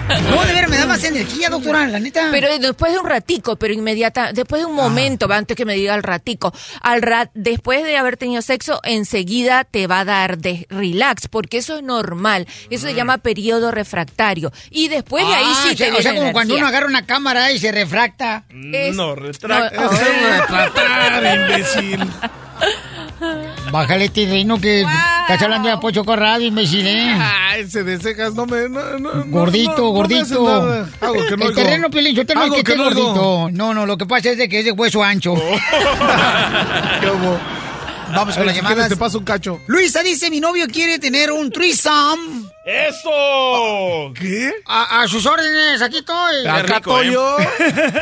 No, 0.07 0.43
de 0.43 0.53
veras, 0.53 0.69
me 0.69 0.77
da 0.77 0.85
más 0.85 1.03
energía, 1.03 1.49
doctora, 1.49 1.87
la 1.87 1.99
neta. 1.99 2.27
Pero 2.31 2.57
después 2.59 2.91
de 2.91 2.99
un 2.99 3.05
ratico, 3.05 3.55
pero 3.55 3.73
inmediata, 3.73 4.31
después 4.33 4.61
de 4.61 4.65
un 4.65 4.75
momento, 4.75 5.31
antes 5.31 5.55
que 5.55 5.65
me 5.65 5.75
diga 5.75 5.95
el 5.95 6.03
ratico, 6.03 6.53
al 6.81 7.01
rat, 7.01 7.29
después 7.33 7.83
de 7.83 7.97
haber 7.97 8.17
tenido 8.17 8.41
sexo, 8.41 8.79
enseguida 8.83 9.63
te 9.63 9.87
va 9.87 10.01
a 10.01 10.05
dar 10.05 10.37
de 10.37 10.65
relax, 10.69 11.27
porque 11.27 11.57
eso 11.57 11.77
es 11.77 11.83
normal. 11.83 12.47
Eso 12.69 12.87
se 12.87 12.93
llama 12.93 13.19
periodo 13.19 13.71
refractario. 13.71 14.51
Y 14.69 14.87
después 14.87 15.27
de 15.27 15.33
ahí 15.33 15.45
Ah, 15.47 15.59
sí 15.63 15.73
o 15.73 15.77
sea, 15.77 15.91
te 15.91 15.97
o 15.97 16.01
sea, 16.01 16.15
como 16.15 16.33
cuando 16.33 16.55
uno 16.55 16.67
agarra 16.67 16.87
una 16.87 17.05
cámara 17.05 17.46
y 17.51 17.59
se 17.59 17.71
refracta. 17.71 18.43
Es- 18.73 18.95
No, 18.95 19.15
retracta. 19.15 19.81
No, 19.81 19.89
retratar, 19.89 21.35
imbécil. 21.39 21.99
Bájale, 23.71 24.11
reino 24.13 24.59
que 24.59 24.81
estás 24.81 25.41
hablando 25.41 25.67
de 25.67 25.73
Apocho 25.73 26.03
Corrado, 26.05 26.41
imbécil, 26.41 26.85
¿eh? 26.87 27.17
Ay, 27.19 27.61
ese 27.61 27.83
de 27.83 27.99
cejas 27.99 28.33
no 28.35 28.45
me. 28.45 28.69
No, 28.69 28.97
no, 28.99 29.13
no, 29.13 29.25
Gordito, 29.27 29.71
no, 29.71 29.77
no 29.77 29.83
me 29.91 29.97
gordito. 29.97 30.21
haces 30.21 30.39
nada. 30.39 30.89
Algo 31.01 31.25
que 31.25 31.37
no 31.37 31.43
el 31.43 31.49
oigo. 31.49 31.53
terreno, 31.61 31.89
Piolín, 31.89 32.15
yo 32.15 32.25
te 32.25 32.33
no 32.33 32.41
es 32.41 32.43
Algo 32.45 32.55
que 32.57 32.63
que 32.63 32.71
esté 32.71 32.83
gordito. 32.83 33.49
No, 33.51 33.73
no, 33.73 33.85
lo 33.85 33.97
que 33.97 34.05
pasa 34.05 34.29
es 34.29 34.37
de 34.37 34.47
que 34.47 34.59
es 34.59 34.65
de 34.65 34.71
hueso 34.71 35.03
ancho. 35.03 35.33
¿Cómo? 37.01 37.37
Vamos 38.13 38.37
con 38.37 38.45
las 38.45 38.55
si 38.55 38.61
llamadas. 38.61 38.87
te 38.89 38.95
paso 38.95 39.17
un 39.19 39.25
cacho. 39.25 39.59
Luisa 39.67 40.01
dice, 40.01 40.29
mi 40.29 40.39
novio 40.39 40.65
quiere 40.71 40.97
tener 40.97 41.29
un 41.31 41.51
threesome. 41.51 42.46
¡Eso! 42.67 44.13
¿Qué? 44.13 44.51
A, 44.65 45.01
a 45.01 45.07
sus 45.07 45.25
órdenes, 45.25 45.81
aquí 45.81 45.99
estoy. 45.99 46.45
Acá 46.45 46.63
rico, 46.63 46.99
estoy 46.99 47.07
¿eh? 47.07 47.11
yo. 47.13 47.37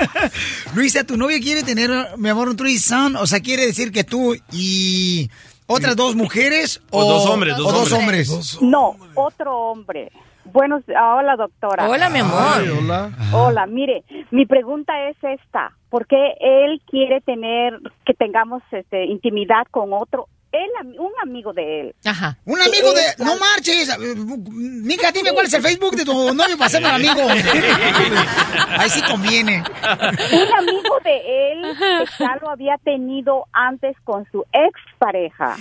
Luisa, 0.76 1.04
tu 1.04 1.18
novio 1.18 1.38
quiere 1.40 1.62
tener, 1.62 1.92
mi 2.18 2.30
amor, 2.30 2.50
un 2.50 2.58
threesome. 2.58 3.20
O 3.20 3.28
sea, 3.28 3.42
quiere 3.42 3.64
decir 3.68 3.92
que 3.92 4.04
tú 4.04 4.36
y 4.52 5.30
otras 5.68 5.96
dos 5.96 6.16
mujeres 6.16 6.82
O 6.90 7.06
dos 7.06 7.28
hombres, 7.28 7.54
o 7.60 7.72
dos 7.72 7.92
hombres. 7.92 8.28
hombres. 8.30 8.62
No, 8.62 8.96
otro 9.14 9.56
hombre. 9.56 10.12
Buenos, 10.46 10.84
ah, 10.96 11.16
hola 11.18 11.36
doctora. 11.36 11.88
Hola, 11.88 12.10
mi 12.10 12.20
amor. 12.20 12.40
Ay, 12.40 12.70
hola. 12.70 13.12
Hola, 13.34 13.66
mire, 13.68 14.04
mi 14.32 14.46
pregunta 14.48 14.94
es 15.10 15.18
esta, 15.22 15.76
¿por 15.90 16.08
qué 16.08 16.34
él 16.40 16.82
quiere 16.90 17.22
tener, 17.22 17.80
que 18.06 18.14
tengamos 18.14 18.62
este, 18.72 19.06
intimidad 19.06 19.66
con 19.70 19.94
otro, 19.94 20.28
él, 20.64 20.69
un 20.99 21.11
amigo 21.22 21.53
de 21.53 21.82
él? 21.82 21.95
Ajá. 22.03 22.38
Un 22.45 22.61
amigo 22.61 22.94
de... 22.94 23.02
No 23.23 23.38
marches. 23.38 23.98
Mija, 23.99 25.11
dime 25.11 25.32
cuál 25.34 25.45
es 25.48 25.53
el 25.53 25.61
Facebook 25.61 25.95
de 25.95 26.06
tu 26.06 26.34
novio 26.34 26.57
para 26.57 26.65
hacerme 26.68 26.90
amigo. 26.90 27.22
Ahí 28.77 28.90
sí 28.90 29.02
conviene. 29.03 29.64
Un 29.64 30.57
amigo 30.57 30.99
de 31.03 31.52
él 31.52 31.77
que 31.77 32.23
ya 32.23 32.38
lo 32.41 32.49
había 32.49 32.77
tenido 32.84 33.45
antes 33.53 33.95
con 34.03 34.26
su 34.32 34.44
ex 34.52 34.80
pareja. 34.98 35.56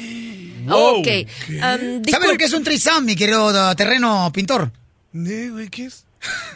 Wow. 0.66 1.00
Ok. 1.00 1.06
Um, 1.06 1.60
¿Sabe 1.60 2.00
disculpe- 2.02 2.26
lo 2.32 2.36
que 2.38 2.44
es 2.44 2.52
un 2.52 2.64
threesome, 2.64 3.06
mi 3.06 3.16
querido 3.16 3.70
uh, 3.70 3.74
terreno 3.74 4.30
pintor? 4.32 4.70
¿qué 5.70 5.84
es? 5.86 6.06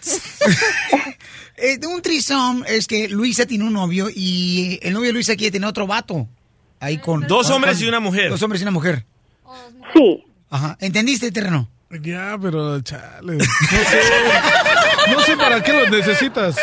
Eh, 1.61 1.77
un 1.89 2.01
threesome 2.01 2.65
es 2.69 2.87
que 2.87 3.09
Luisa 3.09 3.45
tiene 3.45 3.65
un 3.65 3.73
novio 3.73 4.07
y 4.15 4.79
el 4.81 4.93
novio 4.93 5.09
de 5.09 5.13
Luisa 5.15 5.35
quiere 5.35 5.51
tener 5.51 5.69
otro 5.69 5.89
vato. 5.89 6.29
Ahí 6.81 6.99
con... 6.99 7.27
Dos 7.27 7.47
con- 7.47 7.57
hombres 7.57 7.77
con- 7.77 7.85
y 7.85 7.89
una 7.89 8.01
mujer. 8.01 8.31
Dos 8.31 8.43
hombres 8.43 8.61
y 8.61 8.65
una 8.65 8.71
mujer. 8.73 9.05
Sí. 9.95 10.25
Ajá. 10.51 10.77
¿Entendiste, 10.81 11.31
terreno? 11.33 11.69
Ya, 12.03 12.37
pero 12.41 12.81
chale. 12.83 13.37
No 13.39 13.45
sé. 13.45 14.01
No 15.13 15.21
sé 15.21 15.37
para 15.37 15.63
qué 15.63 15.73
lo 15.73 15.89
necesitas. 15.89 16.57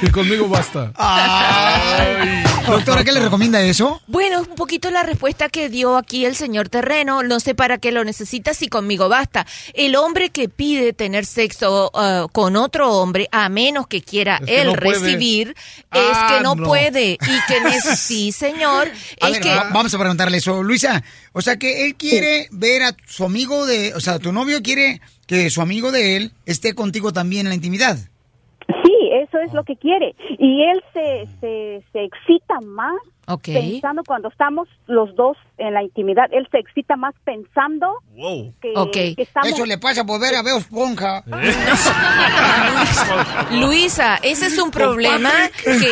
Si 0.00 0.10
conmigo 0.10 0.46
basta. 0.48 0.92
Doctora, 2.66 3.04
¿qué 3.04 3.12
le 3.12 3.20
recomienda 3.20 3.62
eso? 3.62 4.02
Bueno, 4.08 4.42
es 4.42 4.48
un 4.48 4.56
poquito 4.56 4.90
la 4.90 5.02
respuesta 5.04 5.48
que 5.48 5.68
dio 5.68 5.96
aquí 5.96 6.24
el 6.24 6.34
señor 6.34 6.68
Terreno. 6.68 7.22
No 7.22 7.38
sé 7.40 7.54
para 7.54 7.78
qué 7.78 7.92
lo 7.92 8.04
necesita 8.04 8.52
si 8.54 8.68
conmigo 8.68 9.08
basta. 9.08 9.46
El 9.72 9.94
hombre 9.96 10.30
que 10.30 10.48
pide 10.48 10.92
tener 10.92 11.24
sexo 11.24 11.90
uh, 11.94 12.28
con 12.32 12.56
otro 12.56 12.90
hombre, 12.92 13.28
a 13.30 13.48
menos 13.48 13.86
que 13.86 14.02
quiera 14.02 14.38
Es 14.42 14.46
que 14.46 14.60
él 14.62 14.66
no 14.66 14.74
puede. 14.74 14.98
recibir, 14.98 15.54
Ah, 15.92 16.28
es 16.28 16.36
que 16.36 16.42
no, 16.42 16.54
no. 16.56 16.64
puede. 16.64 17.12
Y 17.12 17.18
que 17.48 17.80
sí, 17.96 18.32
señor. 18.32 18.88
A 19.20 19.26
es 19.28 19.32
ver, 19.34 19.40
que 19.42 19.48
va- 19.54 19.70
vamos 19.72 19.94
a 19.94 19.98
preguntarle 19.98 20.38
eso. 20.38 20.62
Luisa, 20.62 21.02
o 21.32 21.40
sea 21.40 21.56
que 21.56 21.86
él 21.86 21.94
quiere 21.94 22.48
ver 22.50 22.82
a 22.82 22.96
su 23.06 23.24
amigo 23.24 23.64
de... 23.64 23.94
O 23.94 24.00
sea, 24.00 24.18
tu 24.18 24.32
novio 24.32 24.60
quiere 24.62 25.00
que 25.26 25.48
su 25.50 25.62
amigo 25.62 25.92
de 25.92 26.16
él 26.16 26.32
esté 26.46 26.74
contigo 26.74 27.12
también 27.12 27.46
en 27.46 27.50
la 27.50 27.54
intimidad. 27.54 27.96
Sí, 28.66 28.92
eso 29.26 29.38
es 29.38 29.52
lo 29.52 29.64
que 29.64 29.76
quiere. 29.76 30.14
Y 30.38 30.62
él 30.62 30.82
se, 30.92 31.28
se, 31.40 31.84
se 31.92 32.04
excita 32.04 32.60
más 32.64 32.94
Ok. 33.28 33.48
pensando 33.52 34.02
cuando 34.06 34.28
estamos 34.28 34.68
los 34.86 35.14
dos 35.16 35.36
en 35.58 35.74
la 35.74 35.82
intimidad. 35.82 36.26
Él 36.30 36.46
se 36.50 36.58
excita 36.58 36.96
más 36.96 37.14
pensando 37.24 37.98
Wow. 38.14 38.54
que, 38.60 38.72
Ok. 38.76 38.92
que 38.92 39.14
estamos... 39.18 39.50
Eso 39.50 39.66
le 39.66 39.78
pasa 39.78 40.04
por 40.04 40.20
ver 40.20 40.34
a 40.36 40.42
Veo 40.42 40.58
Esponja. 40.58 41.24
Luisa, 43.50 44.18
ese 44.22 44.46
es 44.46 44.58
un 44.58 44.70
problema 44.70 45.30
que 45.64 45.90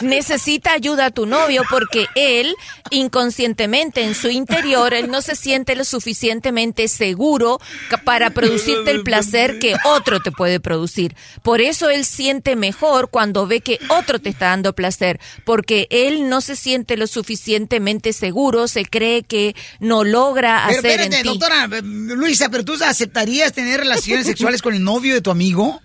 necesita 0.00 0.72
ayuda 0.72 1.06
a 1.06 1.10
tu 1.10 1.26
novio 1.26 1.62
porque 1.70 2.06
él, 2.14 2.54
inconscientemente 2.90 4.02
en 4.02 4.14
su 4.14 4.28
interior, 4.28 4.94
él 4.94 5.10
no 5.10 5.22
se 5.22 5.36
siente 5.36 5.76
lo 5.76 5.84
suficientemente 5.84 6.88
seguro 6.88 7.60
para 8.04 8.30
producirte 8.30 8.90
el 8.90 9.02
placer 9.02 9.58
que 9.58 9.76
otro 9.84 10.20
te 10.20 10.32
puede 10.32 10.60
producir. 10.60 11.14
Por 11.42 11.60
eso 11.60 11.90
él 11.90 12.04
siente 12.04 12.56
mejor 12.56 13.10
cuando 13.10 13.46
ve 13.46 13.60
que 13.60 13.78
otro 13.88 14.18
te 14.18 14.30
está 14.30 14.46
dando 14.46 14.74
placer, 14.74 15.20
porque 15.44 15.86
él 15.90 16.28
no 16.28 16.40
se 16.40 16.56
siente 16.56 16.96
lo 16.96 17.06
suficientemente 17.06 18.12
seguro, 18.12 18.68
se 18.68 18.84
cree 18.84 19.22
que 19.22 19.54
no 19.80 20.04
logra 20.04 20.64
Pero 20.66 20.78
hacer 20.78 20.90
espérate, 20.90 21.16
en 21.16 21.22
ti. 21.22 21.28
doctora 21.28 21.68
eh, 21.72 21.82
Luisa, 21.82 22.48
¿pero 22.48 22.64
tú 22.64 22.74
aceptarías 22.84 23.52
tener 23.52 23.80
relaciones 23.80 24.26
sexuales 24.26 24.62
con 24.62 24.74
el 24.74 24.82
novio 24.82 25.14
de 25.14 25.20
tu 25.20 25.30
amigo? 25.30 25.80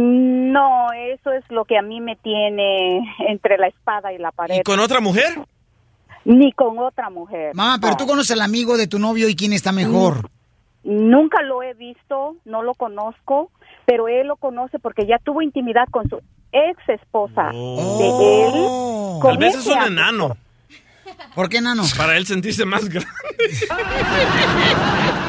No, 0.00 0.92
eso 0.92 1.32
es 1.32 1.42
lo 1.48 1.64
que 1.64 1.76
a 1.76 1.82
mí 1.82 2.00
me 2.00 2.14
tiene 2.14 3.00
entre 3.26 3.58
la 3.58 3.66
espada 3.66 4.12
y 4.12 4.18
la 4.18 4.30
pared. 4.30 4.60
¿Y 4.60 4.62
con 4.62 4.78
otra 4.78 5.00
mujer? 5.00 5.40
Ni 6.24 6.52
con 6.52 6.78
otra 6.78 7.10
mujer. 7.10 7.52
Mamá, 7.54 7.78
pero 7.80 7.96
tú 7.96 8.06
conoces 8.06 8.30
al 8.30 8.42
amigo 8.42 8.76
de 8.76 8.86
tu 8.86 9.00
novio 9.00 9.28
y 9.28 9.34
quién 9.34 9.52
está 9.52 9.72
mejor. 9.72 10.30
Nunca 10.84 11.42
lo 11.42 11.64
he 11.64 11.74
visto, 11.74 12.36
no 12.44 12.62
lo 12.62 12.74
conozco, 12.74 13.50
pero 13.86 14.06
él 14.06 14.28
lo 14.28 14.36
conoce 14.36 14.78
porque 14.78 15.04
ya 15.04 15.18
tuvo 15.18 15.42
intimidad 15.42 15.88
con 15.90 16.08
su 16.08 16.20
ex 16.52 16.88
esposa 16.88 17.48
de 17.50 18.46
él. 18.46 18.52
Tal 18.52 19.20
Con 19.20 19.38
vez 19.38 19.56
es 19.56 19.66
un 19.66 19.82
enano. 19.82 20.36
¿Por 21.34 21.48
qué 21.48 21.56
enano? 21.56 21.82
Para 21.96 22.16
él 22.16 22.24
sentirse 22.24 22.64
más 22.64 22.88
grande. 22.88 23.10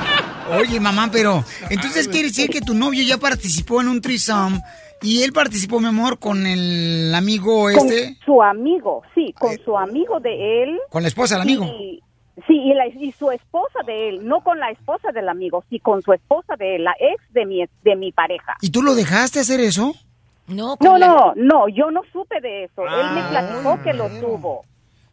Oye, 0.58 0.80
mamá, 0.80 1.10
pero 1.12 1.44
entonces 1.70 2.08
quiere 2.08 2.28
decir 2.30 2.50
que 2.50 2.62
tu 2.62 2.74
novio 2.74 3.04
ya 3.04 3.18
participó 3.18 3.82
en 3.82 3.88
un 3.90 4.02
threesome 4.02 4.62
y 5.02 5.24
él 5.24 5.32
participó, 5.32 5.80
mi 5.80 5.88
amor, 5.88 6.20
con 6.20 6.46
el 6.46 7.14
amigo 7.16 7.64
Con 7.74 7.88
este, 7.88 8.18
su 8.26 8.42
amigo, 8.42 9.02
sí, 9.16 9.34
con 9.38 9.58
su 9.64 9.78
amigo 9.78 10.20
de 10.20 10.64
él. 10.64 10.80
con 10.90 11.02
la 11.04 11.08
esposa 11.08 11.36
del 11.36 11.44
amigo. 11.44 11.66
Y, 11.66 12.02
sí, 12.48 12.54
y, 12.56 12.74
la- 12.74 12.88
y 12.88 13.12
su 13.12 13.32
esposa 13.32 13.80
de 13.86 14.10
él, 14.10 14.28
no 14.28 14.42
con 14.42 14.60
la 14.60 14.72
esposa 14.72 15.12
del 15.12 15.30
amigo, 15.30 15.64
sí 15.70 15.80
con 15.80 16.02
su 16.02 16.14
esposa 16.14 16.56
de 16.58 16.76
él, 16.78 16.84
la 16.84 16.96
ex 17.00 17.22
de 17.34 17.46
mi, 17.46 17.64
de 17.84 17.96
mi 17.96 18.12
pareja. 18.12 18.58
¿Y 18.62 18.72
tú 18.72 18.82
lo 18.82 18.96
dejaste 18.96 19.40
hacer 19.40 19.60
eso? 19.62 19.94
No, 20.48 20.76
No, 20.82 20.98
no, 20.98 21.34
no, 21.36 21.68
yo 21.70 21.92
no 21.92 22.02
supe 22.12 22.42
de 22.42 22.64
eso. 22.64 22.82
Él 22.82 23.14
me 23.14 23.22
Ah. 23.22 23.28
platicó 23.30 23.82
que 23.84 23.94
lo 23.94 24.10
tuvo. 24.20 24.66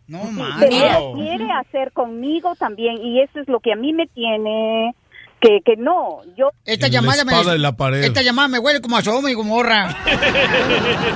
No, 0.09 0.21
Pero 0.61 0.73
ella 0.73 0.99
quiere 1.15 1.51
hacer 1.51 1.91
conmigo 1.93 2.55
también 2.55 2.97
y 3.05 3.21
eso 3.21 3.41
es 3.41 3.49
lo 3.49 3.59
que 3.61 3.73
a 3.73 3.77
mí 3.77 3.93
me 3.93 4.07
tiene 4.07 4.95
que, 5.41 5.61
que 5.65 5.77
no, 5.77 6.21
yo... 6.37 6.51
Esta 6.65 6.89
llamada 6.89 7.25
me... 7.25 7.59
la 7.59 7.77
pared. 7.77 8.03
Esta 8.03 8.23
llamada 8.23 8.49
me 8.49 8.59
huele 8.59 8.81
como 8.81 8.97
a 8.97 9.03
y 9.03 9.35
Gomorra. 9.35 9.97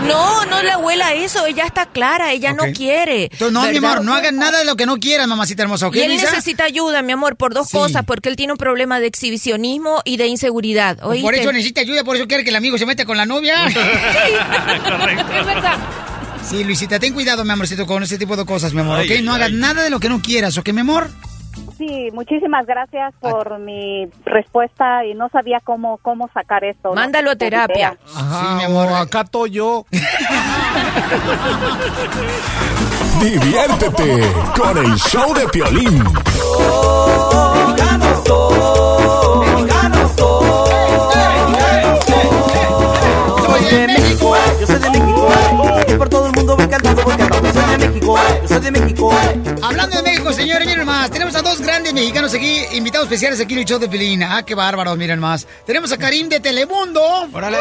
No, 0.07 0.45
no 0.47 0.63
le 0.63 0.71
abuela 0.73 1.15
eso, 1.15 1.47
ella 1.47 1.65
está 1.65 1.87
clara, 1.87 2.33
ella 2.33 2.53
no 2.53 2.65
quiere. 2.73 3.25
Entonces, 3.25 3.53
no, 3.53 3.63
mi 3.71 3.77
amor, 3.77 4.05
no 4.05 4.15
hagas 4.15 4.33
nada 4.33 4.59
de 4.59 4.65
lo 4.65 4.77
que 4.77 4.87
no 4.87 4.99
quieras, 4.99 5.27
mamacita 5.29 5.63
hermosa, 5.63 5.89
¿ok, 5.89 5.97
y 5.97 6.01
él 6.01 6.17
necesita 6.17 6.65
ayuda, 6.65 7.03
mi 7.03 7.13
amor, 7.13 7.37
por 7.37 7.55
dos 7.55 7.69
Sí. 7.69 7.77
cosas, 7.77 8.05
porque 8.05 8.29
él 8.29 8.37
tiene 8.37 8.53
un 8.53 8.59
problema 8.59 8.99
de 9.01 9.07
exhibicionismo 9.07 10.03
y 10.05 10.17
de 10.17 10.27
inseguridad. 10.27 10.97
Pues 10.97 11.09
¿oíste? 11.09 11.25
por 11.25 11.35
eso 11.35 11.53
necesita 11.53 11.81
ayuda, 11.83 12.05
por 12.05 12.17
eso 12.17 12.27
quiere 12.27 12.45
que 12.45 12.51
el 12.51 12.57
amigo 12.57 12.79
se 12.79 12.87
meta 12.87 13.05
con 13.05 13.17
la 13.17 13.27
novia. 13.27 13.67
Es 13.67 15.47
verdad. 15.47 15.79
Sí, 16.49 16.65
Luisita, 16.65 16.99
ten 16.99 17.15
cuidado, 17.15 17.45
mi 17.45 17.53
amorcito, 17.53 17.87
con 17.87 18.03
ese 18.03 18.19
tipo 18.19 18.37
de 18.37 18.45
cosas, 18.45 18.75
mi 18.75 18.81
amor, 18.81 18.99
Ay, 18.99 19.09
¿ok? 19.09 19.21
No 19.23 19.35
hagas 19.35 19.53
nada 19.53 19.83
de 19.83 19.91
lo 19.91 20.01
que 20.01 20.09
no 20.09 20.21
quieras, 20.21 20.59
¿ok, 20.59 20.71
mi 20.71 20.81
amor? 20.81 21.11
Sí, 21.81 22.11
muchísimas 22.13 22.67
gracias 22.67 23.15
por 23.21 23.59
mi 23.59 24.07
respuesta 24.27 25.07
y 25.07 25.15
no 25.15 25.31
sabía 25.31 25.61
cómo, 25.65 25.97
cómo 26.03 26.29
sacar 26.35 26.63
esto. 26.63 26.91
¿no? 26.91 26.95
Mándalo 26.95 27.31
a 27.31 27.37
terapia. 27.37 27.97
Ajá, 28.15 28.57
mi 28.57 28.65
amor. 28.65 28.93
acá 28.93 29.23
estoy 29.23 29.53
yo. 29.53 29.87
Diviértete 33.23 34.31
con 34.55 34.77
el 34.77 34.95
show 34.97 35.33
de 35.33 35.49
Piolín. 35.49 36.05
Soy 43.47 43.65
de 43.65 43.87
México, 43.87 44.35
yo 44.61 44.67
soy 44.67 44.79
de 44.81 44.91
México. 44.91 45.29
Y 45.89 45.95
por 45.95 46.11
todo 46.11 46.27
el 46.27 46.33
mundo 46.33 46.57
voy 46.59 46.69
cantando, 46.69 47.03
voy 47.05 47.17
cantando. 47.17 47.50
México, 48.15 48.41
yo 48.43 48.49
soy 48.49 48.61
de 48.61 48.71
México. 48.71 49.13
Hablando 49.63 49.97
de 49.97 50.03
México, 50.03 50.33
señores, 50.33 50.67
miren 50.67 50.87
más. 50.87 51.11
Tenemos 51.11 51.35
a 51.35 51.43
dos 51.43 51.61
grandes 51.61 51.93
mexicanos 51.93 52.33
aquí, 52.35 52.61
invitados 52.75 53.07
especiales 53.07 53.41
aquí 53.41 53.53
en 53.55 53.61
el 53.61 53.65
show 53.65 53.79
de 53.79 53.89
Pelín. 53.89 54.23
Ah, 54.23 54.43
qué 54.45 54.55
bárbaros, 54.55 54.97
miren 54.97 55.19
más. 55.21 55.47
Tenemos 55.67 55.93
a 55.93 55.99
Karim 55.99 56.29
de 56.29 56.41
Telemundo. 56.41 57.01
Órale, 57.33 57.59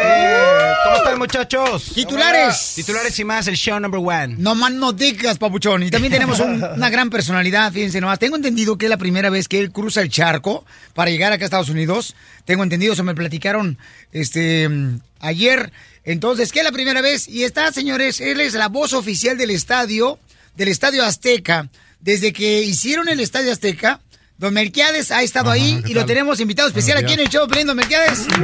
¿cómo 0.86 0.96
están 0.98 1.18
muchachos? 1.20 1.92
Titulares. 1.94 2.74
Titulares 2.76 3.18
y 3.20 3.24
más, 3.26 3.48
el 3.48 3.56
show 3.56 3.80
number 3.80 4.00
one. 4.04 4.36
No 4.38 4.56
más 4.56 4.72
no 4.72 4.92
digas, 4.94 5.38
papuchón. 5.38 5.84
Y 5.84 5.92
también 5.92 6.12
tenemos 6.14 6.40
un- 6.40 6.64
una 6.76 6.90
gran 6.90 7.10
personalidad, 7.10 7.72
fíjense 7.72 8.02
nomás. 8.02 8.20
Tengo 8.20 8.36
entendido 8.36 8.78
que 8.78 8.86
es 8.86 8.90
la 8.90 8.98
primera 8.98 9.30
vez 9.30 9.48
que 9.48 9.60
él 9.60 9.72
cruza 9.72 10.02
el 10.02 10.10
charco 10.10 10.66
para 10.94 11.12
llegar 11.12 11.32
acá 11.32 11.44
a 11.44 11.46
Estados 11.46 11.70
Unidos. 11.70 12.16
Tengo 12.46 12.64
entendido, 12.64 12.96
se 12.96 13.04
me 13.04 13.14
platicaron 13.16 13.78
este 14.12 14.70
ayer. 15.20 15.72
Entonces, 16.06 16.52
que 16.52 16.60
es 16.60 16.66
la 16.66 16.72
primera 16.72 17.02
vez. 17.02 17.28
Y 17.28 17.44
está, 17.44 17.72
señores, 17.72 18.20
él 18.22 18.40
es 18.42 18.54
la 18.54 18.68
voz 18.70 18.94
oficial 18.94 19.38
del 19.38 19.52
estadio, 19.52 20.18
del 20.60 20.68
Estadio 20.68 21.04
Azteca. 21.04 21.70
Desde 22.02 22.32
que 22.32 22.62
hicieron 22.62 23.10
el 23.10 23.20
Estadio 23.20 23.52
Azteca, 23.52 24.02
Don 24.38 24.54
Melquiades 24.54 25.12
ha 25.12 25.22
estado 25.24 25.52
ahí 25.52 25.82
y 25.86 25.94
lo 25.94 26.06
tenemos 26.06 26.40
invitado 26.40 26.68
especial 26.68 26.98
aquí 26.98 27.14
en 27.14 27.22
el 27.22 27.30
show, 27.30 27.48
Don 27.48 27.76
Melquiades. 27.76 28.28
Muchas 28.38 28.42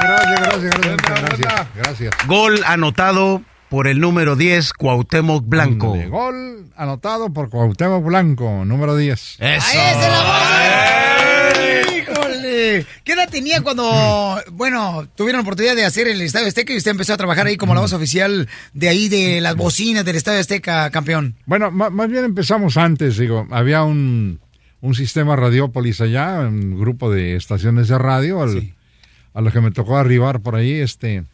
gracias, 0.00 0.40
gracias, 0.40 0.62
gracias, 0.62 0.92
muchas 0.92 1.22
gracias. 1.22 1.68
Gracias. 1.74 2.14
Gol 2.26 2.62
anotado 2.66 3.42
por 3.68 3.86
el 3.86 4.00
número 4.00 4.36
10, 4.36 4.72
Cuauhtémoc 4.72 5.44
Blanco. 5.46 5.96
Gol 6.08 6.70
anotado 6.76 7.32
por 7.32 7.48
Cuauhtémoc 7.48 8.04
Blanco, 8.04 8.64
número 8.64 8.96
10. 8.96 9.36
Eso. 9.38 9.66
¿Qué 13.04 13.12
edad 13.12 13.28
tenía 13.30 13.60
cuando, 13.62 14.40
bueno, 14.52 15.06
tuvieron 15.16 15.38
la 15.38 15.42
oportunidad 15.42 15.76
de 15.76 15.84
hacer 15.84 16.08
el 16.08 16.20
Estadio 16.20 16.48
Azteca 16.48 16.72
y 16.72 16.76
usted 16.76 16.90
empezó 16.90 17.12
a 17.14 17.16
trabajar 17.16 17.46
ahí 17.46 17.56
como 17.56 17.74
la 17.74 17.80
voz 17.80 17.92
oficial 17.92 18.48
de 18.72 18.88
ahí, 18.88 19.08
de 19.08 19.40
las 19.40 19.54
bocinas 19.56 20.04
del 20.04 20.16
Estadio 20.16 20.40
Azteca, 20.40 20.90
campeón? 20.90 21.34
Bueno, 21.46 21.70
más 21.70 22.08
bien 22.10 22.24
empezamos 22.24 22.76
antes, 22.76 23.16
digo, 23.18 23.46
había 23.50 23.82
un, 23.84 24.40
un 24.80 24.94
sistema 24.94 25.36
Radiópolis 25.36 26.00
allá, 26.00 26.40
un 26.40 26.78
grupo 26.78 27.10
de 27.10 27.36
estaciones 27.36 27.88
de 27.88 27.98
radio, 27.98 28.42
al- 28.42 28.74
a 29.34 29.40
los 29.40 29.52
que 29.52 29.60
me 29.60 29.70
tocó 29.72 29.96
arribar 29.96 30.40
por 30.40 30.54
ahí, 30.56 30.72
este, 30.74 31.24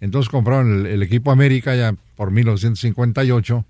entonces 0.00 0.28
compraron 0.28 0.80
el, 0.80 0.86
el 0.86 1.02
equipo 1.02 1.30
América 1.30 1.74
ya 1.74 1.94
por 2.16 2.30
1958 2.30 3.64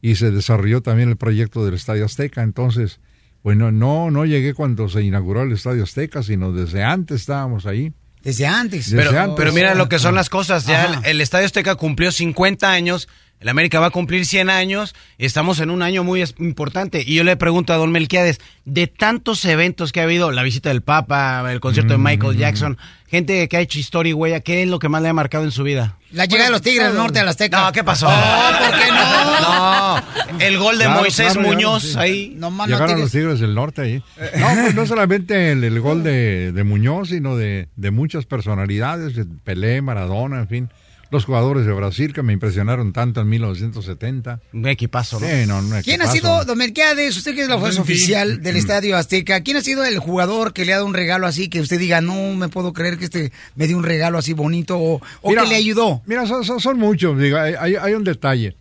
y 0.00 0.14
se 0.16 0.30
desarrolló 0.30 0.80
también 0.80 1.08
el 1.08 1.16
proyecto 1.16 1.64
del 1.64 1.74
Estadio 1.74 2.04
Azteca, 2.04 2.42
entonces, 2.42 3.00
bueno, 3.42 3.70
no, 3.72 4.10
no 4.10 4.24
llegué 4.24 4.54
cuando 4.54 4.88
se 4.88 5.02
inauguró 5.02 5.42
el 5.42 5.52
Estadio 5.52 5.84
Azteca, 5.84 6.22
sino 6.22 6.52
desde 6.52 6.82
antes 6.82 7.20
estábamos 7.22 7.66
ahí. 7.66 7.92
Desde 8.22 8.46
antes. 8.46 8.88
Pero, 8.90 9.04
Desde 9.04 9.18
antes. 9.18 9.36
pero 9.36 9.52
mira 9.52 9.74
lo 9.74 9.88
que 9.88 9.98
son 9.98 10.14
las 10.14 10.28
cosas. 10.28 10.66
Ya 10.66 10.86
el, 10.86 11.04
el 11.04 11.20
Estadio 11.20 11.46
Azteca 11.46 11.76
cumplió 11.76 12.10
50 12.12 12.70
años. 12.70 13.08
El 13.40 13.48
América 13.48 13.78
va 13.78 13.86
a 13.86 13.90
cumplir 13.90 14.26
100 14.26 14.50
años. 14.50 14.94
Y 15.16 15.26
estamos 15.26 15.60
en 15.60 15.70
un 15.70 15.82
año 15.82 16.04
muy 16.04 16.24
importante. 16.38 17.02
Y 17.06 17.14
yo 17.14 17.24
le 17.24 17.36
pregunto 17.36 17.72
a 17.72 17.76
Don 17.76 17.92
Melquiades, 17.92 18.40
de 18.64 18.86
tantos 18.86 19.44
eventos 19.44 19.92
que 19.92 20.00
ha 20.00 20.04
habido, 20.04 20.32
la 20.32 20.42
visita 20.42 20.70
del 20.70 20.82
Papa, 20.82 21.44
el 21.50 21.60
concierto 21.60 21.92
de 21.94 21.98
Michael 21.98 22.36
Jackson, 22.36 22.78
gente 23.06 23.48
que 23.48 23.56
ha 23.56 23.60
hecho 23.60 23.78
historia 23.78 24.10
y 24.10 24.12
huella, 24.12 24.40
¿qué 24.40 24.62
es 24.62 24.68
lo 24.68 24.78
que 24.78 24.88
más 24.88 25.02
le 25.02 25.08
ha 25.08 25.12
marcado 25.12 25.44
en 25.44 25.52
su 25.52 25.62
vida? 25.62 25.96
La 26.10 26.24
llegada 26.24 26.46
de 26.46 26.52
los 26.52 26.62
Tigres 26.62 26.88
del 26.88 26.96
Norte 26.96 27.20
al 27.20 27.28
Azteca. 27.28 27.64
No, 27.64 27.72
¿qué 27.72 27.84
pasó? 27.84 28.06
¿por 28.06 28.78
qué 28.78 28.90
no? 28.90 29.40
No, 29.40 30.02
el 30.40 30.58
gol 30.58 30.78
de 30.78 30.84
Claro, 30.84 31.00
Moisés 31.00 31.32
claro, 31.34 31.48
Muñoz 31.48 31.84
llegaron, 31.84 32.06
sí. 32.06 32.12
ahí. 32.12 32.34
No 32.36 32.50
más 32.50 32.68
no 32.68 32.76
Llegaron 32.76 33.00
los 33.00 33.10
Tigres 33.12 33.40
del 33.40 33.54
Norte 33.54 33.82
ahí. 33.82 34.02
No, 34.38 34.48
pues 34.62 34.74
no 34.74 34.86
solamente 34.86 35.52
el, 35.52 35.62
el 35.64 35.80
gol 35.80 36.02
de, 36.02 36.52
de 36.52 36.64
Muñoz, 36.64 37.10
sino 37.10 37.36
de, 37.36 37.68
de 37.76 37.90
muchas 37.90 38.24
personalidades, 38.26 39.14
de 39.14 39.26
Pelé, 39.44 39.82
Maradona, 39.82 40.40
en 40.40 40.48
fin. 40.48 40.70
Los 41.10 41.24
jugadores 41.24 41.64
de 41.64 41.72
Brasil 41.72 42.12
que 42.12 42.22
me 42.22 42.34
impresionaron 42.34 42.92
tanto 42.92 43.22
en 43.22 43.28
1970. 43.30 44.40
Un 44.52 44.66
equipazo, 44.68 45.18
¿no? 45.18 45.26
Sí, 45.26 45.46
no, 45.46 45.58
un 45.58 45.68
¿Quién 45.82 46.02
ha 46.02 46.04
equipazo. 46.04 46.12
sido, 46.12 46.44
Don 46.44 46.58
Melquiades, 46.58 47.16
usted 47.16 47.34
que 47.34 47.42
es 47.42 47.48
la 47.48 47.58
fin. 47.58 47.80
oficial 47.80 48.42
del 48.42 48.56
Estadio 48.56 48.96
Azteca, 48.96 49.40
quién 49.42 49.56
ha 49.56 49.62
sido 49.62 49.84
el 49.84 49.98
jugador 49.98 50.52
que 50.52 50.64
le 50.66 50.72
ha 50.72 50.76
dado 50.76 50.86
un 50.86 50.92
regalo 50.94 51.26
así, 51.26 51.48
que 51.48 51.60
usted 51.60 51.78
diga, 51.78 52.00
no 52.02 52.34
me 52.34 52.48
puedo 52.48 52.72
creer 52.74 52.98
que 52.98 53.06
este 53.06 53.32
me 53.56 53.66
dio 53.66 53.78
un 53.78 53.84
regalo 53.84 54.18
así 54.18 54.34
bonito, 54.34 54.78
o, 54.78 55.00
o 55.22 55.30
Mira, 55.30 55.44
que 55.44 55.48
le 55.48 55.54
ayudó? 55.56 56.02
Mira, 56.06 56.26
son, 56.26 56.44
son- 56.44 56.60
son 56.60 56.78
muchos. 56.78 57.18
Digo, 57.18 57.38
hay, 57.38 57.54
hay- 57.58 57.76
hay 57.76 57.94
un 57.94 58.04
detalle. 58.04 58.54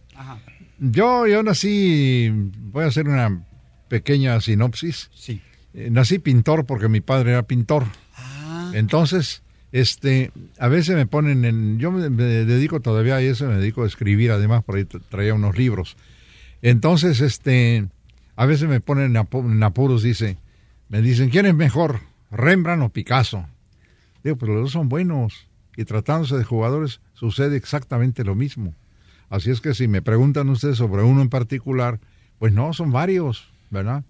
Yo, 0.80 1.26
yo 1.26 1.42
nací, 1.44 2.30
voy 2.72 2.84
a 2.84 2.88
hacer 2.88 3.08
una 3.08 3.42
pequeña 3.88 4.40
sinopsis. 4.42 5.10
Sí. 5.16 5.42
Eh, 5.74 5.90
nací 5.92 6.20
pintor 6.20 6.66
porque 6.66 6.88
mi 6.88 7.02
padre 7.02 7.32
era 7.32 7.44
pintor. 7.44 7.86
Ah. 8.16 8.72
Entonces, 8.74 9.42
este, 9.72 10.32
a 10.60 10.68
veces 10.68 10.96
me 10.96 11.06
ponen 11.06 11.46
en, 11.46 11.78
yo 11.80 11.92
me, 11.92 12.10
dedico 12.10 12.80
todavía 12.80 13.16
a 13.16 13.22
eso, 13.22 13.48
me 13.48 13.56
dedico 13.58 13.84
a 13.84 13.88
escribir, 13.88 14.32
además 14.32 14.64
por 14.64 14.76
ahí 14.76 14.84
tra- 14.84 15.02
traía 15.10 15.34
unos 15.34 15.58
libros. 15.58 15.98
Entonces, 16.62 17.22
este, 17.22 17.88
a 18.36 18.46
veces 18.46 18.68
me 18.70 18.80
ponen 18.80 19.16
en, 19.16 19.24
apu- 19.24 19.52
en 19.52 19.62
apuros, 19.64 20.04
dice, 20.04 20.38
me 20.90 21.02
dicen, 21.02 21.30
¿quién 21.30 21.46
es 21.46 21.56
mejor, 21.56 22.00
Rembrandt 22.32 22.84
o 22.84 22.90
Picasso? 22.90 23.46
Digo, 24.24 24.38
pero 24.38 24.54
los 24.54 24.64
dos 24.64 24.72
son 24.72 24.90
buenos. 24.90 25.48
Y 25.76 25.86
tratándose 25.86 26.36
de 26.36 26.44
jugadores, 26.44 27.02
sucede 27.14 27.56
exactamente 27.56 28.24
lo 28.24 28.34
mismo. 28.34 28.74
Así 29.30 29.52
es 29.52 29.62
que 29.62 29.76
si 29.76 29.88
me 29.88 30.02
preguntan 30.02 30.50
ustedes 30.50 30.78
sobre 30.78 31.04
uno 31.04 31.22
en 31.22 31.30
particular, 31.30 32.00
pues 32.40 32.52
no, 32.52 32.74
son 32.74 32.92
varios, 32.92 33.48
¿verdad? 33.70 34.04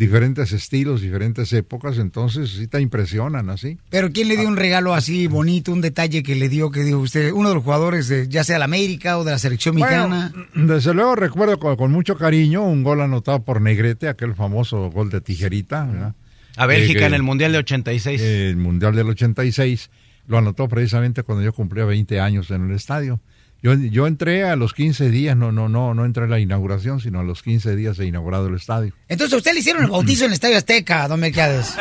Diferentes 0.00 0.52
estilos, 0.52 1.02
diferentes 1.02 1.52
épocas, 1.52 1.98
entonces 1.98 2.48
sí 2.48 2.66
te 2.66 2.80
impresionan 2.80 3.50
así. 3.50 3.76
Pero 3.90 4.10
¿quién 4.10 4.28
le 4.28 4.38
dio 4.38 4.48
un 4.48 4.56
regalo 4.56 4.94
así 4.94 5.26
bonito, 5.26 5.72
un 5.72 5.82
detalle 5.82 6.22
que 6.22 6.36
le 6.36 6.48
dio, 6.48 6.70
que 6.70 6.84
dijo 6.84 7.00
usted, 7.00 7.32
uno 7.32 7.50
de 7.50 7.56
los 7.56 7.62
jugadores, 7.62 8.08
de, 8.08 8.26
ya 8.26 8.42
sea 8.42 8.54
de 8.54 8.60
la 8.60 8.64
América 8.64 9.18
o 9.18 9.24
de 9.24 9.32
la 9.32 9.38
selección 9.38 9.74
mexicana? 9.74 10.32
Bueno, 10.32 10.74
desde 10.74 10.94
luego 10.94 11.16
recuerdo 11.16 11.58
con, 11.58 11.76
con 11.76 11.92
mucho 11.92 12.16
cariño 12.16 12.64
un 12.64 12.82
gol 12.82 13.02
anotado 13.02 13.44
por 13.44 13.60
Negrete, 13.60 14.08
aquel 14.08 14.34
famoso 14.34 14.90
gol 14.90 15.10
de 15.10 15.20
tijerita, 15.20 15.84
¿verdad? 15.84 16.14
A 16.56 16.64
Bélgica 16.64 17.00
Eh, 17.02 17.06
en 17.08 17.12
el 17.12 17.22
Mundial 17.22 17.52
de 17.52 17.58
86. 17.58 18.22
El 18.22 18.56
Mundial 18.56 18.96
del 18.96 19.10
86 19.10 19.90
lo 20.28 20.38
anotó 20.38 20.66
precisamente 20.66 21.24
cuando 21.24 21.44
yo 21.44 21.52
cumplía 21.52 21.84
20 21.84 22.20
años 22.20 22.50
en 22.50 22.70
el 22.70 22.74
estadio. 22.74 23.20
Yo, 23.62 23.74
yo 23.74 24.06
entré 24.06 24.44
a 24.48 24.56
los 24.56 24.72
15 24.72 25.10
días, 25.10 25.36
no, 25.36 25.52
no, 25.52 25.68
no, 25.68 25.92
no 25.92 26.04
entré 26.06 26.24
a 26.24 26.26
la 26.26 26.38
inauguración, 26.38 26.98
sino 27.00 27.20
a 27.20 27.22
los 27.22 27.42
15 27.42 27.76
días 27.76 27.98
de 27.98 28.06
inaugurado 28.06 28.46
el 28.46 28.54
estadio. 28.54 28.94
Entonces, 29.08 29.34
a 29.34 29.36
usted 29.36 29.52
le 29.52 29.60
hicieron 29.60 29.84
el 29.84 29.90
bautizo 29.90 30.24
en 30.24 30.30
el 30.30 30.34
Estadio 30.34 30.56
Azteca, 30.56 31.06
don 31.08 31.20
Melquiades. 31.20 31.74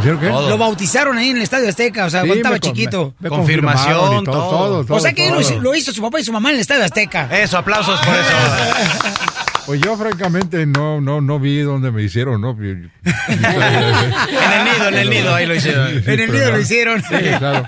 ¿Hicieron 0.00 0.18
qué? 0.20 0.26
Lo 0.26 0.58
bautizaron 0.58 1.16
ahí 1.18 1.30
en 1.30 1.36
el 1.36 1.42
Estadio 1.42 1.68
Azteca, 1.68 2.06
o 2.06 2.10
sea, 2.10 2.22
Sí, 2.22 2.26
cuando 2.26 2.36
estaba 2.40 2.54
me 2.56 2.60
chiquito. 2.60 3.14
me- 3.20 3.30
me 3.30 3.36
Confirmación, 3.36 3.96
todo, 3.96 4.22
todo. 4.24 4.50
todo, 4.50 4.84
todo, 4.86 4.96
o 4.96 5.00
sea 5.00 5.12
que 5.12 5.26
todo. 5.28 5.34
Lo, 5.36 5.40
hizo- 5.40 5.60
lo 5.60 5.74
hizo 5.76 5.92
su 5.92 6.02
papá 6.02 6.18
y 6.20 6.24
su 6.24 6.32
mamá 6.32 6.48
en 6.50 6.56
el 6.56 6.60
Estadio 6.62 6.84
Azteca. 6.84 7.28
Eso, 7.40 7.58
aplausos 7.58 8.00
por 8.00 8.14
eso. 8.14 8.32
Pues 9.66 9.80
yo 9.80 9.96
francamente 9.96 10.66
no, 10.66 11.00
no, 11.00 11.20
no 11.20 11.38
vi 11.38 11.60
dónde 11.60 11.90
me 11.90 12.02
hicieron, 12.02 12.40
¿no? 12.40 12.50
En 12.60 12.90
el 13.04 14.64
nido, 14.64 14.88
en 14.88 14.94
el 14.94 15.10
nido, 15.10 15.34
ahí 15.34 15.46
lo 15.46 15.54
hicieron. 15.54 16.02
En 16.06 16.20
el 16.20 16.32
nido 16.32 16.50
lo 16.50 16.60
hicieron. 16.60 17.02
Sí, 17.02 17.16
claro. 17.38 17.66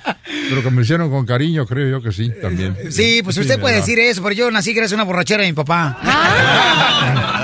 Pero 0.49 0.63
que 0.63 0.71
me 0.71 0.83
hicieron 0.83 1.11
con 1.11 1.27
cariño, 1.27 1.67
creo 1.67 1.89
yo 1.89 2.03
que 2.03 2.13
sí, 2.13 2.31
también. 2.41 2.77
Sí, 2.91 3.21
pues 3.23 3.37
usted 3.37 3.61
puede 3.61 3.77
decir 3.77 3.99
eso, 3.99 4.23
pero 4.23 4.35
yo 4.35 4.51
nací 4.51 4.73
gracias 4.73 4.93
a 4.93 4.97
una 4.97 5.05
borrachera 5.05 5.43
de 5.43 5.49
mi 5.49 5.55
papá. 5.55 5.99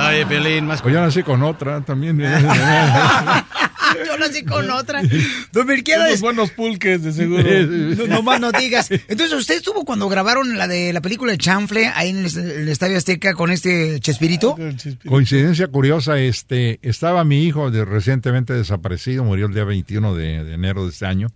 Oye, 0.08 0.26
Piolín, 0.26 0.66
más... 0.66 0.82
Pues 0.82 0.94
yo 0.94 1.00
nací 1.00 1.22
con 1.22 1.42
otra 1.42 1.80
también. 1.82 2.20
Yo 4.18 4.26
nací 4.26 4.44
con 4.44 4.70
otra. 4.70 5.02
Don 5.02 5.10
Unos 5.54 5.66
Melquiades, 5.66 6.20
buenos 6.20 6.50
pulques, 6.50 7.02
de 7.02 7.12
seguro. 7.12 7.42
no, 7.96 8.06
no 8.06 8.22
más 8.22 8.40
no 8.40 8.52
digas. 8.52 8.90
Entonces, 8.90 9.32
¿usted 9.32 9.56
estuvo 9.56 9.84
cuando 9.84 10.08
grabaron 10.08 10.56
la 10.56 10.68
de 10.68 10.92
la 10.92 11.00
película 11.00 11.32
de 11.32 11.38
Chanfle 11.38 11.86
ahí 11.94 12.10
en 12.10 12.18
el, 12.24 12.38
el 12.38 12.68
Estadio 12.68 12.96
Azteca 12.96 13.34
con 13.34 13.50
este 13.50 14.00
Chespirito? 14.00 14.56
Coincidencia 15.06 15.68
curiosa, 15.68 16.18
este, 16.18 16.78
estaba 16.82 17.24
mi 17.24 17.44
hijo 17.44 17.70
de, 17.70 17.84
recientemente 17.84 18.52
desaparecido, 18.52 19.24
murió 19.24 19.46
el 19.46 19.54
día 19.54 19.64
21 19.64 20.14
de, 20.14 20.44
de 20.44 20.54
enero 20.54 20.84
de 20.84 20.90
este 20.90 21.06
año. 21.06 21.28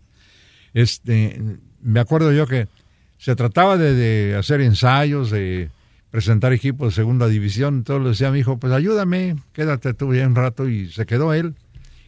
Este, 0.74 1.40
me 1.82 2.00
acuerdo 2.00 2.32
yo 2.32 2.46
que 2.46 2.68
se 3.18 3.36
trataba 3.36 3.76
de, 3.76 3.94
de 3.94 4.36
hacer 4.36 4.60
ensayos, 4.60 5.30
de 5.30 5.70
presentar 6.10 6.52
equipos 6.52 6.88
de 6.88 6.94
segunda 6.94 7.26
división, 7.26 7.76
entonces 7.76 8.02
le 8.02 8.10
decía 8.10 8.28
a 8.28 8.32
mi 8.32 8.40
hijo, 8.40 8.58
pues 8.58 8.72
ayúdame, 8.72 9.36
quédate 9.54 9.94
tú 9.94 10.14
ya 10.14 10.26
un 10.26 10.34
rato, 10.34 10.68
y 10.68 10.90
se 10.90 11.06
quedó 11.06 11.32
él. 11.32 11.54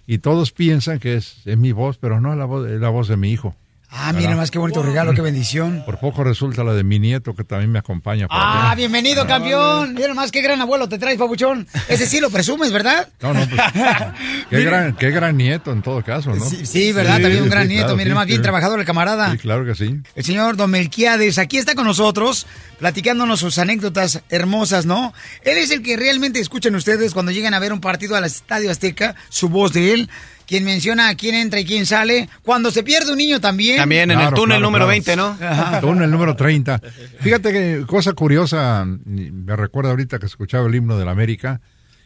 Y 0.06 0.18
todos 0.18 0.52
piensan 0.52 0.98
que 0.98 1.14
es, 1.14 1.46
es 1.46 1.56
mi 1.56 1.72
voz, 1.72 1.98
pero 1.98 2.20
no 2.20 2.32
es 2.32 2.38
la 2.38 2.44
voz, 2.44 2.68
es 2.68 2.80
la 2.80 2.90
voz 2.90 3.08
de 3.08 3.16
mi 3.16 3.30
hijo. 3.30 3.56
Ah, 3.96 4.12
mira 4.12 4.34
más 4.34 4.50
qué 4.50 4.58
bonito 4.58 4.82
regalo, 4.82 5.14
qué 5.14 5.20
bendición. 5.20 5.84
Por 5.86 5.98
poco 5.98 6.24
resulta 6.24 6.64
la 6.64 6.74
de 6.74 6.82
mi 6.82 6.98
nieto, 6.98 7.32
que 7.32 7.44
también 7.44 7.70
me 7.70 7.78
acompaña. 7.78 8.26
Ah, 8.28 8.66
allá. 8.66 8.74
bienvenido, 8.74 9.24
campeón. 9.24 9.94
Mira 9.94 10.12
más 10.14 10.32
qué 10.32 10.42
gran 10.42 10.60
abuelo 10.60 10.88
te 10.88 10.98
traes, 10.98 11.16
papuchón. 11.16 11.68
Ese 11.88 12.04
sí 12.06 12.18
lo 12.20 12.28
presumes, 12.28 12.72
¿verdad? 12.72 13.08
No, 13.20 13.32
no, 13.32 13.48
pues, 13.48 13.60
qué, 14.50 14.64
gran, 14.64 14.96
qué 14.96 15.12
gran 15.12 15.36
nieto 15.36 15.70
en 15.70 15.80
todo 15.80 16.02
caso, 16.02 16.34
¿no? 16.34 16.44
Sí, 16.44 16.66
sí, 16.66 16.92
¿verdad? 16.92 17.20
También 17.20 17.44
un 17.44 17.48
gran 17.48 17.68
nieto. 17.68 17.86
claro, 17.86 17.96
Mira, 17.96 18.14
más 18.16 18.26
bien 18.26 18.42
trabajador 18.42 18.80
el 18.80 18.84
camarada. 18.84 19.30
Sí, 19.30 19.38
claro 19.38 19.64
que 19.64 19.76
sí. 19.76 20.00
El 20.16 20.24
señor 20.24 20.56
Don 20.56 20.72
Melquiades, 20.72 21.38
aquí 21.38 21.58
está 21.58 21.76
con 21.76 21.86
nosotros, 21.86 22.48
platicándonos 22.80 23.38
sus 23.38 23.58
anécdotas 23.58 24.22
hermosas, 24.28 24.86
¿no? 24.86 25.14
Él 25.44 25.56
es 25.56 25.70
el 25.70 25.82
que 25.82 25.96
realmente 25.96 26.40
escuchan 26.40 26.74
ustedes 26.74 27.14
cuando 27.14 27.30
llegan 27.30 27.54
a 27.54 27.60
ver 27.60 27.72
un 27.72 27.80
partido 27.80 28.16
al 28.16 28.24
Estadio 28.24 28.72
Azteca, 28.72 29.14
su 29.28 29.48
voz 29.48 29.72
de 29.72 29.94
él, 29.94 30.10
quien 30.46 30.64
menciona 30.64 31.08
a 31.08 31.14
quién 31.14 31.34
entra 31.34 31.60
y 31.60 31.64
quién 31.64 31.86
sale. 31.86 32.28
Cuando 32.42 32.70
se 32.70 32.82
pierde 32.82 33.12
un 33.12 33.18
niño 33.18 33.40
también. 33.40 33.76
También 33.76 34.10
en 34.10 34.20
el 34.20 34.30
túnel 34.30 34.58
claro, 34.58 34.62
número 34.62 34.86
claro. 34.86 34.88
20, 34.88 35.16
¿no? 35.16 35.38
Ajá. 35.40 35.80
Túnel 35.80 36.10
número 36.10 36.36
30. 36.36 36.80
Fíjate 37.20 37.52
que 37.52 37.84
cosa 37.86 38.12
curiosa, 38.12 38.84
me 38.86 39.56
recuerda 39.56 39.90
ahorita 39.90 40.18
que 40.18 40.26
escuchaba 40.26 40.66
el 40.68 40.74
himno 40.74 40.98
de 40.98 41.04
la 41.04 41.10
América, 41.12 41.60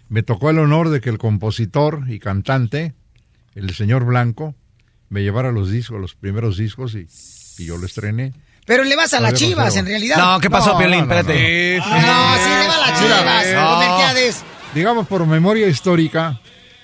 me 0.08 0.22
tocó 0.22 0.50
el 0.50 0.58
honor 0.58 0.88
de 0.90 1.00
que 1.00 1.10
el 1.10 1.18
compositor 1.18 2.04
y 2.08 2.18
cantante, 2.18 2.94
el 3.54 3.74
señor 3.74 4.04
Blanco, 4.04 4.54
me 5.08 5.22
llevara 5.22 5.52
los 5.52 5.70
discos, 5.70 6.00
los 6.00 6.14
primeros 6.14 6.56
discos 6.56 6.94
y, 6.94 7.06
y 7.62 7.66
yo 7.66 7.76
lo 7.76 7.86
estrené. 7.86 8.32
Pero 8.66 8.84
le 8.84 8.96
vas 8.96 9.14
a 9.14 9.20
las 9.20 9.32
chivas, 9.32 9.74
en 9.76 9.86
realidad. 9.86 10.18
No, 10.18 10.40
¿qué 10.40 10.50
pasó, 10.50 10.72
No, 10.72 10.78
Piolín? 10.78 11.00
no, 11.00 11.06
no, 11.06 11.14
Espérate. 11.14 11.78
No, 11.78 11.86
sí 11.86 12.50
le 12.50 12.68
va 12.68 12.74
a 12.74 12.90
las 12.90 13.00
chivas. 13.00 13.78
Melquiades. 13.78 14.44
Digamos, 14.74 15.06
por 15.06 15.26
memoria 15.26 15.66
histórica, 15.68 16.38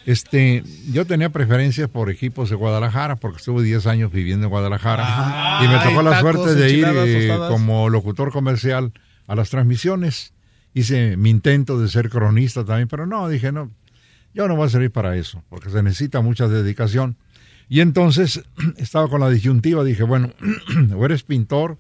este, 0.06 0.62
yo 0.93 1.06
tenía 1.06 1.31
preferencias 1.31 1.89
por 1.89 2.10
equipos 2.10 2.51
de 2.51 2.56
Guadalajara, 2.56 3.16
porque 3.16 3.39
estuve 3.39 3.62
10 3.62 3.86
años 3.86 4.12
viviendo 4.12 4.47
en 4.47 4.51
Guadalajara. 4.51 5.60
y 5.64 5.68
me 5.68 5.78
tocó 5.78 6.02
la 6.02 6.10
tacos, 6.12 6.35
suerte 6.35 6.55
de 6.55 6.70
ir 6.72 6.86
eh, 6.86 7.36
como 7.48 7.89
locutor 7.89 8.31
comercial 8.31 8.93
a 9.26 9.35
las 9.35 9.51
transmisiones. 9.51 10.32
Hice 10.74 11.16
mi 11.16 11.31
intento 11.31 11.81
de 11.81 11.89
ser 11.89 12.10
cronista 12.10 12.64
también, 12.64 12.89
pero 12.89 13.06
no, 13.06 13.28
dije, 13.28 13.52
no, 13.52 13.70
yo 14.35 14.48
no 14.48 14.56
voy 14.56 14.66
a 14.66 14.70
servir 14.70 14.90
para 14.90 15.16
eso, 15.16 15.43
porque 15.48 15.70
se 15.70 15.82
necesita 15.82 16.20
mucha 16.20 16.48
dedicación. 16.48 17.16
Y 17.68 17.81
entonces 17.81 18.43
estaba 18.76 19.09
con 19.09 19.20
la 19.20 19.31
disyuntiva, 19.31 19.85
dije, 19.85 20.02
bueno, 20.02 20.32
o 20.97 21.05
eres 21.05 21.22
pintor 21.22 21.78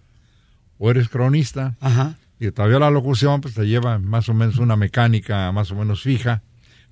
o 0.78 0.90
eres 0.90 1.08
cronista. 1.08 1.76
Ajá. 1.80 2.16
Y 2.40 2.50
todavía 2.50 2.78
la 2.78 2.90
locución 2.90 3.40
pues 3.40 3.54
te 3.54 3.66
lleva 3.66 3.98
más 3.98 4.28
o 4.28 4.34
menos 4.34 4.58
una 4.58 4.76
mecánica 4.76 5.50
más 5.52 5.70
o 5.70 5.76
menos 5.76 6.02
fija. 6.02 6.42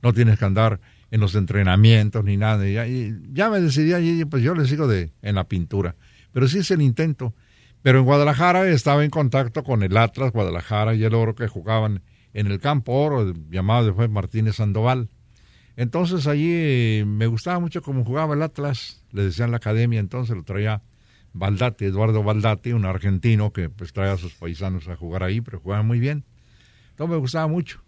No 0.02 0.12
tienes 0.12 0.38
que 0.38 0.44
andar 0.44 0.80
en 1.12 1.20
los 1.20 1.34
entrenamientos 1.36 2.24
ni 2.24 2.36
nada. 2.36 2.66
Y 2.66 2.72
ya, 2.72 2.86
ya 3.32 3.50
me 3.50 3.60
decidí 3.60 3.92
allí, 3.92 4.24
pues 4.24 4.42
yo 4.42 4.54
le 4.54 4.66
sigo 4.66 4.88
de, 4.88 5.12
en 5.20 5.36
la 5.36 5.44
pintura. 5.44 5.94
Pero 6.32 6.48
sí 6.48 6.58
es 6.58 6.70
el 6.72 6.80
intento. 6.80 7.34
Pero 7.82 7.98
en 7.98 8.06
Guadalajara 8.06 8.66
estaba 8.68 9.04
en 9.04 9.10
contacto 9.10 9.62
con 9.62 9.82
el 9.82 9.96
Atlas, 9.96 10.32
Guadalajara 10.32 10.94
y 10.94 11.04
el 11.04 11.14
Oro 11.14 11.34
que 11.34 11.48
jugaban 11.48 12.02
en 12.32 12.46
el 12.46 12.60
Campo 12.60 12.92
Oro, 12.92 13.34
llamado 13.50 13.86
después 13.86 14.08
Martínez 14.08 14.56
Sandoval. 14.56 15.10
Entonces 15.76 16.26
allí 16.26 16.50
eh, 16.50 17.04
me 17.06 17.26
gustaba 17.26 17.60
mucho 17.60 17.82
cómo 17.82 18.04
jugaba 18.04 18.34
el 18.34 18.42
Atlas, 18.42 19.04
le 19.10 19.24
decían 19.24 19.50
la 19.50 19.58
academia, 19.58 20.00
entonces 20.00 20.34
lo 20.34 20.44
traía 20.44 20.82
Baldati, 21.34 21.84
Eduardo 21.84 22.22
Baldati, 22.22 22.72
un 22.72 22.86
argentino 22.86 23.52
que 23.52 23.68
pues 23.68 23.92
trae 23.92 24.10
a 24.10 24.16
sus 24.16 24.32
paisanos 24.32 24.88
a 24.88 24.96
jugar 24.96 25.24
ahí, 25.24 25.42
pero 25.42 25.60
jugaba 25.60 25.82
muy 25.82 26.00
bien. 26.00 26.24
Entonces 26.90 27.10
me 27.10 27.20
gustaba 27.20 27.48
mucho. 27.48 27.82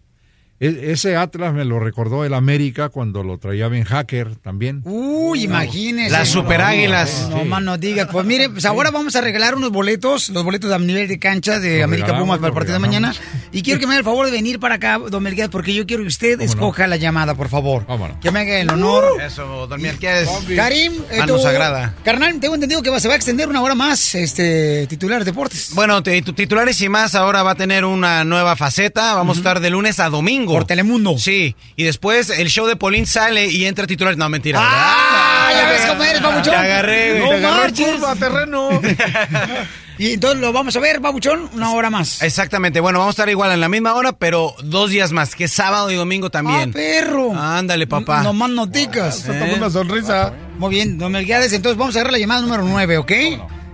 E- 0.57 0.91
ese 0.93 1.17
Atlas 1.17 1.53
me 1.53 1.65
lo 1.65 1.79
recordó 1.79 2.23
el 2.23 2.33
América 2.33 2.87
cuando 2.87 3.23
lo 3.23 3.37
traía 3.37 3.67
Ben 3.67 3.83
Hacker 3.83 4.37
también. 4.37 4.81
Uy, 4.85 5.43
imagínese. 5.43 6.11
Las 6.11 6.29
superáguilas. 6.29 7.27
No, 7.29 7.43
más 7.43 7.61
no 7.61 7.77
diga. 7.77 8.07
Pues 8.07 8.25
mire, 8.25 8.49
pues 8.49 8.63
ahora 8.65 8.89
vamos 8.89 9.15
a 9.17 9.21
regalar 9.21 9.55
unos 9.55 9.71
boletos, 9.71 10.29
los 10.29 10.45
boletos 10.45 10.71
a 10.71 10.79
nivel 10.79 11.09
de 11.09 11.19
cancha 11.19 11.59
de 11.59 11.79
Lo 11.79 11.83
América 11.85 12.17
Pumas 12.17 12.37
para 12.37 12.47
el 12.49 12.53
partido 12.53 12.73
de 12.75 12.79
mañana. 12.79 13.13
Y 13.51 13.63
quiero 13.63 13.79
que 13.81 13.85
me 13.85 13.93
haga 13.93 13.99
el 13.99 14.05
favor 14.05 14.25
de 14.27 14.31
venir 14.31 14.59
para 14.59 14.75
acá, 14.75 14.97
don 14.97 15.21
Melquiades, 15.23 15.51
porque 15.51 15.73
yo 15.73 15.85
quiero 15.85 16.03
que 16.03 16.07
usted 16.07 16.39
escoja 16.39 16.87
la 16.87 16.95
llamada, 16.95 17.35
por 17.35 17.49
favor. 17.49 17.85
Vámonos. 17.85 18.17
Que 18.21 18.31
me 18.31 18.39
haga 18.39 18.57
el 18.59 18.69
honor. 18.69 19.21
Eso, 19.21 19.67
don 19.67 19.81
Melquiades. 19.81 20.29
Karim, 20.55 20.93
eh, 21.11 21.17
Mano 21.19 21.35
tú- 21.35 21.41
sagrada. 21.43 21.95
Carnal, 22.05 22.39
tengo 22.39 22.55
entendido 22.55 22.81
que 22.81 22.89
va- 22.89 22.99
se 23.01 23.09
va 23.09 23.13
a 23.15 23.17
extender 23.17 23.49
una 23.49 23.61
hora 23.61 23.75
más 23.75 24.15
este 24.15 24.87
titular 24.87 25.19
de 25.19 25.25
deportes. 25.25 25.71
Bueno, 25.75 26.01
titulares 26.01 26.79
y 26.81 26.87
más 26.87 27.13
ahora 27.15 27.43
va 27.43 27.51
a 27.51 27.55
tener 27.55 27.83
una 27.83 28.23
nueva 28.23 28.55
faceta. 28.55 29.15
Vamos 29.15 29.35
a 29.37 29.39
estar 29.39 29.59
de 29.59 29.69
lunes 29.69 29.99
a 29.99 30.09
domingo. 30.09 30.44
Por 30.53 30.65
Telemundo. 30.65 31.17
Sí, 31.17 31.55
y 31.75 31.83
después 31.83 32.29
el 32.29 32.49
show 32.49 32.65
de 32.67 32.75
Polín 32.75 33.05
sale 33.05 33.47
y 33.47 33.65
entra 33.65 33.87
titulares. 33.87 34.17
No, 34.17 34.29
mentira. 34.29 34.59
¡Ah! 34.61 35.51
Ya 35.53 35.69
ves 35.69 35.81
cómo 35.87 36.03
eres, 36.03 36.21
babuchón. 36.21 36.43
Te 36.53 36.55
agarré, 36.55 37.09
güey. 37.11 37.21
No 37.21 37.29
Te 37.29 37.35
agarré 37.45 37.61
marches. 37.61 37.87
Curva, 37.87 38.15
terreno. 38.15 38.69
Y 39.97 40.11
entonces 40.13 40.41
lo 40.41 40.51
vamos 40.51 40.75
a 40.75 40.79
ver, 40.81 40.99
babuchón, 40.99 41.49
una 41.53 41.71
hora 41.71 41.89
más. 41.89 42.21
Exactamente. 42.21 42.81
Bueno, 42.81 42.99
vamos 42.99 43.13
a 43.13 43.15
estar 43.15 43.29
igual 43.29 43.53
en 43.53 43.61
la 43.61 43.69
misma 43.69 43.93
hora, 43.93 44.11
pero 44.11 44.53
dos 44.61 44.89
días 44.89 45.13
más, 45.13 45.35
que 45.35 45.45
es 45.45 45.53
sábado 45.53 45.89
y 45.89 45.95
domingo 45.95 46.27
¡Ah, 46.27 46.31
también. 46.31 46.73
perro! 46.73 47.33
Ándale, 47.33 47.87
papá. 47.87 48.21
No 48.21 48.33
más 48.33 48.49
noticas. 48.49 49.25
Eh. 49.29 49.53
Una 49.55 49.69
sonrisa. 49.69 50.33
Muy 50.57 50.71
bien, 50.71 50.97
don 50.97 51.13
Melquiades, 51.13 51.53
entonces 51.53 51.77
vamos 51.77 51.95
a 51.95 51.99
agarrar 51.99 52.11
la 52.13 52.19
llamada 52.19 52.41
número 52.41 52.63
9, 52.63 52.97
¿ok? 52.97 53.11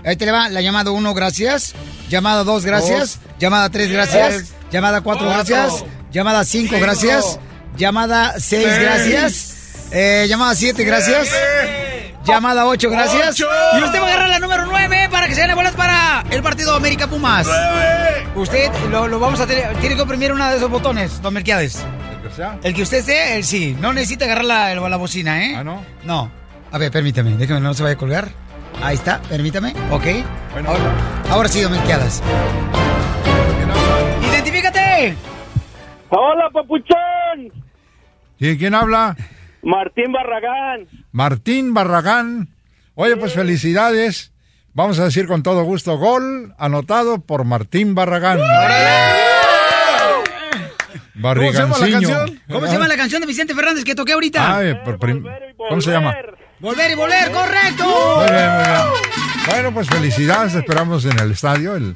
Ahí 0.06 0.16
te 0.16 0.26
le 0.26 0.32
va 0.32 0.48
la 0.50 0.62
llamada 0.62 0.92
1, 0.92 1.14
gracias. 1.16 1.74
Llamada 2.10 2.44
2, 2.44 2.66
gracias. 2.66 3.20
Llamada 3.40 3.70
3, 3.70 3.92
gracias. 3.92 4.28
Tres. 4.36 4.54
Llamada 4.72 5.02
4, 5.02 5.26
Cuatro. 5.26 5.56
gracias. 5.56 5.84
Llamada 6.12 6.44
5, 6.44 6.70
Cinco. 6.70 6.82
gracias. 6.82 7.40
Llamada 7.78 8.34
6, 8.40 8.44
Seis. 8.64 8.80
gracias. 8.80 9.56
Eh, 9.92 10.26
llamada 10.30 10.56
7, 10.56 10.84
gracias. 10.84 11.30
Llamada 12.26 12.66
8, 12.68 12.90
gracias. 12.90 13.30
Ocho. 13.32 13.48
Y 13.80 13.84
usted 13.84 14.00
va 14.00 14.04
a 14.06 14.08
agarrar 14.08 14.30
la 14.30 14.40
número 14.40 14.66
9 14.66 15.08
para 15.10 15.28
que 15.28 15.36
se 15.36 15.42
gane 15.42 15.56
boletos 15.56 15.76
para 15.78 16.24
el 16.30 16.44
partido 16.44 16.76
América 16.76 17.08
Pumas. 17.08 17.48
Usted 18.36 18.72
lo, 18.90 19.08
lo 19.08 19.20
vamos 19.20 19.40
a 19.40 19.48
tener. 19.48 19.76
Tiene 19.78 19.96
que 19.96 20.02
oprimir 20.02 20.32
uno 20.32 20.48
de 20.50 20.58
esos 20.58 20.70
botones, 20.70 21.22
don 21.22 21.34
Melquiades. 21.34 21.80
El 22.24 22.30
que 22.30 22.36
sea. 22.36 22.58
El 22.64 22.74
que 22.76 22.82
usted 22.84 23.04
sea, 23.04 23.36
él 23.36 23.44
sí. 23.44 23.76
No 23.80 23.92
necesita 23.94 24.26
agarrar 24.26 24.46
la, 24.46 24.76
la 24.76 24.98
bocina, 24.98 25.46
¿eh? 25.46 25.56
Ah, 25.58 25.64
¿no? 25.64 25.84
No. 26.04 26.32
A 26.72 26.78
ver, 26.78 26.92
permítame, 26.92 27.32
déjame, 27.32 27.60
no 27.60 27.74
se 27.74 27.84
vaya 27.84 27.96
a 27.96 27.98
colgar. 27.98 28.30
Ahí 28.84 28.96
está, 28.96 29.22
permítame. 29.24 29.74
Ok. 29.90 30.06
Bueno. 30.54 30.70
Ahora, 30.70 30.92
ahora 31.30 31.50
sí, 31.50 31.62
don 31.62 31.72
Melquiades. 31.72 32.22
adelante. 34.62 35.31
Hola, 36.14 36.50
papuchón. 36.52 37.52
¿Y 38.40 38.58
quién 38.58 38.76
habla? 38.76 39.16
Martín 39.64 40.12
Barragán. 40.12 40.88
Martín 41.12 41.74
Barragán. 41.74 42.50
Oye, 42.96 43.16
pues 43.16 43.34
felicidades. 43.34 44.34
Vamos 44.74 45.00
a 45.00 45.06
decir 45.06 45.28
con 45.28 45.42
todo 45.44 45.64
gusto, 45.64 45.98
gol 45.98 46.54
anotado 46.58 47.22
por 47.22 47.44
Martín 47.46 47.96
Barragán. 47.96 48.40
Barriganciño. 51.16 52.10
¿Cómo 52.50 52.66
se 52.68 52.74
llama 52.74 52.88
la 52.88 52.96
canción 52.98 53.22
de 53.22 53.28
Vicente 53.28 53.54
Fernández 53.54 53.84
que 53.84 53.96
toqué 53.96 54.14
ahorita? 54.14 54.58
Ay, 54.58 54.76
por 54.84 54.98
prim- 54.98 55.24
¿Cómo 55.70 55.82
se 55.82 55.92
llama? 55.92 56.16
Volver 56.60 56.92
y 56.92 56.96
volver, 56.96 57.32
correcto. 57.32 57.86
Muy 58.18 58.32
bien, 58.32 58.52
muy 58.56 58.64
bien. 58.66 59.46
Bueno, 59.48 59.74
pues 59.74 59.88
felicidades. 59.88 60.56
Esperamos 60.56 61.06
en 61.06 61.20
el 61.20 61.32
estadio 61.32 61.76
el, 61.76 61.96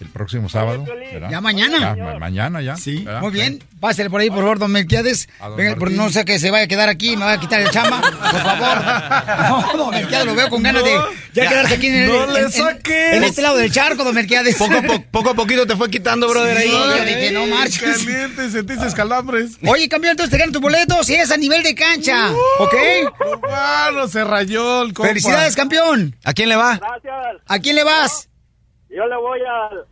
el 0.00 0.08
próximo 0.08 0.48
sábado. 0.48 0.84
¿verdad? 1.12 1.30
Ya 1.30 1.40
mañana. 1.40 1.94
Ya, 1.96 2.04
ma- 2.04 2.18
mañana 2.18 2.62
ya. 2.62 2.76
Sí. 2.76 3.04
Muy 3.20 3.30
bien. 3.32 3.62
Pásale 3.80 4.10
por 4.10 4.20
ahí, 4.20 4.28
por 4.28 4.40
favor, 4.40 4.58
don 4.58 4.70
Melquiades. 4.72 5.28
Venga, 5.56 5.76
por- 5.76 5.90
no 5.90 6.10
sé 6.10 6.24
que 6.24 6.38
se 6.38 6.50
vaya 6.50 6.64
a 6.64 6.68
quedar 6.68 6.88
aquí, 6.88 7.16
me 7.16 7.24
va 7.24 7.32
a 7.32 7.40
quitar 7.40 7.60
el 7.60 7.70
chamba. 7.70 8.00
Por 8.00 8.12
favor. 8.40 9.70
No, 9.72 9.78
don 9.84 9.90
Melquiades, 9.90 10.26
lo 10.26 10.34
veo 10.34 10.48
con 10.50 10.62
ganas 10.62 10.84
de 10.84 10.94
ya 11.32 11.48
quedarse 11.48 11.74
aquí 11.74 11.86
en, 11.86 11.94
el, 11.94 12.08
No 12.08 12.24
en- 12.24 12.34
le 12.34 12.40
en- 12.40 12.52
saques. 12.52 13.12
en 13.14 13.24
este 13.24 13.42
lado 13.42 13.56
del 13.56 13.70
charco, 13.72 14.04
don 14.04 14.14
Melquiades. 14.14 14.56
Poco 14.56 14.74
a, 14.76 14.82
po- 14.82 15.02
poco 15.10 15.30
a 15.30 15.34
poquito 15.34 15.66
te 15.66 15.76
fue 15.76 15.90
quitando, 15.90 16.28
brother, 16.28 16.56
ahí. 16.56 16.68
Sí, 16.68 16.72
yo 16.98 17.04
dije, 17.04 17.30
no 17.32 17.46
marches. 17.46 17.98
Caliente, 18.04 18.50
sentiste 18.50 18.86
calambres. 18.94 19.52
Oye, 19.66 19.88
campeón, 19.88 20.12
entonces 20.12 20.30
te 20.30 20.38
ganan 20.38 20.52
tu 20.52 20.60
boleto 20.60 21.02
si 21.04 21.14
es 21.14 21.30
a 21.30 21.36
nivel 21.36 21.62
de 21.62 21.74
cancha. 21.74 22.30
¿Ok? 22.58 22.74
Bueno, 23.40 24.08
se 24.08 24.24
rayó 24.24 24.82
el 24.82 24.92
compa. 24.92 25.08
Felicidades, 25.08 25.56
campeón. 25.56 26.16
¿A 26.24 26.32
quién 26.34 26.48
le 26.48 26.56
va? 26.56 26.76
Gracias. 26.78 27.42
¿A 27.46 27.58
quién 27.58 27.76
le 27.76 27.84
vas? 27.84 28.28
Yo 28.90 29.06
le 29.06 29.16
voy 29.16 29.40
al 29.42 29.86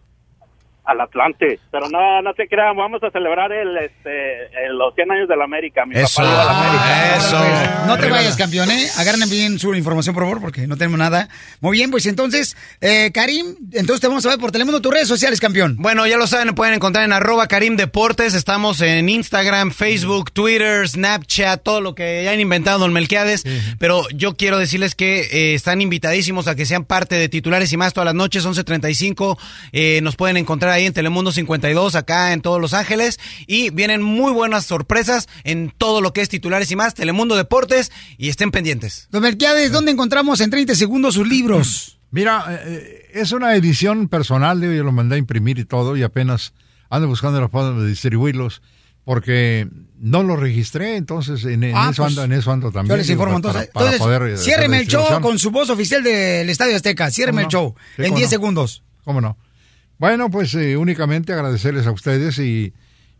al 0.89 1.01
Atlante, 1.01 1.61
pero 1.71 1.89
no 1.89 2.23
no 2.23 2.33
se 2.35 2.49
crean, 2.49 2.77
vamos 2.77 3.03
a 3.03 3.11
celebrar 3.11 3.53
el 3.53 3.77
este 3.77 4.67
el- 4.67 4.77
los 4.79 4.95
100 4.95 5.11
años 5.13 5.29
de 5.29 5.37
la 5.37 5.45
América, 5.45 5.85
mi 5.87 5.95
Eso, 5.97 6.23
papá 6.23 6.45
la 6.45 6.59
América. 6.59 7.17
eso. 7.19 7.87
No 7.87 7.99
te 7.99 8.09
vayas, 8.11 8.37
campeón, 8.37 8.71
¿eh? 8.71 8.87
Agarren 8.97 9.29
bien 9.31 9.59
su 9.59 9.75
información, 9.75 10.15
por 10.15 10.25
favor, 10.25 10.41
porque 10.41 10.67
no 10.67 10.77
tenemos 10.77 10.99
nada. 10.99 11.29
Muy 11.61 11.77
bien, 11.79 11.91
pues 11.91 12.07
entonces, 12.07 12.57
eh, 12.81 13.11
Karim, 13.13 13.55
entonces 13.73 14.01
te 14.01 14.09
vamos 14.09 14.25
a 14.27 14.31
ver 14.31 14.39
por 14.39 14.51
Telemundo 14.53 14.81
tus 14.81 14.93
redes 14.93 15.09
sociales, 15.09 15.41
campeón. 15.41 15.77
Bueno, 15.79 16.07
ya 16.07 16.17
lo 16.17 16.27
saben, 16.27 16.55
pueden 16.55 16.75
encontrar 16.75 17.05
en 17.05 17.13
arroba 17.13 17.47
Karim 17.49 17.77
Deportes. 17.77 18.35
Estamos 18.35 18.81
en 18.81 19.09
Instagram, 19.09 19.71
Facebook, 19.73 20.33
Twitter, 20.33 20.89
Snapchat, 20.89 21.63
todo 21.63 21.81
lo 21.81 21.95
que 21.95 22.21
hayan 22.21 22.41
inventado 22.41 22.79
Don 22.79 22.93
Melquiades. 22.93 23.45
Pero 23.79 24.03
yo 24.15 24.37
quiero 24.37 24.59
decirles 24.59 24.95
que 24.95 25.21
eh, 25.21 25.55
están 25.55 25.81
invitadísimos 25.83 26.49
a 26.49 26.55
que 26.55 26.65
sean 26.67 26.85
parte 26.85 27.15
de 27.17 27.29
titulares 27.29 27.73
y 27.73 27.77
más 27.77 27.93
todas 27.93 28.07
las 28.07 28.15
noches, 28.15 28.47
11.35. 28.47 29.39
Eh, 29.73 30.01
nos 30.03 30.17
pueden 30.17 30.37
encontrar 30.37 30.73
ahí 30.79 30.87
en 30.87 30.93
Telemundo 30.93 31.31
52, 31.33 31.95
acá 31.95 32.33
en 32.33 32.41
todos 32.41 32.61
Los 32.61 32.75
Ángeles. 32.75 33.19
Y 33.47 33.71
vienen 33.71 34.03
muy 34.03 34.33
buenas 34.33 34.65
sorpresas 34.65 35.29
en 35.45 35.73
todo 35.77 36.01
lo 36.01 36.13
que 36.13 36.21
es 36.23 36.29
titulares 36.29 36.71
y 36.71 36.77
más, 36.77 36.95
Telemundo 36.95 37.37
Deportes. 37.37 37.93
Y 38.17 38.29
estén 38.29 38.51
pendientes. 38.51 39.09
Don 39.11 39.23
Melquiades, 39.23 39.71
¿dónde 39.73 39.93
encontramos 39.93 40.41
en 40.41 40.51
30 40.51 40.75
segundos 40.75 41.15
sus 41.15 41.29
libros? 41.29 41.99
Mira, 42.11 42.45
eh, 42.65 43.07
es 43.13 43.33
una 43.33 43.55
edición 43.55 44.09
personal, 44.09 44.61
yo 44.63 44.83
lo 44.83 44.93
mandé 44.93 45.17
a 45.17 45.19
imprimir 45.19 45.59
y 45.59 45.65
todo, 45.67 45.95
y 45.97 46.03
apenas 46.03 46.55
ando 46.89 47.07
buscando 47.07 47.39
la 47.39 47.51
forma 47.51 47.83
de 47.83 47.89
distribuirlos, 47.89 48.63
porque 49.05 49.69
no 49.99 50.23
lo 50.23 50.37
registré, 50.37 50.97
entonces 50.97 51.45
en, 51.45 51.65
en 51.65 51.77
Ah, 51.77 51.89
eso 51.93 52.03
pues, 52.03 52.13
ando, 52.13 52.25
en 52.25 52.33
eso 52.33 52.51
ando 52.51 52.71
también. 52.73 52.93
Yo 52.93 52.97
les 52.97 53.07
digo, 53.09 53.23
informo 53.23 53.43
para- 53.43 53.61
entonces. 53.65 53.73
para 53.75 53.87
entonces, 53.95 54.07
poder, 54.19 54.35
eh, 54.35 54.37
ciérreme 54.39 54.79
el 54.81 54.87
show 54.87 55.21
con 55.21 55.39
su 55.39 55.51
voz 55.51 55.69
oficial 55.69 56.03
del 56.03 56.49
Estadio 56.49 56.77
Azteca. 56.77 57.11
Ciérreme 57.11 57.43
el 57.43 57.49
show 57.49 57.75
Sí, 57.97 58.03
en 58.03 58.09
cómo 58.09 58.17
10 58.19 58.27
no. 58.27 58.31
segundos. 58.31 58.83
¿Cómo 59.05 59.21
no? 59.21 59.37
Bueno, 59.99 60.31
pues 60.31 60.55
eh, 60.55 60.77
únicamente 60.77 61.33
agradecerles 61.33 61.87
a 61.87 61.91
ustedes 61.93 62.39
y, 62.39 62.73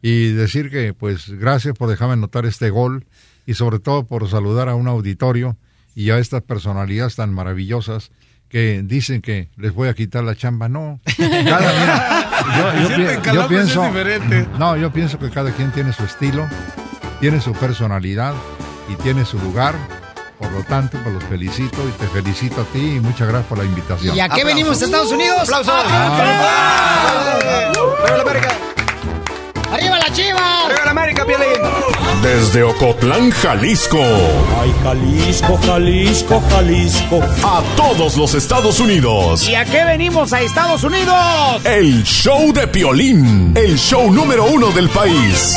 y 0.03 0.29
decir 0.33 0.71
que 0.71 0.95
pues 0.95 1.29
gracias 1.31 1.75
por 1.77 1.89
dejarme 1.89 2.15
anotar 2.15 2.47
este 2.47 2.71
gol 2.71 3.07
y 3.47 3.55
sobre 3.55 3.79
todo 3.81 4.07
por 4.07 4.29
saludar 4.29 4.69
a 4.69 4.75
un 4.75 4.87
auditorio 4.89 5.57
y 5.95 6.11
a 6.11 6.19
estas 6.19 6.43
personalidades 6.43 7.17
tan 7.17 7.33
maravillosas 7.33 8.13
que 8.49 8.83
dicen 8.85 9.21
que 9.21 9.51
les 9.57 9.75
voy 9.75 9.89
a 9.89 9.95
quitar 9.95 10.23
la 10.25 10.35
chamba. 10.37 10.69
No, 10.69 11.01
cada, 11.19 11.81
mira, 11.81 12.31
yo, 12.57 12.89
yo 12.89 12.97
pi- 12.97 13.27
yo 13.35 13.49
pienso, 13.49 13.83
no, 14.59 14.77
yo 14.77 14.93
pienso 14.93 15.19
que 15.19 15.31
cada 15.31 15.51
quien 15.51 15.71
tiene 15.73 15.93
su 15.93 16.05
estilo, 16.05 16.47
tiene 17.21 17.41
su 17.41 17.53
personalidad 17.53 18.35
y 18.89 18.95
tiene 19.03 19.25
su 19.25 19.39
lugar. 19.39 19.75
Por 20.39 20.53
lo 20.53 20.63
tanto, 20.63 20.99
pues 21.03 21.15
los 21.15 21.25
felicito 21.25 21.79
y 21.89 21.91
te 21.99 22.07
felicito 22.07 22.61
a 22.61 22.65
ti 22.65 22.97
y 22.97 23.01
muchas 23.01 23.27
gracias 23.27 23.49
por 23.49 23.59
la 23.59 23.65
invitación. 23.65 24.17
¿Y 24.17 24.21
a 24.21 24.29
qué 24.29 24.45
venimos 24.45 24.81
a 24.81 24.85
Estados 24.85 25.11
Unidos? 25.11 25.41
¡Aplausos! 25.43 25.75
¡Arriba 29.73 29.99
la 29.99 30.13
chiva! 30.13 30.65
¡Arriba 30.67 30.85
la 30.85 30.91
América, 30.93 31.25
Piolín! 31.27 31.49
Desde 32.23 32.63
Ocotlán, 32.63 33.31
Jalisco. 33.33 33.99
Ay, 34.61 34.73
Jalisco, 34.85 35.59
Jalisco, 35.67 36.43
Jalisco. 36.51 37.21
A 37.45 37.63
todos 37.77 38.17
los 38.17 38.35
Estados 38.35 38.79
Unidos. 38.79 39.49
¿Y 39.49 39.57
a 39.57 39.65
qué 39.65 39.85
venimos 39.85 40.33
a 40.33 40.41
Estados 40.41 40.85
Unidos? 40.85 41.65
El 41.65 42.05
show 42.05 42.53
de 42.53 42.69
Piolín. 42.69 43.53
El 43.57 43.77
show 43.77 44.11
número 44.13 44.47
uno 44.47 44.71
del 44.71 44.89
país. 44.89 45.57